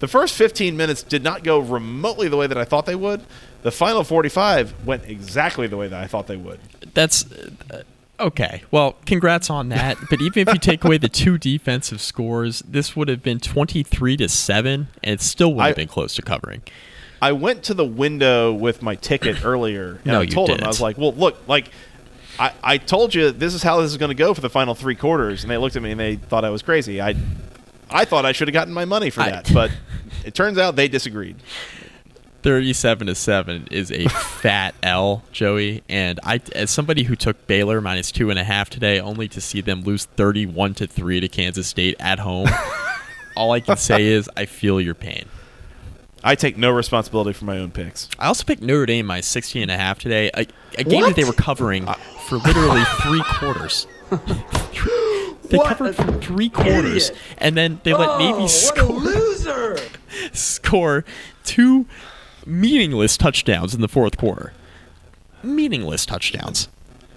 the 0.00 0.08
first 0.08 0.34
15 0.34 0.76
minutes 0.76 1.02
did 1.02 1.22
not 1.22 1.44
go 1.44 1.58
remotely 1.58 2.28
the 2.28 2.36
way 2.36 2.46
that 2.46 2.58
I 2.58 2.64
thought 2.64 2.86
they 2.86 2.94
would. 2.94 3.22
The 3.62 3.70
final 3.70 4.04
45 4.04 4.86
went 4.86 5.04
exactly 5.04 5.66
the 5.66 5.76
way 5.76 5.88
that 5.88 6.02
I 6.02 6.06
thought 6.06 6.26
they 6.26 6.36
would. 6.36 6.60
That's 6.94 7.30
uh, 7.70 7.82
okay. 8.18 8.62
Well, 8.70 8.96
congrats 9.04 9.50
on 9.50 9.68
that. 9.68 9.98
but 10.08 10.22
even 10.22 10.48
if 10.48 10.54
you 10.54 10.58
take 10.58 10.84
away 10.84 10.96
the 10.96 11.10
two 11.10 11.36
defensive 11.36 12.00
scores, 12.00 12.60
this 12.60 12.96
would 12.96 13.08
have 13.08 13.22
been 13.22 13.38
twenty-three 13.38 14.16
to 14.16 14.28
seven, 14.28 14.88
and 15.04 15.14
it 15.14 15.20
still 15.20 15.54
would 15.54 15.66
have 15.66 15.76
been 15.76 15.88
close 15.88 16.14
to 16.14 16.22
covering. 16.22 16.62
I 17.22 17.32
went 17.32 17.62
to 17.64 17.74
the 17.74 17.84
window 17.84 18.50
with 18.50 18.80
my 18.80 18.94
ticket 18.94 19.44
earlier, 19.44 19.96
and 19.96 20.06
No, 20.06 20.20
I 20.20 20.26
told 20.26 20.48
him. 20.48 20.60
I 20.62 20.68
was 20.68 20.80
like, 20.80 20.96
"Well, 20.96 21.12
look, 21.12 21.46
like 21.46 21.70
I, 22.38 22.52
I 22.62 22.78
told 22.78 23.14
you 23.14 23.30
this 23.30 23.54
is 23.54 23.62
how 23.62 23.80
this 23.80 23.90
is 23.90 23.96
going 23.96 24.10
to 24.10 24.14
go 24.14 24.34
for 24.34 24.40
the 24.40 24.50
final 24.50 24.74
three 24.74 24.94
quarters," 24.94 25.42
and 25.42 25.50
they 25.50 25.56
looked 25.56 25.76
at 25.76 25.82
me 25.82 25.90
and 25.90 26.00
they 26.00 26.16
thought 26.16 26.44
I 26.44 26.50
was 26.50 26.62
crazy. 26.62 27.00
I 27.00 27.14
I 27.90 28.04
thought 28.04 28.24
I 28.24 28.32
should 28.32 28.48
have 28.48 28.52
gotten 28.52 28.72
my 28.72 28.84
money 28.84 29.10
for 29.10 29.22
I- 29.22 29.30
that, 29.30 29.50
but 29.52 29.70
it 30.24 30.34
turns 30.34 30.58
out 30.58 30.76
they 30.76 30.88
disagreed. 30.88 31.36
Thirty-seven 32.42 33.06
to 33.08 33.14
seven 33.14 33.68
is 33.70 33.92
a 33.92 34.08
fat 34.08 34.74
L, 34.82 35.24
Joey. 35.30 35.82
And 35.90 36.18
I, 36.24 36.40
as 36.54 36.70
somebody 36.70 37.02
who 37.02 37.14
took 37.14 37.46
Baylor 37.46 37.82
minus 37.82 38.10
two 38.10 38.30
and 38.30 38.38
a 38.38 38.44
half 38.44 38.70
today, 38.70 38.98
only 38.98 39.28
to 39.28 39.42
see 39.42 39.60
them 39.60 39.82
lose 39.82 40.06
thirty-one 40.06 40.72
to 40.74 40.86
three 40.86 41.20
to 41.20 41.28
Kansas 41.28 41.66
State 41.68 41.96
at 42.00 42.18
home. 42.20 42.48
all 43.36 43.52
I 43.52 43.60
can 43.60 43.76
say 43.76 44.06
is 44.06 44.30
I 44.38 44.46
feel 44.46 44.80
your 44.80 44.94
pain. 44.94 45.26
I 46.22 46.34
take 46.34 46.58
no 46.58 46.70
responsibility 46.70 47.32
for 47.32 47.44
my 47.46 47.58
own 47.58 47.70
picks. 47.70 48.08
I 48.18 48.26
also 48.26 48.44
picked 48.44 48.62
Notre 48.62 48.86
Dame 48.86 49.06
minus 49.06 49.26
16 49.26 49.62
and 49.62 49.70
a 49.70 49.76
half 49.76 49.98
today. 49.98 50.30
A, 50.34 50.46
a 50.78 50.84
game 50.84 51.02
that 51.02 51.16
they 51.16 51.24
were 51.24 51.32
covering 51.32 51.86
for 52.28 52.36
literally 52.36 52.84
three 53.02 53.22
quarters. 53.24 53.86
they 54.10 55.58
covered 55.58 55.96
for 55.96 56.12
three 56.20 56.50
quarters, 56.50 57.10
and 57.38 57.56
then 57.56 57.80
they 57.84 57.94
let 57.94 58.18
Navy 58.18 58.48
score, 58.48 59.76
score 60.32 61.04
two 61.44 61.86
meaningless 62.44 63.16
touchdowns 63.16 63.74
in 63.74 63.80
the 63.80 63.88
fourth 63.88 64.16
quarter. 64.16 64.52
Meaningless 65.42 66.04
touchdowns. 66.04 66.68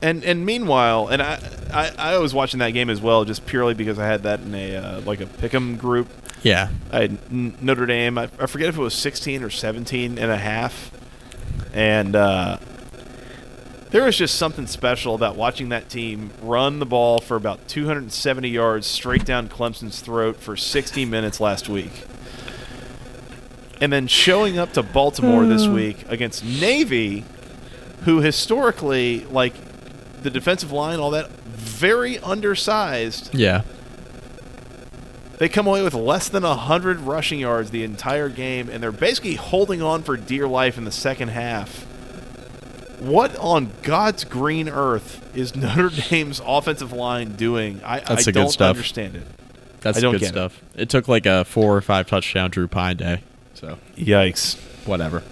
And 0.02 0.24
and 0.24 0.46
meanwhile, 0.46 1.08
and 1.08 1.22
I, 1.22 1.40
I 1.72 1.92
I 1.98 2.18
was 2.18 2.34
watching 2.34 2.60
that 2.60 2.72
game 2.72 2.90
as 2.90 3.00
well, 3.02 3.24
just 3.24 3.46
purely 3.46 3.74
because 3.74 3.98
I 3.98 4.06
had 4.06 4.24
that 4.24 4.42
in 4.42 4.54
a 4.54 4.76
uh, 4.76 5.02
like 5.02 5.22
a 5.22 5.26
pick'em 5.26 5.78
group. 5.78 6.10
Yeah. 6.44 6.70
I 6.92 7.18
Notre 7.32 7.86
Dame. 7.86 8.18
I, 8.18 8.24
I 8.40 8.46
forget 8.46 8.70
if 8.70 8.78
it 8.78 8.82
was 8.82 8.94
16 8.94 9.44
or 9.44 9.50
17 9.50 10.18
and 10.18 10.32
a 10.32 10.38
half. 10.38 10.92
And 11.74 12.16
uh, 12.16 12.58
there 13.90 14.04
was 14.04 14.18
just 14.18 14.36
something 14.36 14.68
special 14.68 15.16
about 15.16 15.36
watching 15.36 15.70
that 15.70 15.90
team 15.90 16.32
run 16.42 16.80
the 16.80 16.86
ball 16.86 17.20
for 17.20 17.36
about 17.36 17.68
270 17.68 18.50
yards 18.50 18.86
straight 18.88 19.26
down 19.26 19.48
Clemson's 19.48 20.02
throat 20.02 20.38
for 20.38 20.56
60 20.58 21.06
minutes 21.06 21.40
last 21.40 21.70
week. 21.70 22.04
And 23.82 23.92
then 23.92 24.08
showing 24.08 24.58
up 24.58 24.74
to 24.74 24.84
Baltimore 24.84 25.46
this 25.46 25.68
week 25.68 26.06
against 26.08 26.44
Navy, 26.44 27.26
who 28.06 28.22
historically, 28.22 29.26
like 29.26 29.54
the 30.22 30.30
defensive 30.30 30.72
line, 30.72 31.00
all 31.00 31.12
that, 31.12 31.30
very 31.30 32.18
undersized. 32.20 33.34
Yeah. 33.36 33.64
They 35.40 35.50
come 35.50 35.68
away 35.68 35.82
with 35.82 35.94
less 35.94 36.30
than 36.30 36.44
100 36.44 37.00
rushing 37.02 37.40
yards 37.40 37.72
the 37.72 37.84
entire 37.84 38.30
game, 38.30 38.70
and 38.70 38.82
they're 38.84 38.92
basically 38.92 39.36
holding 39.36 39.82
on 39.82 40.04
for 40.04 40.16
dear 40.16 40.48
life 40.48 40.78
in 40.78 40.86
the 40.86 40.92
second 40.92 41.30
half. 41.30 41.86
What 43.00 43.36
on 43.38 43.72
God's 43.82 44.24
green 44.24 44.70
earth 44.70 45.36
is 45.36 45.56
Notre 45.56 45.90
Dame's 46.10 46.42
offensive 46.46 46.94
line 46.94 47.36
doing? 47.36 47.82
I, 47.84 48.00
That's 48.00 48.28
I 48.28 48.32
don't 48.32 48.50
stuff. 48.50 48.70
understand 48.70 49.16
it. 49.16 49.24
That's 49.82 49.98
I 49.98 50.02
don't 50.02 50.14
good 50.14 50.22
get 50.22 50.30
it. 50.30 50.34
stuff. 50.34 50.62
It. 50.76 50.90
took 50.90 51.08
like 51.10 51.26
a 51.26 51.44
four 51.44 51.76
or 51.76 51.82
five 51.82 52.08
touchdown 52.08 52.50
Drew 52.52 52.68
Pyne 52.70 52.96
day. 52.96 53.22
So 53.56 53.78
Yikes. 53.98 54.58
whatever. 54.88 55.24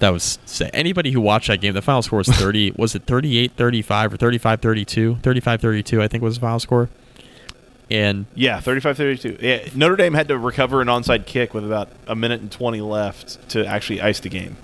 That 0.00 0.10
was 0.10 0.38
say 0.44 0.70
anybody 0.74 1.12
who 1.12 1.20
watched 1.20 1.48
that 1.48 1.60
game, 1.62 1.72
the 1.72 1.80
final 1.82 2.02
score 2.02 2.18
was 2.18 2.28
30 2.28 2.72
was 2.76 2.94
it 2.94 3.06
38-35 3.06 4.12
or 4.12 4.16
35-32? 4.18 5.20
35-32 5.20 6.00
I 6.02 6.08
think 6.08 6.22
was 6.22 6.34
the 6.34 6.40
final 6.40 6.58
score. 6.60 6.90
And 7.90 8.26
Yeah, 8.34 8.60
35 8.60 8.96
32. 8.96 9.38
Yeah, 9.40 9.68
Notre 9.74 9.96
Dame 9.96 10.14
had 10.14 10.28
to 10.28 10.38
recover 10.38 10.80
an 10.80 10.88
onside 10.88 11.26
kick 11.26 11.52
with 11.54 11.64
about 11.64 11.88
a 12.06 12.14
minute 12.14 12.40
and 12.40 12.50
20 12.50 12.80
left 12.80 13.48
to 13.50 13.66
actually 13.66 14.00
ice 14.00 14.20
the 14.20 14.28
game. 14.28 14.56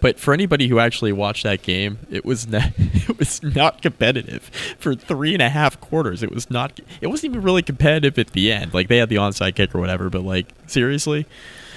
but 0.00 0.18
for 0.20 0.32
anybody 0.32 0.68
who 0.68 0.78
actually 0.78 1.12
watched 1.12 1.42
that 1.42 1.62
game, 1.62 1.98
it 2.10 2.24
was 2.24 2.46
not 2.46 2.70
it 2.78 3.18
was 3.18 3.42
not 3.42 3.82
competitive 3.82 4.44
for 4.78 4.94
three 4.94 5.32
and 5.32 5.42
a 5.42 5.48
half 5.48 5.80
quarters. 5.80 6.22
It 6.22 6.30
was 6.32 6.48
not. 6.50 6.78
It 7.00 7.08
wasn't 7.08 7.32
even 7.32 7.42
really 7.42 7.62
competitive 7.62 8.16
at 8.18 8.28
the 8.28 8.52
end. 8.52 8.72
Like 8.72 8.86
they 8.88 8.98
had 8.98 9.08
the 9.08 9.16
onside 9.16 9.56
kick 9.56 9.74
or 9.74 9.80
whatever, 9.80 10.08
but 10.08 10.22
like 10.22 10.46
seriously, 10.68 11.26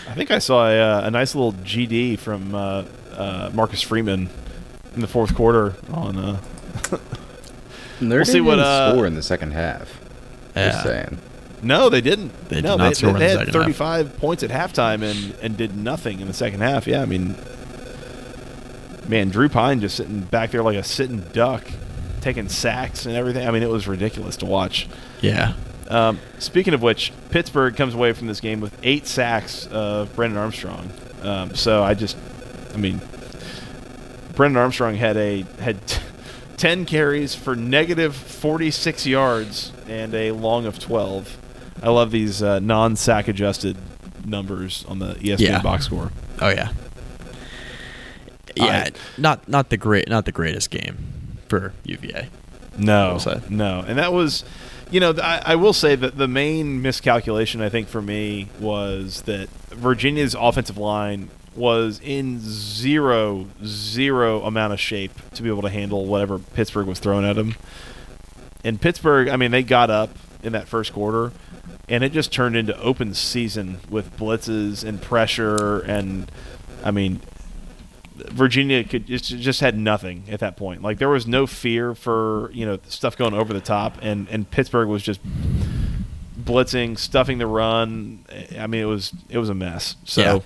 I 0.07 0.13
think 0.13 0.29
I 0.29 0.37
saw 0.39 0.67
a, 0.67 0.79
uh, 0.79 1.07
a 1.07 1.11
nice 1.11 1.33
little 1.33 1.53
GD 1.53 2.19
from 2.19 2.53
uh, 2.53 2.83
uh, 3.11 3.49
Marcus 3.53 3.81
Freeman 3.81 4.29
in 4.93 5.01
the 5.01 5.07
fourth 5.07 5.33
quarter 5.33 5.73
on. 5.91 6.17
Uh, 6.17 6.41
We'll 8.01 8.25
see 8.25 8.41
what, 8.41 8.59
uh, 8.59 8.91
score 8.91 9.05
in 9.05 9.15
the 9.15 9.23
second 9.23 9.51
half. 9.51 9.97
Just 10.55 10.83
saying. 10.83 11.17
no, 11.61 11.89
they 11.89 12.01
didn't. 12.01 12.31
They 12.49 12.57
did 12.57 12.65
no, 12.65 12.75
not 12.77 12.89
they, 12.89 12.93
score 12.93 13.09
in 13.11 13.15
they 13.15 13.33
the 13.33 13.39
had 13.39 13.47
second 13.47 13.53
half. 13.53 13.63
35 13.63 14.17
points 14.17 14.43
at 14.43 14.49
halftime 14.49 15.01
and, 15.01 15.35
and 15.41 15.57
did 15.57 15.75
nothing 15.75 16.19
in 16.19 16.27
the 16.27 16.33
second 16.33 16.61
half. 16.61 16.87
Yeah, 16.87 17.01
I 17.01 17.05
mean, 17.05 17.35
man, 19.07 19.29
Drew 19.29 19.49
Pyne 19.49 19.79
just 19.81 19.95
sitting 19.95 20.21
back 20.21 20.51
there 20.51 20.63
like 20.63 20.77
a 20.77 20.83
sitting 20.83 21.21
duck, 21.33 21.65
taking 22.21 22.49
sacks 22.49 23.05
and 23.05 23.15
everything. 23.15 23.47
I 23.47 23.51
mean, 23.51 23.63
it 23.63 23.69
was 23.69 23.87
ridiculous 23.87 24.37
to 24.37 24.45
watch. 24.45 24.87
Yeah. 25.21 25.53
Um, 25.89 26.19
speaking 26.39 26.73
of 26.73 26.81
which, 26.81 27.11
Pittsburgh 27.29 27.75
comes 27.75 27.93
away 27.93 28.13
from 28.13 28.27
this 28.27 28.39
game 28.39 28.61
with 28.61 28.77
eight 28.83 29.05
sacks 29.05 29.67
of 29.67 30.15
Brennan 30.15 30.37
Armstrong. 30.37 30.89
Um, 31.21 31.55
so 31.55 31.83
I 31.83 31.93
just, 31.93 32.17
I 32.73 32.77
mean, 32.77 33.01
Brennan 34.35 34.57
Armstrong 34.57 34.95
had 34.95 35.17
a 35.17 35.45
had 35.59 35.85
t- 35.85 36.01
ten 36.63 36.85
carries 36.85 37.35
for 37.35 37.57
negative 37.57 38.15
forty 38.15 38.71
six 38.71 39.05
yards 39.05 39.73
and 39.85 40.13
a 40.13 40.31
long 40.31 40.65
of 40.65 40.79
twelve. 40.79 41.37
I 41.81 41.89
love 41.89 42.09
these 42.11 42.41
uh, 42.41 42.59
non 42.59 42.95
sack 42.95 43.27
adjusted 43.27 43.75
numbers 44.25 44.85
on 44.87 44.99
the 44.99 45.15
ESPN 45.15 45.39
Yeah. 45.39 45.61
box 45.61 45.83
score. 45.87 46.13
Oh 46.39 46.47
yeah. 46.47 46.69
Yeah, 48.55 48.85
I- 48.87 48.91
not 49.17 49.45
not 49.49 49.71
the 49.71 49.75
great 49.77 50.07
not 50.07 50.23
the 50.23 50.31
greatest 50.31 50.69
game 50.69 50.97
for 51.49 51.73
UVA. 51.83 52.29
No, 52.77 53.19
no, 53.49 53.83
and 53.85 53.99
that 53.99 54.13
was, 54.13 54.43
you 54.89 54.99
know, 54.99 55.13
I, 55.21 55.41
I 55.45 55.55
will 55.55 55.73
say 55.73 55.95
that 55.95 56.17
the 56.17 56.27
main 56.27 56.81
miscalculation 56.81 57.61
I 57.61 57.67
think 57.69 57.87
for 57.89 58.01
me 58.01 58.47
was 58.59 59.23
that 59.23 59.47
Virginia's 59.69 60.33
offensive 60.33 60.77
line 60.77 61.29
was 61.55 61.99
in 62.03 62.39
zero 62.39 63.47
zero 63.63 64.41
amount 64.43 64.73
of 64.73 64.79
shape 64.79 65.11
to 65.31 65.43
be 65.43 65.49
able 65.49 65.61
to 65.61 65.69
handle 65.69 66.05
whatever 66.05 66.39
Pittsburgh 66.39 66.87
was 66.87 66.99
throwing 66.99 67.25
at 67.25 67.37
him. 67.37 67.55
And 68.63 68.79
Pittsburgh, 68.79 69.27
I 69.27 69.35
mean, 69.35 69.51
they 69.51 69.63
got 69.63 69.89
up 69.89 70.11
in 70.41 70.53
that 70.53 70.67
first 70.67 70.93
quarter, 70.93 71.31
and 71.89 72.03
it 72.03 72.11
just 72.11 72.31
turned 72.31 72.55
into 72.55 72.79
open 72.79 73.13
season 73.13 73.79
with 73.89 74.15
blitzes 74.17 74.83
and 74.83 75.01
pressure, 75.01 75.79
and 75.79 76.31
I 76.83 76.91
mean, 76.91 77.21
Virginia 78.15 78.83
could 78.83 79.07
just, 79.07 79.25
just 79.25 79.59
had 79.59 79.77
nothing 79.77 80.23
at 80.29 80.39
that 80.39 80.55
point. 80.55 80.81
Like 80.81 80.97
there 80.97 81.09
was 81.09 81.27
no 81.27 81.47
fear 81.47 81.93
for 81.95 82.51
you 82.53 82.65
know 82.65 82.79
stuff 82.87 83.17
going 83.17 83.33
over 83.33 83.53
the 83.53 83.61
top, 83.61 83.97
and 84.01 84.27
and 84.29 84.49
Pittsburgh 84.49 84.87
was 84.87 85.03
just 85.03 85.19
blitzing, 86.39 86.97
stuffing 86.97 87.37
the 87.37 87.47
run. 87.47 88.25
I 88.57 88.67
mean, 88.67 88.81
it 88.81 88.85
was 88.85 89.13
it 89.29 89.37
was 89.37 89.49
a 89.49 89.55
mess. 89.55 89.95
So 90.05 90.21
Yeah. 90.21 90.39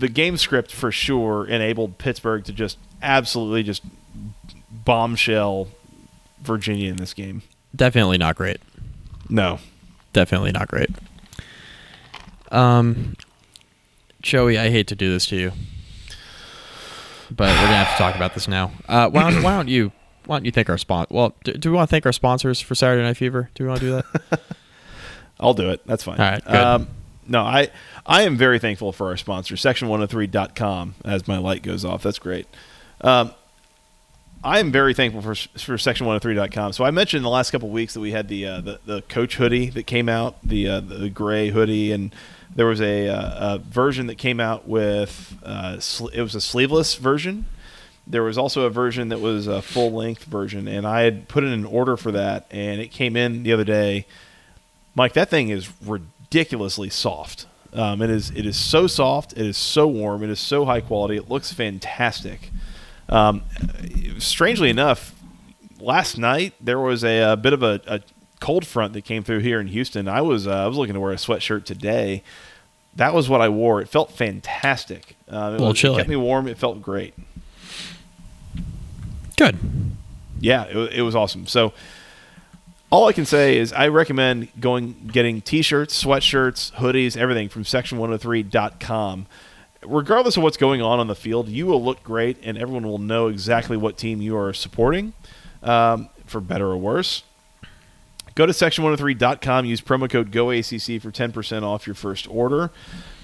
The 0.00 0.08
game 0.08 0.36
script 0.36 0.72
for 0.72 0.90
sure 0.90 1.46
enabled 1.46 1.98
Pittsburgh 1.98 2.44
to 2.44 2.52
just 2.52 2.78
absolutely 3.02 3.62
just 3.62 3.82
bombshell 4.70 5.68
Virginia 6.42 6.90
in 6.90 6.96
this 6.96 7.14
game. 7.14 7.42
Definitely 7.74 8.18
not 8.18 8.34
great. 8.36 8.58
No, 9.28 9.60
Definitely 10.12 10.52
not 10.52 10.68
great. 10.68 10.90
Um, 12.50 13.16
Joey, 14.22 14.58
I 14.58 14.70
hate 14.70 14.88
to 14.88 14.96
do 14.96 15.10
this 15.10 15.26
to 15.26 15.36
you, 15.36 15.52
but 17.30 17.48
we're 17.48 17.62
gonna 17.62 17.84
have 17.84 17.96
to 17.96 18.02
talk 18.02 18.16
about 18.16 18.34
this 18.34 18.48
now. 18.48 18.72
Uh, 18.88 19.08
why 19.08 19.30
don't 19.30 19.42
Why 19.42 19.56
don't 19.56 19.68
you 19.68 19.92
Why 20.26 20.36
don't 20.38 20.44
you 20.44 20.50
thank 20.50 20.68
our 20.68 20.78
spon? 20.78 21.06
Well, 21.10 21.34
do, 21.44 21.52
do 21.52 21.70
we 21.70 21.76
want 21.76 21.88
to 21.88 21.90
thank 21.90 22.06
our 22.06 22.12
sponsors 22.12 22.60
for 22.60 22.74
Saturday 22.74 23.02
Night 23.02 23.16
Fever? 23.16 23.50
Do 23.54 23.64
we 23.64 23.68
want 23.68 23.80
to 23.80 23.86
do 23.86 24.02
that? 24.30 24.40
I'll 25.40 25.54
do 25.54 25.70
it. 25.70 25.80
That's 25.86 26.02
fine. 26.02 26.18
All 26.18 26.28
right, 26.28 26.44
good. 26.44 26.54
Um, 26.54 26.88
no, 27.28 27.42
I 27.42 27.70
I 28.10 28.22
am 28.22 28.36
very 28.36 28.58
thankful 28.58 28.90
for 28.90 29.06
our 29.06 29.16
sponsor, 29.16 29.54
section103.com, 29.54 30.96
as 31.04 31.28
my 31.28 31.38
light 31.38 31.62
goes 31.62 31.84
off. 31.84 32.02
That's 32.02 32.18
great. 32.18 32.48
Um, 33.02 33.32
I 34.42 34.58
am 34.58 34.72
very 34.72 34.94
thankful 34.94 35.22
for 35.22 35.36
for 35.36 35.76
section103.com. 35.76 36.72
So 36.72 36.82
I 36.82 36.90
mentioned 36.90 37.18
in 37.18 37.22
the 37.22 37.30
last 37.30 37.52
couple 37.52 37.68
of 37.68 37.72
weeks 37.72 37.94
that 37.94 38.00
we 38.00 38.10
had 38.10 38.26
the 38.26 38.46
uh, 38.46 38.60
the, 38.62 38.80
the 38.84 39.02
coach 39.02 39.36
hoodie 39.36 39.70
that 39.70 39.86
came 39.86 40.08
out, 40.08 40.38
the 40.42 40.66
uh, 40.66 40.80
the 40.80 41.08
gray 41.08 41.50
hoodie, 41.50 41.92
and 41.92 42.12
there 42.52 42.66
was 42.66 42.80
a, 42.80 43.08
uh, 43.08 43.54
a 43.54 43.58
version 43.58 44.08
that 44.08 44.18
came 44.18 44.40
out 44.40 44.66
with 44.66 45.38
uh, 45.44 45.78
sl- 45.78 46.08
it 46.08 46.22
was 46.22 46.34
a 46.34 46.40
sleeveless 46.40 46.96
version. 46.96 47.44
There 48.08 48.24
was 48.24 48.36
also 48.36 48.62
a 48.62 48.70
version 48.70 49.10
that 49.10 49.20
was 49.20 49.46
a 49.46 49.62
full 49.62 49.92
length 49.92 50.24
version, 50.24 50.66
and 50.66 50.84
I 50.84 51.02
had 51.02 51.28
put 51.28 51.44
in 51.44 51.50
an 51.50 51.64
order 51.64 51.96
for 51.96 52.10
that, 52.10 52.46
and 52.50 52.80
it 52.80 52.88
came 52.88 53.14
in 53.16 53.44
the 53.44 53.52
other 53.52 53.62
day. 53.62 54.06
Mike, 54.96 55.12
that 55.12 55.30
thing 55.30 55.50
is 55.50 55.70
ridiculously 55.80 56.90
soft. 56.90 57.46
Um, 57.72 58.02
it 58.02 58.10
is 58.10 58.30
it 58.30 58.46
is 58.46 58.56
so 58.56 58.86
soft. 58.86 59.32
It 59.32 59.46
is 59.46 59.56
so 59.56 59.86
warm. 59.86 60.22
It 60.22 60.30
is 60.30 60.40
so 60.40 60.64
high 60.64 60.80
quality. 60.80 61.16
It 61.16 61.28
looks 61.28 61.52
fantastic. 61.52 62.50
Um, 63.08 63.42
strangely 64.18 64.70
enough, 64.70 65.14
last 65.80 66.18
night 66.18 66.54
there 66.60 66.78
was 66.78 67.04
a, 67.04 67.32
a 67.32 67.36
bit 67.36 67.52
of 67.52 67.62
a, 67.62 67.80
a 67.86 68.00
cold 68.40 68.66
front 68.66 68.92
that 68.94 69.02
came 69.02 69.22
through 69.22 69.40
here 69.40 69.60
in 69.60 69.68
Houston. 69.68 70.08
I 70.08 70.20
was 70.20 70.46
uh, 70.46 70.64
I 70.64 70.66
was 70.66 70.76
looking 70.76 70.94
to 70.94 71.00
wear 71.00 71.12
a 71.12 71.16
sweatshirt 71.16 71.64
today. 71.64 72.22
That 72.96 73.14
was 73.14 73.28
what 73.28 73.40
I 73.40 73.48
wore. 73.48 73.80
It 73.80 73.88
felt 73.88 74.10
fantastic. 74.10 75.16
Um, 75.28 75.54
it, 75.54 75.60
was, 75.60 75.70
it 75.70 75.76
chilly. 75.76 75.96
kept 75.98 76.08
me 76.08 76.16
warm. 76.16 76.48
It 76.48 76.58
felt 76.58 76.82
great. 76.82 77.14
Good. 79.36 79.56
Yeah, 80.40 80.64
it, 80.64 80.94
it 80.94 81.02
was 81.02 81.14
awesome. 81.14 81.46
So 81.46 81.72
all 82.90 83.06
I 83.06 83.12
can 83.12 83.24
say 83.24 83.56
is 83.56 83.72
I 83.72 83.88
recommend 83.88 84.48
going 84.60 85.10
getting 85.12 85.40
t-shirts, 85.40 86.02
sweatshirts, 86.02 86.72
hoodies, 86.72 87.16
everything 87.16 87.48
from 87.48 87.62
section103.com. 87.62 89.26
Regardless 89.82 90.36
of 90.36 90.42
what's 90.42 90.56
going 90.56 90.82
on 90.82 90.98
on 90.98 91.06
the 91.06 91.14
field, 91.14 91.48
you 91.48 91.66
will 91.66 91.82
look 91.82 92.02
great 92.02 92.36
and 92.42 92.58
everyone 92.58 92.86
will 92.86 92.98
know 92.98 93.28
exactly 93.28 93.76
what 93.76 93.96
team 93.96 94.20
you 94.20 94.36
are 94.36 94.52
supporting, 94.52 95.12
um, 95.62 96.08
for 96.26 96.40
better 96.40 96.66
or 96.66 96.76
worse. 96.76 97.22
Go 98.34 98.46
to 98.46 98.52
section103.com, 98.52 99.64
use 99.64 99.80
promo 99.80 100.08
code 100.10 100.30
GOACC 100.30 101.00
for 101.00 101.10
10% 101.10 101.62
off 101.62 101.86
your 101.86 101.94
first 101.94 102.28
order. 102.28 102.70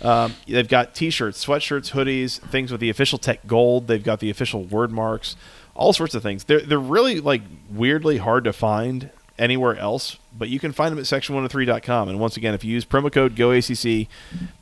Um, 0.03 0.35
they've 0.47 0.69
got 0.69 0.95
t 0.95 1.11
shirts, 1.11 1.45
sweatshirts, 1.45 1.93
hoodies, 1.93 2.39
things 2.39 2.71
with 2.71 2.81
the 2.81 2.91
official 2.91 3.19
tech 3.19 3.47
gold. 3.47 3.87
They've 3.87 4.03
got 4.03 4.21
the 4.21 4.31
official 4.31 4.65
word 4.65 4.93
marks, 4.93 5.37
all 5.75 5.93
sorts 5.93 6.15
of 6.15 6.23
things. 6.23 6.45
They're, 6.45 6.61
they're 6.61 6.79
really 6.79 7.21
like 7.21 7.43
weirdly 7.71 8.19
hard 8.19 8.45
to 8.45 8.53
find 8.53 9.11
anywhere 9.39 9.77
else, 9.77 10.19
but 10.37 10.49
you 10.49 10.59
can 10.59 10.73
find 10.73 10.93
them 10.93 10.99
at 10.99 11.05
section103.com. 11.05 12.09
And 12.09 12.19
once 12.19 12.37
again, 12.37 12.55
if 12.55 12.65
you 12.65 12.73
use 12.73 12.85
promo 12.85 13.13
code 13.13 13.35
GOACC, 13.35 14.09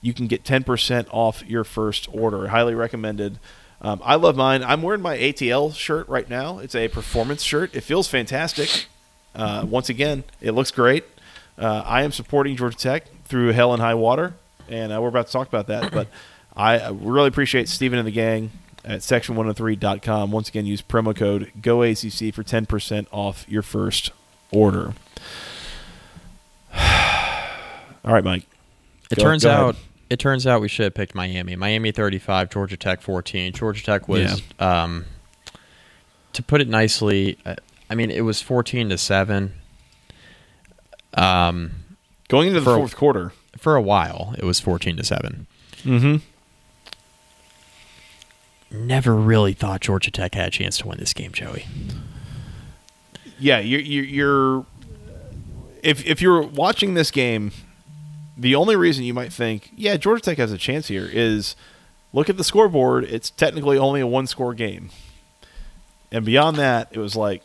you 0.00 0.14
can 0.14 0.26
get 0.26 0.44
10% 0.44 1.06
off 1.10 1.44
your 1.46 1.64
first 1.64 2.08
order. 2.12 2.48
Highly 2.48 2.74
recommended. 2.74 3.38
Um, 3.80 4.00
I 4.04 4.14
love 4.14 4.36
mine. 4.36 4.64
I'm 4.64 4.82
wearing 4.82 5.02
my 5.02 5.16
ATL 5.16 5.74
shirt 5.74 6.08
right 6.08 6.28
now. 6.28 6.58
It's 6.58 6.74
a 6.74 6.88
performance 6.88 7.42
shirt. 7.42 7.74
It 7.74 7.82
feels 7.82 8.08
fantastic. 8.08 8.86
Uh, 9.34 9.66
once 9.68 9.88
again, 9.88 10.24
it 10.40 10.52
looks 10.52 10.70
great. 10.70 11.04
Uh, 11.58 11.82
I 11.84 12.02
am 12.02 12.12
supporting 12.12 12.56
Georgia 12.56 12.76
Tech 12.76 13.04
through 13.24 13.52
hell 13.52 13.72
and 13.72 13.82
high 13.82 13.94
water, 13.94 14.34
and 14.68 14.92
uh, 14.92 15.00
we're 15.00 15.08
about 15.08 15.26
to 15.26 15.32
talk 15.32 15.48
about 15.48 15.66
that. 15.68 15.92
But 15.92 16.08
I 16.56 16.88
really 16.90 17.28
appreciate 17.28 17.68
Stephen 17.68 17.98
and 17.98 18.06
the 18.06 18.12
gang 18.12 18.52
at 18.84 19.00
section103.com. 19.00 20.30
Once 20.30 20.48
again, 20.48 20.66
use 20.66 20.82
promo 20.82 21.14
code 21.14 21.52
GOACC 21.60 22.32
for 22.32 22.42
10% 22.42 23.06
off 23.12 23.44
your 23.48 23.62
first 23.62 24.12
order. 24.54 24.94
All 26.74 28.12
right, 28.12 28.24
Mike. 28.24 28.46
It 29.10 29.16
Go- 29.18 29.22
turns 29.24 29.44
go 29.44 29.50
out 29.50 29.76
it 30.10 30.18
turns 30.18 30.46
out 30.46 30.60
we 30.60 30.68
should 30.68 30.84
have 30.84 30.94
picked 30.94 31.14
Miami. 31.14 31.56
Miami 31.56 31.90
35, 31.90 32.50
Georgia 32.50 32.76
Tech 32.76 33.00
14. 33.00 33.52
Georgia 33.52 33.82
Tech 33.84 34.06
was 34.08 34.42
um, 34.60 35.06
to 36.32 36.42
put 36.42 36.60
it 36.60 36.68
nicely, 36.68 37.38
uh, 37.46 37.54
I 37.90 37.94
mean 37.94 38.10
it 38.10 38.20
was 38.20 38.40
14 38.42 38.90
to 38.90 38.98
7. 38.98 39.52
Um, 41.14 41.72
Going 42.28 42.48
into 42.48 42.60
the 42.60 42.74
fourth 42.76 42.96
quarter. 42.96 43.32
for 43.58 43.76
a 43.76 43.82
while 43.82 44.34
it 44.38 44.44
was 44.44 44.60
14 44.60 44.96
to 44.98 45.04
7. 45.04 45.46
Mm-hmm. 45.82 46.16
Never 48.86 49.14
really 49.14 49.52
thought 49.52 49.80
Georgia 49.80 50.10
Tech 50.10 50.34
had 50.34 50.48
a 50.48 50.50
chance 50.50 50.78
to 50.78 50.88
win 50.88 50.98
this 50.98 51.12
game, 51.12 51.32
Joey. 51.32 51.66
Yeah, 53.44 53.58
you're, 53.58 53.80
you're, 53.80 54.66
if 55.82 56.04
if 56.06 56.22
you're 56.22 56.42
watching 56.42 56.94
this 56.94 57.10
game, 57.10 57.52
the 58.38 58.54
only 58.54 58.74
reason 58.74 59.04
you 59.04 59.12
might 59.14 59.32
think, 59.32 59.70
yeah, 59.76 59.96
Georgia 59.98 60.22
Tech 60.22 60.38
has 60.38 60.50
a 60.50 60.56
chance 60.58 60.88
here 60.88 61.08
is 61.12 61.54
look 62.14 62.30
at 62.30 62.36
the 62.38 62.44
scoreboard. 62.44 63.04
It's 63.04 63.28
technically 63.30 63.76
only 63.76 64.00
a 64.00 64.06
one 64.06 64.26
score 64.26 64.54
game, 64.54 64.88
and 66.10 66.24
beyond 66.24 66.56
that, 66.56 66.88
it 66.92 66.98
was 66.98 67.14
like, 67.16 67.42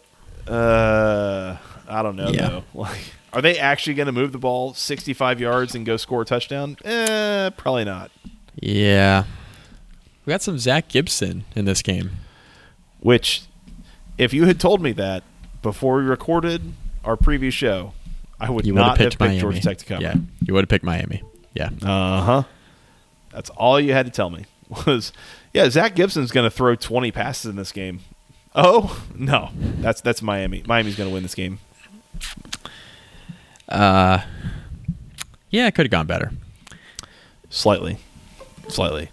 uh, 0.47 1.57
I 1.87 2.01
don't 2.01 2.15
know 2.15 2.29
Yeah. 2.29 2.49
though. 2.49 2.63
Like, 2.73 2.99
are 3.33 3.41
they 3.41 3.59
actually 3.59 3.93
going 3.95 4.07
to 4.07 4.11
move 4.11 4.31
the 4.31 4.37
ball 4.39 4.73
65 4.73 5.39
yards 5.39 5.75
and 5.75 5.85
go 5.85 5.97
score 5.97 6.21
a 6.23 6.25
touchdown? 6.25 6.77
Eh, 6.83 7.49
probably 7.57 7.83
not. 7.85 8.09
Yeah. 8.55 9.25
We 10.25 10.31
got 10.31 10.41
some 10.41 10.57
Zach 10.57 10.87
Gibson 10.87 11.45
in 11.55 11.65
this 11.65 11.81
game. 11.83 12.11
Which, 13.01 13.43
if 14.17 14.33
you 14.33 14.45
had 14.45 14.59
told 14.59 14.81
me 14.81 14.91
that 14.93 15.23
before 15.61 15.97
we 15.97 16.03
recorded 16.03 16.61
our 17.03 17.15
previous 17.17 17.53
show, 17.53 17.93
I 18.39 18.49
would 18.49 18.65
You 18.65 18.73
not 18.73 18.97
have 18.97 19.09
picked 19.09 19.19
Miami. 19.19 19.39
Georgia 19.39 19.61
Tech 19.61 19.77
to 19.79 19.85
cover. 19.85 20.01
Yeah, 20.01 20.15
you 20.45 20.53
would 20.53 20.63
have 20.63 20.69
picked 20.69 20.85
Miami. 20.85 21.21
Yeah. 21.53 21.69
Uh 21.81 22.21
huh. 22.21 22.43
That's 23.31 23.49
all 23.51 23.79
you 23.79 23.93
had 23.93 24.05
to 24.05 24.11
tell 24.11 24.29
me 24.29 24.45
was, 24.87 25.11
yeah, 25.53 25.69
Zach 25.69 25.95
Gibson's 25.95 26.31
going 26.31 26.45
to 26.45 26.49
throw 26.55 26.75
20 26.75 27.11
passes 27.11 27.49
in 27.49 27.55
this 27.55 27.71
game. 27.71 27.99
Oh 28.55 29.03
no, 29.15 29.49
that's 29.79 30.01
that's 30.01 30.21
Miami. 30.23 30.63
Miami's 30.65 30.95
going 30.95 31.09
to 31.09 31.13
win 31.13 31.21
this 31.23 31.35
game. 31.35 31.59
Uh, 33.67 34.21
yeah, 35.49 35.67
it 35.67 35.75
could 35.75 35.85
have 35.85 35.91
gone 35.91 36.07
better. 36.07 36.31
Slightly, 37.49 37.97
slightly. 38.67 39.09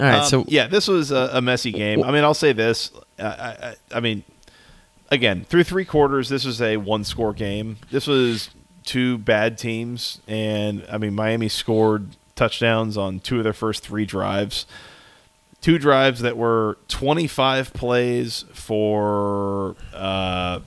All 0.00 0.06
right, 0.06 0.18
Um, 0.20 0.24
so 0.26 0.44
yeah, 0.48 0.66
this 0.66 0.86
was 0.88 1.10
a, 1.10 1.30
a 1.34 1.40
messy 1.40 1.72
game. 1.72 2.02
I 2.02 2.10
mean, 2.12 2.24
I'll 2.24 2.34
say 2.34 2.52
this. 2.52 2.90
I, 3.18 3.24
I, 3.24 3.74
I 3.94 4.00
mean, 4.00 4.22
again, 5.10 5.44
through 5.44 5.64
three 5.64 5.84
quarters, 5.84 6.28
this 6.28 6.44
was 6.44 6.60
a 6.60 6.76
one-score 6.76 7.32
game. 7.32 7.78
This 7.90 8.06
was 8.06 8.50
two 8.84 9.18
bad 9.18 9.58
teams, 9.58 10.20
and 10.26 10.84
I 10.90 10.98
mean, 10.98 11.14
Miami 11.14 11.48
scored 11.48 12.16
touchdowns 12.34 12.96
on 12.96 13.20
two 13.20 13.38
of 13.38 13.44
their 13.44 13.52
first 13.52 13.82
three 13.82 14.06
drives. 14.06 14.66
Two 15.60 15.78
drives 15.78 16.20
that 16.20 16.36
were 16.36 16.78
25 16.86 17.72
plays 17.72 18.44
for 18.52 19.74
uh, 19.92 20.60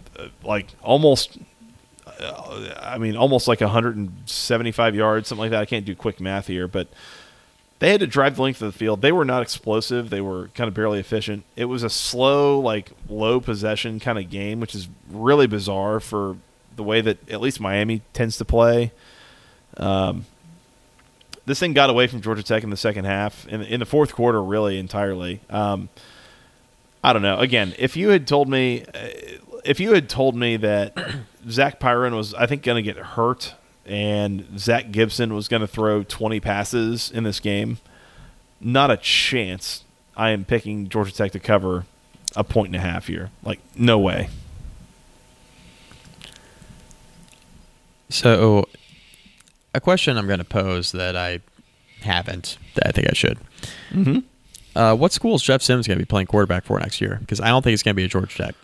like 0.43 0.67
almost 0.83 1.37
uh, 2.19 2.75
I 2.79 2.97
mean, 2.97 3.15
almost 3.15 3.47
like 3.47 3.61
175 3.61 4.95
yards, 4.95 5.29
something 5.29 5.41
like 5.41 5.51
that. 5.51 5.61
I 5.61 5.65
can't 5.65 5.85
do 5.85 5.95
quick 5.95 6.19
math 6.19 6.47
here, 6.47 6.67
but 6.67 6.87
they 7.81 7.89
had 7.89 7.99
to 7.99 8.07
drive 8.07 8.35
the 8.35 8.43
length 8.43 8.61
of 8.61 8.71
the 8.71 8.77
field. 8.77 9.01
They 9.01 9.11
were 9.11 9.25
not 9.25 9.41
explosive. 9.41 10.11
They 10.11 10.21
were 10.21 10.49
kind 10.49 10.67
of 10.67 10.75
barely 10.75 10.99
efficient. 10.99 11.43
It 11.55 11.65
was 11.65 11.81
a 11.81 11.89
slow, 11.89 12.59
like 12.59 12.91
low 13.09 13.41
possession 13.41 13.99
kind 13.99 14.19
of 14.19 14.29
game, 14.29 14.59
which 14.59 14.75
is 14.75 14.87
really 15.09 15.47
bizarre 15.47 15.99
for 15.99 16.37
the 16.75 16.83
way 16.83 17.01
that 17.01 17.27
at 17.27 17.41
least 17.41 17.59
Miami 17.59 18.03
tends 18.13 18.37
to 18.37 18.45
play. 18.45 18.91
Um, 19.77 20.25
this 21.47 21.59
thing 21.59 21.73
got 21.73 21.89
away 21.89 22.05
from 22.05 22.21
Georgia 22.21 22.43
Tech 22.43 22.63
in 22.63 22.69
the 22.69 22.77
second 22.77 23.05
half, 23.05 23.47
in, 23.47 23.63
in 23.63 23.79
the 23.79 23.87
fourth 23.87 24.13
quarter, 24.13 24.43
really 24.43 24.77
entirely. 24.77 25.41
Um, 25.49 25.89
I 27.03 27.13
don't 27.13 27.23
know. 27.23 27.39
Again, 27.39 27.73
if 27.79 27.97
you 27.97 28.09
had 28.09 28.27
told 28.27 28.47
me, 28.47 28.85
uh, 28.93 29.07
if 29.65 29.79
you 29.79 29.95
had 29.95 30.07
told 30.07 30.35
me 30.35 30.55
that 30.57 30.95
Zach 31.49 31.79
Pyron 31.79 32.15
was, 32.15 32.35
I 32.35 32.45
think, 32.45 32.61
going 32.61 32.75
to 32.75 32.93
get 32.93 33.03
hurt 33.03 33.55
and 33.85 34.59
Zach 34.59 34.91
Gibson 34.91 35.33
was 35.33 35.47
going 35.47 35.61
to 35.61 35.67
throw 35.67 36.03
20 36.03 36.39
passes 36.39 37.11
in 37.11 37.23
this 37.23 37.39
game, 37.39 37.79
not 38.59 38.91
a 38.91 38.97
chance. 38.97 39.83
I 40.15 40.31
am 40.31 40.45
picking 40.45 40.89
Georgia 40.89 41.13
Tech 41.13 41.31
to 41.31 41.39
cover 41.39 41.85
a 42.35 42.43
point 42.43 42.67
and 42.67 42.75
a 42.75 42.79
half 42.79 43.07
here. 43.07 43.31
Like, 43.43 43.59
no 43.75 43.97
way. 43.99 44.29
So, 48.09 48.67
a 49.73 49.79
question 49.79 50.17
I'm 50.17 50.27
going 50.27 50.39
to 50.39 50.45
pose 50.45 50.91
that 50.91 51.15
I 51.15 51.39
haven't, 52.01 52.57
that 52.75 52.87
I 52.87 52.91
think 52.91 53.07
I 53.09 53.13
should. 53.13 53.39
Mm-hmm. 53.91 54.19
Uh, 54.75 54.95
what 54.95 55.11
school 55.11 55.35
is 55.35 55.41
Jeff 55.41 55.61
Sims 55.61 55.87
going 55.87 55.97
to 55.97 56.01
be 56.01 56.07
playing 56.07 56.27
quarterback 56.27 56.65
for 56.65 56.79
next 56.79 57.01
year? 57.01 57.17
Because 57.19 57.39
I 57.39 57.47
don't 57.47 57.61
think 57.61 57.73
it's 57.73 57.83
going 57.83 57.93
to 57.93 57.97
be 57.97 58.05
a 58.05 58.07
Georgia 58.07 58.37
Tech. 58.37 58.55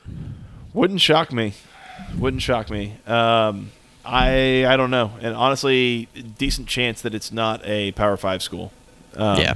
Wouldn't 0.73 1.01
shock 1.01 1.31
me. 1.31 1.53
Wouldn't 2.17 2.41
shock 2.41 2.69
me. 2.69 2.97
Um, 3.05 3.71
I 4.07 4.65
I 4.65 4.77
don't 4.77 4.89
know, 4.89 5.11
and 5.21 5.35
honestly, 5.35 6.07
decent 6.37 6.67
chance 6.67 7.01
that 7.01 7.13
it's 7.13 7.31
not 7.31 7.61
a 7.65 7.91
Power 7.91 8.15
Five 8.15 8.41
school. 8.41 8.71
Um, 9.15 9.39
yeah. 9.39 9.53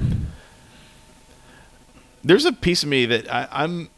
there's 2.24 2.44
a 2.44 2.52
piece 2.52 2.82
of 2.82 2.88
me 2.88 3.06
that 3.06 3.32
I, 3.32 3.48
I'm 3.50 3.88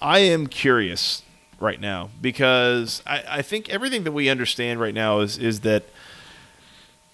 I 0.00 0.20
am 0.20 0.46
curious 0.46 1.22
right 1.58 1.80
now 1.80 2.10
because 2.20 3.02
I, 3.06 3.24
I 3.28 3.42
think 3.42 3.68
everything 3.68 4.04
that 4.04 4.12
we 4.12 4.28
understand 4.28 4.80
right 4.80 4.94
now 4.94 5.20
is 5.20 5.38
is 5.38 5.60
that 5.60 5.84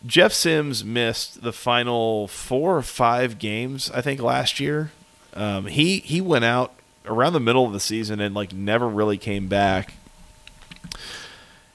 Jeff 0.05 0.33
Sims 0.33 0.85
missed 0.85 1.43
the 1.43 1.53
final 1.53 2.29
four 2.29 2.77
or 2.77 2.83
five 2.83 3.39
games 3.39 3.91
I 3.93 4.01
think 4.03 4.21
last 4.21 4.61
year. 4.61 4.91
Um, 5.33 5.67
he 5.67 6.01
he 6.01 6.21
went 6.21 6.45
out 6.45 6.75
around 7.07 7.33
the 7.33 7.41
middle 7.41 7.65
of 7.65 7.73
the 7.73 7.81
season 7.81 8.21
and 8.21 8.35
like 8.35 8.53
never 8.53 8.89
really 8.89 9.19
came 9.19 9.47
back. 9.49 9.95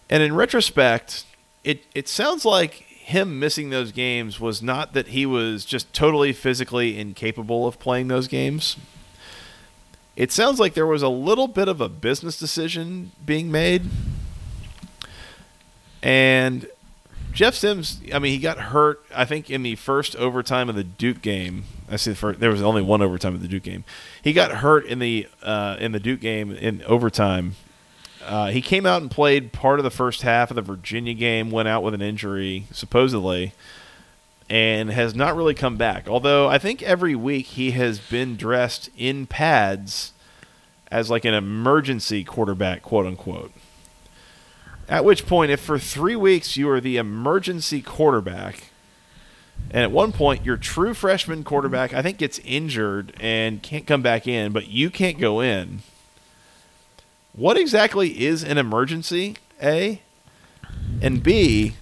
And 0.10 0.24
in 0.24 0.36
retrospect, 0.36 1.26
it 1.64 1.86
it 1.94 2.08
sounds 2.08 2.46
like 2.46 2.74
him 2.74 3.40
missing 3.40 3.70
those 3.70 3.92
games 3.92 4.40
was 4.40 4.62
not 4.62 4.94
that 4.94 5.08
he 5.08 5.26
was 5.26 5.66
just 5.66 5.92
totally 5.94 6.32
physically 6.32 7.00
incapable 7.00 7.66
of 7.68 7.80
playing 7.80 8.08
those 8.08 8.28
games. 8.28 8.78
It 10.16 10.32
sounds 10.32 10.60
like 10.60 10.74
there 10.74 10.86
was 10.86 11.02
a 11.02 11.10
little 11.10 11.48
bit 11.48 11.68
of 11.68 11.82
a 11.82 11.90
business 11.90 12.38
decision 12.38 13.12
being 13.26 13.52
made. 13.52 13.84
And 16.04 16.68
Jeff 17.32 17.56
Sims, 17.56 18.02
I 18.14 18.20
mean, 18.20 18.34
he 18.34 18.38
got 18.38 18.60
hurt, 18.60 19.04
I 19.16 19.26
think, 19.26 19.50
in 19.50 19.64
the 19.64 19.76
first 19.76 20.16
overtime 20.16 20.70
of 20.70 20.76
the 20.76 20.84
Duke 20.84 21.22
game. 21.22 21.64
I 21.90 21.96
see 21.96 22.12
the 22.12 22.16
first, 22.16 22.40
there 22.40 22.50
was 22.52 22.62
only 22.62 22.82
one 22.82 23.02
overtime 23.02 23.34
of 23.34 23.42
the 23.42 23.48
Duke 23.48 23.64
game. 23.64 23.86
He 24.24 24.34
got 24.34 24.52
hurt 24.58 24.86
in 24.86 25.00
the 25.00 25.28
uh, 25.42 25.78
in 25.80 25.94
the 25.94 26.00
Duke 26.00 26.20
game 26.20 26.52
in 26.52 26.84
overtime. 26.84 27.56
Uh, 28.30 28.52
he 28.52 28.62
came 28.62 28.86
out 28.86 29.02
and 29.02 29.10
played 29.10 29.52
part 29.52 29.80
of 29.80 29.84
the 29.84 29.90
first 29.90 30.22
half 30.22 30.52
of 30.52 30.56
the 30.56 30.62
Virginia 30.62 31.16
game, 31.16 31.50
went 31.50 31.68
out 31.68 31.82
with 31.82 31.96
an 31.96 32.02
injury, 32.02 32.68
supposedly, 32.72 33.54
and 34.48 34.92
has 34.92 35.16
not 35.16 35.36
really 35.36 35.56
come 35.56 35.78
back. 35.78 36.08
Although 36.08 36.48
I 36.48 36.60
think 36.60 36.84
every 36.84 37.16
week 37.16 37.48
he 37.48 37.72
has 37.72 37.98
been 37.98 38.36
dressed 38.36 38.92
in 38.96 39.26
pads 39.26 40.14
as 40.92 41.10
like 41.10 41.26
an 41.26 41.34
emergency 41.34 42.24
quarterback, 42.24 42.84
quote 42.84 43.08
unquote. 43.08 43.52
At 44.88 45.04
which 45.04 45.26
point, 45.26 45.50
if 45.50 45.60
for 45.60 45.80
three 45.80 46.16
weeks 46.16 46.56
you 46.56 46.70
are 46.70 46.80
the 46.80 46.98
emergency 46.98 47.82
quarterback, 47.82 48.70
and 49.72 49.82
at 49.82 49.92
one 49.92 50.12
point 50.12 50.46
your 50.46 50.58
true 50.58 50.94
freshman 50.94 51.44
quarterback, 51.44 51.96
I 51.96 52.04
think, 52.04 52.20
gets 52.20 52.40
injured 52.46 53.12
and 53.20 53.64
can't 53.64 53.88
come 53.88 54.04
back 54.04 54.28
in, 54.28 54.52
but 54.52 54.68
you 54.68 54.92
can't 54.92 55.18
go 55.18 55.42
in. 55.42 55.80
What 57.34 57.58
exactly 57.58 58.26
is 58.26 58.44
an 58.44 58.58
emergency? 58.58 59.38
A 59.62 60.02
and 61.02 61.22
B. 61.22 61.76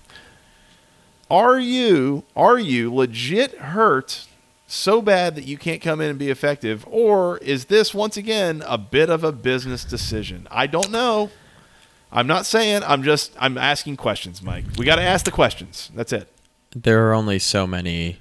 Are 1.30 1.60
you 1.60 2.24
are 2.36 2.58
you 2.58 2.94
legit 2.94 3.58
hurt 3.58 4.28
so 4.68 5.02
bad 5.02 5.36
that 5.36 5.46
you 5.46 5.58
can't 5.58 5.82
come 5.82 6.02
in 6.02 6.10
and 6.10 6.20
be 6.20 6.30
effective, 6.30 6.86
or 6.90 7.38
is 7.40 7.66
this 7.66 7.94
once 7.94 8.18
again 8.18 8.64
a 8.66 8.78
bit 8.78 9.10
of 9.10 9.24
a 9.24 9.32
business 9.32 9.84
decision? 9.84 10.48
I 10.52 10.68
don't 10.68 10.92
know. 10.92 11.32
I'm 12.12 12.28
not 12.28 12.46
saying. 12.46 12.84
I'm 12.84 13.04
just. 13.04 13.34
I'm 13.40 13.58
asking 13.58 13.98
questions, 13.98 14.42
Mike. 14.42 14.66
We 14.78 14.86
got 14.86 14.96
to 14.96 15.02
ask 15.02 15.26
the 15.26 15.32
questions. 15.32 15.92
That's 15.94 16.14
it. 16.14 16.32
There 16.76 17.08
are 17.08 17.14
only 17.14 17.40
so 17.40 17.68
many 17.68 18.20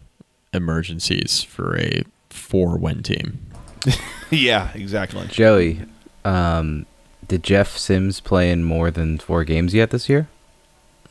emergencies 0.53 1.43
for 1.43 1.79
a 1.79 2.03
four 2.31 2.77
win 2.79 3.03
team. 3.03 3.41
yeah, 4.31 4.70
exactly. 4.74 5.27
Joey, 5.29 5.83
um, 6.24 6.87
did 7.29 7.43
Jeff 7.43 7.77
Sims 7.77 8.21
play 8.21 8.51
in 8.51 8.65
more 8.65 8.91
than 8.91 9.19
four 9.19 9.45
games 9.45 9.75
yet 9.75 9.91
this 9.91 10.09
year? 10.09 10.29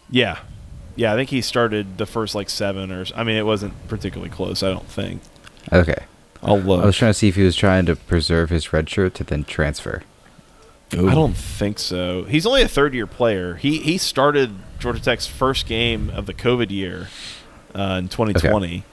Yeah, 0.10 0.40
yeah. 0.96 1.14
I 1.14 1.16
think 1.16 1.30
he 1.30 1.42
started 1.42 1.98
the 1.98 2.06
first 2.06 2.36
like 2.36 2.50
seven 2.50 2.92
or. 2.92 3.06
I 3.16 3.24
mean, 3.24 3.38
it 3.38 3.46
wasn't 3.46 3.74
particularly 3.88 4.30
close. 4.30 4.64
I 4.64 4.70
don't 4.70 4.88
think. 4.88 5.22
Okay. 5.74 6.06
I'll 6.44 6.60
look. 6.60 6.84
I 6.84 6.86
was 6.86 6.96
trying 6.96 7.10
to 7.10 7.14
see 7.16 7.28
if 7.28 7.36
he 7.36 7.44
was 7.44 7.56
trying 7.56 7.86
to 7.88 7.96
preserve 7.96 8.50
his 8.52 8.72
red 8.72 8.90
shirt 8.90 9.16
to 9.16 9.24
then 9.24 9.44
transfer. 9.46 10.04
I 10.94 11.16
don't 11.16 11.36
think 11.36 11.80
so. 11.80 12.24
He's 12.26 12.46
only 12.46 12.62
a 12.62 12.68
third 12.68 12.94
year 12.94 13.08
player. 13.08 13.56
He 13.56 13.80
he 13.80 13.98
started 13.98 14.52
Georgia 14.80 15.02
Tech's 15.02 15.26
first 15.28 15.66
game 15.66 16.10
of 16.12 16.28
the 16.28 16.34
COVID 16.34 16.70
year 16.70 17.10
uh, 17.74 17.98
in 18.00 18.08
2020. 18.08 18.84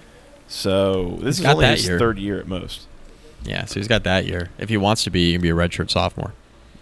So 0.48 1.18
this 1.20 1.38
He's 1.38 1.46
is 1.46 1.52
only 1.52 1.66
his 1.66 1.86
year. 1.86 1.98
third 1.98 2.18
year 2.18 2.40
at 2.40 2.48
most. 2.48 2.86
Yeah, 3.44 3.66
so 3.66 3.78
he's 3.78 3.88
got 3.88 4.04
that 4.04 4.24
year. 4.26 4.50
If 4.58 4.68
he 4.70 4.76
wants 4.76 5.04
to 5.04 5.10
be, 5.10 5.26
he 5.26 5.32
can 5.34 5.42
be 5.42 5.50
a 5.50 5.54
redshirt 5.54 5.90
sophomore. 5.90 6.32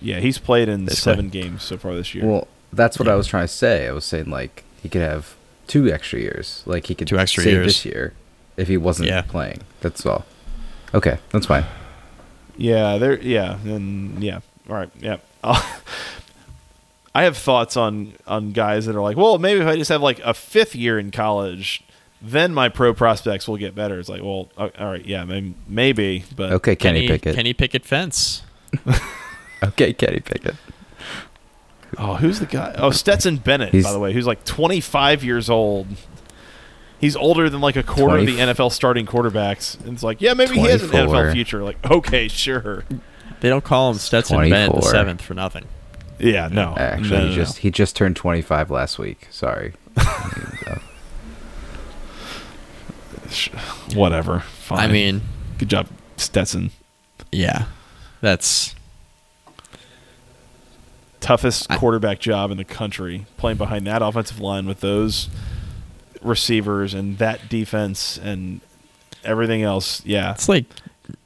Yeah, 0.01 0.21
he's 0.21 0.39
played 0.39 0.69
in 0.69 0.87
Basically. 0.87 0.97
seven 1.13 1.29
games 1.29 1.63
so 1.63 1.77
far 1.77 1.95
this 1.95 2.15
year. 2.15 2.25
Well, 2.27 2.49
that's 2.73 2.99
what 2.99 3.07
Yeah. 3.07 3.13
I 3.13 3.17
was 3.17 3.27
trying 3.27 3.45
to 3.45 3.53
say. 3.53 3.87
I 3.89 3.93
was 3.93 4.05
saying 4.05 4.31
like 4.31 4.65
he 4.83 4.89
could 4.89 5.03
have 5.03 5.35
two 5.67 5.91
extra 5.93 6.19
years. 6.21 6.63
Like 6.67 6.87
he 6.87 6.95
could 6.95 7.07
Two 7.09 7.19
extra 7.19 7.43
save 7.45 7.53
years. 7.53 7.67
this 7.67 7.85
year 7.85 8.15
if 8.57 8.69
he 8.69 8.77
wasn't 8.77 9.09
Yeah. 9.09 9.23
playing. 9.23 9.61
That's 9.81 10.05
all. 10.07 10.25
Okay, 10.95 11.19
that's 11.31 11.47
fine. 11.47 11.65
yeah, 12.57 12.99
there. 12.99 13.19
Yeah, 13.21 13.59
and 13.65 14.23
yeah. 14.23 14.41
All 14.69 14.77
right. 14.77 14.91
Yeah. 15.01 15.17
I'll- 15.45 15.63
have 17.15 17.37
thoughts 17.37 17.77
on 17.77 18.13
on 18.27 18.53
guys 18.53 18.87
that 18.87 18.97
are 18.97 19.03
like, 19.03 19.17
well, 19.17 19.39
maybe 19.39 19.61
if 19.61 19.67
I 19.67 19.77
just 19.77 19.89
have 19.91 20.01
like 20.03 20.21
a 20.21 20.33
fifth 20.35 20.75
year 20.75 20.99
in 20.99 21.11
college, 21.11 21.83
then 22.23 22.55
my 22.55 22.69
pro 22.69 22.95
prospects 22.95 23.47
will 23.49 23.57
get 23.57 23.75
better. 23.75 23.99
It's 23.99 24.09
like, 24.09 24.23
well, 24.23 24.49
all 24.57 24.71
right, 24.79 25.05
yeah, 25.05 25.25
may- 25.25 25.55
maybe, 25.69 26.25
but 26.37 26.53
Okay, 26.53 26.77
Kenny, 26.77 27.07
Pickett. 27.09 27.35
Kenny 27.35 27.53
Pickett 27.53 27.85
fence. 27.85 28.43
Okay, 29.63 29.93
Kenny 29.93 30.21
Pickett. 30.21 30.57
Oh, 31.99 32.15
who's 32.15 32.39
the 32.41 32.47
guy? 32.47 32.75
Oh, 32.79 32.91
Stetson 32.91 33.37
Bennett, 33.39 33.73
He's- 33.73 33.85
by 33.85 33.93
the 33.93 33.99
way, 33.99 34.13
who's 34.13 34.27
like 34.27 34.45
25 34.45 35.25
years 35.25 35.51
old. 35.51 35.87
He's 37.01 37.17
older 37.17 37.49
than 37.49 37.61
like 37.61 37.77
a 37.77 37.83
quarter 37.83 38.19
of 38.19 38.25
20 38.27 38.33
the 38.37 38.53
NFL 38.55 38.71
starting 38.73 39.07
quarterbacks. 39.07 39.79
And 39.81 39.95
it's 39.95 40.03
like, 40.03 40.21
yeah, 40.21 40.35
maybe 40.35 40.55
he 40.57 40.67
has 40.69 40.83
an 40.83 40.91
24. 40.91 41.15
NFL 41.17 41.33
future. 41.33 41.63
Like, 41.65 41.79
okay, 41.91 42.29
sure. 42.29 42.85
They 43.41 43.49
don't 43.49 43.65
call 43.65 43.91
him 43.91 43.97
Stetson 43.99 44.37
Bennett 44.39 44.67
the 44.75 44.81
24. 44.81 44.91
seventh 44.91 45.23
for 45.23 45.33
nothing. 45.35 45.65
Yeah, 46.19 46.49
no. 46.53 46.75
Actually, 46.77 47.09
no, 47.11 47.17
no, 47.17 47.23
he 47.25 47.29
no. 47.31 47.35
just 47.35 47.59
he 47.59 47.71
just 47.71 47.97
turned 47.97 48.17
25 48.17 48.71
last 48.71 48.99
week. 48.99 49.27
Sorry. 49.31 49.73
sh- 53.31 53.49
whatever. 53.95 54.41
Fine. 54.41 54.79
I 54.79 54.93
mean, 54.93 55.23
good 55.59 55.71
job, 55.71 55.89
Stetson. 56.17 56.71
yeah, 57.33 57.65
that's 58.21 58.75
Toughest 61.21 61.71
I- 61.71 61.77
quarterback 61.77 62.19
job 62.19 62.51
in 62.51 62.57
the 62.57 62.65
country, 62.65 63.27
playing 63.37 63.59
behind 63.59 63.87
that 63.87 64.03
offensive 64.03 64.41
line 64.41 64.67
with 64.67 64.81
those 64.81 65.29
receivers 66.23 66.95
and 66.95 67.19
that 67.19 67.49
defense 67.49 68.19
and 68.19 68.61
everything 69.25 69.63
else. 69.63 70.05
Yeah, 70.05 70.33
it's 70.33 70.49
like 70.49 70.65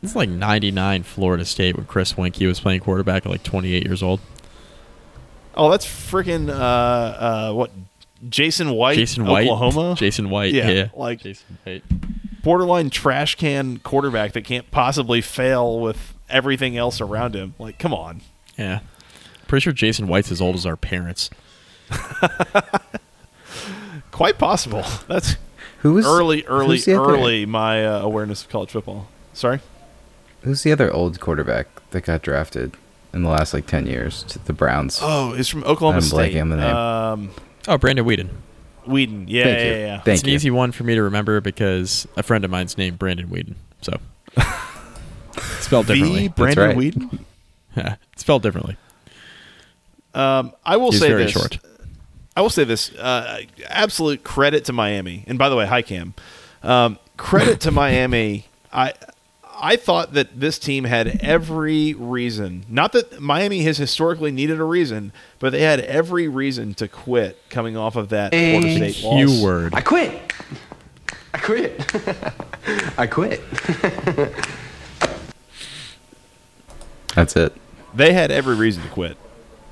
it's 0.03 0.17
like 0.17 0.29
'99 0.29 1.03
Florida 1.05 1.45
State 1.45 1.77
when 1.77 1.87
Chris 1.87 2.15
Weinke 2.15 2.47
was 2.47 2.61
playing 2.61 2.81
quarterback 2.81 3.25
at 3.27 3.31
like 3.33 3.43
28 3.43 3.85
years 3.85 4.03
old. 4.03 4.21
Oh, 5.57 5.71
that's 5.71 5.87
freaking 5.87 6.49
uh, 6.51 6.53
uh, 6.53 7.53
what? 7.53 7.71
Jason 8.29 8.71
White, 8.71 8.97
Jason 8.97 9.27
White, 9.27 9.47
Oklahoma, 9.47 9.95
Jason 9.97 10.31
White, 10.31 10.55
Yeah, 10.55 10.71
yeah, 10.71 10.89
like- 10.95 11.21
Jason 11.21 11.59
White. 11.65 11.83
borderline 12.43 12.89
trash 12.91 13.35
can 13.35 13.77
quarterback 13.79 14.33
that 14.33 14.45
can't 14.45 14.71
possibly 14.71 15.21
fail 15.21 15.79
with 15.79 16.15
everything 16.31 16.77
else 16.77 17.01
around 17.03 17.35
him. 17.35 17.55
Like, 17.59 17.79
come 17.79 17.93
on. 17.93 18.23
Yeah, 18.57 18.81
pretty 19.47 19.63
sure 19.63 19.73
Jason 19.73 20.09
White's 20.09 20.33
as 20.33 20.41
old 20.41 20.57
as 20.57 20.67
our 20.67 20.77
parents. 20.77 21.31
Quite 24.11 24.39
possible. 24.39 24.85
That's 25.09 25.37
Who's 25.79 26.07
early, 26.07 26.45
early, 26.47 26.77
who's 26.79 26.89
early. 26.89 27.47
My 27.47 27.85
uh, 27.85 28.01
awareness 28.01 28.43
of 28.43 28.49
college 28.49 28.71
football. 28.71 29.09
Sorry, 29.35 29.61
Who's 30.43 30.63
the 30.63 30.73
other 30.73 30.93
old 30.93 31.21
quarterback 31.21 31.67
that 31.91 32.03
got 32.05 32.23
drafted 32.23 32.77
in 33.13 33.23
the 33.23 33.29
last 33.29 33.53
like 33.53 33.67
ten 33.67 33.87
years 33.87 34.23
to 34.25 34.39
the 34.39 34.53
Browns? 34.53 35.01
oh, 35.03 35.35
it's 35.35 35.49
from 35.49 35.65
Oklahoma 35.65 35.97
I'm 35.99 36.03
State. 36.03 36.35
blanking 36.35 36.41
on 36.43 36.49
the 36.51 36.57
name. 36.57 36.77
Um, 36.77 37.31
Oh, 37.67 37.79
Brandon 37.79 38.05
Weeden. 38.05 38.29
Weeden. 38.87 39.25
Yeah, 39.27 39.45
Thank 39.45 39.59
yeah, 39.59 39.65
you. 39.65 39.71
yeah, 39.71 39.77
yeah. 39.87 40.01
Thank 40.01 40.15
it's 40.17 40.23
an 40.23 40.29
you. 40.29 40.35
easy 40.37 40.51
one 40.51 40.71
for 40.73 40.85
me 40.85 40.95
to 40.95 41.03
remember 41.03 41.41
because 41.41 42.07
a 42.17 42.23
friend 42.23 42.45
of 42.45 42.51
mine's 42.51 42.77
named 42.79 42.99
Brandon 42.99 43.29
Whedon. 43.31 43.57
So 43.83 43.99
spelled 45.61 45.87
The 45.87 45.95
differently. 45.95 46.29
Brandon 46.29 46.67
right. 46.69 46.77
Whedon. 46.77 47.25
spelled 48.17 48.43
differently. 48.43 48.77
Um, 50.15 50.53
I 50.65 50.77
will 50.77 50.91
He's 50.93 51.01
say 51.01 51.09
very 51.09 51.25
this. 51.25 51.33
short. 51.33 51.59
I 52.37 52.41
will 52.43 52.51
say 52.51 52.65
this. 52.65 52.93
Uh, 52.95 53.43
absolute 53.69 54.25
credit 54.25 54.65
to 54.67 54.73
Miami. 54.73 55.25
And 55.27 55.39
by 55.39 55.49
the 55.49 55.57
way, 55.57 55.67
hi 55.67 55.83
Cam. 55.83 56.15
Um, 56.63 56.99
credit 57.17 57.61
to 57.61 57.71
Miami. 57.73 58.47
I 58.73 58.93
I 59.57 59.77
thought 59.77 60.15
that 60.15 60.41
this 60.41 60.59
team 60.59 60.85
had 60.85 61.21
every 61.23 61.95
reason. 61.95 62.65
Not 62.69 62.93
that 62.93 63.21
Miami 63.21 63.63
has 63.63 63.79
historically 63.79 64.33
needed 64.33 64.59
a 64.61 64.65
reason, 64.65 65.13
but 65.39 65.51
they 65.53 65.61
had 65.63 65.81
every 65.81 66.27
reason 66.29 66.75
to 66.75 66.89
quit 66.89 67.39
coming 67.51 67.77
off 67.77 67.95
of 67.97 68.09
that 68.09 68.33
Florida 68.33 68.91
State 68.93 69.05
loss. 69.05 69.15
Q 69.15 69.43
word. 69.45 69.75
I 69.75 69.81
quit. 69.81 70.33
I 71.33 71.39
quit. 71.39 71.97
I 72.99 73.07
quit. 73.07 73.41
That's 77.15 77.37
it. 77.37 77.53
They 77.95 78.13
had 78.13 78.31
every 78.31 78.57
reason 78.57 78.83
to 78.83 78.89
quit. 78.89 79.17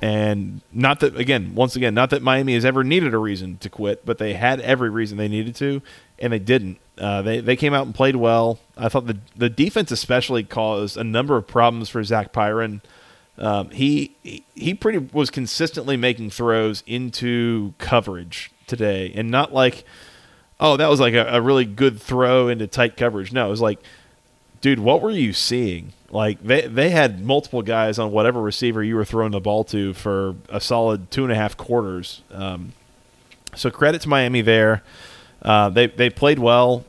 And 0.03 0.59
not 0.73 0.99
that 0.99 1.15
again, 1.15 1.55
once 1.55 1.77
again, 1.77 1.93
not 1.93 2.09
that 2.09 2.21
Miami 2.21 2.55
has 2.55 2.65
ever 2.65 2.83
needed 2.83 3.13
a 3.13 3.17
reason 3.17 3.55
to 3.59 3.69
quit, 3.69 4.05
but 4.05 4.17
they 4.17 4.33
had 4.33 4.59
every 4.59 4.89
reason 4.89 5.17
they 5.17 5.29
needed 5.29 5.55
to, 5.55 5.81
and 6.19 6.33
they 6.33 6.39
didn't. 6.39 6.77
Uh, 6.97 7.21
they 7.21 7.39
they 7.39 7.55
came 7.55 7.73
out 7.73 7.85
and 7.85 7.95
played 7.95 8.17
well. 8.17 8.59
I 8.75 8.89
thought 8.89 9.07
the 9.07 9.17
the 9.33 9.49
defense 9.49 9.91
especially 9.91 10.43
caused 10.43 10.97
a 10.97 11.05
number 11.05 11.37
of 11.37 11.47
problems 11.47 11.87
for 11.87 12.03
Zach 12.03 12.33
Pyron. 12.33 12.81
Um, 13.37 13.69
he 13.69 14.43
he- 14.55 14.73
pretty 14.73 14.97
was 14.97 15.29
consistently 15.29 15.95
making 15.95 16.31
throws 16.31 16.83
into 16.85 17.73
coverage 17.77 18.51
today, 18.67 19.09
and 19.15 19.31
not 19.31 19.53
like, 19.53 19.85
oh, 20.59 20.75
that 20.75 20.89
was 20.89 20.99
like 20.99 21.13
a, 21.13 21.27
a 21.27 21.39
really 21.39 21.63
good 21.63 21.97
throw 21.97 22.49
into 22.49 22.67
tight 22.67 22.97
coverage. 22.97 23.31
No, 23.31 23.47
it 23.47 23.51
was 23.51 23.61
like 23.61 23.79
dude, 24.63 24.79
what 24.79 25.01
were 25.01 25.11
you 25.11 25.33
seeing? 25.33 25.93
Like 26.09 26.41
they 26.41 26.61
they 26.67 26.89
had 26.89 27.23
multiple 27.23 27.61
guys 27.61 27.99
on 27.99 28.11
whatever 28.11 28.41
receiver 28.41 28.83
you 28.83 28.95
were 28.95 29.05
throwing 29.05 29.31
the 29.31 29.39
ball 29.39 29.63
to 29.65 29.93
for 29.93 30.35
a 30.49 30.59
solid 30.59 31.11
two 31.11 31.23
and 31.23 31.31
a 31.31 31.35
half 31.35 31.55
quarters. 31.55 32.23
Um, 32.31 32.73
so 33.55 33.69
credit 33.69 34.01
to 34.01 34.09
Miami 34.09 34.41
there. 34.41 34.81
Uh, 35.41 35.69
they 35.69 35.87
they 35.87 36.09
played 36.09 36.39
well. 36.39 36.85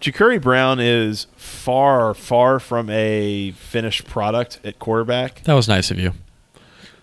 Jacurri 0.00 0.40
Brown 0.40 0.80
is 0.80 1.26
far 1.36 2.14
far 2.14 2.60
from 2.60 2.88
a 2.90 3.52
finished 3.52 4.06
product 4.06 4.60
at 4.62 4.78
quarterback. 4.78 5.42
That 5.44 5.54
was 5.54 5.68
nice 5.68 5.90
of 5.90 5.98
you. 5.98 6.12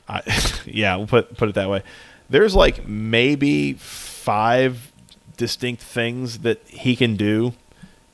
I, 0.08 0.22
yeah, 0.66 0.96
we'll 0.96 1.08
put 1.08 1.38
put 1.38 1.50
it 1.50 1.56
that 1.56 1.70
way. 1.70 1.84
There's 2.30 2.56
like 2.56 2.88
maybe 2.88 3.74
five 3.74 4.92
distinct 5.38 5.82
things 5.82 6.40
that 6.40 6.62
he 6.68 6.96
can 6.96 7.16
do, 7.16 7.54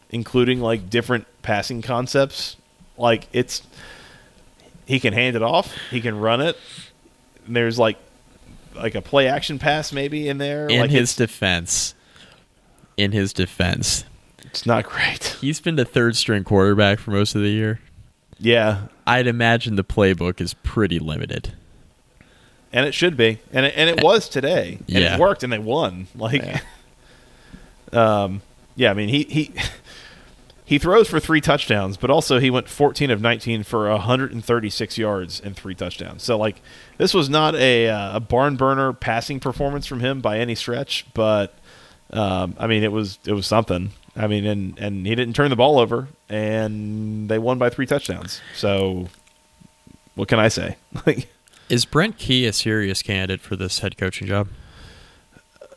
including 0.09 0.61
like 0.61 0.89
different 0.89 1.27
passing 1.47 1.81
concepts. 1.81 2.57
Like 2.97 3.27
it's 3.31 3.61
he 4.85 4.99
can 4.99 5.13
hand 5.13 5.37
it 5.37 5.41
off, 5.41 5.73
he 5.89 6.01
can 6.01 6.19
run 6.19 6.41
it. 6.41 6.57
And 7.45 7.55
there's 7.55 7.79
like 7.79 7.97
like 8.75 8.95
a 8.95 9.01
play 9.01 9.29
action 9.29 9.57
pass 9.57 9.93
maybe 9.93 10.27
in 10.27 10.39
there. 10.39 10.67
In 10.67 10.81
like 10.81 10.89
his 10.91 11.15
defense, 11.15 11.95
in 12.97 13.13
his 13.13 13.31
defense, 13.31 14.03
it's 14.43 14.65
not 14.65 14.83
great. 14.83 15.37
he's 15.41 15.61
been 15.61 15.77
the 15.77 15.85
third 15.85 16.17
string 16.17 16.43
quarterback 16.43 16.99
for 16.99 17.11
most 17.11 17.33
of 17.33 17.41
the 17.41 17.49
year. 17.49 17.79
Yeah, 18.39 18.87
I'd 19.07 19.25
imagine 19.25 19.77
the 19.77 19.85
playbook 19.85 20.41
is 20.41 20.53
pretty 20.53 20.99
limited. 20.99 21.53
and 22.73 22.85
it 22.85 22.93
should 22.93 23.15
be, 23.15 23.39
and 23.53 23.65
it, 23.65 23.73
and 23.77 23.89
it 23.89 24.03
was 24.03 24.27
today, 24.27 24.79
and 24.79 24.89
Yeah. 24.89 25.15
it 25.15 25.19
worked, 25.19 25.43
and 25.43 25.51
they 25.53 25.57
won. 25.59 26.07
Like, 26.13 26.43
um, 27.93 28.41
yeah, 28.75 28.91
I 28.91 28.93
mean 28.93 29.07
he 29.09 29.23
he 29.23 29.53
he 30.67 30.77
throws 30.77 31.07
for 31.07 31.17
three 31.21 31.39
touchdowns, 31.39 31.95
but 31.95 32.09
also 32.09 32.39
he 32.39 32.49
went 32.49 32.67
14 32.67 33.09
of 33.09 33.21
19 33.21 33.63
for 33.63 33.89
136 33.89 34.97
yards 34.97 35.39
and 35.39 35.55
three 35.55 35.73
touchdowns. 35.73 36.23
So 36.23 36.37
like, 36.37 36.61
this 36.97 37.13
was 37.13 37.29
not 37.29 37.55
a 37.55 37.87
uh, 37.87 38.17
a 38.17 38.19
barn 38.19 38.57
burner 38.57 38.91
passing 38.91 39.39
performance 39.39 39.87
from 39.87 40.01
him 40.01 40.19
by 40.19 40.39
any 40.39 40.55
stretch, 40.55 41.05
but 41.13 41.57
um, 42.11 42.53
I 42.59 42.67
mean 42.67 42.83
it 42.83 42.91
was 42.91 43.17
it 43.25 43.31
was 43.31 43.47
something. 43.47 43.91
I 44.13 44.27
mean, 44.27 44.45
and 44.45 44.77
and 44.77 45.07
he 45.07 45.15
didn't 45.15 45.35
turn 45.37 45.51
the 45.51 45.55
ball 45.55 45.79
over, 45.79 46.09
and 46.27 47.29
they 47.29 47.39
won 47.39 47.57
by 47.57 47.69
three 47.69 47.85
touchdowns. 47.85 48.41
So, 48.53 49.07
what 50.15 50.27
can 50.27 50.39
I 50.39 50.49
say? 50.49 50.75
Like. 51.05 51.29
Is 51.69 51.85
Brent 51.85 52.17
Key 52.17 52.45
a 52.45 52.51
serious 52.51 53.01
candidate 53.01 53.39
for 53.39 53.55
this 53.55 53.79
head 53.79 53.97
coaching 53.97 54.27
job? 54.27 54.47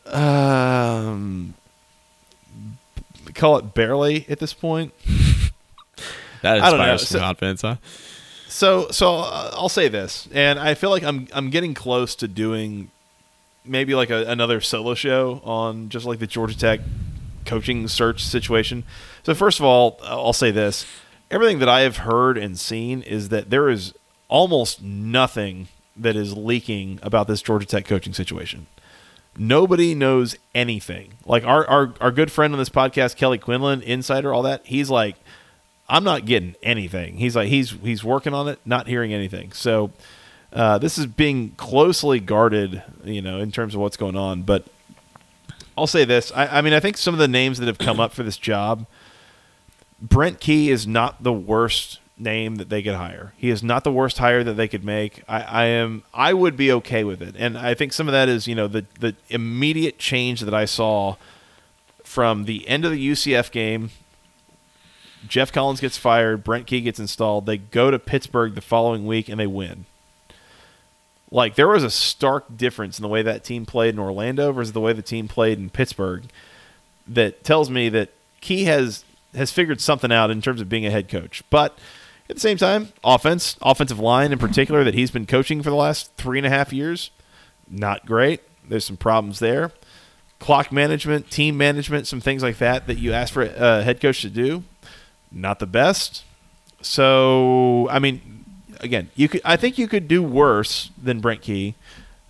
Um, 0.05 1.53
call 3.33 3.57
it 3.57 3.73
barely 3.73 4.25
at 4.29 4.39
this 4.39 4.53
point. 4.53 4.93
That 6.41 6.59
I 6.59 6.71
don't 6.71 6.79
know. 6.79 6.83
inspires 6.91 7.07
some 7.07 7.15
So- 7.15 7.19
confidence, 7.19 7.61
huh? 7.61 7.75
So, 8.47 8.89
so 8.89 9.15
uh, 9.17 9.51
I'll 9.53 9.69
say 9.69 9.87
this, 9.89 10.27
and 10.33 10.57
I 10.59 10.73
feel 10.73 10.89
like 10.89 11.03
I'm 11.03 11.27
I'm 11.33 11.49
getting 11.51 11.73
close 11.75 12.15
to 12.15 12.27
doing 12.27 12.89
maybe 13.63 13.93
like 13.95 14.09
a, 14.09 14.25
another 14.25 14.59
solo 14.59 14.93
show 14.95 15.39
on 15.45 15.89
just 15.89 16.05
like 16.05 16.17
the 16.19 16.25
Georgia 16.27 16.57
Tech 16.57 16.79
coaching 17.45 17.87
search 17.87 18.23
situation. 18.25 18.83
So 19.23 19.33
first 19.35 19.59
of 19.59 19.65
all, 19.65 19.99
I'll 20.03 20.33
say 20.33 20.49
this: 20.51 20.85
everything 21.29 21.59
that 21.59 21.69
I 21.69 21.81
have 21.81 21.97
heard 21.97 22.37
and 22.39 22.59
seen 22.59 23.03
is 23.03 23.29
that 23.29 23.51
there 23.51 23.69
is 23.69 23.93
almost 24.27 24.81
nothing 24.81 25.67
that 25.95 26.15
is 26.15 26.35
leaking 26.35 26.99
about 27.03 27.27
this 27.27 27.41
Georgia 27.43 27.67
Tech 27.67 27.85
coaching 27.85 28.13
situation. 28.13 28.65
Nobody 29.37 29.95
knows 29.95 30.35
anything. 30.53 31.13
Like 31.25 31.45
our, 31.45 31.65
our 31.67 31.93
our 32.01 32.11
good 32.11 32.31
friend 32.31 32.53
on 32.53 32.59
this 32.59 32.69
podcast, 32.69 33.15
Kelly 33.15 33.37
Quinlan, 33.37 33.81
insider, 33.81 34.33
all 34.33 34.41
that. 34.43 34.65
He's 34.65 34.89
like, 34.89 35.15
I'm 35.87 36.03
not 36.03 36.25
getting 36.25 36.55
anything. 36.61 37.17
He's 37.17 37.35
like, 37.35 37.47
he's 37.47 37.71
he's 37.71 38.03
working 38.03 38.33
on 38.33 38.49
it, 38.49 38.59
not 38.65 38.87
hearing 38.87 39.13
anything. 39.13 39.53
So 39.53 39.91
uh, 40.51 40.77
this 40.79 40.97
is 40.97 41.05
being 41.05 41.51
closely 41.51 42.19
guarded, 42.19 42.83
you 43.05 43.21
know, 43.21 43.39
in 43.39 43.51
terms 43.51 43.73
of 43.73 43.79
what's 43.79 43.97
going 43.97 44.17
on. 44.17 44.41
But 44.41 44.65
I'll 45.77 45.87
say 45.87 46.03
this: 46.03 46.31
I, 46.35 46.57
I 46.57 46.61
mean, 46.61 46.73
I 46.73 46.81
think 46.81 46.97
some 46.97 47.13
of 47.13 47.19
the 47.19 47.27
names 47.27 47.57
that 47.59 47.67
have 47.67 47.77
come 47.77 48.01
up 48.01 48.11
for 48.11 48.23
this 48.23 48.37
job, 48.37 48.85
Brent 50.01 50.41
Key 50.41 50.69
is 50.69 50.85
not 50.85 51.23
the 51.23 51.31
worst 51.31 52.00
name 52.21 52.55
that 52.55 52.69
they 52.69 52.81
could 52.81 52.95
hire. 52.95 53.33
He 53.37 53.49
is 53.49 53.63
not 53.63 53.83
the 53.83 53.91
worst 53.91 54.19
hire 54.19 54.43
that 54.43 54.53
they 54.53 54.67
could 54.67 54.83
make. 54.83 55.23
I, 55.27 55.41
I 55.41 55.65
am 55.65 56.03
I 56.13 56.33
would 56.33 56.55
be 56.55 56.71
okay 56.71 57.03
with 57.03 57.21
it. 57.21 57.35
And 57.37 57.57
I 57.57 57.73
think 57.73 57.93
some 57.93 58.07
of 58.07 58.11
that 58.11 58.29
is, 58.29 58.47
you 58.47 58.55
know, 58.55 58.67
the 58.67 58.85
the 58.99 59.15
immediate 59.29 59.97
change 59.97 60.41
that 60.41 60.53
I 60.53 60.65
saw 60.65 61.15
from 62.03 62.45
the 62.45 62.67
end 62.67 62.85
of 62.85 62.91
the 62.91 63.09
UCF 63.11 63.51
game. 63.51 63.91
Geoff 65.27 65.51
Collins 65.51 65.81
gets 65.81 65.97
fired, 65.97 66.43
Brent 66.43 66.65
Key 66.65 66.81
gets 66.81 66.99
installed. 66.99 67.45
They 67.45 67.57
go 67.57 67.91
to 67.91 67.99
Pittsburgh 67.99 68.55
the 68.55 68.61
following 68.61 69.05
week 69.05 69.29
and 69.29 69.39
they 69.39 69.47
win. 69.47 69.85
Like 71.29 71.55
there 71.55 71.67
was 71.67 71.83
a 71.83 71.89
stark 71.89 72.57
difference 72.57 72.97
in 72.99 73.03
the 73.03 73.07
way 73.07 73.21
that 73.21 73.43
team 73.43 73.65
played 73.65 73.93
in 73.93 73.99
Orlando 73.99 74.51
versus 74.51 74.73
the 74.73 74.81
way 74.81 74.93
the 74.93 75.01
team 75.01 75.27
played 75.27 75.57
in 75.57 75.69
Pittsburgh 75.69 76.25
that 77.07 77.43
tells 77.43 77.69
me 77.69 77.89
that 77.89 78.09
Key 78.41 78.65
has 78.65 79.05
has 79.33 79.51
figured 79.51 79.79
something 79.79 80.11
out 80.11 80.29
in 80.29 80.41
terms 80.41 80.59
of 80.59 80.67
being 80.67 80.85
a 80.85 80.91
head 80.91 81.07
coach. 81.07 81.43
But 81.49 81.77
at 82.31 82.35
the 82.37 82.41
same 82.41 82.57
time, 82.57 82.89
offense, 83.03 83.57
offensive 83.61 83.99
line 83.99 84.31
in 84.31 84.39
particular 84.39 84.83
that 84.83 84.95
he's 84.95 85.11
been 85.11 85.25
coaching 85.27 85.61
for 85.61 85.69
the 85.69 85.75
last 85.75 86.11
three 86.17 86.39
and 86.39 86.47
a 86.47 86.49
half 86.49 86.73
years, 86.73 87.11
not 87.69 88.05
great. 88.05 88.41
There's 88.67 88.85
some 88.85 88.97
problems 88.97 89.39
there. 89.39 89.71
clock 90.39 90.71
management, 90.71 91.29
team 91.29 91.55
management, 91.57 92.07
some 92.07 92.19
things 92.19 92.41
like 92.41 92.57
that 92.57 92.87
that 92.87 92.97
you 92.97 93.13
ask 93.13 93.31
for 93.31 93.43
a 93.43 93.83
head 93.83 94.01
coach 94.01 94.21
to 94.21 94.29
do. 94.29 94.63
Not 95.31 95.59
the 95.59 95.67
best. 95.67 96.23
So, 96.81 97.87
I 97.91 97.99
mean, 97.99 98.43
again, 98.79 99.09
you 99.15 99.27
could. 99.29 99.41
I 99.45 99.55
think 99.55 99.77
you 99.77 99.87
could 99.87 100.07
do 100.07 100.23
worse 100.23 100.89
than 101.01 101.19
Brent 101.19 101.41
Key. 101.41 101.75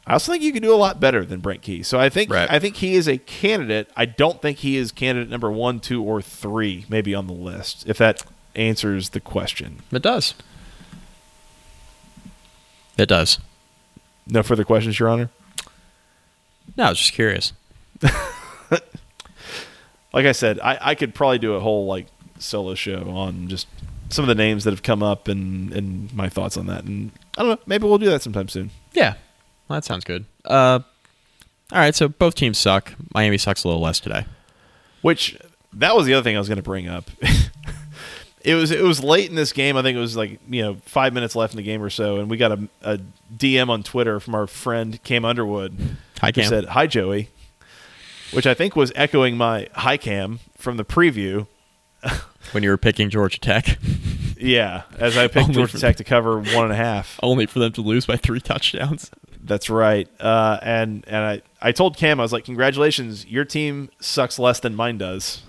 I 0.06 0.14
also 0.14 0.32
think 0.32 0.44
you 0.44 0.52
could 0.52 0.64
do 0.64 0.74
a 0.74 0.76
lot 0.76 1.00
better 1.00 1.24
than 1.24 1.40
Brent 1.40 1.62
Key. 1.62 1.84
So 1.84 2.00
I 2.00 2.10
think 2.10 2.30
Right. 2.32 2.52
I 2.52 2.60
think 2.60 2.76
he 2.78 2.96
is 2.96 3.08
a 3.08 3.18
candidate. 3.18 3.90
I 3.96 4.06
don't 4.06 4.42
think 4.42 4.58
he 4.60 4.76
is 4.76 4.92
candidate 4.92 5.30
number 5.30 5.50
one, 5.52 5.80
two, 5.80 6.04
or 6.04 6.22
three, 6.22 6.86
maybe 6.90 7.16
on 7.16 7.28
the 7.28 7.34
list. 7.34 7.86
If 7.88 7.98
that 8.00 8.24
answers 8.56 9.10
the 9.10 9.20
question. 9.20 9.82
It 9.92 10.02
does. 10.02 10.34
It 12.98 13.08
does. 13.08 13.40
No 14.28 14.44
further 14.44 14.64
questions, 14.64 15.00
Your 15.00 15.10
Honor. 15.10 15.30
No, 16.78 16.86
I 16.86 16.90
was 16.90 17.00
just 17.00 17.14
curious. 17.14 17.54
like 20.14 20.26
I 20.26 20.32
said, 20.32 20.60
I, 20.60 20.78
I 20.82 20.96
could 20.96 21.14
probably 21.14 21.40
do 21.40 21.56
a 21.56 21.60
whole 21.60 21.86
like 21.86 22.08
solo 22.40 22.76
show 22.76 23.10
on 23.10 23.48
just 23.48 23.68
some 24.10 24.24
of 24.24 24.28
the 24.28 24.36
names 24.36 24.64
that 24.64 24.72
have 24.72 24.84
come 24.84 25.04
up 25.04 25.28
and 25.28 25.74
and 25.74 26.14
my 26.14 26.30
thoughts 26.30 26.58
on 26.58 26.68
that. 26.68 26.84
And 26.84 27.12
I 27.38 27.44
don't 27.44 27.52
know, 27.52 27.64
maybe 27.66 27.86
we'll 27.86 27.98
do 27.98 28.10
that 28.10 28.22
sometime 28.22 28.48
soon. 28.48 28.72
Yeah, 28.94 29.16
well, 29.68 29.78
that 29.78 29.86
sounds 29.86 30.04
good. 30.04 30.26
Uh, 30.46 30.80
all 31.72 31.80
right, 31.80 31.96
so 31.96 32.10
both 32.10 32.36
teams 32.36 32.58
suck. 32.58 32.94
Miami 33.14 33.38
sucks 33.38 33.64
a 33.64 33.68
little 33.68 33.82
less 33.82 34.00
today. 34.00 34.26
Which 35.02 35.38
that 35.74 35.96
was 35.96 36.06
the 36.06 36.14
other 36.14 36.24
thing 36.24 36.36
I 36.36 36.40
was 36.40 36.50
going 36.50 36.58
to 36.58 36.64
bring 36.64 36.88
up. 36.88 37.10
it 38.44 38.56
was 38.56 38.72
it 38.72 38.84
was 38.84 39.04
late 39.04 39.30
in 39.30 39.36
this 39.36 39.54
game. 39.54 39.78
I 39.78 39.82
think 39.82 39.96
it 39.98 40.00
was 40.02 40.16
like 40.18 40.40
you 40.50 40.62
know 40.62 40.78
five 40.86 41.14
minutes 41.14 41.36
left 41.36 41.54
in 41.54 41.58
the 41.58 41.64
game 41.64 41.82
or 41.82 41.90
so, 41.90 42.18
and 42.18 42.30
we 42.30 42.38
got 42.38 42.52
a, 42.52 42.68
a 42.84 43.00
DM 43.36 43.70
on 43.70 43.84
Twitter 43.84 44.20
from 44.20 44.36
our 44.36 44.48
friend 44.48 45.02
Cam 45.04 45.26
Underwood. 45.26 45.98
Hi, 46.20 46.32
Cam. 46.32 46.46
said 46.46 46.66
hi 46.66 46.88
Joey, 46.88 47.30
which 48.32 48.46
I 48.48 48.54
think 48.54 48.76
was 48.76 48.92
echoing 48.96 49.38
my 49.38 49.68
hi 49.74 49.98
Cam 49.98 50.40
from 50.58 50.78
the 50.78 50.86
preview. 50.86 51.48
When 52.54 52.64
you 52.64 52.72
were 52.72 52.78
picking 52.78 53.12
Georgia 53.12 53.40
Tech, 53.40 53.78
Yeah, 54.36 54.82
as 54.98 55.16
I 55.16 55.28
picked 55.28 55.44
Only 55.50 55.54
Georgia 55.54 55.80
Tech 55.80 55.98
to 55.98 56.04
cover 56.04 56.40
one 56.40 56.64
and 56.64 56.72
a 56.74 56.76
half. 56.76 57.20
only 57.22 57.46
for 57.46 57.60
them 57.60 57.72
to 57.74 57.82
lose 57.82 58.08
by 58.08 58.18
three 58.18 58.42
touchdowns. 58.42 59.12
That's 59.44 59.70
right. 59.70 60.10
Uh, 60.20 60.58
and 60.64 61.06
and 61.08 61.18
I, 61.24 61.42
I 61.62 61.72
told 61.72 61.98
Cam, 61.98 62.20
I 62.20 62.24
was 62.24 62.34
like, 62.34 62.44
congratulations, 62.46 63.28
your 63.28 63.46
team 63.46 63.90
sucks 64.00 64.40
less 64.40 64.60
than 64.60 64.76
mine 64.76 64.98
does. 64.98 65.44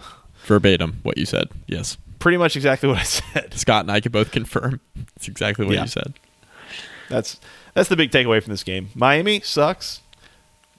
Verbatim, 0.44 1.01
what 1.02 1.16
you 1.16 1.24
said. 1.24 1.48
Yes, 1.66 1.97
Pretty 2.23 2.39
much 2.39 2.55
exactly 2.55 2.89
what 2.89 2.99
I 2.99 3.03
said. 3.03 3.53
Scott 3.57 3.81
and 3.85 3.90
I 3.90 4.01
could 4.01 4.12
both 4.12 4.31
confirm. 4.31 4.81
It's 5.16 5.27
exactly 5.27 5.66
what 5.66 5.74
Yeah. 5.74 5.82
you 5.82 5.89
said. 5.89 6.15
That's 7.09 7.40
that's 7.74 7.89
the 7.89 7.97
big 7.97 8.12
takeaway 8.12 8.40
from 8.40 8.53
this 8.53 8.62
game. 8.62 8.90
Miami 8.94 9.40
sucks 9.40 10.03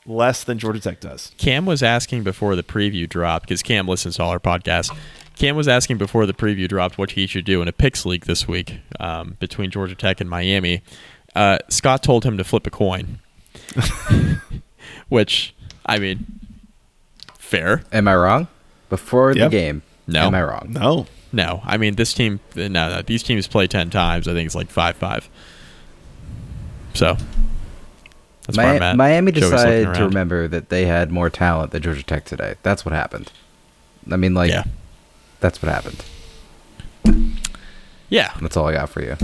less 0.06 0.44
than 0.46 0.58
Georgia 0.58 0.80
Tech 0.80 1.02
does. 1.02 1.34
Cam 1.38 1.66
was 1.66 1.84
asking 1.84 2.24
before 2.24 2.56
the 2.56 2.64
preview 2.64 3.10
dropped 3.10 3.46
because 3.48 3.62
Cam 3.62 3.90
listens 3.90 4.16
to 4.16 4.24
all 4.24 4.30
our 4.30 4.40
podcasts. 4.40 4.96
Cam 5.36 5.58
was 5.58 5.68
asking 5.68 5.98
before 5.98 6.26
the 6.26 6.34
preview 6.34 6.66
dropped 6.68 6.98
what 6.98 7.12
he 7.12 7.28
should 7.28 7.44
do 7.44 7.62
in 7.62 7.68
a 7.68 7.74
picks 7.74 8.06
league 8.06 8.24
this 8.26 8.48
week 8.48 8.80
um, 9.02 9.36
between 9.42 9.70
Georgia 9.70 9.96
Tech 9.96 10.22
and 10.22 10.30
Miami. 10.30 10.82
Uh, 11.36 11.58
Scott 11.70 12.04
told 12.04 12.24
him 12.24 12.38
to 12.38 12.44
flip 12.46 12.66
a 12.68 12.70
coin, 12.70 13.20
which 15.10 15.54
I 15.86 16.00
mean, 16.00 16.26
fair. 17.38 17.84
Am 17.92 18.08
I 18.08 18.16
wrong? 18.16 18.48
Before 18.90 19.34
Yep. 19.34 19.52
the 19.52 19.58
game, 19.58 19.82
No. 20.08 20.28
am 20.28 20.36
I 20.36 20.44
wrong? 20.44 20.68
No. 20.72 21.08
No, 21.34 21.62
I 21.66 21.78
mean 21.78 21.96
this 21.96 22.14
team. 22.14 22.40
No, 22.56 22.68
no, 22.70 23.02
these 23.02 23.24
teams 23.24 23.48
play 23.48 23.68
ten 23.68 23.90
times. 23.90 24.28
I 24.28 24.34
think 24.34 24.46
it's 24.46 24.56
like 24.56 24.70
five 24.70 24.96
five. 24.96 25.28
So 26.94 27.18
that's 28.46 28.58
where 28.58 28.70
Mi- 28.70 28.76
I'm 28.78 28.84
at. 28.84 28.96
Miami 28.98 29.32
Joey's 29.32 29.50
decided 29.52 29.96
to 29.96 30.04
remember 30.06 30.48
that 30.48 30.70
they 30.70 30.86
had 30.86 31.12
more 31.12 31.30
talent 31.32 31.72
than 31.72 31.82
Georgia 31.82 32.04
Tech 32.04 32.26
today. 32.26 32.56
That's 32.62 32.86
what 32.86 32.94
happened. 32.94 33.32
I 34.12 34.16
mean, 34.18 34.34
like, 34.36 34.52
Yeah, 34.52 34.64
that's 35.40 35.62
what 35.62 35.72
happened. 35.72 36.04
yeah. 38.10 38.34
That's 38.42 38.56
all 38.58 38.68
I 38.68 38.74
got 38.74 38.90
for 38.90 39.02
you. 39.02 39.16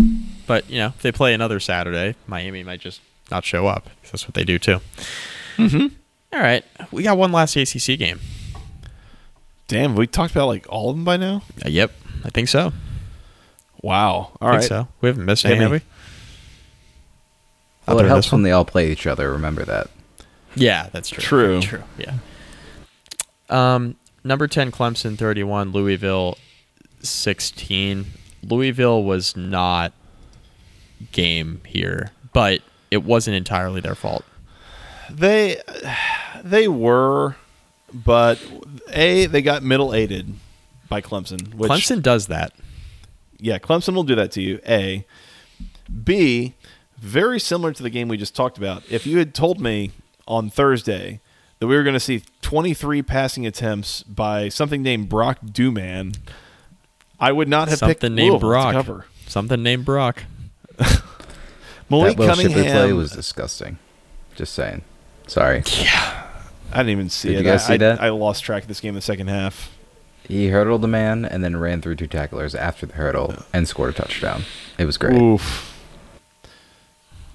But 0.48 0.70
you 0.70 0.80
know, 0.80 0.88
if 0.88 1.02
they 1.02 1.12
play 1.12 1.34
another 1.34 1.60
Saturday, 1.60 2.16
Miami 2.28 2.64
might 2.64 2.80
just 2.80 3.02
not 3.30 3.46
show 3.46 3.68
up. 3.68 3.90
That's 4.06 4.28
what 4.28 4.34
they 4.34 4.44
do 4.44 4.58
too. 4.58 4.80
Mm-hmm. 5.58 5.88
All 6.34 6.40
right, 6.40 6.64
we 6.92 7.04
got 7.04 7.18
one 7.18 7.32
last 7.32 7.56
ACC 7.56 7.98
game. 8.00 8.20
Damn, 9.70 9.96
we 9.96 10.08
talked 10.08 10.32
about 10.32 10.48
like 10.48 10.66
all 10.68 10.90
of 10.90 10.98
them 10.98 11.06
by 11.06 11.16
now. 11.16 11.44
Uh, 11.66 11.70
yep, 11.70 11.92
I 12.26 12.30
think 12.30 12.50
so. 12.50 12.74
Wow. 13.82 14.32
All 14.42 14.48
I 14.48 14.50
right. 14.50 14.60
think 14.60 14.68
so. 14.68 14.88
We 15.00 15.08
haven't 15.08 15.24
missed 15.24 15.44
Hit 15.44 15.54
any, 15.54 15.62
have 15.62 15.72
we? 15.72 15.82
Well, 17.88 17.98
Other 17.98 18.06
it 18.08 18.10
helps 18.10 18.32
when 18.32 18.42
they 18.42 18.52
all 18.52 18.66
play 18.66 18.92
each 18.92 19.08
other. 19.08 19.32
Remember 19.32 19.64
that. 19.64 19.90
Yeah, 20.56 20.90
that's 20.92 21.10
true. 21.10 21.22
True. 21.22 21.62
True. 21.62 21.84
Yeah. 21.98 22.16
Um, 23.50 23.96
number 24.24 24.48
ten, 24.48 24.72
Clemson, 24.72 25.18
thirty-one, 25.18 25.72
Louisville, 25.72 26.38
sixteen. 27.02 28.08
Louisville 28.44 29.04
was 29.04 29.38
not 29.38 29.94
game 31.12 31.62
here, 31.66 32.12
but 32.34 32.62
it 32.92 33.04
wasn't 33.04 33.38
entirely 33.38 33.82
their 33.82 33.96
fault. 33.96 34.26
They 35.10 35.62
they 36.44 36.68
were, 36.68 37.36
but 37.94 38.40
a 38.90 39.26
they 39.26 39.42
got 39.42 39.64
middle 39.64 39.94
aided 39.94 40.34
by 40.88 41.02
Clemson. 41.02 41.54
Which, 41.56 41.72
Clemson 41.72 42.02
does 42.02 42.28
that. 42.28 42.54
yeah, 43.40 43.58
Clemson 43.60 43.94
will 43.96 44.04
do 44.04 44.16
that 44.16 44.32
to 44.34 44.42
you. 44.42 44.60
A, 44.68 45.06
B, 46.04 46.56
very 46.98 47.40
similar 47.40 47.72
to 47.74 47.84
the 47.84 47.90
game 47.90 48.08
we 48.08 48.18
just 48.18 48.36
talked 48.36 48.58
about. 48.58 48.84
If 48.90 49.06
you 49.08 49.18
had 49.20 49.34
told 49.34 49.60
me 49.60 49.92
on 50.28 50.50
Thursday 50.50 51.20
that 51.60 51.68
we 51.68 51.76
were 51.76 51.84
going 51.84 51.94
to 51.94 52.00
see 52.00 52.24
23 52.42 53.02
passing 53.02 53.46
attempts 53.46 54.04
by 54.04 54.50
something 54.50 54.82
named 54.82 55.10
Brock 55.10 55.40
Domann, 55.46 56.18
I 57.20 57.32
would 57.32 57.48
not 57.50 57.68
have 57.70 57.80
picked 57.80 58.02
Something 58.02 58.16
named 58.16 58.32
Louisville 58.32 58.50
Brock. 58.50 58.68
to 58.68 58.74
cover. 58.74 59.06
Something 59.28 59.62
named 59.64 59.86
Brock. 59.86 60.24
Malik 61.90 62.18
that 62.18 62.18
Will 62.18 62.36
Shipley 62.36 62.54
Cunningham. 62.54 62.72
play 62.72 62.94
was 62.94 63.12
disgusting. 63.12 63.78
Just 64.36 64.54
saying. 64.54 64.84
Sorry. 65.28 65.64
I 66.72 66.78
didn't 66.78 66.90
even 66.90 67.10
see 67.10 67.30
Did 67.30 67.36
it. 67.36 67.38
you 67.40 67.44
guys 67.52 67.64
I, 67.64 67.68
see 67.68 67.74
I- 67.74 67.78
that? 67.78 68.02
I 68.02 68.10
lost 68.10 68.44
track 68.44 68.64
of 68.64 68.68
this 68.68 68.80
game 68.80 68.90
in 68.90 68.96
the 68.96 69.02
second 69.02 69.28
half. 69.28 69.76
He 70.28 70.50
hurdled 70.50 70.84
a 70.84 70.88
man 70.88 71.26
and 71.26 71.44
then 71.44 71.58
ran 71.58 71.82
through 71.82 71.96
two 71.96 72.06
tacklers 72.08 72.54
after 72.54 72.86
the 72.86 72.94
hurdle 72.94 73.34
and 73.52 73.68
scored 73.68 73.90
a 73.90 73.94
touchdown. 73.94 74.44
It 74.78 74.86
was 74.86 74.98
great. 74.98 75.20
Oof. 75.20 75.66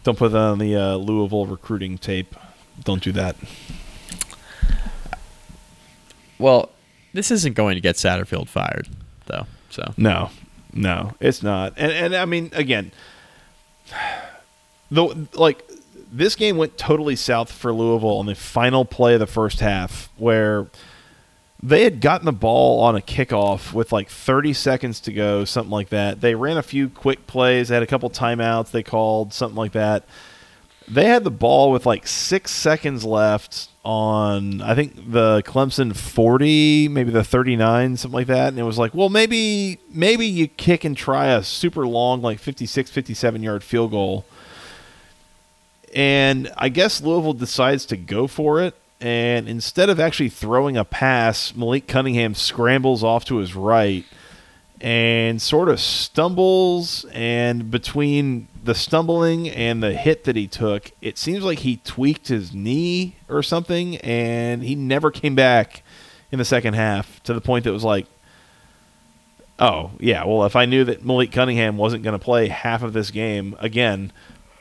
Don't 0.04 0.16
put 0.16 0.30
that 0.32 0.38
on 0.38 0.58
the 0.58 0.76
uh, 0.76 0.94
Louisville 0.96 1.46
recruiting 1.46 1.98
tape. 1.98 2.36
Don't 2.84 3.02
do 3.02 3.10
that. 3.12 3.34
Well, 6.38 6.70
this 7.12 7.30
isn't 7.30 7.54
going 7.54 7.74
to 7.76 7.80
get 7.80 7.96
Satterfield 7.96 8.48
fired, 8.48 8.88
though. 9.26 9.46
So 9.70 9.92
No, 9.96 10.30
no, 10.72 11.14
it's 11.20 11.42
not. 11.42 11.74
And 11.76 11.90
and 11.92 12.14
I 12.16 12.24
mean, 12.26 12.50
again, 12.54 12.92
the 14.90 15.26
like 15.34 15.64
this 16.14 16.36
game 16.36 16.56
went 16.56 16.78
totally 16.78 17.16
south 17.16 17.50
for 17.50 17.72
Louisville 17.72 18.18
on 18.18 18.26
the 18.26 18.36
final 18.36 18.84
play 18.84 19.14
of 19.14 19.20
the 19.20 19.26
first 19.26 19.58
half, 19.58 20.10
where 20.16 20.68
they 21.60 21.82
had 21.82 22.00
gotten 22.00 22.24
the 22.24 22.32
ball 22.32 22.80
on 22.80 22.94
a 22.94 23.00
kickoff 23.00 23.72
with 23.72 23.90
like 23.90 24.08
30 24.08 24.52
seconds 24.52 25.00
to 25.00 25.12
go, 25.12 25.44
something 25.44 25.72
like 25.72 25.88
that. 25.88 26.20
They 26.20 26.36
ran 26.36 26.56
a 26.56 26.62
few 26.62 26.88
quick 26.88 27.26
plays, 27.26 27.68
they 27.68 27.74
had 27.74 27.82
a 27.82 27.86
couple 27.88 28.08
timeouts 28.10 28.70
they 28.70 28.84
called, 28.84 29.32
something 29.32 29.56
like 29.56 29.72
that. 29.72 30.04
They 30.86 31.06
had 31.06 31.24
the 31.24 31.32
ball 31.32 31.72
with 31.72 31.84
like 31.84 32.06
six 32.06 32.52
seconds 32.52 33.04
left 33.04 33.68
on, 33.84 34.60
I 34.60 34.76
think, 34.76 35.10
the 35.10 35.42
Clemson 35.44 35.96
40, 35.96 36.88
maybe 36.88 37.10
the 37.10 37.24
39, 37.24 37.96
something 37.96 38.14
like 38.14 38.26
that. 38.28 38.48
And 38.48 38.58
it 38.58 38.64
was 38.64 38.78
like, 38.78 38.94
well, 38.94 39.08
maybe 39.08 39.80
maybe 39.90 40.26
you 40.26 40.46
kick 40.46 40.84
and 40.84 40.96
try 40.96 41.28
a 41.28 41.42
super 41.42 41.86
long, 41.86 42.22
like 42.22 42.38
56, 42.38 42.90
57 42.90 43.42
yard 43.42 43.64
field 43.64 43.90
goal. 43.90 44.26
And 45.94 46.52
I 46.56 46.68
guess 46.68 47.00
Louisville 47.00 47.34
decides 47.34 47.86
to 47.86 47.96
go 47.96 48.26
for 48.26 48.60
it. 48.60 48.74
And 49.00 49.48
instead 49.48 49.90
of 49.90 50.00
actually 50.00 50.28
throwing 50.28 50.76
a 50.76 50.84
pass, 50.84 51.54
Malik 51.54 51.86
Cunningham 51.86 52.34
scrambles 52.34 53.04
off 53.04 53.24
to 53.26 53.36
his 53.36 53.54
right 53.54 54.04
and 54.80 55.40
sort 55.40 55.68
of 55.68 55.78
stumbles. 55.78 57.04
And 57.12 57.70
between 57.70 58.48
the 58.62 58.74
stumbling 58.74 59.48
and 59.48 59.82
the 59.82 59.94
hit 59.94 60.24
that 60.24 60.36
he 60.36 60.48
took, 60.48 60.90
it 61.00 61.16
seems 61.16 61.44
like 61.44 61.60
he 61.60 61.76
tweaked 61.78 62.28
his 62.28 62.52
knee 62.52 63.16
or 63.28 63.42
something. 63.42 63.98
And 63.98 64.64
he 64.64 64.74
never 64.74 65.10
came 65.10 65.34
back 65.34 65.82
in 66.32 66.38
the 66.38 66.44
second 66.44 66.74
half 66.74 67.22
to 67.24 67.34
the 67.34 67.40
point 67.40 67.64
that 67.64 67.70
it 67.70 67.74
was 67.74 67.84
like, 67.84 68.06
oh, 69.60 69.92
yeah, 70.00 70.24
well, 70.24 70.44
if 70.44 70.56
I 70.56 70.64
knew 70.64 70.84
that 70.84 71.04
Malik 71.04 71.30
Cunningham 71.30 71.76
wasn't 71.76 72.02
going 72.02 72.18
to 72.18 72.24
play 72.24 72.48
half 72.48 72.82
of 72.82 72.92
this 72.92 73.10
game, 73.10 73.54
again, 73.60 74.12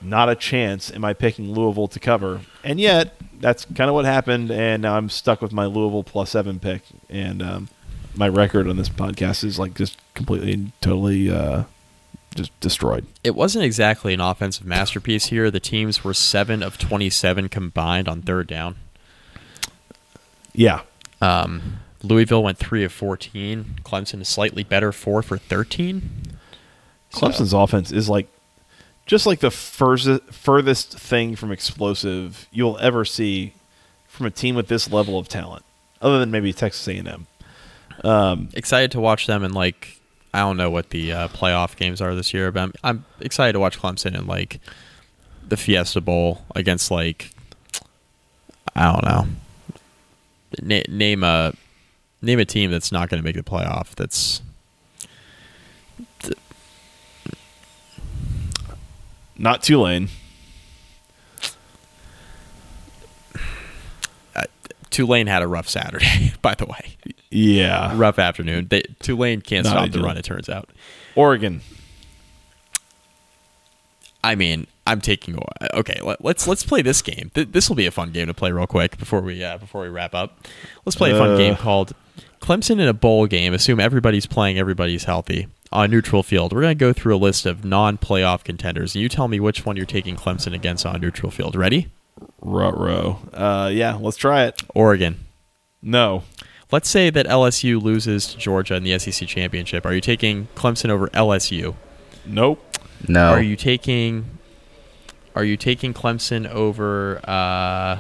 not 0.04 0.30
a 0.30 0.36
chance 0.36 0.92
am 0.92 1.06
I 1.06 1.14
picking 1.14 1.52
Louisville 1.54 1.88
to 1.90 2.00
cover. 2.00 2.42
And 2.64 2.80
yet, 2.80 3.16
that's 3.40 3.66
kind 3.66 3.90
of 3.90 3.94
what 3.94 4.06
happened, 4.06 4.52
and 4.52 4.82
now 4.82 4.96
I'm 4.96 5.10
stuck 5.10 5.42
with 5.42 5.52
my 5.52 5.66
Louisville 5.66 6.04
plus 6.04 6.32
seven 6.32 6.60
pick. 6.60 6.82
And 7.10 7.42
um, 7.42 7.70
my 8.16 8.28
record 8.30 8.68
on 8.68 8.78
this 8.78 8.90
podcast 8.90 9.44
is 9.44 9.60
like 9.60 9.74
just 9.74 9.98
completely 10.14 10.54
and 10.54 10.72
totally 10.82 11.30
uh, 11.32 11.64
just 12.36 12.58
destroyed. 12.60 13.06
it 13.24 13.36
wasn't 13.36 13.64
exactly 13.66 14.14
an 14.14 14.20
offensive 14.22 14.66
masterpiece 14.66 15.28
here. 15.28 15.52
The 15.52 15.60
teams 15.60 16.04
were 16.04 16.14
seven 16.14 16.64
of 16.64 16.78
twenty-seven 16.78 17.50
combined 17.50 18.08
on 18.08 18.22
third 18.22 18.48
down. 18.48 18.76
Yeah. 20.54 20.82
Um, 21.22 21.80
Louisville 22.02 22.44
went 22.44 22.58
three 22.58 22.84
of 22.84 22.92
fourteen. 22.92 23.76
Clemson 23.84 24.22
is 24.22 24.28
slightly 24.30 24.64
better, 24.64 24.92
four 24.92 25.22
for 25.22 25.38
thirteen. 25.38 26.24
So- 27.10 27.20
Clemson's 27.20 27.54
offense 27.54 27.92
is 27.92 28.10
like 28.10 28.28
just 29.06 29.26
like 29.26 29.40
the 29.40 29.52
furthest 29.52 30.24
furthest 30.34 30.98
thing 30.98 31.36
from 31.36 31.52
explosive 31.52 32.48
you'll 32.52 32.78
ever 32.80 33.06
see 33.06 33.54
from 34.08 34.26
a 34.26 34.32
team 34.32 34.56
with 34.56 34.68
this 34.68 34.92
level 34.92 35.18
of 35.18 35.28
talent, 35.28 35.64
other 36.02 36.20
than 36.20 36.32
maybe 36.32 36.54
Texas 36.54 36.88
A&M. 36.88 37.28
Um, 38.04 38.50
excited 38.54 38.92
to 38.92 39.00
watch 39.00 39.28
them 39.28 39.44
in 39.44 39.54
like 39.54 40.00
I 40.34 40.40
don't 40.40 40.58
know 40.58 40.70
what 40.70 40.90
the 40.90 41.12
uh, 41.12 41.28
playoff 41.30 41.76
games 41.76 42.02
are 42.02 42.16
this 42.16 42.34
year, 42.34 42.52
but 42.52 42.62
I'm, 42.62 42.74
I'm 42.84 43.06
excited 43.20 43.54
to 43.54 43.60
watch 43.60 43.80
Clemson 43.80 44.18
in 44.18 44.26
like 44.26 44.60
the 45.48 45.58
Fiesta 45.58 46.02
Bowl 46.02 46.44
against 46.56 46.90
like 46.90 47.32
I 48.76 48.92
don't 48.92 49.06
know. 49.06 49.28
Na- 50.62 50.84
name 50.90 51.24
a 51.24 51.54
name 52.22 52.40
a 52.40 52.46
team 52.46 52.72
that's 52.72 52.92
not 52.92 53.10
going 53.10 53.22
to 53.22 53.26
make 53.26 53.36
the 53.36 53.44
playoff. 53.44 53.96
That's 53.96 54.42
not 59.38 59.64
Tulane. 59.64 60.10
Tulane 64.90 65.26
had 65.26 65.42
a 65.42 65.48
rough 65.48 65.68
Saturday, 65.68 66.34
by 66.44 66.54
the 66.54 66.66
way. 66.68 66.98
Yeah. 67.32 67.94
Rough 67.98 68.20
afternoon. 68.20 68.68
They, 68.70 68.84
Tulane 69.00 69.42
can't 69.42 69.66
Not 69.66 69.72
stop 69.72 69.90
the 69.92 70.02
run. 70.04 70.18
It 70.18 70.24
turns 70.26 70.50
out. 70.50 70.70
Oregon. 71.16 71.62
I 74.24 74.36
mean, 74.36 74.68
I'm 74.86 75.02
taking. 75.02 75.40
Okay, 75.74 76.00
let, 76.02 76.24
let's 76.24 76.48
let's 76.48 76.64
play 76.64 76.84
this 76.84 77.02
game. 77.02 77.32
Th- 77.34 77.48
this 77.52 77.68
will 77.70 77.76
be 77.76 77.88
a 77.88 77.92
fun 77.92 78.12
game 78.12 78.28
to 78.28 78.34
play 78.36 78.52
real 78.52 78.68
quick 78.68 78.98
before 78.98 79.22
we 79.22 79.44
uh, 79.44 79.58
before 79.58 79.82
we 79.82 79.90
wrap 79.90 80.14
up. 80.14 80.48
Let's 80.86 80.96
play 80.96 81.12
a 81.12 81.18
fun 81.18 81.32
Uh. 81.32 81.38
game 81.38 81.56
called 81.56 81.94
Clemson 82.40 82.74
in 82.80 82.88
a 82.88 82.94
bowl 82.94 83.26
game. 83.26 83.54
Assume 83.56 83.80
everybody's 83.80 84.28
playing, 84.28 84.60
everybody's 84.60 85.06
healthy 85.06 85.48
on 85.74 85.92
neutral 85.92 86.24
field. 86.24 86.54
We're 86.54 86.62
gonna 86.62 86.76
go 86.76 86.94
through 86.94 87.16
a 87.16 87.18
list 87.18 87.46
of 87.46 87.66
non-playoff 87.66 88.44
contenders, 88.44 88.96
and 88.96 89.02
you 89.02 89.10
tell 89.10 89.28
me 89.28 89.40
which 89.40 89.66
one 89.66 89.76
you're 89.76 89.86
taking 89.86 90.16
Clemson 90.16 90.54
against 90.54 90.86
on 90.86 91.02
neutral 91.02 91.32
field. 91.32 91.56
Ready? 91.56 91.90
Ruh-roh. 92.42 93.20
Uh, 93.34 93.70
yeah, 93.74 93.96
let's 94.00 94.18
try 94.18 94.44
it. 94.46 94.62
Oregon. 94.76 95.26
No. 95.82 96.24
Let's 96.72 96.90
say 96.90 97.10
that 97.10 97.26
LSU 97.28 97.82
loses 97.82 98.28
to 98.28 98.38
Georgia 98.38 98.76
in 98.76 98.84
the 98.84 98.98
SEC 98.98 99.28
championship. 99.28 99.86
Are 99.86 99.94
you 99.94 100.02
taking 100.02 100.48
Clemson 100.56 100.90
over 100.90 101.08
LSU? 101.10 101.76
Nope. 102.26 102.64
No. 103.08 103.26
Are 103.32 103.42
you 103.42 103.56
taking? 103.56 104.26
Are 105.36 105.44
you 105.44 105.58
taking 105.58 105.94
Clemson 105.94 106.48
over? 106.50 107.20
Uh, 107.28 108.00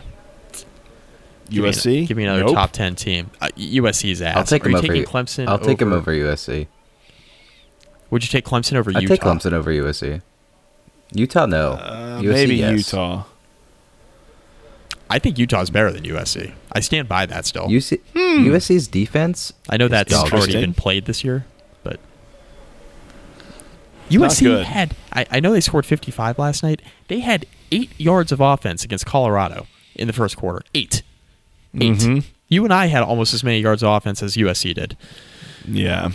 give 1.49 1.63
me- 1.63 1.69
USC? 1.71 2.07
Give 2.07 2.17
me 2.17 2.23
another 2.23 2.45
Nope. 2.45 2.53
top 2.53 2.71
ten 2.71 2.95
team. 2.95 3.31
Uh, 3.41 3.49
USC's 3.57 4.21
ass. 4.21 4.37
I'll 4.37 4.43
take 4.43 4.63
Are 4.65 4.69
him 4.69 4.71
you 4.73 4.77
over. 4.77 4.87
taking 4.87 5.01
U- 5.01 5.07
Clemson? 5.07 5.47
I'll 5.47 5.59
take 5.59 5.81
him 5.81 5.91
over 5.93 6.11
over 6.11 6.11
USC. 6.13 6.67
Would 8.13 8.23
you 8.23 8.29
take 8.29 8.45
Clemson 8.45 8.75
over 8.75 8.91
I 8.95 8.99
Utah? 8.99 9.13
take 9.15 9.21
Clemson 9.21 9.53
over 9.53 9.71
USC. 9.71 10.21
Utah, 11.13 11.47
no. 11.47 11.71
Uh, 11.73 12.21
USC, 12.21 12.31
maybe 12.31 12.55
yes. 12.57 12.77
Utah. 12.93 13.23
I 15.09 15.17
think 15.19 15.39
Utah's 15.39 15.69
better 15.71 15.91
than 15.91 16.03
USC. 16.03 16.53
I 16.71 16.79
stand 16.79 17.09
by 17.09 17.25
that 17.25 17.45
still. 17.47 17.67
UC, 17.67 17.99
Hmm. 18.13 18.45
USC's 18.47 18.87
defense. 18.87 19.51
I 19.67 19.77
know 19.77 19.87
that's 19.87 20.13
already 20.13 20.53
been 20.53 20.75
played 20.75 21.05
this 21.05 21.23
year, 21.23 21.45
but 21.83 21.99
not 24.11 24.31
USC 24.31 24.63
had. 24.63 24.95
I, 25.11 25.25
I 25.31 25.39
know 25.39 25.51
they 25.51 25.59
scored 25.61 25.85
55 25.85 26.37
last 26.37 26.61
night. 26.61 26.81
They 27.07 27.19
had 27.19 27.45
eight 27.71 27.89
yards 27.99 28.31
of 28.31 28.39
offense 28.39 28.83
against 28.83 29.05
Colorado 29.07 29.65
in 29.95 30.05
the 30.07 30.13
first 30.13 30.37
quarter. 30.37 30.61
Eight. 30.75 31.01
8 31.79 31.81
Mhm. 31.93 32.23
You 32.47 32.63
and 32.63 32.73
I 32.73 32.85
had 32.87 33.01
almost 33.01 33.33
as 33.33 33.43
many 33.43 33.59
yards 33.59 33.81
of 33.81 33.89
offense 33.89 34.21
as 34.21 34.35
USC 34.37 34.73
did. 34.75 34.95
Yeah. 35.67 36.11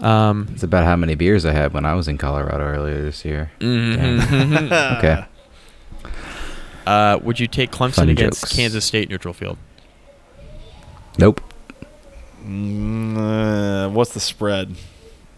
Um, 0.00 0.48
It's 0.52 0.62
about 0.62 0.84
how 0.84 0.96
many 0.96 1.14
beers 1.14 1.44
I 1.44 1.52
had 1.52 1.72
when 1.72 1.84
I 1.84 1.94
was 1.94 2.08
in 2.08 2.18
Colorado 2.18 2.64
earlier 2.64 3.02
this 3.02 3.24
year. 3.24 3.52
mhm. 3.60 4.98
Okay. 4.98 5.24
uh, 6.86 7.18
would 7.22 7.38
you 7.38 7.46
take 7.46 7.70
Clemson 7.70 7.94
Funny 7.94 8.12
against 8.12 8.40
jokes. 8.42 8.56
Kansas 8.56 8.84
State 8.84 9.08
neutral 9.10 9.34
field? 9.34 9.58
Nope. 11.18 11.40
Mm, 12.44 13.16
uh, 13.16 13.90
what's 13.90 14.12
the 14.14 14.20
spread? 14.20 14.74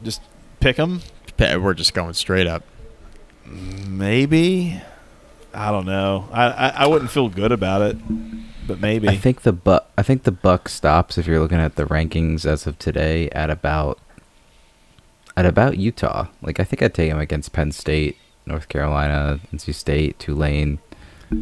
Just 0.02 0.22
pick 0.60 0.76
them? 0.76 1.00
We're 1.38 1.74
just 1.74 1.92
going 1.92 2.14
straight 2.14 2.46
up. 2.46 2.62
Maybe. 3.44 4.80
I 5.52 5.70
don't 5.70 5.84
know. 5.86 6.28
I, 6.32 6.44
I, 6.46 6.68
I 6.68 6.86
wouldn't 6.86 7.10
feel 7.10 7.28
good 7.28 7.52
about 7.52 7.82
it, 7.82 7.96
but 8.66 8.80
maybe. 8.80 9.08
I 9.08 9.16
think 9.16 9.42
the 9.42 9.52
buck. 9.52 9.90
I 9.98 10.02
think 10.02 10.22
the 10.22 10.32
buck 10.32 10.68
stops 10.68 11.18
if 11.18 11.26
you're 11.26 11.40
looking 11.40 11.58
at 11.58 11.76
the 11.76 11.84
rankings 11.84 12.46
as 12.46 12.66
of 12.66 12.78
today 12.78 13.28
at 13.30 13.50
about 13.50 13.98
at 15.36 15.46
about 15.46 15.76
Utah. 15.78 16.28
Like 16.42 16.60
I 16.60 16.64
think 16.64 16.82
I'd 16.82 16.94
take 16.94 17.10
him 17.10 17.18
against 17.18 17.52
Penn 17.52 17.72
State, 17.72 18.16
North 18.46 18.68
Carolina, 18.68 19.40
NC 19.52 19.74
State, 19.74 20.18
Tulane, 20.18 20.78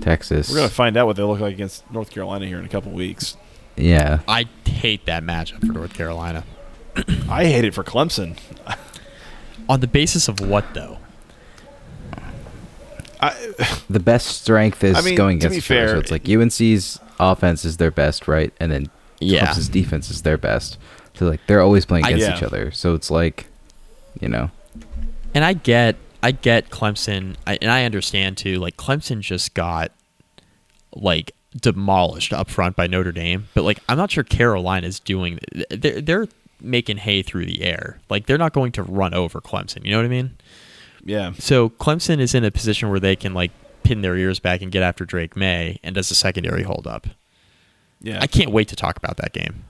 Texas. 0.01 0.49
We're 0.49 0.57
going 0.57 0.69
to 0.69 0.75
find 0.75 0.97
out 0.97 1.07
what 1.07 1.17
they 1.17 1.23
look 1.23 1.41
like 1.41 1.55
against 1.55 1.91
North 1.91 2.11
Carolina 2.11 2.47
here 2.47 2.59
in 2.59 2.65
a 2.65 2.69
couple 2.69 2.93
weeks. 2.93 3.37
yeah. 3.77 4.21
I 4.29 4.47
hate 4.67 5.05
that 5.07 5.23
matchup 5.23 5.61
for 5.67 5.73
North 5.73 5.93
Carolina. 5.95 6.45
I 7.29 7.45
hate 7.47 7.65
it 7.65 7.75
for 7.75 7.85
Clemson. 7.85 8.39
On 9.69 9.81
the 9.81 9.87
basis 9.87 10.29
of 10.29 10.41
what, 10.41 10.65
though? 10.75 10.99
I, 13.21 13.35
The 13.89 14.01
best 14.01 14.27
strength 14.43 14.83
is 14.83 14.97
I 14.97 15.01
mean, 15.03 15.15
going 15.15 15.39
to 15.41 15.47
against 15.47 15.69
be 15.69 15.75
each 15.75 15.79
other. 15.81 15.87
fair, 15.89 15.95
So 15.97 16.01
it's 16.01 16.11
like 16.11 16.29
UNC's 16.29 16.99
offense 17.21 17.65
is 17.65 17.77
their 17.77 17.91
best, 17.91 18.27
right? 18.27 18.53
And 18.59 18.73
then 18.73 18.91
Yeah. 19.21 19.47
Clemson's 19.47 19.69
defense 19.69 20.11
is 20.11 20.23
their 20.23 20.37
best. 20.39 20.79
So 21.15 21.27
like 21.29 21.41
they're 21.47 21.61
always 21.61 21.87
playing 21.87 22.05
I- 22.05 22.11
against 22.11 22.27
Yeah. 22.29 22.37
each 22.37 22.43
other. 22.43 22.71
So 22.73 22.95
it's 22.95 23.11
like, 23.11 23.47
you 24.21 24.29
know, 24.29 24.51
And 25.35 25.45
I 25.45 25.53
get, 25.55 25.97
I 26.23 26.33
get 26.33 26.71
Clemson, 26.71 27.37
I, 27.47 27.59
and 27.61 27.71
I 27.71 27.85
understand 27.85 28.37
too. 28.37 28.57
Like 28.59 28.77
Clemson 28.77 29.21
just 29.21 29.55
got 29.55 29.93
like 30.95 31.33
demolished 31.61 32.33
up 32.33 32.49
front 32.51 32.77
by 32.77 32.87
Notre 32.87 33.13
Dame, 33.13 33.49
but 33.55 33.65
like 33.65 33.81
I'm 33.89 33.97
not 33.97 34.11
sure 34.11 34.25
Carolina's 34.25 35.01
doing. 35.01 35.39
They're 35.71 36.01
they're 36.01 36.29
making 36.61 36.99
hay 36.99 37.23
through 37.23 37.47
the 37.47 37.63
air. 37.63 37.99
Like 38.09 38.27
they're 38.27 38.39
not 38.39 38.53
going 38.53 38.73
to 38.73 38.83
run 38.83 39.15
over 39.15 39.41
Clemson. 39.41 39.85
You 39.85 39.91
know 39.91 39.99
what 39.99 40.07
I 40.07 40.09
mean? 40.09 40.37
yeah. 41.05 41.33
So 41.39 41.71
Clemson 41.71 42.21
is 42.21 42.35
in 42.35 42.45
a 42.45 42.51
position 42.51 42.89
where 42.91 43.01
they 43.01 43.17
can 43.17 43.35
like 43.35 43.51
pin 43.83 44.03
their 44.03 44.17
ears 44.17 44.39
back 44.39 44.63
and 44.63 44.71
get 44.71 44.83
after 44.83 45.05
Drake 45.05 45.37
Maye, 45.37 45.79
and 45.83 45.95
does 45.95 46.09
the 46.09 46.15
secondary 46.15 46.63
hold 46.63 46.87
up? 46.87 47.07
Yeah. 48.01 48.19
I 48.21 48.27
can't 48.27 48.51
wait 48.51 48.69
to 48.69 48.77
talk 48.77 48.97
about 48.97 49.17
that 49.19 49.33
game. 49.33 49.65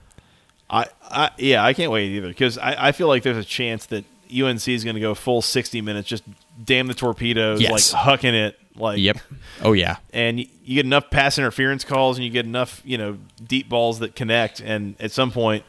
I, 0.69 0.87
I 1.03 1.29
yeah, 1.37 1.63
I 1.63 1.73
can't 1.73 1.91
wait 1.91 2.09
either 2.11 2.27
because 2.29 2.57
I, 2.57 2.87
I 2.89 2.91
feel 2.91 3.07
like 3.07 3.23
there's 3.23 3.37
a 3.37 3.43
chance 3.43 3.85
that 3.87 4.05
UNC 4.41 4.67
is 4.67 4.83
going 4.83 4.95
to 4.95 4.99
go 5.01 5.13
full 5.15 5.41
60 5.41 5.81
minutes, 5.81 6.07
just 6.07 6.23
damn 6.63 6.87
the 6.87 6.93
torpedoes, 6.93 7.61
Yes. 7.61 7.93
like 7.93 8.03
hucking 8.21 8.33
it, 8.33 8.59
like 8.75 8.99
Yep. 8.99 9.17
Oh 9.61 9.73
yeah. 9.73 9.97
And 10.13 10.39
you, 10.39 10.47
get 10.75 10.85
enough 10.85 11.09
pass 11.09 11.37
interference 11.37 11.83
calls, 11.83 12.17
and 12.17 12.25
you 12.25 12.31
get 12.31 12.45
enough, 12.45 12.81
you 12.85 12.97
know, 12.97 13.17
deep 13.45 13.69
balls 13.69 13.99
that 13.99 14.15
connect, 14.15 14.59
and 14.59 14.95
at 14.99 15.11
some 15.11 15.31
point, 15.31 15.63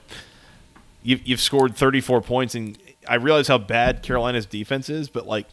you've 1.03 1.27
you've 1.27 1.41
scored 1.41 1.77
34 1.77 2.21
points, 2.23 2.55
and 2.55 2.79
I 3.09 3.17
realize 3.17 3.49
how 3.49 3.59
bad 3.59 4.03
Carolina's 4.03 4.47
defense 4.47 4.89
is, 4.89 5.09
but 5.09 5.27
like, 5.27 5.47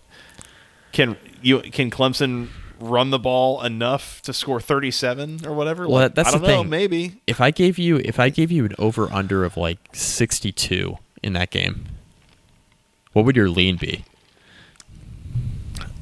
can 0.91 1.17
you 1.41 1.59
can 1.59 1.89
Clemson 1.91 2.47
run 2.79 3.09
the 3.11 3.19
ball 3.19 3.61
enough 3.61 4.21
to 4.23 4.33
score 4.33 4.59
37 4.59 5.45
or 5.45 5.53
whatever? 5.53 5.87
Well, 5.87 6.03
Like, 6.03 6.15
that's 6.15 6.29
I 6.29 6.31
don't 6.31 6.41
the 6.41 6.47
know, 6.47 6.61
thing. 6.61 6.69
maybe. 6.69 7.21
If 7.27 7.39
I 7.41 7.51
gave 7.51 7.77
you 7.77 7.97
if 7.97 8.19
I 8.19 8.29
gave 8.29 8.51
you 8.51 8.65
an 8.65 8.73
over 8.79 9.11
under 9.11 9.43
of 9.43 9.55
like 9.57 9.77
62 9.93 10.97
in 11.21 11.33
that 11.33 11.49
game, 11.51 11.85
what 13.13 13.25
would 13.25 13.35
your 13.35 13.49
lean 13.49 13.77
be? 13.77 14.03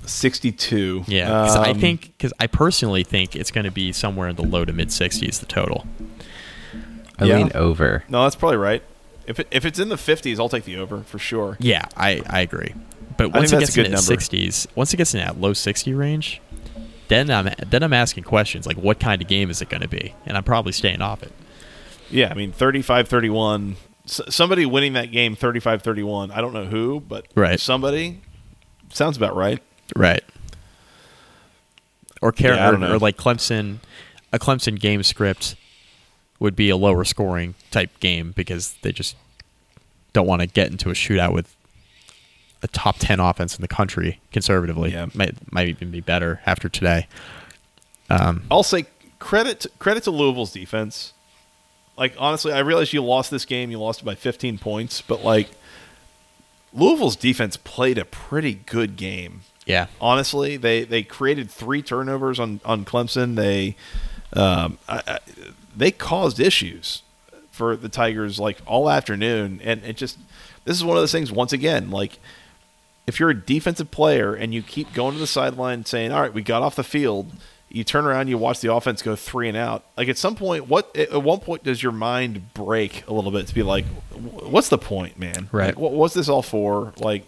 62. 0.06 1.06
Yeah, 1.07 1.26
because 1.26 1.56
I 1.56 1.72
Um, 1.72 1.80
think 1.80 2.14
because 2.18 2.34
I 2.40 2.48
personally 2.48 3.03
think 3.03 3.36
it's 3.36 3.52
going 3.52 3.65
to 3.65 3.72
be 3.72 3.91
somewhere 3.91 4.27
in 4.27 4.36
the 4.36 4.44
low 4.44 4.65
to 4.65 4.73
mid 4.73 4.90
60s 4.91 5.40
the 5.40 5.45
total. 5.45 5.86
I 7.19 7.26
Yeah. 7.26 7.38
lean 7.38 7.52
over. 7.53 8.03
No, 8.10 8.23
that's 8.23 8.36
probably 8.36 8.57
right. 8.57 8.81
If 9.27 9.40
it, 9.40 9.48
if 9.52 9.65
it's 9.65 9.77
in 9.77 9.90
the 9.90 9.98
50s, 9.98 10.40
I'll 10.40 10.49
take 10.49 10.64
the 10.64 10.77
over 10.77 11.02
for 11.02 11.19
sure. 11.19 11.57
Yeah, 11.60 11.86
I, 11.95 12.22
I 12.27 12.40
agree. 12.41 12.73
But 13.18 13.36
I 13.36 13.40
once 13.40 13.52
think 13.52 13.61
it 13.61 13.65
gets 13.65 13.77
in 13.77 13.84
good 13.84 13.91
that 13.91 13.99
60s, 13.99 14.65
once 14.76 14.94
it 14.94 14.98
gets 14.98 15.14
in 15.14 15.19
that 15.19 15.40
low 15.40 15.53
60 15.53 15.94
range, 15.94 16.41
then 17.10 17.30
I'm 17.30 17.49
then 17.69 17.84
I'm 17.84 17.94
asking 17.94 18.23
questions 18.23 18.65
like 18.65 18.77
what 18.77 18.99
kind 18.99 19.22
of 19.22 19.27
game 19.27 19.49
is 19.49 19.61
it 19.61 19.69
going 19.69 19.81
to 19.81 19.88
be, 19.88 20.14
and 20.26 20.38
I'm 20.38 20.44
probably 20.44 20.72
staying 20.72 21.02
off 21.02 21.22
it. 21.22 21.31
Yeah, 22.10 22.30
I 22.31 22.34
mean 22.34 22.52
35-31. 22.53 23.76
S- 24.10 24.22
somebody 24.30 24.65
winning 24.65 24.94
that 24.94 25.11
game 25.11 25.36
35-31. 25.36 26.31
I 26.31 26.41
don't 26.41 26.53
know 26.53 26.65
who, 26.65 26.99
but 26.99 27.27
Right. 27.36 27.60
somebody 27.60 28.22
sounds 28.91 29.15
about 29.18 29.36
right. 29.36 29.61
Right. 29.95 30.23
Or, 32.22 32.31
Car- 32.31 32.53
Yeah, 32.56 32.69
or, 32.72 32.95
or 32.95 32.99
like 32.99 33.18
Clemson, 33.18 33.77
a 34.34 34.40
Clemson 34.40 34.80
game 34.80 35.03
script 35.03 35.56
would 36.40 36.56
be 36.56 36.69
a 36.69 36.77
lower 36.77 37.03
scoring 37.03 37.56
type 37.72 37.99
game 37.99 38.31
because 38.36 38.73
they 38.81 38.91
just 38.91 39.15
don't 40.14 40.27
want 40.27 40.41
to 40.41 40.48
get 40.48 40.68
into 40.72 40.90
a 40.90 40.94
shootout 40.94 41.34
with 41.34 41.56
a 42.61 42.68
top 42.68 42.98
10 42.99 43.19
offense 43.19 43.56
in 43.56 43.61
the 43.61 43.68
country 43.68 44.19
conservatively. 44.31 44.91
Yeah. 44.91 45.07
Might, 45.14 45.52
might 45.53 45.68
even 45.69 45.91
be 45.91 46.02
better 46.02 46.41
after 46.45 46.68
today. 46.68 47.07
Um, 48.10 48.44
I'll 48.49 48.64
say 48.64 48.86
credit 49.19 49.65
credit 49.80 50.03
to 50.03 50.11
Louisville's 50.11 50.52
defense. 50.52 51.14
Like 52.00 52.16
honestly, 52.18 52.54
I 52.54 52.60
realize 52.60 52.94
you 52.94 53.04
lost 53.04 53.30
this 53.30 53.46
game. 53.46 53.70
You 53.70 53.78
lost 53.78 54.02
it 54.02 54.06
by 54.06 54.16
15 54.16 54.58
points, 54.58 55.02
but 55.02 55.24
like 55.24 55.50
Louisville's 56.74 57.18
defense 57.18 57.58
played 57.58 57.98
a 57.98 58.06
pretty 58.06 58.54
good 58.54 58.96
game. 58.96 59.42
Yeah. 59.66 59.88
Honestly, 60.00 60.58
they 60.58 60.86
they 60.86 61.04
created 61.04 61.52
three 61.52 61.84
turnovers 61.84 62.40
on 62.40 62.62
on 62.66 62.86
Clemson. 62.86 63.36
They 63.36 63.76
um, 64.34 64.78
I, 64.88 65.04
I, 65.06 65.20
they 65.76 65.92
caused 65.92 66.40
issues 66.40 67.04
for 67.52 67.76
the 67.76 67.90
Tigers 67.90 68.40
like 68.40 68.60
all 68.66 68.90
afternoon, 68.90 69.60
and 69.64 69.84
it 69.84 69.98
just 69.98 70.18
this 70.64 70.78
is 70.78 70.84
one 70.84 70.96
of 70.96 71.02
those 71.02 71.12
things. 71.12 71.32
Once 71.32 71.52
again, 71.52 71.92
like 71.92 72.18
if 73.08 73.20
you're 73.20 73.30
a 73.30 73.36
defensive 73.36 73.92
player 73.92 74.34
and 74.34 74.54
you 74.54 74.62
keep 74.64 74.94
going 74.94 75.14
to 75.16 75.20
the 75.20 75.28
sideline 75.28 75.84
saying, 75.84 76.14
"All 76.14 76.22
right, 76.22 76.34
we 76.34 76.42
got 76.42 76.62
off 76.62 76.76
the 76.76 76.84
field," 76.84 77.34
you 77.70 77.84
turn 77.84 78.06
around, 78.06 78.28
you 78.28 78.38
watch 78.38 78.62
the 78.62 78.74
offense 78.74 79.02
go 79.02 79.16
three 79.16 79.48
and 79.48 79.56
out. 79.56 79.86
Like 79.96 80.10
at 80.10 80.18
some 80.18 80.36
point, 80.36 80.68
what 80.68 80.96
at 80.98 81.22
one 81.22 81.40
point 81.40 81.64
does 81.64 81.82
your 81.82 81.91
mind 81.91 82.54
break 82.54 83.08
a 83.08 83.14
little 83.14 83.32
bit 83.32 83.48
to 83.48 83.54
be 83.54 83.64
like, 83.64 83.86
"What's 84.12 84.70
the 84.70 84.78
point, 84.78 85.20
man? 85.20 85.50
Right. 85.52 85.68
Like, 85.68 85.80
what, 85.80 85.94
what's 85.94 86.14
this 86.14 86.30
all 86.30 86.41
for? 86.41 86.94
Like." 86.98 87.26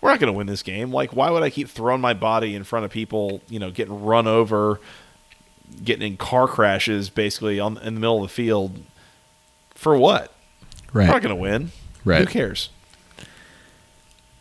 We're 0.00 0.10
not 0.10 0.20
going 0.20 0.32
to 0.32 0.36
win 0.36 0.46
this 0.46 0.62
game. 0.62 0.92
Like, 0.92 1.12
why 1.12 1.28
would 1.28 1.42
I 1.42 1.50
keep 1.50 1.68
throwing 1.68 2.00
my 2.00 2.14
body 2.14 2.54
in 2.54 2.62
front 2.62 2.84
of 2.84 2.92
people? 2.92 3.42
You 3.48 3.58
know, 3.58 3.72
getting 3.72 4.04
run 4.04 4.28
over, 4.28 4.78
getting 5.82 6.06
in 6.06 6.16
car 6.16 6.46
crashes, 6.46 7.10
basically 7.10 7.58
on 7.58 7.78
in 7.78 7.94
the 7.94 8.00
middle 8.00 8.22
of 8.22 8.22
the 8.22 8.32
field. 8.32 8.80
For 9.74 9.98
what? 9.98 10.32
Right? 10.92 11.08
We're 11.08 11.14
not 11.14 11.22
going 11.22 11.34
to 11.34 11.40
win. 11.40 11.72
Right. 12.04 12.20
Who 12.20 12.26
cares? 12.26 12.70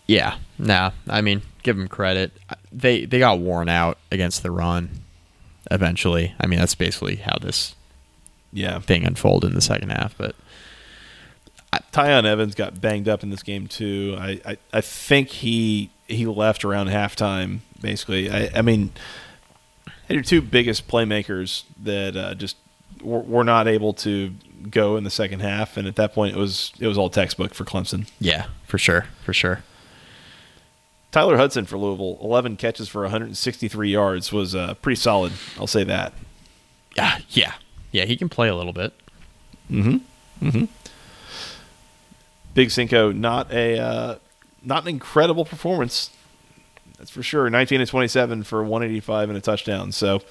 Yeah. 0.06 0.38
Nah. 0.60 0.92
I 1.10 1.22
mean, 1.22 1.42
give 1.64 1.76
them 1.76 1.88
credit. 1.88 2.34
They 2.72 3.06
they 3.06 3.18
got 3.18 3.40
worn 3.40 3.68
out 3.68 3.98
against 4.12 4.44
the 4.44 4.52
run. 4.52 4.90
Eventually, 5.72 6.34
I 6.40 6.48
mean 6.48 6.60
that's 6.60 6.76
basically 6.76 7.18
how 7.18 7.38
this 7.42 7.76
Yeah. 8.54 8.80
thing 8.80 9.06
unfolded 9.06 9.50
in 9.50 9.56
the 9.56 9.62
second 9.62 9.90
half. 9.90 10.18
But 10.18 10.36
Tiyon 11.92 12.26
Evans 12.26 12.56
got 12.56 12.80
banged 12.82 13.08
up 13.08 13.24
in 13.24 13.30
this 13.30 13.44
game 13.44 13.68
too. 13.68 14.16
I, 14.20 14.40
I, 14.46 14.58
I 14.74 14.82
think 14.82 15.30
he 15.30 15.90
he 16.08 16.26
left 16.26 16.64
around 16.64 16.88
halftime. 16.88 17.60
Basically, 17.82 18.30
I, 18.32 18.50
I 18.56 18.62
mean, 18.62 18.92
your 20.10 20.22
two 20.24 20.42
biggest 20.42 20.88
playmakers 20.88 21.64
that 21.84 22.16
uh, 22.16 22.34
just 22.34 22.56
were, 23.04 23.20
were 23.20 23.44
not 23.44 23.68
able 23.68 23.94
to 23.94 24.34
go 24.72 24.96
in 24.98 25.04
the 25.04 25.10
second 25.12 25.42
half, 25.42 25.78
and 25.78 25.88
at 25.88 25.96
that 25.98 26.14
point, 26.14 26.36
it 26.36 26.40
was 26.40 26.72
it 26.80 26.88
was 26.88 26.98
all 26.98 27.10
textbook 27.10 27.54
for 27.54 27.66
Clemson. 27.66 28.10
yeah, 28.20 28.46
for 28.66 28.78
sure, 28.78 29.06
for 29.24 29.34
sure. 29.34 29.64
Tyler 31.18 31.38
Hudson 31.38 31.66
for 31.66 31.80
Louisville, 31.80 32.20
11 32.22 32.58
catches 32.58 32.88
for 32.88 33.02
163 33.02 33.90
yards 33.90 34.32
was 34.32 34.54
uh, 34.54 34.76
pretty 34.76 34.98
solid. 35.02 35.34
I'll 35.58 35.66
say 35.66 35.84
that. 35.84 36.14
Yeah, 36.96 37.18
yeah, 37.32 37.54
yeah. 37.92 38.06
He 38.06 38.16
can 38.16 38.30
play 38.30 38.50
a 38.50 38.56
little 38.56 38.72
bit. 38.72 38.94
Mm-hmm. 39.72 40.48
Mm-hmm. 40.48 40.66
Big 42.54 42.70
Cinco, 42.70 43.12
not 43.12 43.52
a 43.52 43.80
uh, 43.80 44.16
not 44.62 44.84
an 44.84 44.90
incredible 44.90 45.44
performance. 45.44 46.12
That's 47.00 47.10
for 47.10 47.24
sure. 47.24 47.50
19 47.50 47.80
to 47.80 47.88
27 47.88 48.44
for 48.44 48.62
185 48.62 49.30
and 49.30 49.38
a 49.40 49.42
touchdown. 49.42 49.92
So 49.94 50.22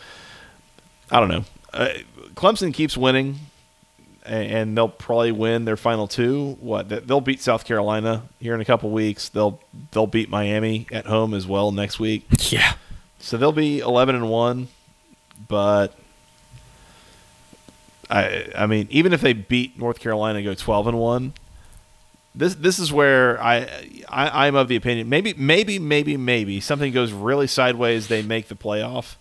I 1.10 1.18
don't 1.18 1.28
know. 1.28 1.44
Uh, 1.74 1.88
Clemson 2.36 2.72
keeps 2.72 2.96
winning, 2.96 3.40
and 4.26 4.76
they'll 4.76 4.88
probably 4.88 5.32
win 5.32 5.64
their 5.64 5.76
final 5.76 6.06
two. 6.08 6.56
What 6.60 6.88
they- 6.88 7.00
they'll 7.00 7.20
beat 7.20 7.40
South 7.40 7.64
Carolina 7.64 8.22
here 8.40 8.54
in 8.54 8.60
a 8.60 8.64
couple 8.64 8.90
weeks. 8.90 9.28
They'll 9.28 9.60
they'll 9.92 10.06
beat 10.06 10.28
Miami 10.28 10.86
at 10.92 11.06
home 11.06 11.34
as 11.34 11.46
well 11.46 11.70
next 11.72 11.98
week. 11.98 12.26
Yeah, 12.50 12.74
So 13.18 13.36
they'll 13.36 13.52
be 13.52 13.80
11 13.80 14.14
and 14.14 14.28
1, 14.28 14.68
but 15.48 15.94
I 18.08 18.46
I 18.56 18.66
mean 18.66 18.86
even 18.90 19.12
if 19.12 19.20
they 19.20 19.32
beat 19.32 19.78
North 19.78 19.98
Carolina 20.00 20.42
go 20.42 20.54
12 20.54 20.86
and 20.88 20.98
1, 20.98 21.32
this 22.34 22.54
this 22.54 22.78
is 22.78 22.92
where 22.92 23.42
I, 23.42 23.66
I 24.08 24.46
I'm 24.46 24.54
of 24.54 24.68
the 24.68 24.76
opinion 24.76 25.08
maybe 25.08 25.34
maybe 25.36 25.78
maybe 25.78 26.16
maybe 26.16 26.60
something 26.60 26.92
goes 26.92 27.12
really 27.12 27.46
sideways 27.46 28.08
they 28.08 28.22
make 28.22 28.48
the 28.48 28.54
playoff. 28.54 29.16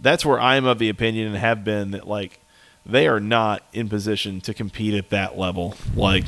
That's 0.00 0.24
where 0.24 0.40
I'm 0.40 0.64
of 0.64 0.78
the 0.78 0.88
opinion 0.88 1.28
and 1.28 1.36
have 1.36 1.62
been 1.64 1.92
that 1.92 2.08
like 2.08 2.40
they 2.86 3.06
are 3.08 3.20
not 3.20 3.62
in 3.72 3.88
position 3.88 4.40
to 4.42 4.54
compete 4.54 4.94
at 4.94 5.10
that 5.10 5.38
level. 5.38 5.74
Like 5.94 6.24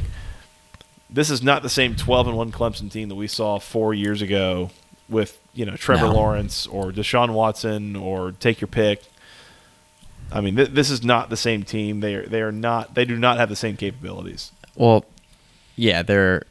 this 1.11 1.31
is 1.31 1.43
not 1.43 1.62
the 1.62 1.69
same 1.69 1.95
12 1.95 2.28
and 2.28 2.37
1 2.37 2.53
Clemson 2.53 2.91
team 2.91 3.09
that 3.09 3.15
we 3.15 3.28
saw 3.28 3.59
4 3.59 3.95
years 3.95 4.23
ago 4.23 4.70
with, 5.09 5.39
you 5.55 5.65
know, 5.65 5.77
Trevor 5.77 6.07
No. 6.07 6.15
Lawrence 6.15 6.66
or 6.66 6.91
Deshaun 6.91 7.33
Watson 7.33 7.95
or 7.97 8.33
take 8.33 8.61
your 8.61 8.69
pick. 8.69 9.03
I 10.33 10.41
mean, 10.41 10.57
th- 10.57 10.70
this 10.70 10.91
is 10.91 11.05
not 11.05 11.31
the 11.31 11.37
same 11.37 11.62
team. 11.62 12.01
They 12.01 12.15
are 12.16 12.27
they 12.27 12.43
are 12.43 12.53
not 12.53 12.95
they 12.95 13.05
do 13.05 13.16
not 13.16 13.39
have 13.39 13.49
the 13.49 13.57
same 13.57 13.77
capabilities. 13.77 14.51
Well, 14.74 15.05
yeah, 15.77 16.03
they're 16.03 16.43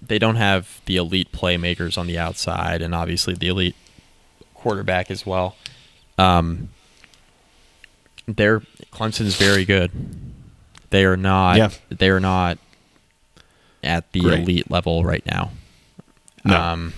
they 0.00 0.18
don't 0.18 0.36
have 0.36 0.80
the 0.86 0.96
elite 0.96 1.32
playmakers 1.32 1.98
on 1.98 2.06
the 2.06 2.18
outside, 2.18 2.82
and 2.82 2.94
obviously 2.94 3.34
the 3.34 3.48
elite 3.48 3.76
quarterback 4.54 5.10
as 5.10 5.26
well. 5.26 5.56
Um, 6.18 6.68
they're 8.36 8.60
Clemson's 8.92 9.36
very 9.36 9.64
good. 9.64 9.90
They 10.90 11.04
are 11.04 11.16
not. 11.16 11.56
Yeah. 11.56 11.70
They 11.88 12.10
are 12.10 12.20
not 12.20 12.58
at 13.82 14.10
the 14.12 14.20
Great. 14.20 14.40
elite 14.40 14.70
level 14.70 15.04
right 15.04 15.24
now. 15.26 15.50
No. 16.44 16.56
Um, 16.60 16.92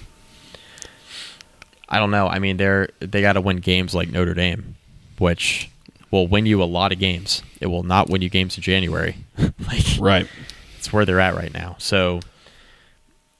I 1.88 1.98
don't 1.98 2.10
know. 2.10 2.26
I 2.28 2.38
mean, 2.38 2.56
they're 2.56 2.88
they 3.00 3.20
got 3.20 3.34
to 3.34 3.40
win 3.40 3.58
games 3.58 3.94
like 3.94 4.10
Notre 4.10 4.34
Dame, 4.34 4.76
which 5.18 5.68
will 6.10 6.26
win 6.26 6.46
you 6.46 6.62
a 6.62 6.64
lot 6.64 6.92
of 6.92 6.98
games. 6.98 7.42
It 7.60 7.66
will 7.66 7.82
not 7.82 8.08
win 8.08 8.22
you 8.22 8.30
games 8.30 8.56
in 8.56 8.62
January. 8.62 9.16
like 9.38 9.84
Right. 9.98 10.26
it's 10.78 10.92
where 10.92 11.04
they're 11.04 11.20
at 11.20 11.34
right 11.34 11.52
now. 11.52 11.76
So 11.78 12.20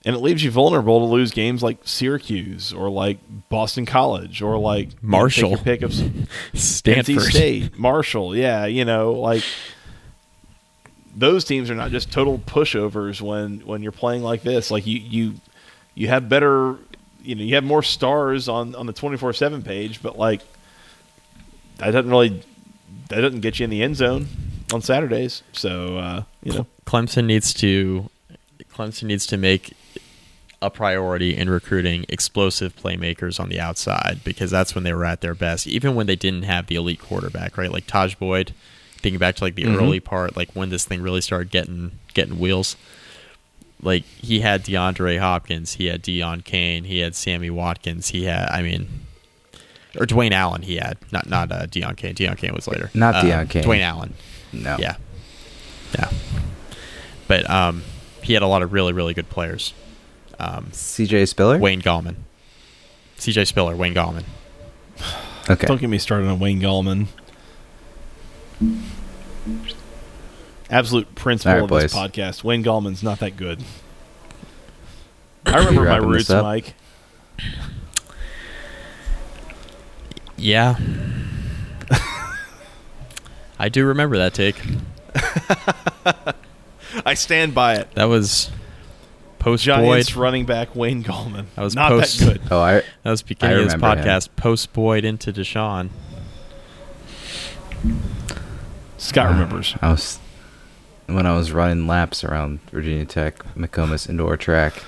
And 0.04 0.16
it 0.16 0.18
leaves 0.18 0.42
you 0.42 0.50
vulnerable 0.50 1.00
to 1.00 1.06
lose 1.06 1.30
games 1.30 1.62
like 1.62 1.78
Syracuse 1.84 2.72
or 2.72 2.90
like 2.90 3.18
Boston 3.48 3.86
College 3.86 4.42
or 4.42 4.58
like 4.58 4.90
Marshall. 5.02 5.56
pick 5.58 5.82
of 5.82 5.90
NC 5.92 6.26
Stanford, 6.58 7.22
State, 7.22 7.78
Marshall. 7.78 8.34
Yeah, 8.34 8.66
you 8.66 8.84
know, 8.84 9.12
like 9.12 9.44
those 11.14 11.44
teams 11.44 11.70
are 11.70 11.74
not 11.74 11.90
just 11.90 12.10
total 12.10 12.38
pushovers 12.38 13.20
when 13.20 13.60
when 13.60 13.82
you're 13.82 13.92
playing 13.92 14.22
like 14.22 14.42
this. 14.42 14.70
Like 14.70 14.86
you 14.86 14.98
you 14.98 15.34
you 15.94 16.08
have 16.08 16.28
better, 16.28 16.76
you 17.22 17.34
know, 17.36 17.42
you 17.42 17.54
have 17.54 17.64
more 17.64 17.82
stars 17.82 18.48
on 18.48 18.74
on 18.74 18.86
the 18.86 18.92
twenty 18.92 19.16
four 19.16 19.32
seven 19.32 19.62
page, 19.62 20.02
but 20.02 20.18
like 20.18 20.40
that 21.78 21.92
doesn't 21.92 22.10
really 22.10 22.42
that 23.08 23.20
doesn't 23.20 23.40
get 23.40 23.60
you 23.60 23.64
in 23.64 23.70
the 23.70 23.82
end 23.82 23.96
zone 23.96 24.26
on 24.72 24.82
Saturdays. 24.82 25.42
So 25.52 25.98
uh, 25.98 26.22
you 26.42 26.54
know, 26.54 26.66
Clemson 26.86 27.26
needs 27.26 27.54
to 27.54 28.08
Clemson 28.74 29.04
needs 29.04 29.26
to 29.26 29.36
make 29.36 29.74
a 30.62 30.70
priority 30.70 31.36
in 31.36 31.50
recruiting 31.50 32.06
explosive 32.08 32.74
playmakers 32.76 33.38
on 33.40 33.48
the 33.50 33.60
outside 33.60 34.20
because 34.24 34.50
that's 34.50 34.74
when 34.74 34.84
they 34.84 34.92
were 34.94 35.04
at 35.04 35.20
their 35.20 35.34
best. 35.34 35.66
Even 35.66 35.94
when 35.94 36.06
they 36.06 36.16
didn't 36.16 36.44
have 36.44 36.66
the 36.68 36.76
elite 36.76 37.00
quarterback, 37.00 37.58
right? 37.58 37.70
Like 37.72 37.86
Tajh 37.86 38.18
Boyd, 38.18 38.54
thinking 38.98 39.18
back 39.18 39.34
to 39.36 39.44
like 39.44 39.56
the 39.56 39.64
Mhm. 39.64 39.76
early 39.76 40.00
part, 40.00 40.36
like 40.36 40.50
when 40.54 40.70
this 40.70 40.84
thing 40.84 41.02
really 41.02 41.20
started 41.20 41.50
getting 41.50 41.92
getting 42.14 42.38
wheels. 42.38 42.76
Like 43.82 44.04
he 44.04 44.40
had 44.40 44.64
DeAndre 44.64 45.18
Hopkins, 45.18 45.74
he 45.74 45.86
had 45.86 46.02
Deon 46.02 46.44
Cain, 46.44 46.84
he 46.84 47.00
had 47.00 47.16
Sammy 47.16 47.50
Watkins, 47.50 48.08
he 48.10 48.24
had 48.24 48.48
I 48.50 48.62
mean 48.62 48.88
or 49.98 50.06
Dwayne 50.06 50.30
Allen 50.32 50.62
he 50.62 50.76
had. 50.76 50.96
Not 51.10 51.28
not 51.28 51.50
uh, 51.50 51.66
Deon 51.66 51.96
Cain. 51.96 52.14
Deon 52.14 52.38
Cain 52.38 52.54
was 52.54 52.68
later. 52.68 52.90
Not 52.94 53.16
Uh, 53.16 53.22
Deon 53.24 53.50
Cain. 53.50 53.64
Dwayne 53.64 53.80
Allen. 53.80 54.14
No. 54.52 54.76
Yeah. 54.78 54.96
Yeah. 55.98 56.08
But 57.28 57.48
um, 57.50 57.82
he 58.22 58.34
had 58.34 58.42
a 58.42 58.46
lot 58.46 58.62
of 58.62 58.72
really, 58.72 58.92
really 58.92 59.14
good 59.14 59.28
players. 59.28 59.72
Um, 60.38 60.66
CJ 60.72 61.28
Spiller? 61.28 61.58
Wayne 61.58 61.80
Gallman. 61.80 62.16
CJ 63.18 63.46
Spiller, 63.46 63.76
Wayne 63.76 63.94
Gallman. 63.94 64.24
Okay. 65.48 65.66
Don't 65.66 65.80
get 65.80 65.88
me 65.90 65.98
started 65.98 66.28
on 66.28 66.38
Wayne 66.38 66.60
Gallman. 66.60 67.06
Absolute 70.70 71.14
principle 71.14 71.52
All 71.52 71.60
right, 71.68 71.72
of 71.72 71.82
this 71.82 71.94
podcast. 71.94 72.44
Wayne 72.44 72.64
Gallman's 72.64 73.02
not 73.02 73.18
that 73.20 73.36
good. 73.36 73.62
I 75.46 75.58
remember 75.58 75.84
my 75.84 75.96
roots. 75.96 76.30
Mike. 76.30 76.74
Yeah. 80.36 80.76
I 83.58 83.68
do 83.68 83.86
remember 83.86 84.18
that 84.18 84.34
take. 84.34 84.56
I 87.06 87.14
stand 87.14 87.54
by 87.54 87.76
it. 87.76 87.92
That 87.94 88.06
was 88.06 88.50
post 89.42 89.64
Giants 89.64 90.10
Boyd. 90.10 90.16
running 90.16 90.46
back 90.46 90.74
Wayne 90.74 91.02
Gallman. 91.04 91.46
That 91.56 91.62
was 91.62 91.74
not 91.74 91.90
post- 91.90 92.20
that 92.20 92.24
good. 92.26 92.42
Oh, 92.50 92.60
I 92.60 92.82
That 93.02 93.10
was 93.10 93.22
beginning 93.22 93.58
of 93.58 93.64
this 93.64 93.74
remember 93.74 94.00
him. 94.00 94.06
podcast. 94.06 94.28
Post 94.36 94.72
Boyd 94.72 95.04
into 95.04 95.32
Deshaun. 95.32 95.90
Scott 98.98 99.26
uh, 99.26 99.30
remembers. 99.30 99.74
I 99.82 99.90
was 99.90 100.18
when 101.06 101.26
I 101.26 101.36
was 101.36 101.52
running 101.52 101.86
laps 101.86 102.24
around 102.24 102.60
Virginia 102.70 103.04
Tech, 103.04 103.38
McComas 103.56 104.08
Indoor 104.08 104.36
Track. 104.36 104.82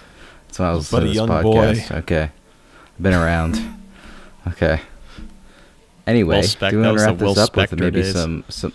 That's 0.46 0.58
when 0.58 0.68
I 0.68 0.72
was 0.74 0.90
Buddy, 0.90 1.08
listening 1.08 1.26
to 1.28 1.32
this 1.34 1.42
young 1.42 1.52
boy. 1.52 1.74
podcast. 1.74 1.96
Okay, 2.02 2.30
been 3.00 3.14
around. 3.14 3.60
Okay. 4.48 4.80
Anyway, 6.06 6.36
Will 6.36 6.42
Spec- 6.42 6.70
do 6.70 6.78
we 6.80 6.86
want 6.86 6.98
to 6.98 7.04
wrap 7.04 7.18
this 7.18 7.38
up 7.38 7.56
with 7.56 7.72
maybe 7.78 8.02
days. 8.02 8.12
some 8.12 8.44
some? 8.48 8.72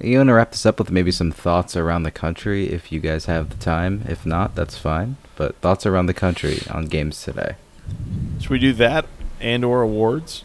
You 0.00 0.18
want 0.18 0.28
to 0.28 0.34
wrap 0.34 0.50
this 0.52 0.66
up 0.66 0.78
with 0.78 0.90
maybe 0.90 1.10
some 1.10 1.30
thoughts 1.30 1.76
around 1.76 2.02
the 2.02 2.10
country 2.10 2.68
if 2.70 2.90
you 2.90 3.00
guys 3.00 3.26
have 3.26 3.50
the 3.50 3.56
time. 3.56 4.04
If 4.08 4.26
not, 4.26 4.54
that's 4.54 4.76
fine. 4.76 5.16
But 5.36 5.56
thoughts 5.56 5.86
around 5.86 6.06
the 6.06 6.14
country 6.14 6.60
on 6.70 6.86
games 6.86 7.22
today. 7.22 7.56
Should 8.40 8.50
we 8.50 8.58
do 8.58 8.72
that 8.74 9.06
and 9.40 9.64
or 9.64 9.82
awards? 9.82 10.44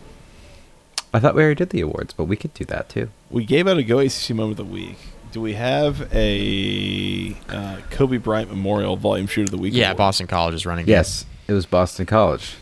I 1.13 1.19
thought 1.19 1.33
we 1.35 1.41
already 1.41 1.55
did 1.55 1.71
the 1.71 1.81
awards, 1.81 2.13
but 2.13 2.25
we 2.25 2.35
could 2.35 2.53
do 2.53 2.65
that 2.65 2.89
too. 2.89 3.09
We 3.31 3.43
gave 3.45 3.67
out 3.67 3.77
a 3.77 3.83
Go 3.83 3.99
ACC 3.99 4.31
moment 4.31 4.59
of 4.59 4.67
the 4.67 4.73
week. 4.73 4.97
Do 5.31 5.41
we 5.41 5.53
have 5.53 6.07
a 6.13 7.35
uh, 7.49 7.77
Kobe 7.91 8.17
Bryant 8.17 8.49
Memorial 8.49 8.95
Volume 8.95 9.27
Shoot 9.27 9.43
of 9.43 9.51
the 9.51 9.57
Week? 9.57 9.73
Yeah, 9.73 9.87
award? 9.89 9.97
Boston 9.97 10.27
College 10.27 10.55
is 10.55 10.65
running. 10.65 10.87
Yes, 10.87 11.25
it 11.47 11.53
was 11.53 11.65
Boston 11.65 12.05
College. 12.05 12.55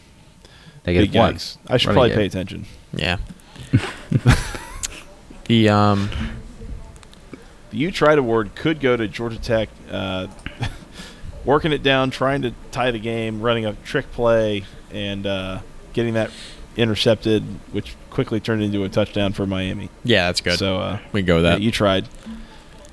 Negative 0.85 1.11
Big 1.11 1.19
one. 1.19 1.37
I 1.67 1.77
should 1.77 1.89
Running 1.89 1.95
probably 1.95 2.09
game. 2.09 2.17
pay 2.17 2.25
attention. 2.25 2.65
Yeah. 2.93 3.17
the 5.45 5.69
um 5.69 6.09
The 7.77 7.83
U 7.83 7.91
Tried 7.91 8.17
Award 8.17 8.55
could 8.55 8.79
go 8.79 8.97
to 8.97 9.07
Georgia 9.07 9.37
Tech, 9.37 9.69
uh, 9.91 10.25
working 11.45 11.71
it 11.71 11.83
down, 11.83 12.09
trying 12.09 12.41
to 12.41 12.55
tie 12.71 12.89
the 12.89 12.97
game, 12.97 13.39
running 13.39 13.67
a 13.67 13.73
trick 13.85 14.11
play, 14.13 14.63
and 14.89 15.27
uh, 15.27 15.59
getting 15.93 16.15
that 16.15 16.31
intercepted, 16.75 17.43
which 17.71 17.95
quickly 18.09 18.39
turned 18.39 18.63
into 18.63 18.83
a 18.83 18.89
touchdown 18.89 19.31
for 19.31 19.45
Miami. 19.45 19.91
yeah, 20.03 20.25
that's 20.25 20.41
good. 20.41 20.57
So 20.57 20.79
uh, 20.79 20.99
we 21.11 21.21
can 21.21 21.27
go 21.27 21.35
with 21.35 21.45
yeah, 21.45 21.51
that. 21.51 21.61
you 21.61 21.69
tried. 21.69 22.07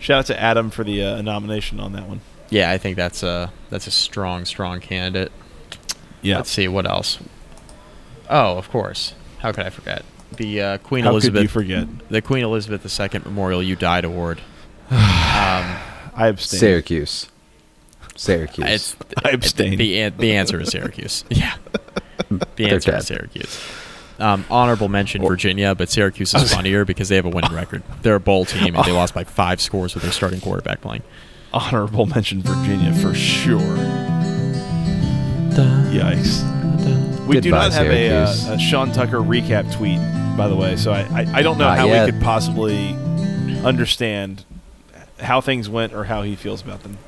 Shout 0.00 0.18
out 0.18 0.26
to 0.26 0.38
Adam 0.38 0.68
for 0.68 0.84
the 0.84 1.02
uh, 1.02 1.22
nomination 1.22 1.80
on 1.80 1.92
that 1.92 2.06
one. 2.06 2.20
yeah, 2.50 2.70
I 2.70 2.76
think 2.76 2.98
that's 2.98 3.22
a 3.22 3.50
that's 3.70 3.86
a 3.86 3.90
strong 3.90 4.44
strong 4.44 4.80
candidate. 4.80 5.32
Yeah. 6.20 6.36
Let's 6.36 6.50
see 6.50 6.68
what 6.68 6.84
else. 6.84 7.20
Oh, 8.28 8.58
of 8.58 8.68
course. 8.68 9.14
How 9.38 9.50
could 9.50 9.64
I 9.64 9.70
forget? 9.70 10.04
The 10.36 10.60
uh, 10.60 10.78
Queen 10.78 11.04
How 11.04 11.12
Elizabeth 11.12 11.38
could 11.38 11.42
you 11.42 11.48
forget? 11.48 12.08
the 12.10 12.20
Queen 12.20 12.44
Elizabeth 12.44 13.00
II 13.00 13.20
Memorial 13.20 13.62
You 13.62 13.76
Died 13.76 14.04
Award. 14.04 14.42
Um, 14.90 14.96
I 16.16 16.28
abstain. 16.28 16.60
Syracuse. 16.60 17.28
Syracuse. 18.16 18.66
it's 18.68 18.96
I 19.24 19.30
abstain. 19.30 19.78
The 19.78 20.10
the 20.10 20.36
answer 20.36 20.60
is 20.60 20.70
Syracuse. 20.70 21.24
Yeah, 21.30 21.54
the 22.56 22.66
answer 22.70 22.96
is 22.96 23.06
Syracuse. 23.06 23.60
Um, 24.20 24.44
honorable 24.48 24.88
mention 24.88 25.22
Virginia, 25.22 25.74
but 25.74 25.88
Syracuse 25.88 26.32
is 26.34 26.54
funnier 26.54 26.84
because 26.84 27.08
they 27.08 27.16
have 27.16 27.24
a 27.24 27.30
winning 27.30 27.52
record. 27.52 27.82
They're 28.02 28.14
a 28.14 28.20
bowl 28.20 28.44
team 28.44 28.76
and 28.76 28.84
they 28.84 28.92
lost 28.92 29.12
by 29.12 29.24
five 29.24 29.60
scores 29.60 29.94
with 29.94 30.04
their 30.04 30.12
starting 30.12 30.40
quarterback 30.40 30.80
playing. 30.80 31.02
Honorable 31.52 32.06
mention 32.06 32.40
Virginia 32.40 32.94
for 32.94 33.12
sure. 33.12 33.58
Yikes. 35.94 37.26
We 37.26 37.40
do 37.40 37.50
not 37.50 37.72
have 37.72 37.86
a, 37.86 38.10
uh, 38.10 38.54
a 38.54 38.58
Sean 38.58 38.92
Tucker 38.92 39.18
recap 39.18 39.72
tweet, 39.74 39.98
by 40.36 40.48
the 40.48 40.56
way, 40.56 40.76
so 40.76 40.92
I, 40.92 41.00
I, 41.12 41.38
I 41.38 41.42
don't 41.42 41.56
know 41.56 41.64
Not 41.64 41.78
how 41.78 41.86
yet. 41.86 42.06
we 42.06 42.12
could 42.12 42.20
possibly 42.20 42.90
understand 43.64 44.44
how 45.20 45.40
things 45.40 45.68
went 45.68 45.92
or 45.92 46.04
how 46.04 46.22
he 46.22 46.34
feels 46.36 46.62
about 46.62 46.82
them. 46.82 46.98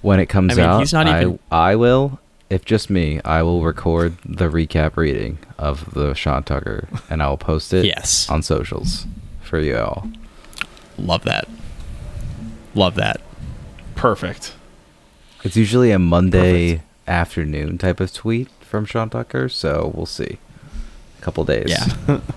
when 0.00 0.18
it 0.20 0.26
comes 0.26 0.52
I 0.52 0.56
mean, 0.56 0.64
out, 0.66 0.78
he's 0.80 0.92
not 0.92 1.06
I, 1.06 1.20
even- 1.22 1.38
I 1.50 1.76
will, 1.76 2.18
if 2.50 2.64
just 2.64 2.90
me, 2.90 3.20
I 3.24 3.42
will 3.42 3.62
record 3.62 4.16
the 4.24 4.48
recap 4.48 4.96
reading 4.96 5.38
of 5.58 5.92
the 5.94 6.14
Sean 6.14 6.42
Tucker 6.42 6.88
and 7.08 7.22
I 7.22 7.28
will 7.28 7.36
post 7.38 7.72
it 7.72 7.84
Yes. 7.84 8.28
on 8.28 8.42
socials 8.42 9.06
for 9.42 9.58
you 9.60 9.76
all. 9.78 10.08
Love 10.98 11.22
that. 11.24 11.48
Love 12.74 12.94
that. 12.96 13.20
Perfect. 13.94 14.54
It's 15.44 15.56
usually 15.56 15.90
a 15.92 15.98
Monday 15.98 16.82
afternoon 17.06 17.78
type 17.78 18.00
of 18.00 18.12
tweet 18.12 18.48
from 18.60 18.84
Sean 18.86 19.10
Tucker, 19.10 19.48
so 19.48 19.92
we'll 19.94 20.06
see. 20.06 20.38
A 21.18 21.22
couple 21.22 21.44
days. 21.44 21.66
Yeah. 21.68 22.20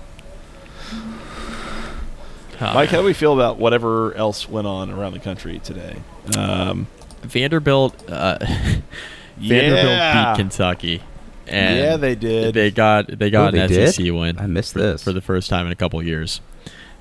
Oh, 2.60 2.74
Mike, 2.74 2.88
how 2.90 2.98
do 3.00 3.04
we 3.04 3.12
feel 3.12 3.34
about 3.34 3.58
whatever 3.58 4.14
else 4.14 4.48
went 4.48 4.66
on 4.66 4.90
around 4.90 5.12
the 5.12 5.18
country 5.18 5.58
today? 5.58 5.96
Um, 6.36 6.86
Vanderbilt 7.22 8.10
uh, 8.10 8.38
Vanderbilt 9.36 9.86
yeah. 9.86 10.32
beat 10.32 10.38
Kentucky. 10.40 11.02
And 11.46 11.78
Yeah, 11.78 11.96
they 11.96 12.14
did. 12.14 12.54
They 12.54 12.70
got 12.70 13.06
they 13.18 13.30
got 13.30 13.54
Oh, 13.54 13.58
an 13.58 13.68
they 13.70 13.86
SEC 13.86 14.04
did? 14.04 14.10
win. 14.12 14.38
I 14.38 14.46
missed 14.46 14.72
for, 14.72 14.78
this. 14.80 15.02
for 15.04 15.12
the 15.12 15.20
first 15.20 15.48
time 15.50 15.66
in 15.66 15.72
a 15.72 15.76
couple 15.76 16.02
years. 16.02 16.40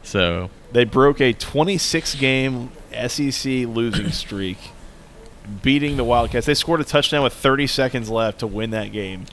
So 0.04 0.50
They 0.72 0.84
broke 0.84 1.20
a 1.22 1.34
26 1.34 2.16
game 2.16 2.72
SEC 3.08 3.46
losing 3.46 4.12
streak, 4.12 4.58
beating 5.64 5.98
the 5.98 6.04
Wildcats. 6.04 6.46
They 6.46 6.54
scored 6.54 6.82
a 6.82 6.84
touchdown 6.84 7.24
with 7.24 7.34
30 7.34 7.66
seconds 7.68 8.10
left 8.10 8.40
to 8.40 8.48
win 8.48 8.70
that 8.72 8.92
game. 8.92 9.26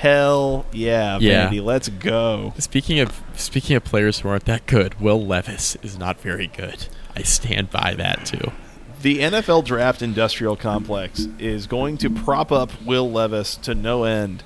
Hell 0.00 0.66
yeah, 0.72 1.18
Yeah. 1.20 1.48
Vandy, 1.48 1.62
let's 1.62 1.88
go. 1.88 2.54
speaking 2.58 2.98
of 2.98 3.20
speaking 3.36 3.76
of 3.76 3.84
players 3.84 4.20
who 4.20 4.28
aren't 4.28 4.46
that 4.46 4.66
good, 4.66 5.00
Will 5.00 5.24
Levis 5.24 5.76
is 5.82 5.98
not 5.98 6.20
very 6.20 6.48
good. 6.48 6.86
I 7.14 7.22
stand 7.22 7.70
by 7.70 7.94
that 7.94 8.26
too. 8.26 8.52
The 9.02 9.18
NFL 9.20 9.64
draft 9.64 10.00
industrial 10.02 10.56
complex 10.56 11.26
is 11.38 11.66
going 11.66 11.98
to 11.98 12.10
prop 12.10 12.50
up 12.50 12.70
Will 12.82 13.10
Levis 13.10 13.56
to 13.56 13.74
no 13.74 14.04
end. 14.04 14.42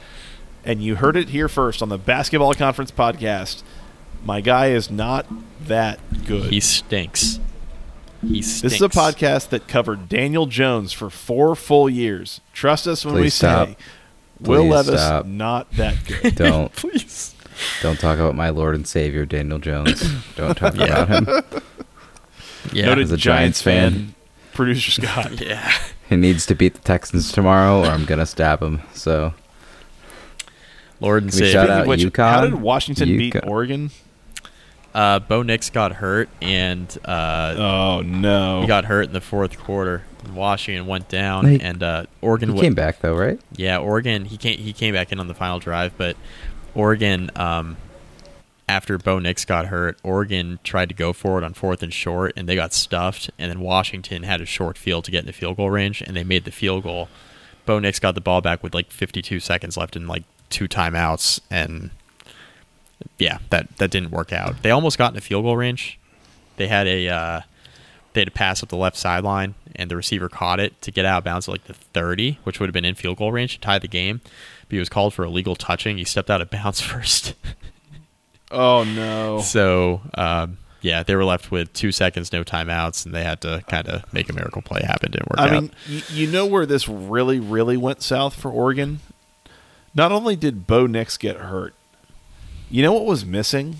And 0.64 0.82
you 0.82 0.96
heard 0.96 1.16
it 1.16 1.28
here 1.28 1.48
first 1.48 1.80
on 1.80 1.88
the 1.90 1.98
Basketball 1.98 2.52
Conference 2.54 2.90
podcast. 2.90 3.62
My 4.24 4.40
guy 4.40 4.68
is 4.68 4.90
not 4.90 5.26
that 5.60 6.00
good. 6.26 6.52
He 6.52 6.58
stinks. 6.60 7.38
He 8.20 8.42
stinks. 8.42 8.62
This 8.62 8.72
is 8.74 8.82
a 8.82 8.88
podcast 8.88 9.50
that 9.50 9.68
covered 9.68 10.08
Daniel 10.08 10.46
Jones 10.46 10.92
for 10.92 11.08
four 11.08 11.54
full 11.54 11.88
years. 11.88 12.40
Trust 12.52 12.86
us 12.88 13.04
when 13.04 13.14
we 13.14 13.30
stop. 13.30 13.68
say 13.68 13.76
Will 14.40 14.62
Please 14.62 14.70
Levis 14.70 15.00
stop. 15.00 15.26
not 15.26 15.70
that 15.72 15.96
good. 16.04 16.34
Don't 16.36 16.72
Please. 16.76 17.34
don't 17.80 17.98
talk 17.98 18.18
about 18.18 18.34
my 18.34 18.50
Lord 18.50 18.74
and 18.74 18.86
Savior 18.86 19.24
Daniel 19.24 19.58
Jones. 19.58 20.02
Don't 20.36 20.54
talk 20.56 20.74
Yeah. 20.76 21.02
about 21.02 21.08
him. 21.28 21.62
Yeah. 22.72 22.86
Noted 22.86 23.04
As 23.04 23.12
a 23.12 23.16
Giants, 23.16 23.62
Giants 23.62 23.62
fan, 23.62 23.92
fan. 23.92 24.14
producer 24.52 24.90
Scott. 25.02 25.40
Yeah. 25.40 25.72
He 26.08 26.16
needs 26.16 26.44
to 26.46 26.54
beat 26.54 26.74
the 26.74 26.80
Texans 26.80 27.32
tomorrow, 27.32 27.80
or 27.80 27.86
I'm 27.86 28.04
gonna 28.04 28.26
stab 28.26 28.62
him. 28.62 28.82
So 28.92 29.32
Lord 31.00 31.22
and 31.24 31.32
Can 31.32 31.38
Savior. 31.38 31.52
shout 31.52 31.64
Speaking 31.66 31.74
out 31.76 31.80
of 31.82 31.86
which, 31.88 32.00
UConn? 32.02 32.30
how 32.30 32.40
did 32.42 32.54
Washington 32.56 33.16
beat 33.16 33.36
Oregon? 33.44 33.90
Uh, 34.94 35.18
Bo 35.18 35.42
Nix 35.42 35.68
got 35.70 35.92
hurt, 35.92 36.28
and 36.40 36.96
uh, 37.04 37.54
Oh 37.56 38.00
no! 38.02 38.62
he 38.62 38.66
got 38.66 38.86
hurt 38.86 39.06
in 39.08 39.12
the 39.12 39.20
fourth 39.20 39.58
quarter. 39.58 40.04
Washington 40.34 40.86
went 40.86 41.08
down, 41.08 41.46
He- 41.46 41.60
and 41.60 41.82
uh, 41.82 42.06
Oregon 42.20 42.54
wa- 42.54 42.60
came 42.60 42.74
back 42.74 43.00
though, 43.00 43.14
right? 43.14 43.40
Yeah, 43.56 43.78
Oregon. 43.78 44.24
He 44.24 44.36
came. 44.36 44.58
He 44.58 44.72
came 44.72 44.94
back 44.94 45.12
in 45.12 45.20
on 45.20 45.28
the 45.28 45.34
final 45.34 45.58
drive, 45.58 45.92
but 45.96 46.16
Oregon, 46.74 47.30
um, 47.36 47.76
after 48.68 48.98
Bo 48.98 49.18
Nix 49.20 49.44
got 49.44 49.66
hurt, 49.66 49.98
Oregon 50.02 50.58
tried 50.64 50.88
to 50.88 50.94
go 50.94 51.12
for 51.12 51.38
it 51.38 51.44
on 51.44 51.54
fourth 51.54 51.82
and 51.82 51.92
short, 51.92 52.32
and 52.36 52.48
they 52.48 52.56
got 52.56 52.72
stuffed. 52.74 53.30
And 53.38 53.50
then 53.50 53.60
Washington 53.60 54.24
had 54.24 54.40
a 54.40 54.46
short 54.46 54.76
field 54.76 55.04
to 55.04 55.10
get 55.10 55.20
in 55.20 55.26
the 55.26 55.32
field 55.32 55.56
goal 55.56 55.70
range, 55.70 56.02
and 56.02 56.16
they 56.16 56.24
made 56.24 56.44
the 56.44 56.50
field 56.50 56.82
goal. 56.82 57.08
Bo 57.64 57.78
Nix 57.78 57.98
got 57.98 58.14
the 58.14 58.20
ball 58.20 58.40
back 58.40 58.62
with 58.62 58.74
like 58.74 58.90
52 58.90 59.40
seconds 59.40 59.76
left 59.76 59.94
and 59.96 60.06
like 60.08 60.24
two 60.50 60.66
timeouts, 60.68 61.40
and 61.50 61.90
yeah, 63.18 63.38
that 63.50 63.76
that 63.78 63.90
didn't 63.90 64.10
work 64.10 64.32
out. 64.32 64.62
They 64.62 64.70
almost 64.70 64.98
got 64.98 65.08
in 65.08 65.14
the 65.14 65.20
field 65.20 65.44
goal 65.44 65.56
range. 65.56 65.98
They 66.56 66.68
had 66.68 66.86
a 66.86 67.08
uh, 67.08 67.40
they 68.16 68.22
had 68.22 68.28
a 68.28 68.32
pass 68.32 68.62
up 68.62 68.68
the 68.70 68.76
left 68.76 68.96
sideline, 68.96 69.54
and 69.76 69.88
the 69.90 69.94
receiver 69.96 70.28
caught 70.28 70.58
it 70.58 70.80
to 70.82 70.90
get 70.90 71.04
out 71.04 71.18
of 71.18 71.24
bounds 71.24 71.46
at 71.48 71.52
like 71.52 71.64
the 71.64 71.74
30, 71.74 72.40
which 72.42 72.58
would 72.58 72.66
have 72.68 72.74
been 72.74 72.84
in 72.84 72.94
field 72.96 73.18
goal 73.18 73.30
range 73.30 73.54
to 73.54 73.60
tie 73.60 73.78
the 73.78 73.86
game. 73.86 74.20
But 74.24 74.70
he 74.74 74.78
was 74.78 74.88
called 74.88 75.14
for 75.14 75.24
illegal 75.24 75.54
touching. 75.54 75.98
He 75.98 76.04
stepped 76.04 76.30
out 76.30 76.40
of 76.40 76.50
bounds 76.50 76.80
first. 76.92 77.34
oh 78.50 78.84
no! 78.84 79.40
so, 79.40 80.00
um, 80.14 80.58
yeah, 80.80 81.02
they 81.02 81.14
were 81.16 81.24
left 81.24 81.50
with 81.50 81.72
two 81.72 81.92
seconds, 81.92 82.32
no 82.32 82.42
timeouts, 82.44 83.04
and 83.06 83.14
they 83.14 83.22
had 83.24 83.40
to 83.42 83.62
kind 83.68 83.88
of 83.88 84.12
make 84.12 84.28
a 84.28 84.32
miracle 84.32 84.62
play 84.62 84.82
happen. 84.82 85.10
Didn't 85.12 85.28
work 85.30 85.38
I 85.40 85.46
out. 85.48 85.52
mean, 85.62 85.70
y- 85.88 86.02
you 86.10 86.26
know 86.30 86.46
where 86.46 86.66
this 86.66 86.88
really, 86.88 87.38
really 87.40 87.76
went 87.76 88.02
south 88.02 88.34
for 88.34 88.50
Oregon. 88.50 89.00
Not 89.94 90.12
only 90.12 90.36
did 90.36 90.66
Bo 90.66 90.86
Nix 90.86 91.16
get 91.16 91.36
hurt, 91.36 91.74
you 92.70 92.82
know 92.82 92.92
what 92.92 93.04
was 93.06 93.24
missing? 93.24 93.76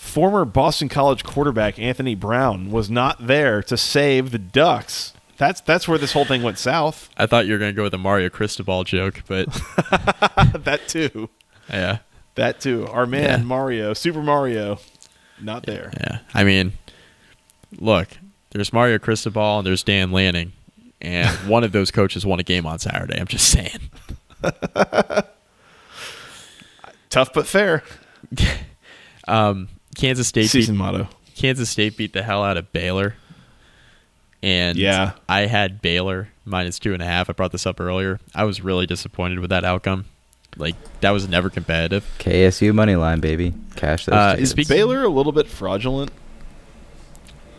Former 0.00 0.44
Boston 0.46 0.88
College 0.88 1.22
quarterback 1.24 1.78
Anthony 1.78 2.14
Brown 2.14 2.70
was 2.72 2.88
not 2.90 3.26
there 3.26 3.62
to 3.64 3.76
save 3.76 4.30
the 4.32 4.38
Ducks. 4.38 5.12
That's 5.36 5.60
that's 5.60 5.86
where 5.86 5.98
this 5.98 6.12
whole 6.12 6.24
thing 6.24 6.42
went 6.42 6.58
south. 6.58 7.10
I 7.16 7.26
thought 7.26 7.46
you 7.46 7.52
were 7.52 7.58
going 7.58 7.72
to 7.72 7.76
go 7.76 7.82
with 7.84 7.92
a 7.94 7.98
Mario 7.98 8.28
Cristobal 8.30 8.82
joke, 8.84 9.22
but 9.28 9.46
that 10.64 10.80
too. 10.88 11.28
yeah, 11.68 11.98
That 12.34 12.60
too. 12.60 12.86
Our 12.88 13.06
man 13.06 13.40
Yeah. 13.40 13.44
Mario, 13.44 13.92
Super 13.94 14.22
Mario, 14.22 14.80
not 15.40 15.64
there. 15.66 15.92
yeah. 16.00 16.20
I 16.34 16.44
mean, 16.44 16.72
look, 17.78 18.08
there's 18.50 18.72
Mario 18.72 18.98
Cristobal 18.98 19.58
and 19.58 19.66
there's 19.66 19.82
Dan 19.84 20.10
Lanning, 20.12 20.52
and 21.00 21.28
one 21.48 21.62
of 21.62 21.72
those 21.72 21.90
coaches 21.90 22.24
won 22.26 22.40
a 22.40 22.42
game 22.44 22.66
on 22.66 22.78
Saturday. 22.80 23.20
I'm 23.20 23.26
just 23.28 23.48
saying. 23.48 23.90
Tough 27.10 27.32
but 27.32 27.46
fair. 27.46 27.82
Um, 29.28 29.68
Kansas 29.96 30.28
State 30.28 30.42
beat 30.42 30.48
Season 30.48 30.76
motto. 30.76 31.08
Kansas 31.36 31.68
State 31.70 31.96
beat 31.96 32.12
the 32.12 32.22
hell 32.22 32.44
out 32.44 32.56
of 32.56 32.72
Baylor. 32.72 33.14
And 34.42 34.78
Yeah. 34.78 35.12
I 35.28 35.40
had 35.42 35.82
Baylor 35.82 36.28
minus 36.44 36.78
two 36.78 36.94
and 36.94 37.02
a 37.02 37.06
half. 37.06 37.28
I 37.28 37.32
brought 37.34 37.52
this 37.52 37.66
up 37.66 37.80
earlier. 37.80 38.18
I 38.34 38.44
was 38.44 38.62
really 38.62 38.86
disappointed 38.86 39.38
with 39.40 39.50
that 39.50 39.64
outcome. 39.64 40.06
Like 40.56 40.74
that 41.00 41.10
was 41.10 41.28
never 41.28 41.48
competitive. 41.50 42.04
KSU 42.18 42.72
money 42.74 42.96
line, 42.96 43.20
baby. 43.20 43.54
Cash 43.76 44.06
those 44.06 44.14
Uh, 44.14 44.32
tickets. 44.34 44.50
speak- 44.50 44.68
Baylor 44.68 45.02
a 45.04 45.08
little 45.08 45.32
bit 45.32 45.46
fraudulent. 45.46 46.10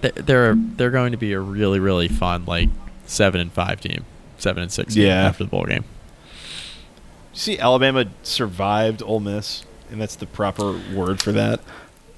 They're 0.01 0.11
they're, 0.15 0.55
they're 0.57 0.89
going 0.91 1.11
to 1.11 1.17
be 1.17 1.33
a 1.33 1.39
really 1.39 1.79
really 1.79 2.07
fun 2.07 2.45
like 2.45 2.69
seven 3.05 3.39
and 3.39 3.51
five 3.51 3.79
team, 3.81 4.03
seven 4.37 4.63
and 4.63 4.71
six 4.71 4.95
team 4.95 5.05
Yeah. 5.05 5.27
after 5.27 5.43
the 5.43 5.49
bowl 5.49 5.65
game. 5.65 5.83
You 7.33 7.39
see, 7.39 7.59
Alabama 7.59 8.05
survived 8.23 9.01
Ole 9.05 9.19
Miss, 9.19 9.63
and 9.91 10.01
that's 10.01 10.15
the 10.15 10.25
proper 10.25 10.73
word 10.93 11.21
for 11.21 11.31
that. 11.31 11.61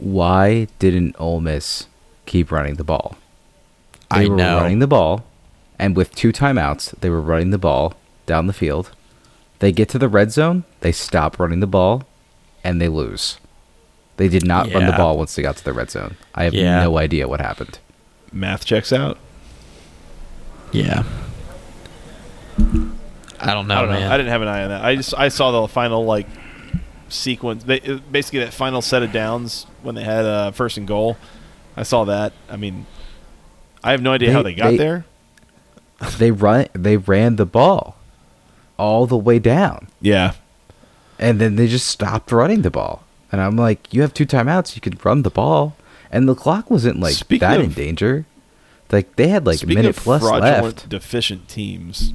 Why 0.03 0.67
didn't 0.79 1.15
Ole 1.17 1.39
Miss 1.39 1.87
keep 2.25 2.51
running 2.51 2.75
the 2.75 2.83
ball? 2.83 3.15
They 4.11 4.25
I 4.25 4.27
were 4.27 4.35
know. 4.35 4.57
running 4.57 4.79
the 4.79 4.87
ball, 4.87 5.23
and 5.79 5.95
with 5.95 6.13
two 6.13 6.33
timeouts, 6.33 6.99
they 6.99 7.09
were 7.09 7.21
running 7.21 7.51
the 7.51 7.57
ball 7.57 7.93
down 8.25 8.47
the 8.47 8.53
field. 8.53 8.91
They 9.59 9.71
get 9.71 9.87
to 9.89 9.97
the 9.97 10.09
red 10.09 10.31
zone, 10.31 10.65
they 10.81 10.91
stop 10.91 11.39
running 11.39 11.61
the 11.61 11.67
ball, 11.67 12.03
and 12.65 12.81
they 12.81 12.89
lose. 12.89 13.37
They 14.17 14.27
did 14.27 14.45
not 14.45 14.71
run 14.73 14.85
the 14.85 14.91
ball 14.91 15.17
once 15.17 15.35
they 15.35 15.41
got 15.41 15.55
to 15.57 15.63
the 15.63 15.73
red 15.73 15.89
zone. 15.89 16.17
I 16.35 16.43
have 16.43 16.53
Yeah. 16.53 16.83
no 16.83 16.97
idea 16.97 17.27
what 17.29 17.39
happened. 17.39 17.79
Math 18.31 18.65
checks 18.65 18.91
out. 18.91 19.17
Yeah. 20.73 21.03
I 22.59 23.53
don't 23.53 23.67
know, 23.67 23.75
I 23.75 23.81
don't 23.81 23.89
know. 23.89 23.99
man. 23.99 24.11
I 24.11 24.17
didn't 24.17 24.29
have 24.31 24.41
an 24.41 24.47
eye 24.49 24.63
on 24.63 24.69
that. 24.69 24.83
I 24.85 24.95
just 24.95 25.13
I 25.17 25.29
saw 25.29 25.61
the 25.61 25.67
final 25.67 26.05
like 26.05 26.27
sequence, 27.13 27.63
uh, 27.67 27.99
basically 28.11 28.39
that 28.39 28.53
final 28.53 28.81
set 28.81 29.03
of 29.03 29.11
downs 29.11 29.65
when 29.81 29.95
they 29.95 30.03
had 30.03 30.25
uh, 30.25 30.51
first 30.51 30.77
and 30.77 30.87
goal. 30.87 31.17
I 31.77 31.83
saw 31.83 32.03
that. 32.05 32.33
I 32.49 32.57
mean, 32.57 32.85
I 33.83 33.91
have 33.91 34.01
no 34.01 34.11
idea 34.11 34.31
how 34.31 34.41
They- 34.43 34.51
they 34.53 34.59
got 34.59 34.69
they- 34.71 34.77
there. 34.77 35.05
They 36.17 36.31
run 36.31 36.67
they 36.73 36.97
ran 36.97 37.37
the 37.37 37.45
ball 37.45 37.95
all 38.77 39.05
the 39.07 39.15
way 39.17 39.39
down. 39.39 39.87
Yeah, 40.01 40.33
and 41.17 41.39
then 41.39 41.55
they 41.55 41.67
just 41.67 41.87
stopped 41.87 42.31
running 42.31 42.61
the 42.61 42.71
ball. 42.71 43.03
And 43.31 43.39
I'm 43.41 43.55
like, 43.55 43.93
you 43.93 44.01
have 44.01 44.13
two 44.13 44.25
timeouts, 44.25 44.75
you 44.75 44.81
could 44.81 45.03
run 45.05 45.21
the 45.23 45.29
ball, 45.31 45.75
and 46.11 46.27
the 46.27 46.35
clock 46.35 46.69
wasn't 46.69 46.99
like 46.99 47.13
Speaking 47.15 47.47
that 47.47 47.59
of- 47.59 47.65
in 47.67 47.71
danger. 47.73 48.25
Like 48.91 49.15
they 49.15 49.29
had 49.29 49.45
like 49.45 49.63
a 49.63 49.65
minute 49.65 49.95
plus 49.95 50.21
left. 50.21 50.87
deficient 50.89 51.47
teams, 51.47 52.13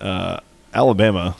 uh, 0.00 0.40
Alabama. 0.74 1.36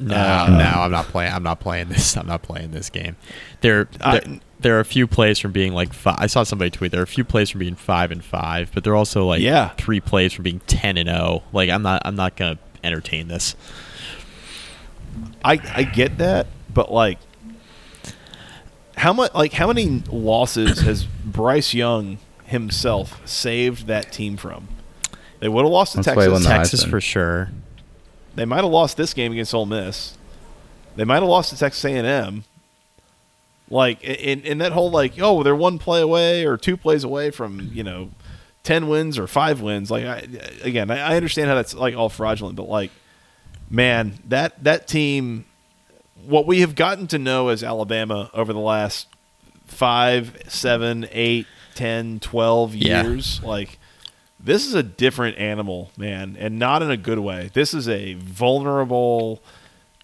No, 0.00 0.14
Uh, 0.16 0.46
no, 0.48 0.80
I'm 0.82 0.90
not 0.90 1.06
playing. 1.08 1.32
I'm 1.32 1.42
not 1.42 1.60
playing 1.60 1.88
this. 1.90 2.16
I'm 2.16 2.26
not 2.26 2.42
playing 2.42 2.70
this 2.70 2.88
game. 2.90 3.16
There, 3.60 3.86
I- 4.00 4.18
there, 4.20 4.40
there 4.60 4.76
are 4.76 4.80
a 4.80 4.84
few 4.84 5.06
plays 5.06 5.38
from 5.38 5.52
being 5.52 5.72
like. 5.74 5.92
Five, 5.92 6.16
I 6.18 6.26
saw 6.26 6.42
somebody 6.42 6.70
tweet. 6.70 6.90
There 6.90 7.00
are 7.00 7.04
a 7.04 7.06
few 7.06 7.24
plays 7.24 7.50
from 7.50 7.58
being 7.60 7.74
five 7.74 8.10
and 8.10 8.24
five, 8.24 8.70
but 8.74 8.82
there 8.84 8.92
are 8.94 8.96
also 8.96 9.26
like 9.26 9.40
Yeah. 9.42 9.70
three 9.76 10.00
plays 10.00 10.32
from 10.32 10.42
being 10.44 10.60
ten 10.66 10.96
and 10.96 11.08
zero. 11.08 11.42
Like 11.52 11.68
I'm 11.70 11.82
not. 11.82 12.02
I'm 12.04 12.16
not 12.16 12.34
gonna 12.36 12.58
entertain 12.82 13.28
this. 13.28 13.54
I 15.44 15.60
I 15.74 15.82
get 15.84 16.18
that, 16.18 16.46
but 16.72 16.92
like, 16.92 17.18
how 18.96 19.12
much 19.12 19.32
like 19.34 19.52
how 19.52 19.66
many 19.68 20.02
losses 20.10 20.80
has 20.80 21.04
Bryce 21.04 21.74
Young 21.74 22.18
himself 22.44 23.20
saved 23.26 23.86
that 23.86 24.12
team 24.12 24.36
from? 24.36 24.68
They 25.40 25.48
would 25.48 25.64
have 25.64 25.72
lost 25.72 25.92
to 25.92 26.02
That's 26.02 26.16
why 26.16 26.24
he 26.24 26.28
won 26.28 26.42
Texas. 26.42 26.80
Texas 26.80 26.90
for 26.90 27.00
sure. 27.00 27.50
They 28.34 28.44
might 28.44 28.62
have 28.62 28.70
lost 28.72 28.96
this 28.96 29.12
game 29.14 29.32
against 29.32 29.52
Ole 29.54 29.66
Miss. 29.66 30.16
They 30.96 31.04
might 31.04 31.16
have 31.20 31.28
lost 31.28 31.50
to 31.50 31.58
Texas 31.58 31.84
A&M. 31.84 32.44
Like 33.68 34.02
in 34.02 34.40
in 34.42 34.58
that 34.58 34.72
whole 34.72 34.90
like 34.90 35.14
oh 35.20 35.42
they're 35.44 35.54
one 35.54 35.78
play 35.78 36.00
away 36.00 36.44
or 36.44 36.56
two 36.56 36.76
plays 36.76 37.04
away 37.04 37.30
from 37.30 37.70
you 37.72 37.84
know 37.84 38.10
ten 38.64 38.88
wins 38.88 39.16
or 39.16 39.28
five 39.28 39.60
wins. 39.60 39.90
Like 39.92 40.04
I, 40.04 40.26
again, 40.62 40.90
I, 40.90 41.12
I 41.12 41.16
understand 41.16 41.48
how 41.48 41.54
that's 41.54 41.72
like 41.74 41.94
all 41.94 42.08
fraudulent, 42.08 42.56
but 42.56 42.68
like 42.68 42.90
man, 43.70 44.14
that 44.26 44.62
that 44.64 44.88
team, 44.88 45.44
what 46.26 46.46
we 46.46 46.60
have 46.62 46.74
gotten 46.74 47.06
to 47.08 47.18
know 47.18 47.46
as 47.48 47.62
Alabama 47.62 48.28
over 48.34 48.52
the 48.52 48.58
last 48.58 49.06
five, 49.66 50.36
seven, 50.48 51.06
eight, 51.12 51.46
ten, 51.76 52.18
twelve 52.18 52.74
Yeah. 52.74 53.04
years, 53.04 53.40
like 53.44 53.78
this 54.42 54.66
is 54.66 54.74
a 54.74 54.82
different 54.82 55.38
animal, 55.38 55.90
man, 55.96 56.36
and 56.38 56.58
not 56.58 56.82
in 56.82 56.90
a 56.90 56.96
good 56.96 57.18
way. 57.18 57.50
This 57.52 57.74
is 57.74 57.88
a 57.88 58.14
vulnerable 58.14 59.42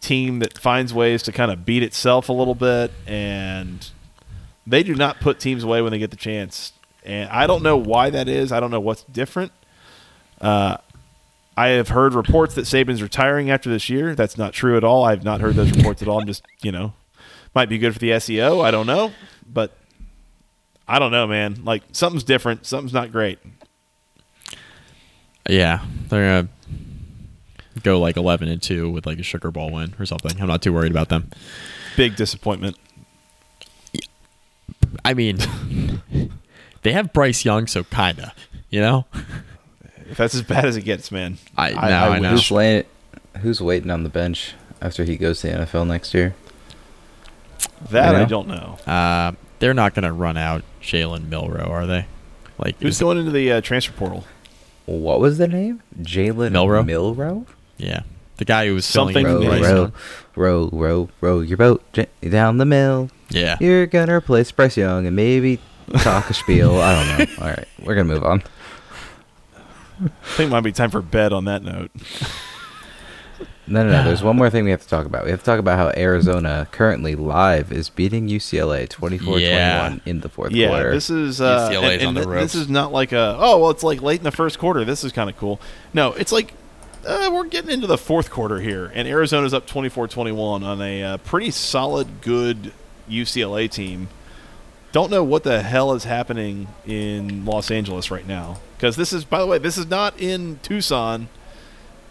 team 0.01 0.41
that 0.41 0.59
finds 0.59 0.93
ways 0.93 1.23
to 1.25 1.33
kind 1.33 1.51
of 1.51 1.65
beat 1.65 1.83
itself 1.83 2.29
a 2.29 2.33
little 2.33 2.55
bit, 2.55 2.93
and 3.07 3.91
they 4.67 4.83
do 4.83 4.95
not 4.95 5.21
put 5.21 5.41
teams 5.41 5.65
away 5.65 5.81
when 5.81 5.91
they 5.91 5.99
get 5.99 6.11
the 6.11 6.17
chance. 6.17 6.73
And 7.05 7.31
I 7.31 7.47
don't 7.47 7.63
know 7.63 7.77
why 7.77 8.11
that 8.11 8.29
is. 8.29 8.53
I 8.53 8.61
don't 8.61 8.71
know 8.71 8.81
what's 8.81 9.05
different. 9.05 9.53
Uh, 10.41 10.77
I 11.57 11.69
have 11.69 11.89
heard 11.89 12.13
reports 12.13 12.55
that 12.57 12.67
Saban's 12.67 13.03
retiring 13.03 13.51
after 13.51 13.71
this 13.71 13.89
year. 13.89 14.15
That's 14.15 14.37
not 14.37 14.53
true 14.53 14.77
at 14.77 14.85
all. 14.85 15.05
I 15.05 15.11
have 15.11 15.25
not 15.25 15.41
heard 15.41 15.55
those 15.55 15.71
reports 15.73 16.03
at 16.03 16.09
all. 16.09 16.21
I'm 16.21 16.27
just, 16.27 16.45
you 16.63 16.73
know, 16.73 16.93
might 17.55 17.71
be 17.71 17.79
good 17.79 17.95
for 17.95 17.99
the 17.99 18.11
SEO. 18.11 18.63
I 18.63 18.71
don't 18.71 18.87
know, 18.87 19.13
but 19.51 19.73
I 20.87 20.99
don't 20.99 21.13
know, 21.13 21.27
man. 21.27 21.65
Like 21.65 21.83
something's 21.93 22.25
different. 22.25 22.67
Something's 22.67 22.93
not 22.93 23.11
great. 23.11 23.39
Yeah, 25.49 25.85
they're 26.09 26.43
gonna 26.43 26.49
go 27.83 28.01
like 28.01 28.17
eleven 28.17 28.49
and 28.49 28.61
two 28.63 28.91
with 28.91 29.07
like 29.07 29.19
a 29.19 29.23
Sugar 29.23 29.51
Bowl 29.51 29.71
win 29.71 29.95
or 29.99 30.07
something. 30.07 30.41
I'm 30.41 30.49
not 30.49 30.63
too 30.63 30.73
worried 30.73 30.91
about 30.91 31.09
them. 31.09 31.31
Big 31.97 32.17
disappointment. 32.17 32.77
I 35.05 35.15
mean, 35.15 35.39
they 36.83 36.93
have 36.93 37.13
Bryce 37.13 37.45
Young, 37.45 37.67
so 37.67 37.85
kinda. 37.85 38.33
You 38.71 38.81
know, 38.81 39.07
If 40.11 40.17
that's 40.17 40.35
as 40.35 40.43
bad 40.43 40.65
as 40.65 40.77
it 40.77 40.83
gets, 40.83 41.11
man. 41.13 41.39
I- 41.57 41.71
no, 41.71 41.79
I 41.79 42.19
know. 42.19 42.31
Who's 42.31 42.51
laying, 42.51 42.85
Who's 43.41 43.61
waiting 43.61 43.91
on 43.91 44.03
the 44.03 44.09
bench 44.09 44.55
after 44.83 45.05
he 45.05 45.17
goes 45.17 45.41
to 45.43 45.49
the 45.49 45.53
NFL 45.65 45.87
next 45.87 46.13
year? 46.15 46.35
That 47.91 48.13
You 48.13 48.19
I 48.23 48.25
don't 48.25 48.49
know. 48.49 48.79
uh, 48.87 49.33
they're 49.59 49.75
not 49.75 49.95
gonna 49.95 50.13
run 50.13 50.37
out 50.37 50.63
Jalen 50.83 51.27
Milrow, 51.29 51.69
are 51.69 51.87
they? 51.87 52.07
Like, 52.59 52.81
Who's 52.81 52.97
is- 52.97 53.01
going 53.01 53.19
into 53.19 53.31
the 53.31 53.53
uh, 53.53 53.61
transfer 53.61 53.93
portal? 53.93 54.25
What 54.87 55.21
was 55.21 55.39
the 55.39 55.49
name? 55.49 55.83
Jalen 56.01 56.53
Milrow? 56.53 56.85
Milrow. 56.85 57.47
yeah, 57.77 58.01
the 58.37 58.45
guy 58.45 58.67
who 58.67 58.75
was 58.75 58.87
Something 58.87 59.25
filling 59.27 59.47
Row, 59.49 59.53
in 59.53 59.63
Milrow. 59.63 59.93
Bryce 59.93 59.93
row, 60.37 60.69
row, 60.71 60.71
row, 60.73 61.09
row 61.21 61.41
your 61.41 61.57
boat 61.59 61.83
gently 61.93 62.31
down 62.31 62.59
the 62.59 62.65
mill. 62.67 63.11
Yeah, 63.31 63.57
You're 63.61 63.87
gonna 63.87 64.15
replace 64.15 64.53
Bryce 64.53 64.77
Young 64.77 65.07
and 65.07 65.17
maybe 65.17 65.59
talk 65.99 66.31
a 66.31 66.35
spiel. 66.35 66.81
I 66.81 66.95
don't 66.95 67.19
know. 67.19 67.35
All 67.43 67.49
right, 67.51 67.67
we're 67.83 67.95
gonna 67.97 68.05
move 68.15 68.23
on. 68.25 68.43
I 70.05 70.09
think 70.37 70.49
it 70.49 70.51
might 70.53 70.61
be 70.61 70.73
time 70.73 70.91
for 70.91 71.01
bed 71.03 71.33
on 71.33 71.47
that 71.47 71.63
note. 71.65 71.91
No, 73.67 73.85
no, 73.85 73.91
no. 73.91 74.05
There's 74.05 74.23
one 74.23 74.37
more 74.37 74.49
thing 74.51 74.65
we 74.65 74.71
have 74.71 74.83
to 74.83 74.89
talk 74.89 75.07
about. 75.07 75.25
We 75.25 75.31
have 75.31 75.41
to 75.41 75.45
talk 75.45 75.59
about 75.59 75.79
how 75.79 75.93
Arizona 76.01 76.69
currently 76.71 77.15
live 77.17 77.73
is 77.73 77.89
beating 77.91 78.29
UCLA 78.29 78.89
24-21 78.89 79.41
Yeah. 79.41 79.97
in 80.07 80.21
the 80.21 80.29
fourth 80.29 80.53
Yeah, 80.53 80.69
quarter. 80.69 80.93
this 80.93 81.11
is 81.11 81.41
uh, 81.41 81.69
UCLA 81.71 81.97
's 81.97 81.99
and, 82.01 82.09
on 82.09 82.15
the 82.15 82.21
th- 82.21 82.27
ropes. 82.29 82.53
this 82.53 82.55
is 82.63 82.69
not 82.69 82.93
like 82.93 83.13
a 83.13 83.37
oh 83.39 83.59
well, 83.59 83.71
it's 83.71 83.83
like 83.83 84.01
late 84.03 84.19
in 84.21 84.25
the 84.25 84.31
first 84.31 84.59
quarter. 84.59 84.85
This 84.85 85.03
is 85.05 85.13
kind 85.13 85.29
of 85.29 85.37
cool. 85.37 85.61
No, 85.93 86.13
it's 86.13 86.33
like 86.33 86.55
uh, 87.07 87.31
we're 87.33 87.45
getting 87.45 87.71
into 87.71 87.87
the 87.87 87.99
fourth 87.99 88.31
quarter 88.31 88.59
here, 88.61 88.91
and 88.95 89.07
Arizona's 89.07 89.55
up 89.55 89.67
24-21 89.69 90.65
on 90.65 90.81
a 90.83 91.03
uh, 91.05 91.17
pretty 91.19 91.51
solid, 91.53 92.21
good 92.21 92.73
UCLA 93.09 93.71
team. 93.71 94.09
Don't 94.93 95.11
know 95.11 95.23
what 95.23 95.43
the 95.45 95.63
hell 95.63 95.93
is 95.93 96.05
happening 96.05 96.69
in 96.87 97.45
Los 97.45 97.71
Angeles 97.71 98.11
right 98.11 98.27
now 98.27 98.59
because 98.77 98.97
this 98.97 99.13
is, 99.13 99.25
by 99.25 99.39
the 99.41 99.47
way, 99.47 99.59
this 99.59 99.77
is 99.79 99.87
not 99.89 100.19
in 100.19 100.59
Tucson. 100.63 101.29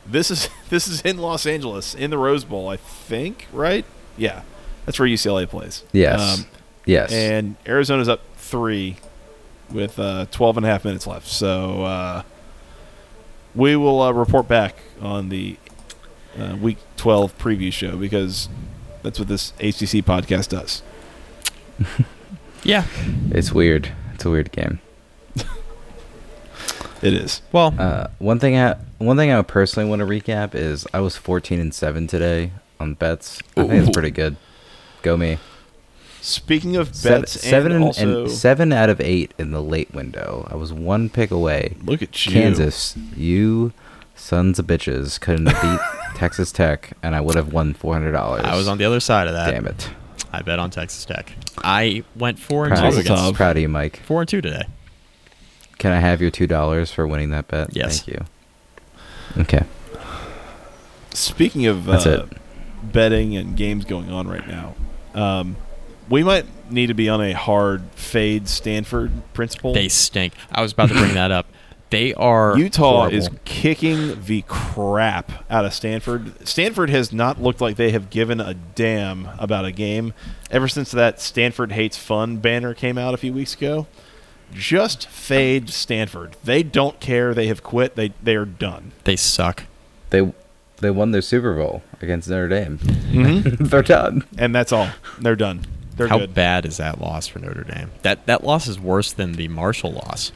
This 0.06 0.30
is 0.32 0.50
this 0.70 0.88
is 0.88 1.02
in 1.02 1.18
Los 1.18 1.46
Angeles 1.46 1.96
in 1.96 2.10
the 2.10 2.18
Rose 2.18 2.44
Bowl, 2.44 2.70
I 2.70 2.78
think. 2.78 3.48
Right? 3.52 3.86
Yeah, 4.18 4.44
that's 4.86 5.00
where 5.00 5.08
UCLA 5.08 5.48
plays. 5.50 5.84
yes, 5.92 6.40
Um, 6.40 6.46
yes. 6.86 7.12
and 7.12 7.56
Arizona's 7.68 8.08
up 8.10 8.22
three 8.38 8.98
with 9.72 9.98
uh, 10.00 10.26
12 10.32 10.58
and 10.58 10.66
a 10.66 10.70
half 10.70 10.86
minutes 10.86 11.06
left. 11.08 11.28
So 11.28 11.84
uh, 11.84 12.24
we 13.56 13.76
will 13.76 14.02
uh, 14.02 14.12
report 14.12 14.48
back 14.48 14.76
on 15.02 15.30
the 15.30 15.58
uh, 16.40 16.56
week 16.62 16.78
12 16.98 17.38
preview 17.38 17.74
show 17.74 17.98
because 17.98 18.48
that's 19.04 19.18
what 19.20 19.28
this 19.28 19.54
HTC 19.60 20.04
podcast 20.04 20.50
does. 20.50 20.82
yeah. 22.64 22.86
it's 23.32 23.52
weird. 23.52 23.92
It's 24.14 24.24
a 24.26 24.30
weird 24.30 24.52
game. 24.52 24.80
It 27.02 27.14
is. 27.14 27.42
Well, 27.52 27.74
Uh, 27.78 28.08
one 28.20 28.40
thing 28.40 28.58
I 28.58 28.76
one 28.98 29.18
thing 29.18 29.32
I 29.32 29.42
personally 29.42 29.90
want 29.90 30.00
to 30.00 30.06
recap 30.06 30.56
is 30.56 30.88
I 30.94 31.00
was 31.02 31.16
14 31.18 31.60
and 31.60 31.74
seven 31.74 32.08
today 32.08 32.52
on 32.80 32.94
bets. 32.94 33.40
I 33.58 33.68
think 33.68 33.74
it's 33.88 33.90
pretty 33.92 34.12
good. 34.12 34.38
Go 35.02 35.18
me. 35.18 35.38
Speaking 36.22 36.76
of 36.76 36.96
Seven, 36.96 37.22
bets, 37.22 37.40
seven 37.40 37.72
and 37.72 37.76
and, 37.76 37.84
also 37.84 38.24
and 38.24 38.32
seven 38.32 38.74
out 38.74 38.90
of 38.90 39.00
eight 39.00 39.34
in 39.38 39.52
the 39.52 39.62
late 39.62 39.94
window. 39.94 40.48
I 40.50 40.56
was 40.56 40.74
one 40.74 41.10
pick 41.10 41.30
away. 41.30 41.76
look 41.84 42.02
at 42.02 42.26
you, 42.26 42.32
Kansas, 42.32 42.96
you 43.16 43.74
sons 44.16 44.58
of 44.58 44.66
bitches 44.66 45.20
couldn't 45.20 45.46
beat 45.46 45.80
Texas 46.16 46.52
Tech, 46.52 46.94
and 47.04 47.14
I 47.16 47.22
would 47.22 47.36
have 47.36 47.54
won 47.54 47.74
four 47.76 47.94
hundred 47.94 48.14
dollars. 48.14 48.44
I 48.44 48.56
was 48.56 48.68
on 48.68 48.80
the 48.80 48.86
other 48.86 49.00
side 49.00 49.28
of 49.28 49.34
that. 49.36 49.52
Damn 49.52 49.68
it! 49.68 49.90
I 50.34 50.42
bet 50.42 50.58
on 50.58 50.72
Texas 50.72 51.06
Tech. 51.06 51.32
I 51.60 52.04
went 52.16 52.40
four 52.40 52.66
and 52.66 52.72
Proud, 52.74 52.80
two 52.80 52.86
Mazel 52.98 53.02
against 53.02 53.24
tov. 53.24 53.36
proud 53.36 53.58
of 53.58 53.62
you, 53.62 53.70
Mike. 53.70 54.02
four 54.06 54.22
and 54.22 54.28
two 54.30 54.42
today. 54.42 54.64
Can 55.78 55.92
I 55.92 56.00
have 56.00 56.22
your 56.22 56.32
two 56.32 56.48
dollars 56.48 56.92
for 56.92 57.08
winning 57.08 57.30
that 57.32 57.48
bet? 57.48 57.76
Yes. 57.76 58.02
Thank 58.02 58.18
you. 58.20 58.26
Okay, 59.38 59.64
Speaking 61.12 61.66
of 61.66 61.86
That's 61.86 62.06
uh, 62.06 62.28
it. 62.32 62.38
betting 62.94 63.36
and 63.36 63.56
games 63.58 63.84
going 63.86 64.10
on 64.12 64.28
right 64.28 64.48
now, 64.48 64.76
um, 65.14 65.56
we 66.10 66.24
might 66.24 66.46
need 66.72 66.88
to 66.88 66.94
be 66.94 67.10
on 67.10 67.22
a 67.22 67.34
hard 67.34 67.84
fade 67.96 68.48
Stanford 68.48 69.12
principle. 69.34 69.74
They 69.74 69.90
stink. 69.90 70.34
I 70.52 70.62
was 70.62 70.72
about 70.74 70.90
to 70.90 70.96
bring 70.96 71.14
that 71.16 71.32
up. 71.32 71.48
They 71.92 72.16
are 72.16 72.58
Utah 72.58 72.98
horrible. 73.02 73.16
is 73.16 73.30
kicking 73.46 74.20
the 74.24 74.44
crap 74.48 75.32
out 75.52 75.66
of 75.66 75.74
Stanford. 75.74 76.46
Stanford 76.46 76.90
has 76.90 77.14
not 77.14 77.40
looked 77.40 77.62
like 77.62 77.76
they 77.78 77.92
have 77.92 78.10
given 78.10 78.42
a 78.42 78.56
damn 78.56 79.30
about 79.38 79.66
a 79.66 79.72
game 79.72 80.14
ever 80.50 80.68
since 80.68 80.90
that 80.92 81.22
Stanford 81.22 81.72
hates 81.72 81.96
fun 81.96 82.38
banner 82.38 82.74
came 82.74 82.98
out 82.98 83.14
a 83.14 83.18
few 83.18 83.32
weeks 83.32 83.54
ago. 83.54 83.86
Just 84.54 85.08
fade 85.08 85.70
Stanford. 85.70 86.36
They 86.44 86.64
don't 86.64 87.00
care. 87.00 87.34
They 87.34 87.48
have 87.48 87.62
quit. 87.64 87.96
They 87.96 88.14
they 88.24 88.36
are 88.36 88.46
done. 88.46 88.92
they 89.04 89.16
suck. 89.16 89.64
They 90.12 90.32
they 90.78 90.92
won 90.92 91.12
their 91.12 91.22
Super 91.22 91.56
Bowl 91.56 91.84
against 92.02 92.30
Notre 92.30 92.48
Dame. 92.50 92.78
Mm-hmm. 92.78 93.66
They're 93.66 93.82
done. 93.82 94.24
And 94.38 94.54
that's 94.56 94.72
all. 94.72 94.90
They're 95.20 95.36
done. 95.36 95.66
They're 95.98 96.08
How 96.10 96.20
good. 96.20 96.34
bad 96.34 96.66
is 96.66 96.78
that 96.78 97.00
loss 97.00 97.28
for 97.28 97.40
Notre 97.40 97.64
Dame? 97.64 97.92
That 98.02 98.26
that 98.28 98.44
loss 98.44 98.68
is 98.68 98.80
worse 98.80 99.12
than 99.14 99.34
the 99.34 99.48
Marshall 99.48 99.94
loss. 99.94 100.32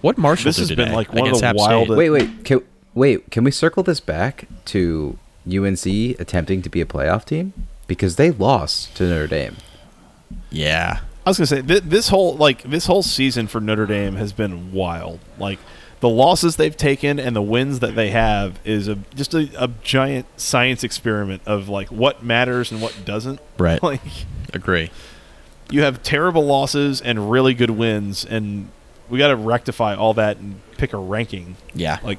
What 0.00 0.18
Marshall 0.18 0.48
This 0.50 0.56
did 0.56 0.60
has 0.62 0.68
today 0.68 0.84
been, 0.84 0.92
like, 0.94 1.08
one 1.12 1.18
of 1.22 1.24
against 1.26 1.40
the 1.40 1.46
App 1.48 1.58
State? 1.58 1.68
wildest- 1.68 1.96
Wait, 1.98 2.10
wait, 2.10 2.44
can, 2.44 2.60
wait. 2.94 3.30
Can 3.30 3.44
we 3.44 3.50
circle 3.50 3.82
this 3.82 3.98
back 3.98 4.46
to 4.66 5.18
UNC 5.48 5.84
attempting 6.20 6.62
to 6.62 6.68
be 6.68 6.80
a 6.80 6.84
playoff 6.86 7.24
team 7.24 7.52
because 7.86 8.16
they 8.16 8.30
lost 8.30 8.94
to 8.96 9.04
Notre 9.08 9.26
Dame? 9.26 9.56
Yeah, 10.50 11.00
I 11.26 11.30
was 11.30 11.38
gonna 11.38 11.46
say 11.48 11.60
th- 11.60 11.82
this 11.82 12.08
whole 12.08 12.36
like 12.36 12.62
this 12.62 12.86
whole 12.86 13.02
season 13.02 13.48
for 13.48 13.60
Notre 13.60 13.86
Dame 13.86 14.14
has 14.14 14.32
been 14.32 14.72
wild. 14.72 15.18
Like 15.38 15.58
the 15.98 16.08
losses 16.08 16.54
they've 16.54 16.76
taken 16.76 17.18
and 17.18 17.34
the 17.34 17.42
wins 17.42 17.80
that 17.80 17.96
they 17.96 18.10
have 18.10 18.60
is 18.64 18.86
a 18.86 18.94
just 19.14 19.34
a, 19.34 19.50
a 19.58 19.68
giant 19.82 20.26
science 20.36 20.84
experiment 20.84 21.42
of 21.44 21.68
like 21.68 21.88
what 21.88 22.22
matters 22.22 22.70
and 22.70 22.80
what 22.80 23.04
doesn't. 23.04 23.40
Right. 23.58 23.82
Like 23.82 24.02
agree. 24.52 24.90
you 25.70 25.80
have 25.80 26.02
terrible 26.02 26.44
losses 26.44 27.00
and 27.00 27.30
really 27.30 27.54
good 27.54 27.70
wins, 27.70 28.22
and 28.22 28.68
we 29.08 29.18
got 29.18 29.28
to 29.28 29.36
rectify 29.36 29.94
all 29.94 30.12
that 30.14 30.36
and 30.36 30.60
pick 30.76 30.92
a 30.92 30.98
ranking. 30.98 31.56
Yeah, 31.74 31.98
Like 32.04 32.18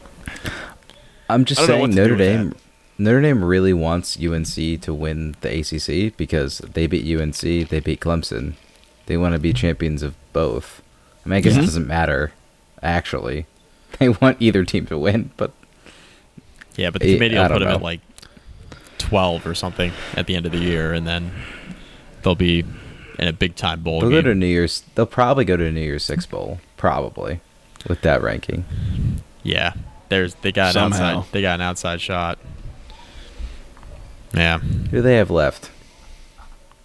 I'm 1.29 1.45
just 1.45 1.61
I 1.61 1.67
don't 1.67 1.75
know 1.75 1.81
what 1.81 1.93
saying 1.93 2.07
to 2.07 2.15
Notre 2.15 2.17
Dame. 2.17 2.55
Notre 2.97 3.21
Dame 3.21 3.43
really 3.43 3.71
wants 3.71 4.17
UNC 4.19 4.81
to 4.81 4.93
win 4.93 5.35
the 5.41 5.59
ACC 5.59 6.17
because 6.17 6.57
they 6.57 6.87
beat 6.87 7.05
UNC, 7.05 7.39
they 7.69 7.79
beat 7.79 7.99
Clemson. 7.99 8.55
They 9.07 9.17
want 9.17 9.33
to 9.33 9.39
be 9.39 9.51
champions 9.53 10.03
of 10.03 10.15
both. 10.33 10.81
I 11.25 11.29
mean, 11.29 11.37
I 11.37 11.41
guess 11.41 11.53
Mhm. 11.55 11.59
it 11.59 11.65
doesn't 11.65 11.87
matter. 11.87 12.31
Actually, 12.83 13.45
they 13.99 14.09
want 14.09 14.37
either 14.39 14.63
team 14.63 14.85
to 14.87 14.97
win, 14.97 15.31
but 15.37 15.51
yeah, 16.75 16.91
but 16.91 17.01
the 17.01 17.15
committee 17.15 17.37
I 17.37 17.41
will 17.43 17.49
don't 17.49 17.57
put 17.59 17.65
them 17.65 17.73
at 17.75 17.81
like 17.81 18.01
twelve 18.99 19.45
or 19.47 19.55
something 19.55 19.91
at 20.15 20.27
the 20.27 20.35
end 20.35 20.45
of 20.45 20.51
the 20.51 20.59
year, 20.59 20.93
and 20.93 21.07
then 21.07 21.31
they'll 22.21 22.35
be 22.35 22.63
in 23.19 23.27
a 23.27 23.33
big 23.33 23.55
time 23.55 23.81
bowl 23.81 24.01
they'll 24.01 24.09
go 24.11 24.21
to 24.21 24.29
game. 24.29 24.39
New 24.39 24.45
Year's. 24.45 24.83
They'll 24.95 25.05
probably 25.07 25.43
go 25.45 25.57
to 25.57 25.65
a 25.65 25.71
New 25.71 25.81
Year's 25.81 26.03
Six 26.03 26.25
bowl, 26.27 26.59
probably, 26.77 27.39
with 27.89 28.01
that 28.01 28.21
ranking. 28.21 28.63
Yeah, 29.41 29.73
there's 30.09 30.35
they 30.35 30.51
got 30.51 30.75
an 30.75 30.83
outside 30.93 31.23
they 31.31 31.41
got 31.41 31.55
an 31.55 31.61
outside 31.61 31.99
shot. 32.01 32.37
Yeah, 34.33 34.59
Who 34.59 34.97
do 34.97 35.01
they 35.01 35.15
have 35.15 35.31
left? 35.31 35.71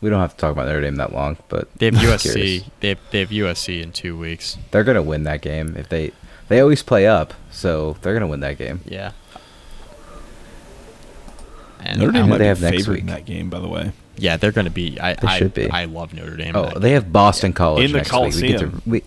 We 0.03 0.11
don't 0.11 0.21
have 0.21 0.33
to 0.33 0.37
talk 0.37 0.53
about 0.53 0.67
Notre 0.67 0.83
Dame 0.83 0.97
that 0.97 1.13
long, 1.15 1.39
but 1.49 1.73
they 1.77 1.87
have 1.87 1.95
I'm 1.97 2.01
USC. 2.05 2.23
curious. 2.33 2.65
They 2.81 2.89
have, 2.91 2.99
they 3.13 3.21
have 3.21 3.29
USC 3.31 3.81
in 3.83 3.93
two 3.93 4.19
weeks. 4.19 4.59
They're 4.73 4.85
gonna 4.85 5.03
win 5.03 5.23
that 5.25 5.41
game 5.41 5.77
if 5.79 5.89
they. 5.89 6.11
They 6.49 6.61
always 6.61 6.83
play 6.83 7.07
up, 7.07 7.33
so 7.51 7.97
they're 8.03 8.13
gonna 8.13 8.27
win 8.27 8.41
that 8.41 8.59
game. 8.59 8.81
Yeah. 8.85 9.13
And 11.81 11.99
Notre 11.99 12.13
Dame 12.13 12.29
might 12.29 12.39
they 12.39 12.45
be 12.45 12.49
have 12.49 12.61
next 12.61 12.77
favored 12.85 12.99
in 13.01 13.07
week? 13.07 13.15
that 13.15 13.25
game, 13.25 13.51
by 13.51 13.59
the 13.59 13.69
way. 13.69 13.93
yeah, 14.17 14.37
they're 14.37 14.53
going 14.53 14.67
to 14.67 14.71
be. 14.71 15.01
I 15.01 15.15
They 15.15 15.27
I, 15.27 15.39
should 15.39 15.55
be. 15.55 15.69
I 15.71 15.87
love 15.87 16.15
Notre 16.15 16.37
Dame. 16.37 16.55
Oh, 16.55 16.79
they 16.79 16.93
have 16.93 17.13
Boston 17.13 17.53
College 17.53 17.87
In 17.87 17.93
the 17.93 17.99
next 17.99 18.13
week. 18.13 18.35
We 18.35 18.41
get 18.49 18.59
to 18.59 18.65
Coliseum. 18.67 18.83
we, 18.87 19.03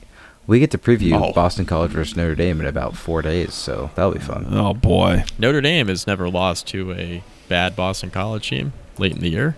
we 0.47 0.59
get 0.59 0.71
to 0.71 0.77
preview 0.77 1.13
Oh. 1.29 1.31
Boston 1.31 1.65
College 1.65 1.91
versus 1.91 2.17
Notre 2.17 2.35
Dame 2.35 2.59
in 2.59 2.67
about 2.67 2.97
four 2.97 3.21
days, 3.21 3.53
so 3.53 3.91
that'll 3.95 4.11
be 4.11 4.19
fun. 4.19 4.47
Oh 4.51 4.73
boy, 4.73 5.23
Notre 5.39 5.61
Dame 5.61 5.87
has 5.87 6.05
never 6.05 6.27
lost 6.29 6.67
to 6.67 6.91
a 6.93 7.23
bad 7.47 7.75
Boston 7.77 8.09
College 8.11 8.49
team 8.49 8.73
late 8.97 9.13
in 9.13 9.19
the 9.21 9.29
year, 9.29 9.55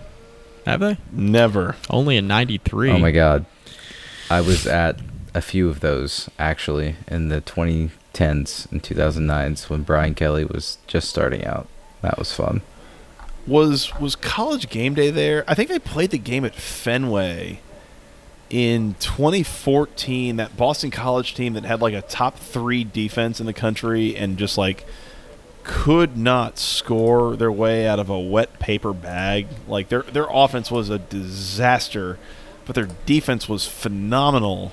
have 0.68 0.80
they? 0.80 0.96
never. 1.12 1.76
Only 1.90 2.16
in 2.16 2.26
'93. 2.26 2.90
Oh 2.90 2.98
my 2.98 3.10
god, 3.10 3.46
I 4.30 4.40
was 4.40 4.66
at 4.66 5.00
a 5.34 5.40
few 5.40 5.68
of 5.68 5.80
those 5.80 6.28
actually 6.38 6.96
in 7.06 7.28
the 7.28 7.40
2010s 7.40 8.70
and 8.72 8.82
2009s 8.82 9.68
when 9.68 9.82
Brian 9.82 10.14
Kelly 10.14 10.44
was 10.44 10.78
just 10.86 11.08
starting 11.08 11.44
out. 11.44 11.68
That 12.02 12.18
was 12.18 12.32
fun. 12.32 12.62
Was 13.46 13.98
was 13.98 14.14
college 14.16 14.68
game 14.68 14.94
day 14.94 15.10
there? 15.10 15.44
I 15.48 15.54
think 15.54 15.68
they 15.68 15.78
played 15.78 16.10
the 16.10 16.18
game 16.18 16.44
at 16.44 16.54
Fenway 16.54 17.60
in 18.50 18.94
2014. 19.00 20.36
That 20.36 20.56
Boston 20.56 20.90
College 20.90 21.34
team 21.34 21.54
that 21.54 21.64
had 21.64 21.80
like 21.80 21.94
a 21.94 22.02
top 22.02 22.38
three 22.38 22.84
defense 22.84 23.40
in 23.40 23.46
the 23.46 23.54
country 23.54 24.16
and 24.16 24.36
just 24.36 24.58
like 24.58 24.86
could 25.68 26.16
not 26.16 26.58
score 26.58 27.36
their 27.36 27.52
way 27.52 27.86
out 27.86 27.98
of 28.00 28.08
a 28.08 28.18
wet 28.18 28.58
paper 28.58 28.94
bag. 28.94 29.46
Like 29.68 29.90
their 29.90 30.02
their 30.02 30.26
offense 30.28 30.70
was 30.70 30.88
a 30.88 30.98
disaster, 30.98 32.18
but 32.64 32.74
their 32.74 32.88
defense 33.04 33.48
was 33.48 33.68
phenomenal. 33.68 34.72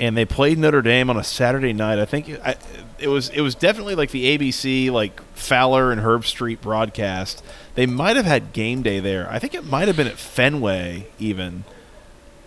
And 0.00 0.16
they 0.16 0.24
played 0.24 0.58
Notre 0.58 0.82
Dame 0.82 1.08
on 1.08 1.16
a 1.16 1.22
Saturday 1.22 1.72
night. 1.72 2.00
I 2.00 2.04
think 2.04 2.28
it, 2.28 2.40
I, 2.44 2.56
it 2.98 3.06
was 3.06 3.28
it 3.28 3.42
was 3.42 3.54
definitely 3.54 3.94
like 3.94 4.10
the 4.10 4.36
ABC 4.36 4.90
like 4.90 5.22
Fowler 5.34 5.92
and 5.92 6.00
Herbstreit 6.00 6.60
broadcast. 6.60 7.42
They 7.76 7.86
might 7.86 8.16
have 8.16 8.26
had 8.26 8.52
game 8.52 8.82
day 8.82 8.98
there. 8.98 9.30
I 9.30 9.38
think 9.38 9.54
it 9.54 9.64
might 9.64 9.86
have 9.86 9.96
been 9.96 10.08
at 10.08 10.18
Fenway 10.18 11.06
even. 11.20 11.62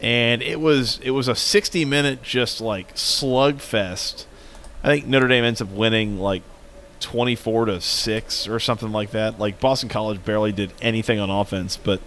And 0.02 0.42
it 0.42 0.60
was 0.60 1.00
it 1.02 1.12
was 1.12 1.30
a 1.30 1.36
60 1.36 1.86
minute 1.86 2.22
just 2.22 2.60
like 2.60 2.96
slugfest. 2.96 4.26
I 4.84 4.88
think 4.88 5.08
Notre 5.08 5.30
Dame 5.30 5.46
ends 5.46 5.62
up 5.62 5.70
winning 5.70 6.20
like 6.20 6.44
24 7.00 7.66
to 7.66 7.82
6 7.82 8.48
or 8.48 8.60
something 8.60 8.92
like 8.92 9.12
that. 9.12 9.40
Like 9.40 9.60
Boston 9.60 9.90
College 9.90 10.24
barely 10.24 10.52
did 10.52 10.74
anything 10.82 11.20
on 11.20 11.30
offense, 11.30 11.78
but 11.78 12.02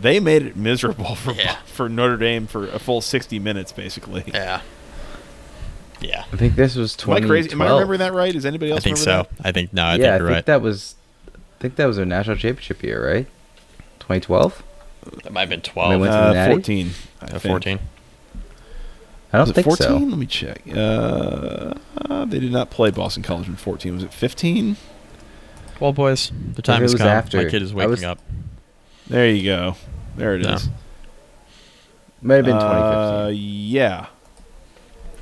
they 0.00 0.20
made 0.20 0.42
it 0.42 0.56
miserable 0.56 1.14
for 1.16 1.32
Yeah. 1.32 1.56
for 1.66 1.88
Notre 1.88 2.16
Dame 2.16 2.46
for 2.46 2.66
a 2.68 2.78
full 2.78 3.00
60 3.00 3.38
minutes 3.38 3.72
basically. 3.72 4.24
Yeah. 4.26 4.60
Yeah. 6.00 6.24
I 6.32 6.36
think 6.36 6.54
this 6.56 6.76
was 6.76 6.96
Am 7.06 7.10
I 7.12 7.20
crazy? 7.20 7.50
Am 7.52 7.60
I 7.62 7.70
remembering 7.70 7.98
that 8.00 8.12
right? 8.14 8.32
Does 8.32 8.46
anybody 8.46 8.70
else 8.72 8.80
I 8.80 8.84
think 8.84 8.96
so. 8.96 9.04
that? 9.22 9.30
I 9.46 9.52
think 9.52 9.72
no. 9.72 9.82
I 9.82 9.92
yeah, 9.92 9.96
think 9.96 10.04
I 10.04 10.16
you're 10.16 10.26
think 10.26 10.34
right. 10.36 10.46
that 10.46 10.62
was. 10.62 10.94
I 11.28 11.60
think 11.60 11.76
that 11.76 11.84
was 11.86 11.96
their 11.96 12.06
national 12.06 12.36
championship 12.36 12.82
year, 12.82 13.06
right? 13.06 13.26
2012. 14.00 14.62
That 15.24 15.32
might 15.32 15.40
have 15.40 15.50
been 15.50 15.60
They 15.60 15.68
12. 15.68 16.00
went 16.00 16.12
to 16.12 16.18
the 16.18 16.40
Uh, 16.40 16.46
14. 16.46 16.90
I 17.20 17.24
Uh, 17.24 17.28
think. 17.28 17.42
14. 17.42 17.78
I 19.32 19.38
don't 19.38 19.42
Was 19.42 19.50
it 19.50 19.54
think 19.54 19.64
14? 19.66 19.86
so. 19.86 19.96
Let 20.06 20.18
me 20.18 20.26
check. 20.26 20.62
Uh, 20.74 21.74
uh, 22.08 22.24
they 22.24 22.40
did 22.40 22.50
not 22.52 22.70
play 22.70 22.90
Boston 22.90 23.22
College 23.22 23.46
in 23.48 23.56
14. 23.56 23.94
Was 23.94 24.02
it 24.02 24.12
15? 24.12 24.76
Well, 25.78 25.92
boys, 25.92 26.32
the 26.54 26.62
time 26.62 26.78
it 26.82 26.90
has 26.90 26.94
come. 26.96 27.06
after. 27.06 27.36
My 27.42 27.48
kid 27.48 27.62
is 27.62 27.72
waking 27.72 27.90
was- 27.90 28.04
up. 28.04 28.18
There 29.06 29.28
you 29.30 29.44
go. 29.44 29.76
There 30.16 30.34
it 30.34 30.44
is. 30.46 30.66
No. 30.66 30.72
Might 32.22 32.34
have 32.36 32.44
been 32.44 32.56
Uh, 32.56 33.28
2015. 33.30 33.36
yeah. 33.70 34.06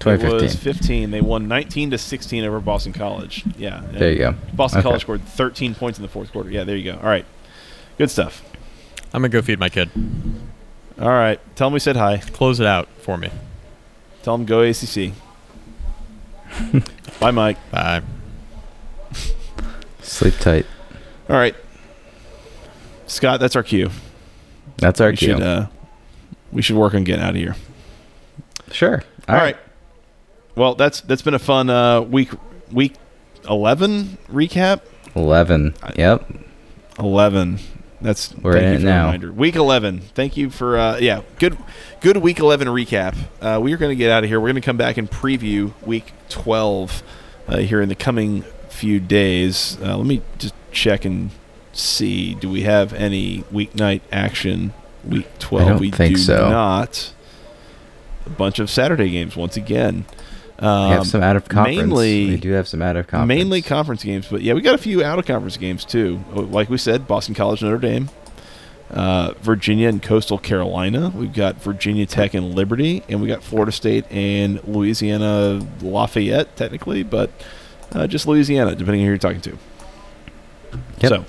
2015. 0.01 0.39
It 0.39 0.43
was 0.43 0.57
15. 0.57 1.11
They 1.11 1.21
won 1.21 1.49
19 1.49 1.91
to 1.91 1.99
16 1.99 2.45
over 2.45 2.61
Boston 2.61 2.93
College. 2.93 3.45
Yeah. 3.57 3.83
There 3.93 4.11
you 4.13 4.19
go. 4.19 4.35
Boston 4.53 4.79
Okay. 4.81 4.85
College 4.89 5.03
scored 5.03 5.25
13 5.25 5.75
points 5.75 5.99
in 5.99 6.03
the 6.03 6.09
fourth 6.09 6.33
quarter. 6.33 6.51
Yeah, 6.51 6.65
there 6.65 6.77
you 6.77 6.93
go. 6.93 6.99
All 6.99 7.09
right. 7.09 7.25
Good 7.99 8.11
stuff. 8.11 8.43
I'm 9.13 9.23
gonna 9.23 9.29
go 9.31 9.43
feed 9.43 9.59
my 9.59 9.69
kid. 9.69 9.91
All 11.01 11.09
right. 11.09 11.41
Tell 11.57 11.69
him 11.69 11.73
we 11.75 11.81
said 11.81 11.97
hi. 11.97 12.19
Close 12.19 12.61
it 12.61 12.67
out 12.67 12.89
for 13.01 13.17
me. 13.17 13.31
Tell 14.29 14.35
him 14.35 14.45
go 14.45 14.61
ACC. 14.61 15.15
Bye, 17.19 17.31
Mike. 17.31 17.57
Bye. 17.71 18.03
Sleep 20.03 20.35
tight. 20.35 20.67
All 21.31 21.37
right. 21.37 21.57
Scott, 23.07 23.41
that's 23.41 23.57
our 23.57 23.63
cue. 23.63 23.89
That's 24.77 25.01
our 25.01 25.13
we 25.13 25.17
cue. 25.17 25.29
should 25.29 25.41
uh, 25.43 25.69
we 26.53 26.61
should 26.61 26.77
work 26.77 26.93
on 26.93 27.05
getting 27.05 27.25
out 27.25 27.31
of 27.31 27.37
here. 27.37 27.57
sure. 28.71 29.03
All 29.27 29.37
right. 29.37 29.57
Well, 30.57 30.75
that's 30.75 31.01
that's 31.01 31.23
been 31.23 31.33
a 31.33 31.39
fun 31.39 31.71
uh, 31.71 32.03
week 32.03 32.29
week 32.71 32.97
11 33.49 34.19
recap. 34.31 34.83
11. 35.15 35.75
Yep. 35.97 36.31
11. 36.99 37.61
That's 38.01 38.35
We're 38.37 38.53
thank 38.53 38.65
in 38.65 38.71
you 38.71 38.77
it 38.77 38.81
for 38.81 38.87
now. 38.87 39.05
reminder. 39.07 39.33
Week 39.33 39.57
11. 39.57 40.01
Thank 40.15 40.37
you 40.37 40.51
for 40.51 40.79
uh, 40.79 40.99
yeah, 40.99 41.23
good 41.39 41.59
good 42.01 42.17
week 42.19 42.39
11 42.39 42.69
recap. 42.69 43.17
Uh, 43.41 43.59
we 43.61 43.73
are 43.73 43.77
going 43.77 43.91
to 43.91 43.97
get 43.97 44.11
out 44.11 44.23
of 44.25 44.31
here. 44.31 44.39
We're 44.41 44.49
going 44.49 44.63
to 44.63 44.67
come 44.67 44.77
back 44.77 44.97
and 44.97 45.11
preview 45.11 45.73
week 45.83 46.13
12 46.29 47.03
uh, 47.49 47.57
here 47.59 47.81
in 47.81 47.89
the 47.89 47.95
coming 47.97 48.43
few 48.69 49.01
days. 49.01 49.77
Uh, 49.83 49.97
let 49.97 50.07
me 50.07 50.23
just 50.39 50.55
check 50.71 51.05
and 51.05 51.31
see 51.73 52.35
do 52.35 52.49
we 52.51 52.63
have 52.63 52.93
any 52.93 53.43
weeknight 53.53 54.01
action 54.13 54.73
week 55.05 55.27
12? 55.39 55.69
don't 55.69 55.81
we 55.81 55.91
do 55.91 56.17
so. 56.17 56.51
not. 56.51 57.13
A 58.27 58.31
bunch 58.31 58.59
of 58.59 58.69
Saturday 58.71 59.11
games 59.11 59.37
once 59.37 59.57
again. 59.57 60.05
Um, 60.61 60.89
We 60.91 60.97
have 60.97 61.07
some 61.07 61.23
out 61.23 61.37
of 61.37 61.49
conference. 61.49 61.79
Mainly, 61.79 62.27
we 62.31 62.37
do 62.37 62.51
have 62.53 62.67
some 62.67 62.83
out 62.83 62.97
of 62.97 63.07
conference. 63.07 63.29
Mainly 63.29 63.63
conference 63.63 64.03
games, 64.03 64.27
but 64.29 64.43
yeah, 64.43 64.55
we 64.55 64.61
got 64.61 64.75
a 64.75 64.79
few 64.79 65.05
out 65.05 65.19
of 65.19 65.27
conference 65.27 65.57
games 65.57 65.85
too. 65.85 66.21
Like 66.33 66.69
we 66.69 66.79
said, 66.79 67.07
Boston 67.07 67.35
College, 67.35 67.63
Notre 67.63 67.79
Dame. 67.79 68.09
uh, 68.91 69.35
Virginia 69.41 69.89
and 69.89 70.03
Coastal 70.03 70.39
Carolina. 70.39 71.13
We've 71.15 71.33
got 71.33 71.57
Virginia 71.63 72.07
Tech 72.07 72.35
and 72.35 72.55
Liberty, 72.55 73.03
and 73.09 73.21
we 73.21 73.29
got 73.29 73.43
Florida 73.43 73.71
State 73.71 74.11
and 74.11 74.63
Louisiana 74.65 75.65
Lafayette, 75.83 76.57
technically, 76.57 77.03
but 77.03 77.31
uh, 77.93 78.07
just 78.07 78.27
Louisiana, 78.27 78.71
depending 78.75 79.01
on 79.03 79.05
who 79.07 79.11
you're 79.11 79.19
talking 79.19 79.43
to. 79.43 79.59
Yep. 81.01 81.09
So 81.11 81.25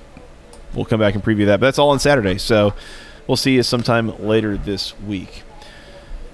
we'll 0.74 0.86
come 0.86 1.00
back 1.00 1.16
and 1.16 1.24
preview 1.24 1.46
that. 1.48 1.60
But 1.60 1.68
that's 1.68 1.80
all 1.80 1.90
on 1.92 2.00
Saturday. 2.00 2.38
So 2.38 2.74
we'll 3.28 3.38
see 3.38 3.54
you 3.56 3.64
sometime 3.64 4.18
later 4.26 4.58
this 4.58 4.98
week. 5.02 5.44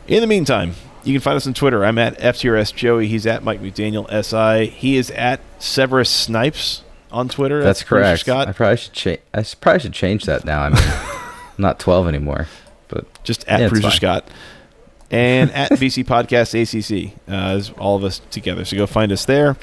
In 0.07 0.21
the 0.21 0.27
meantime, 0.27 0.75
you 1.05 1.13
can 1.13 1.21
find 1.21 1.37
us 1.37 1.47
on 1.47 1.53
Twitter. 1.53 1.85
I'm 1.85 1.97
at 1.97 2.17
FTRS 2.19 2.73
Joey. 2.75 3.07
He's 3.07 3.25
at 3.25 3.43
Mike 3.43 3.61
McDaniel 3.61 4.07
SI. 4.23 4.67
He 4.69 4.97
is 4.97 5.11
at 5.11 5.39
Severus 5.59 6.09
Snipes 6.09 6.81
on 7.11 7.29
Twitter. 7.29 7.61
That's 7.63 7.83
correct. 7.83 8.21
Scott. 8.21 8.47
I 8.47 8.51
probably 8.51 8.77
should 8.77 8.93
change. 8.93 9.19
I 9.33 9.43
probably 9.59 9.79
should 9.79 9.93
change 9.93 10.25
that 10.25 10.43
now. 10.45 10.61
I 10.63 10.69
mean, 10.69 10.79
I'm 10.83 11.53
not 11.57 11.79
12 11.79 12.07
anymore, 12.07 12.47
but 12.89 13.05
just 13.23 13.47
at 13.47 13.59
Yeah, 13.61 13.69
fine. 13.69 13.91
Scott. 13.91 14.27
And 15.11 15.51
at 15.51 15.71
BC 15.71 16.03
Podcast 16.05 16.53
ACC 16.53 17.13
uh, 17.31 17.55
is 17.57 17.69
all 17.77 17.95
of 17.95 18.03
us 18.03 18.19
together. 18.31 18.65
So 18.65 18.75
go 18.75 18.87
find 18.87 19.11
us 19.11 19.25
there. 19.25 19.55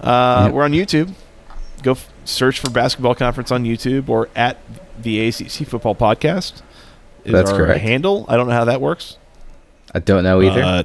Uh, 0.00 0.44
Yep. 0.46 0.54
We're 0.54 0.64
on 0.64 0.72
YouTube. 0.72 1.12
Go 1.82 1.92
f- 1.92 2.10
search 2.24 2.58
for 2.58 2.70
Basketball 2.70 3.14
Conference 3.14 3.50
on 3.52 3.64
YouTube 3.64 4.08
or 4.08 4.28
at 4.34 4.58
the 5.00 5.28
ACC 5.28 5.66
Football 5.66 5.94
Podcast. 5.94 6.60
Is 7.24 7.32
That's 7.32 7.50
our 7.50 7.56
correct. 7.58 7.80
handle. 7.80 8.24
I 8.28 8.36
don't 8.36 8.48
know 8.48 8.54
how 8.54 8.64
that 8.64 8.80
works. 8.80 9.16
I 9.94 9.98
don't 9.98 10.22
know 10.24 10.40
either. 10.42 10.62
Uh, 10.62 10.82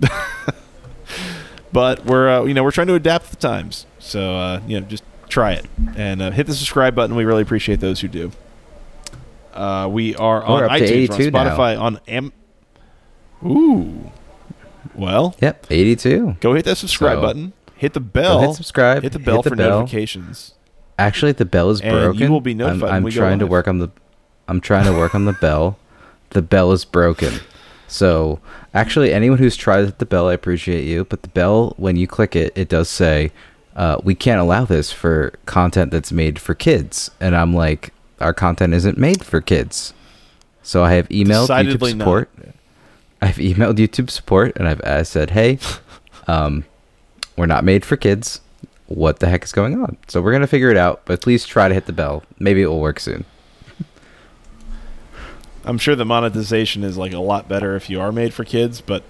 but 1.72 2.04
we're 2.04 2.28
uh, 2.28 2.44
you 2.44 2.54
know 2.54 2.62
we're 2.62 2.70
trying 2.70 2.86
to 2.88 2.94
adapt 2.94 3.26
to 3.26 3.30
the 3.32 3.36
times. 3.36 3.86
So 3.98 4.34
uh, 4.36 4.60
you 4.66 4.80
know 4.80 4.86
just 4.86 5.04
try 5.28 5.52
it 5.52 5.66
and 5.96 6.22
uh, 6.22 6.30
hit 6.30 6.46
the 6.46 6.54
subscribe 6.54 6.94
button. 6.94 7.16
We 7.16 7.24
really 7.24 7.42
appreciate 7.42 7.80
those 7.80 8.00
who 8.00 8.08
do. 8.08 8.32
Uh, 9.52 9.88
we 9.90 10.14
are 10.16 10.42
on 10.42 10.62
iTunes, 10.68 10.80
we're 10.80 10.84
82 11.16 11.26
on 11.26 11.32
now. 11.32 11.56
Spotify, 11.56 11.80
on 11.80 12.00
Am. 12.08 12.32
Ooh, 13.44 14.10
well, 14.94 15.36
yep, 15.40 15.66
82. 15.70 16.36
go 16.40 16.54
hit 16.54 16.64
that 16.64 16.76
subscribe 16.76 17.18
So, 17.18 17.22
button. 17.22 17.52
Hit 17.76 17.92
the 17.92 18.00
bell. 18.00 18.40
hit 18.40 18.54
subscribe, 18.56 19.02
Hit 19.02 19.12
the 19.12 19.18
bell 19.18 19.36
hit 19.36 19.44
the 19.44 19.50
for 19.50 19.56
bell. 19.56 19.80
notifications. 19.80 20.54
Actually, 20.98 21.32
the 21.32 21.44
bell 21.44 21.70
is 21.70 21.80
And 21.80 21.92
you 21.92 22.00
broken. 22.04 22.32
will 22.32 22.40
be 22.40 22.54
notified 22.54 22.90
I'm, 22.90 23.04
I'm 23.06 23.10
trying 23.12 23.38
to 23.40 23.46
work 23.46 23.68
on 23.68 23.78
the. 23.78 23.88
I'm 24.48 24.60
trying 24.60 24.84
to 24.86 24.92
work 24.92 25.14
on 25.14 25.24
the 25.24 25.32
bell. 25.34 25.78
The 26.30 26.42
bell 26.42 26.72
is 26.72 26.84
broken. 26.84 27.34
So 27.86 28.40
actually, 28.72 29.12
anyone 29.12 29.38
who's 29.38 29.56
tried 29.56 29.98
the 29.98 30.06
bell, 30.06 30.28
I 30.28 30.32
appreciate 30.34 30.84
you. 30.84 31.04
But 31.04 31.22
the 31.22 31.28
bell, 31.28 31.74
when 31.76 31.96
you 31.96 32.06
click 32.06 32.34
it, 32.34 32.52
it 32.56 32.68
does 32.68 32.88
say, 32.88 33.30
uh, 33.76 33.98
"We 34.02 34.14
can't 34.14 34.40
allow 34.40 34.64
this 34.64 34.90
for 34.92 35.34
content 35.46 35.90
that's 35.90 36.12
made 36.12 36.38
for 36.38 36.54
kids." 36.54 37.10
And 37.20 37.36
I'm 37.36 37.54
like, 37.54 37.92
our 38.20 38.32
content 38.34 38.74
isn't 38.74 38.98
made 38.98 39.24
for 39.24 39.40
kids. 39.40 39.92
So 40.62 40.82
I 40.82 40.94
have 40.94 41.08
emailed 41.08 41.48
Decidedly 41.48 41.92
YouTube 41.92 41.96
not. 41.96 42.04
support. 42.04 42.30
I've 43.20 43.36
emailed 43.36 43.76
YouTube 43.76 44.10
support 44.10 44.52
and 44.56 44.66
I've 44.66 44.80
uh, 44.80 45.04
said, 45.04 45.30
"Hey, 45.30 45.58
um, 46.26 46.64
we're 47.36 47.46
not 47.46 47.64
made 47.64 47.84
for 47.84 47.96
kids. 47.96 48.40
What 48.86 49.20
the 49.20 49.28
heck 49.28 49.44
is 49.44 49.52
going 49.52 49.80
on?" 49.80 49.96
So 50.08 50.20
we're 50.22 50.32
gonna 50.32 50.46
figure 50.46 50.70
it 50.70 50.76
out. 50.76 51.02
But 51.04 51.20
please 51.20 51.44
try 51.46 51.68
to 51.68 51.74
hit 51.74 51.86
the 51.86 51.92
bell. 51.92 52.22
Maybe 52.38 52.62
it 52.62 52.66
will 52.66 52.80
work 52.80 52.98
soon. 52.98 53.24
I'm 55.64 55.78
sure 55.78 55.94
the 55.96 56.04
monetization 56.04 56.84
is 56.84 56.96
like 56.96 57.12
a 57.12 57.18
lot 57.18 57.48
better 57.48 57.74
if 57.76 57.88
you 57.88 58.00
are 58.00 58.12
made 58.12 58.34
for 58.34 58.44
kids, 58.44 58.80
but 58.80 59.02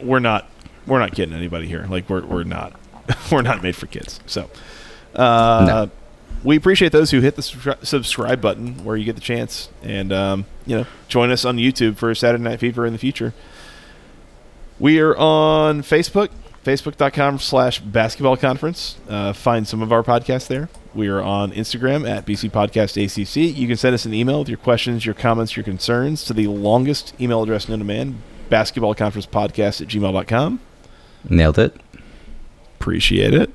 we're 0.00 0.18
not. 0.20 0.48
We're 0.86 1.00
not 1.00 1.12
kidding 1.12 1.34
anybody 1.34 1.66
here. 1.66 1.86
Like 1.88 2.08
we're 2.08 2.24
we're 2.24 2.44
not. 2.44 2.72
we're 3.32 3.42
not 3.42 3.62
made 3.62 3.74
for 3.76 3.86
kids. 3.86 4.20
So, 4.26 4.50
uh, 5.14 5.64
No. 5.66 5.90
we 6.44 6.56
appreciate 6.56 6.92
those 6.92 7.10
who 7.10 7.20
hit 7.20 7.36
the 7.36 7.42
subscri- 7.42 7.84
subscribe 7.86 8.40
button 8.40 8.84
where 8.84 8.96
you 8.96 9.04
get 9.04 9.14
the 9.14 9.20
chance, 9.22 9.68
and 9.82 10.12
um, 10.12 10.46
you 10.66 10.76
know, 10.76 10.86
join 11.08 11.30
us 11.30 11.44
on 11.44 11.56
YouTube 11.56 11.96
for 11.96 12.14
Saturday 12.14 12.44
Night 12.44 12.60
Fever 12.60 12.86
in 12.86 12.92
the 12.92 12.98
future. 12.98 13.32
We 14.78 15.00
are 15.00 15.16
on 15.16 15.82
Facebook, 15.82 16.28
facebook.com 16.64 17.38
slash 17.38 17.80
basketball 17.80 18.36
conference. 18.36 18.96
Uh, 19.08 19.32
find 19.32 19.66
some 19.66 19.82
of 19.82 19.92
our 19.92 20.02
podcasts 20.02 20.48
there. 20.48 20.68
We 20.94 21.08
are 21.08 21.20
on 21.20 21.52
Instagram 21.52 22.08
at 22.08 22.26
BC 22.26 22.50
Podcast 22.50 22.96
ACC. 23.02 23.56
You 23.56 23.66
can 23.68 23.76
send 23.76 23.94
us 23.94 24.04
an 24.04 24.14
email 24.14 24.40
with 24.40 24.48
your 24.48 24.58
questions, 24.58 25.06
your 25.06 25.14
comments, 25.14 25.56
your 25.56 25.64
concerns 25.64 26.24
to 26.24 26.32
the 26.32 26.46
longest 26.48 27.14
email 27.20 27.42
address 27.42 27.68
known 27.68 27.78
to 27.78 27.84
man, 27.84 28.22
basketballconferencepodcast 28.50 29.82
at 29.82 29.88
gmail.com. 29.88 30.60
Nailed 31.28 31.58
it. 31.58 31.76
Appreciate 32.80 33.34
it. 33.34 33.50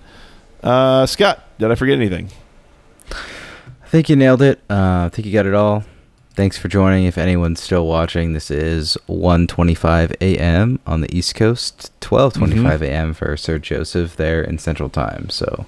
Uh, 0.62 1.06
Scott, 1.06 1.44
did 1.60 1.72
I 1.72 1.76
forget 1.76 1.98
anything? 1.98 2.30
I 3.12 3.88
think 3.88 4.10
you 4.10 4.16
nailed 4.16 4.42
it. 4.42 4.60
Uh, 4.70 5.06
I 5.06 5.10
think 5.12 5.26
you 5.26 5.34
got 5.34 5.46
it 5.46 5.54
all. 5.54 5.84
Thanks 6.36 6.58
for 6.58 6.68
joining. 6.68 7.06
If 7.06 7.18
anyone's 7.18 7.62
still 7.62 7.86
watching, 7.86 8.34
this 8.34 8.50
is 8.50 8.98
1:25 9.08 10.16
a.m. 10.20 10.80
on 10.88 11.02
the 11.02 11.16
East 11.16 11.36
Coast, 11.36 11.92
12:25 12.02 12.82
a.m. 12.82 13.14
for 13.14 13.38
Sir 13.38 13.60
Joseph 13.60 14.16
there 14.16 14.42
in 14.42 14.58
Central 14.58 14.90
Time. 14.90 15.30
So 15.30 15.66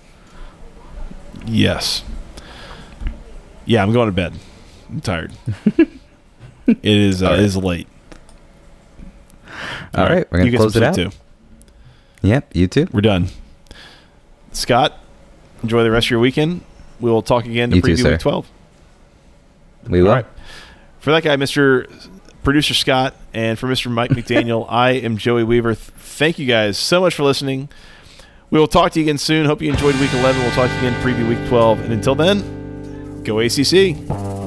Yes. 1.46 2.04
Yeah, 3.66 3.84
I'm 3.84 3.94
going 3.94 4.08
to 4.08 4.12
bed. 4.12 4.34
I'm 4.90 5.02
tired. 5.02 5.34
it 5.78 6.80
is 6.84 7.22
uh, 7.22 7.26
All 7.28 7.32
right. 7.34 7.40
it 7.40 7.46
is 7.46 7.58
late. 7.58 7.88
All 9.96 10.04
right, 10.06 10.30
we're 10.32 10.40
gonna 10.40 10.46
you 10.46 10.52
get 10.52 10.58
some 10.60 10.72
close 10.72 10.76
it 10.76 10.84
out. 10.84 10.96
Too. 10.96 11.10
yep, 12.22 12.50
you 12.56 12.68
too. 12.68 12.88
We're 12.92 13.02
done. 13.02 13.28
Scott, 14.52 14.98
enjoy 15.64 15.84
the 15.84 15.92
rest 15.92 16.08
of 16.08 16.12
your 16.12 16.20
weekend. 16.20 16.62
We 17.00 17.10
will 17.12 17.22
talk 17.22 17.46
again 17.46 17.70
to 17.70 17.76
You 17.78 17.82
preview 17.82 18.02
sir. 18.02 18.12
week 18.12 18.20
12. 18.20 18.50
We 19.90 20.02
will. 20.04 20.24
For 21.06 21.12
that 21.12 21.24
guy, 21.24 21.36
Mr. 21.36 21.86
Producer 22.44 22.74
Scott, 22.74 23.14
and 23.32 23.60
for 23.60 23.68
Mr. 23.68 23.92
Mike 23.92 24.10
McDaniel, 24.10 24.66
I 24.70 24.94
am 24.94 25.18
Joey 25.18 25.44
Weaver. 25.44 25.76
Thank 25.76 26.40
you 26.40 26.48
guys 26.48 26.80
so 26.80 27.00
much 27.00 27.14
for 27.14 27.22
listening. 27.22 27.70
We 28.50 28.60
will 28.60 28.68
talk 28.68 28.94
to 28.94 29.00
you 29.00 29.06
again 29.06 29.20
soon. 29.20 29.46
Hope 29.46 29.62
you 29.62 29.70
enjoyed 29.70 29.94
week 30.00 30.12
11. 30.14 30.42
We'll 30.42 30.52
talk 30.54 30.68
to 30.68 30.74
you 30.74 30.88
again 30.88 31.00
preview 31.04 31.30
week 31.30 31.48
12. 31.48 31.82
And 31.82 31.94
until 31.94 32.16
then, 32.16 33.22
go 33.22 33.38
ACC. 33.38 34.45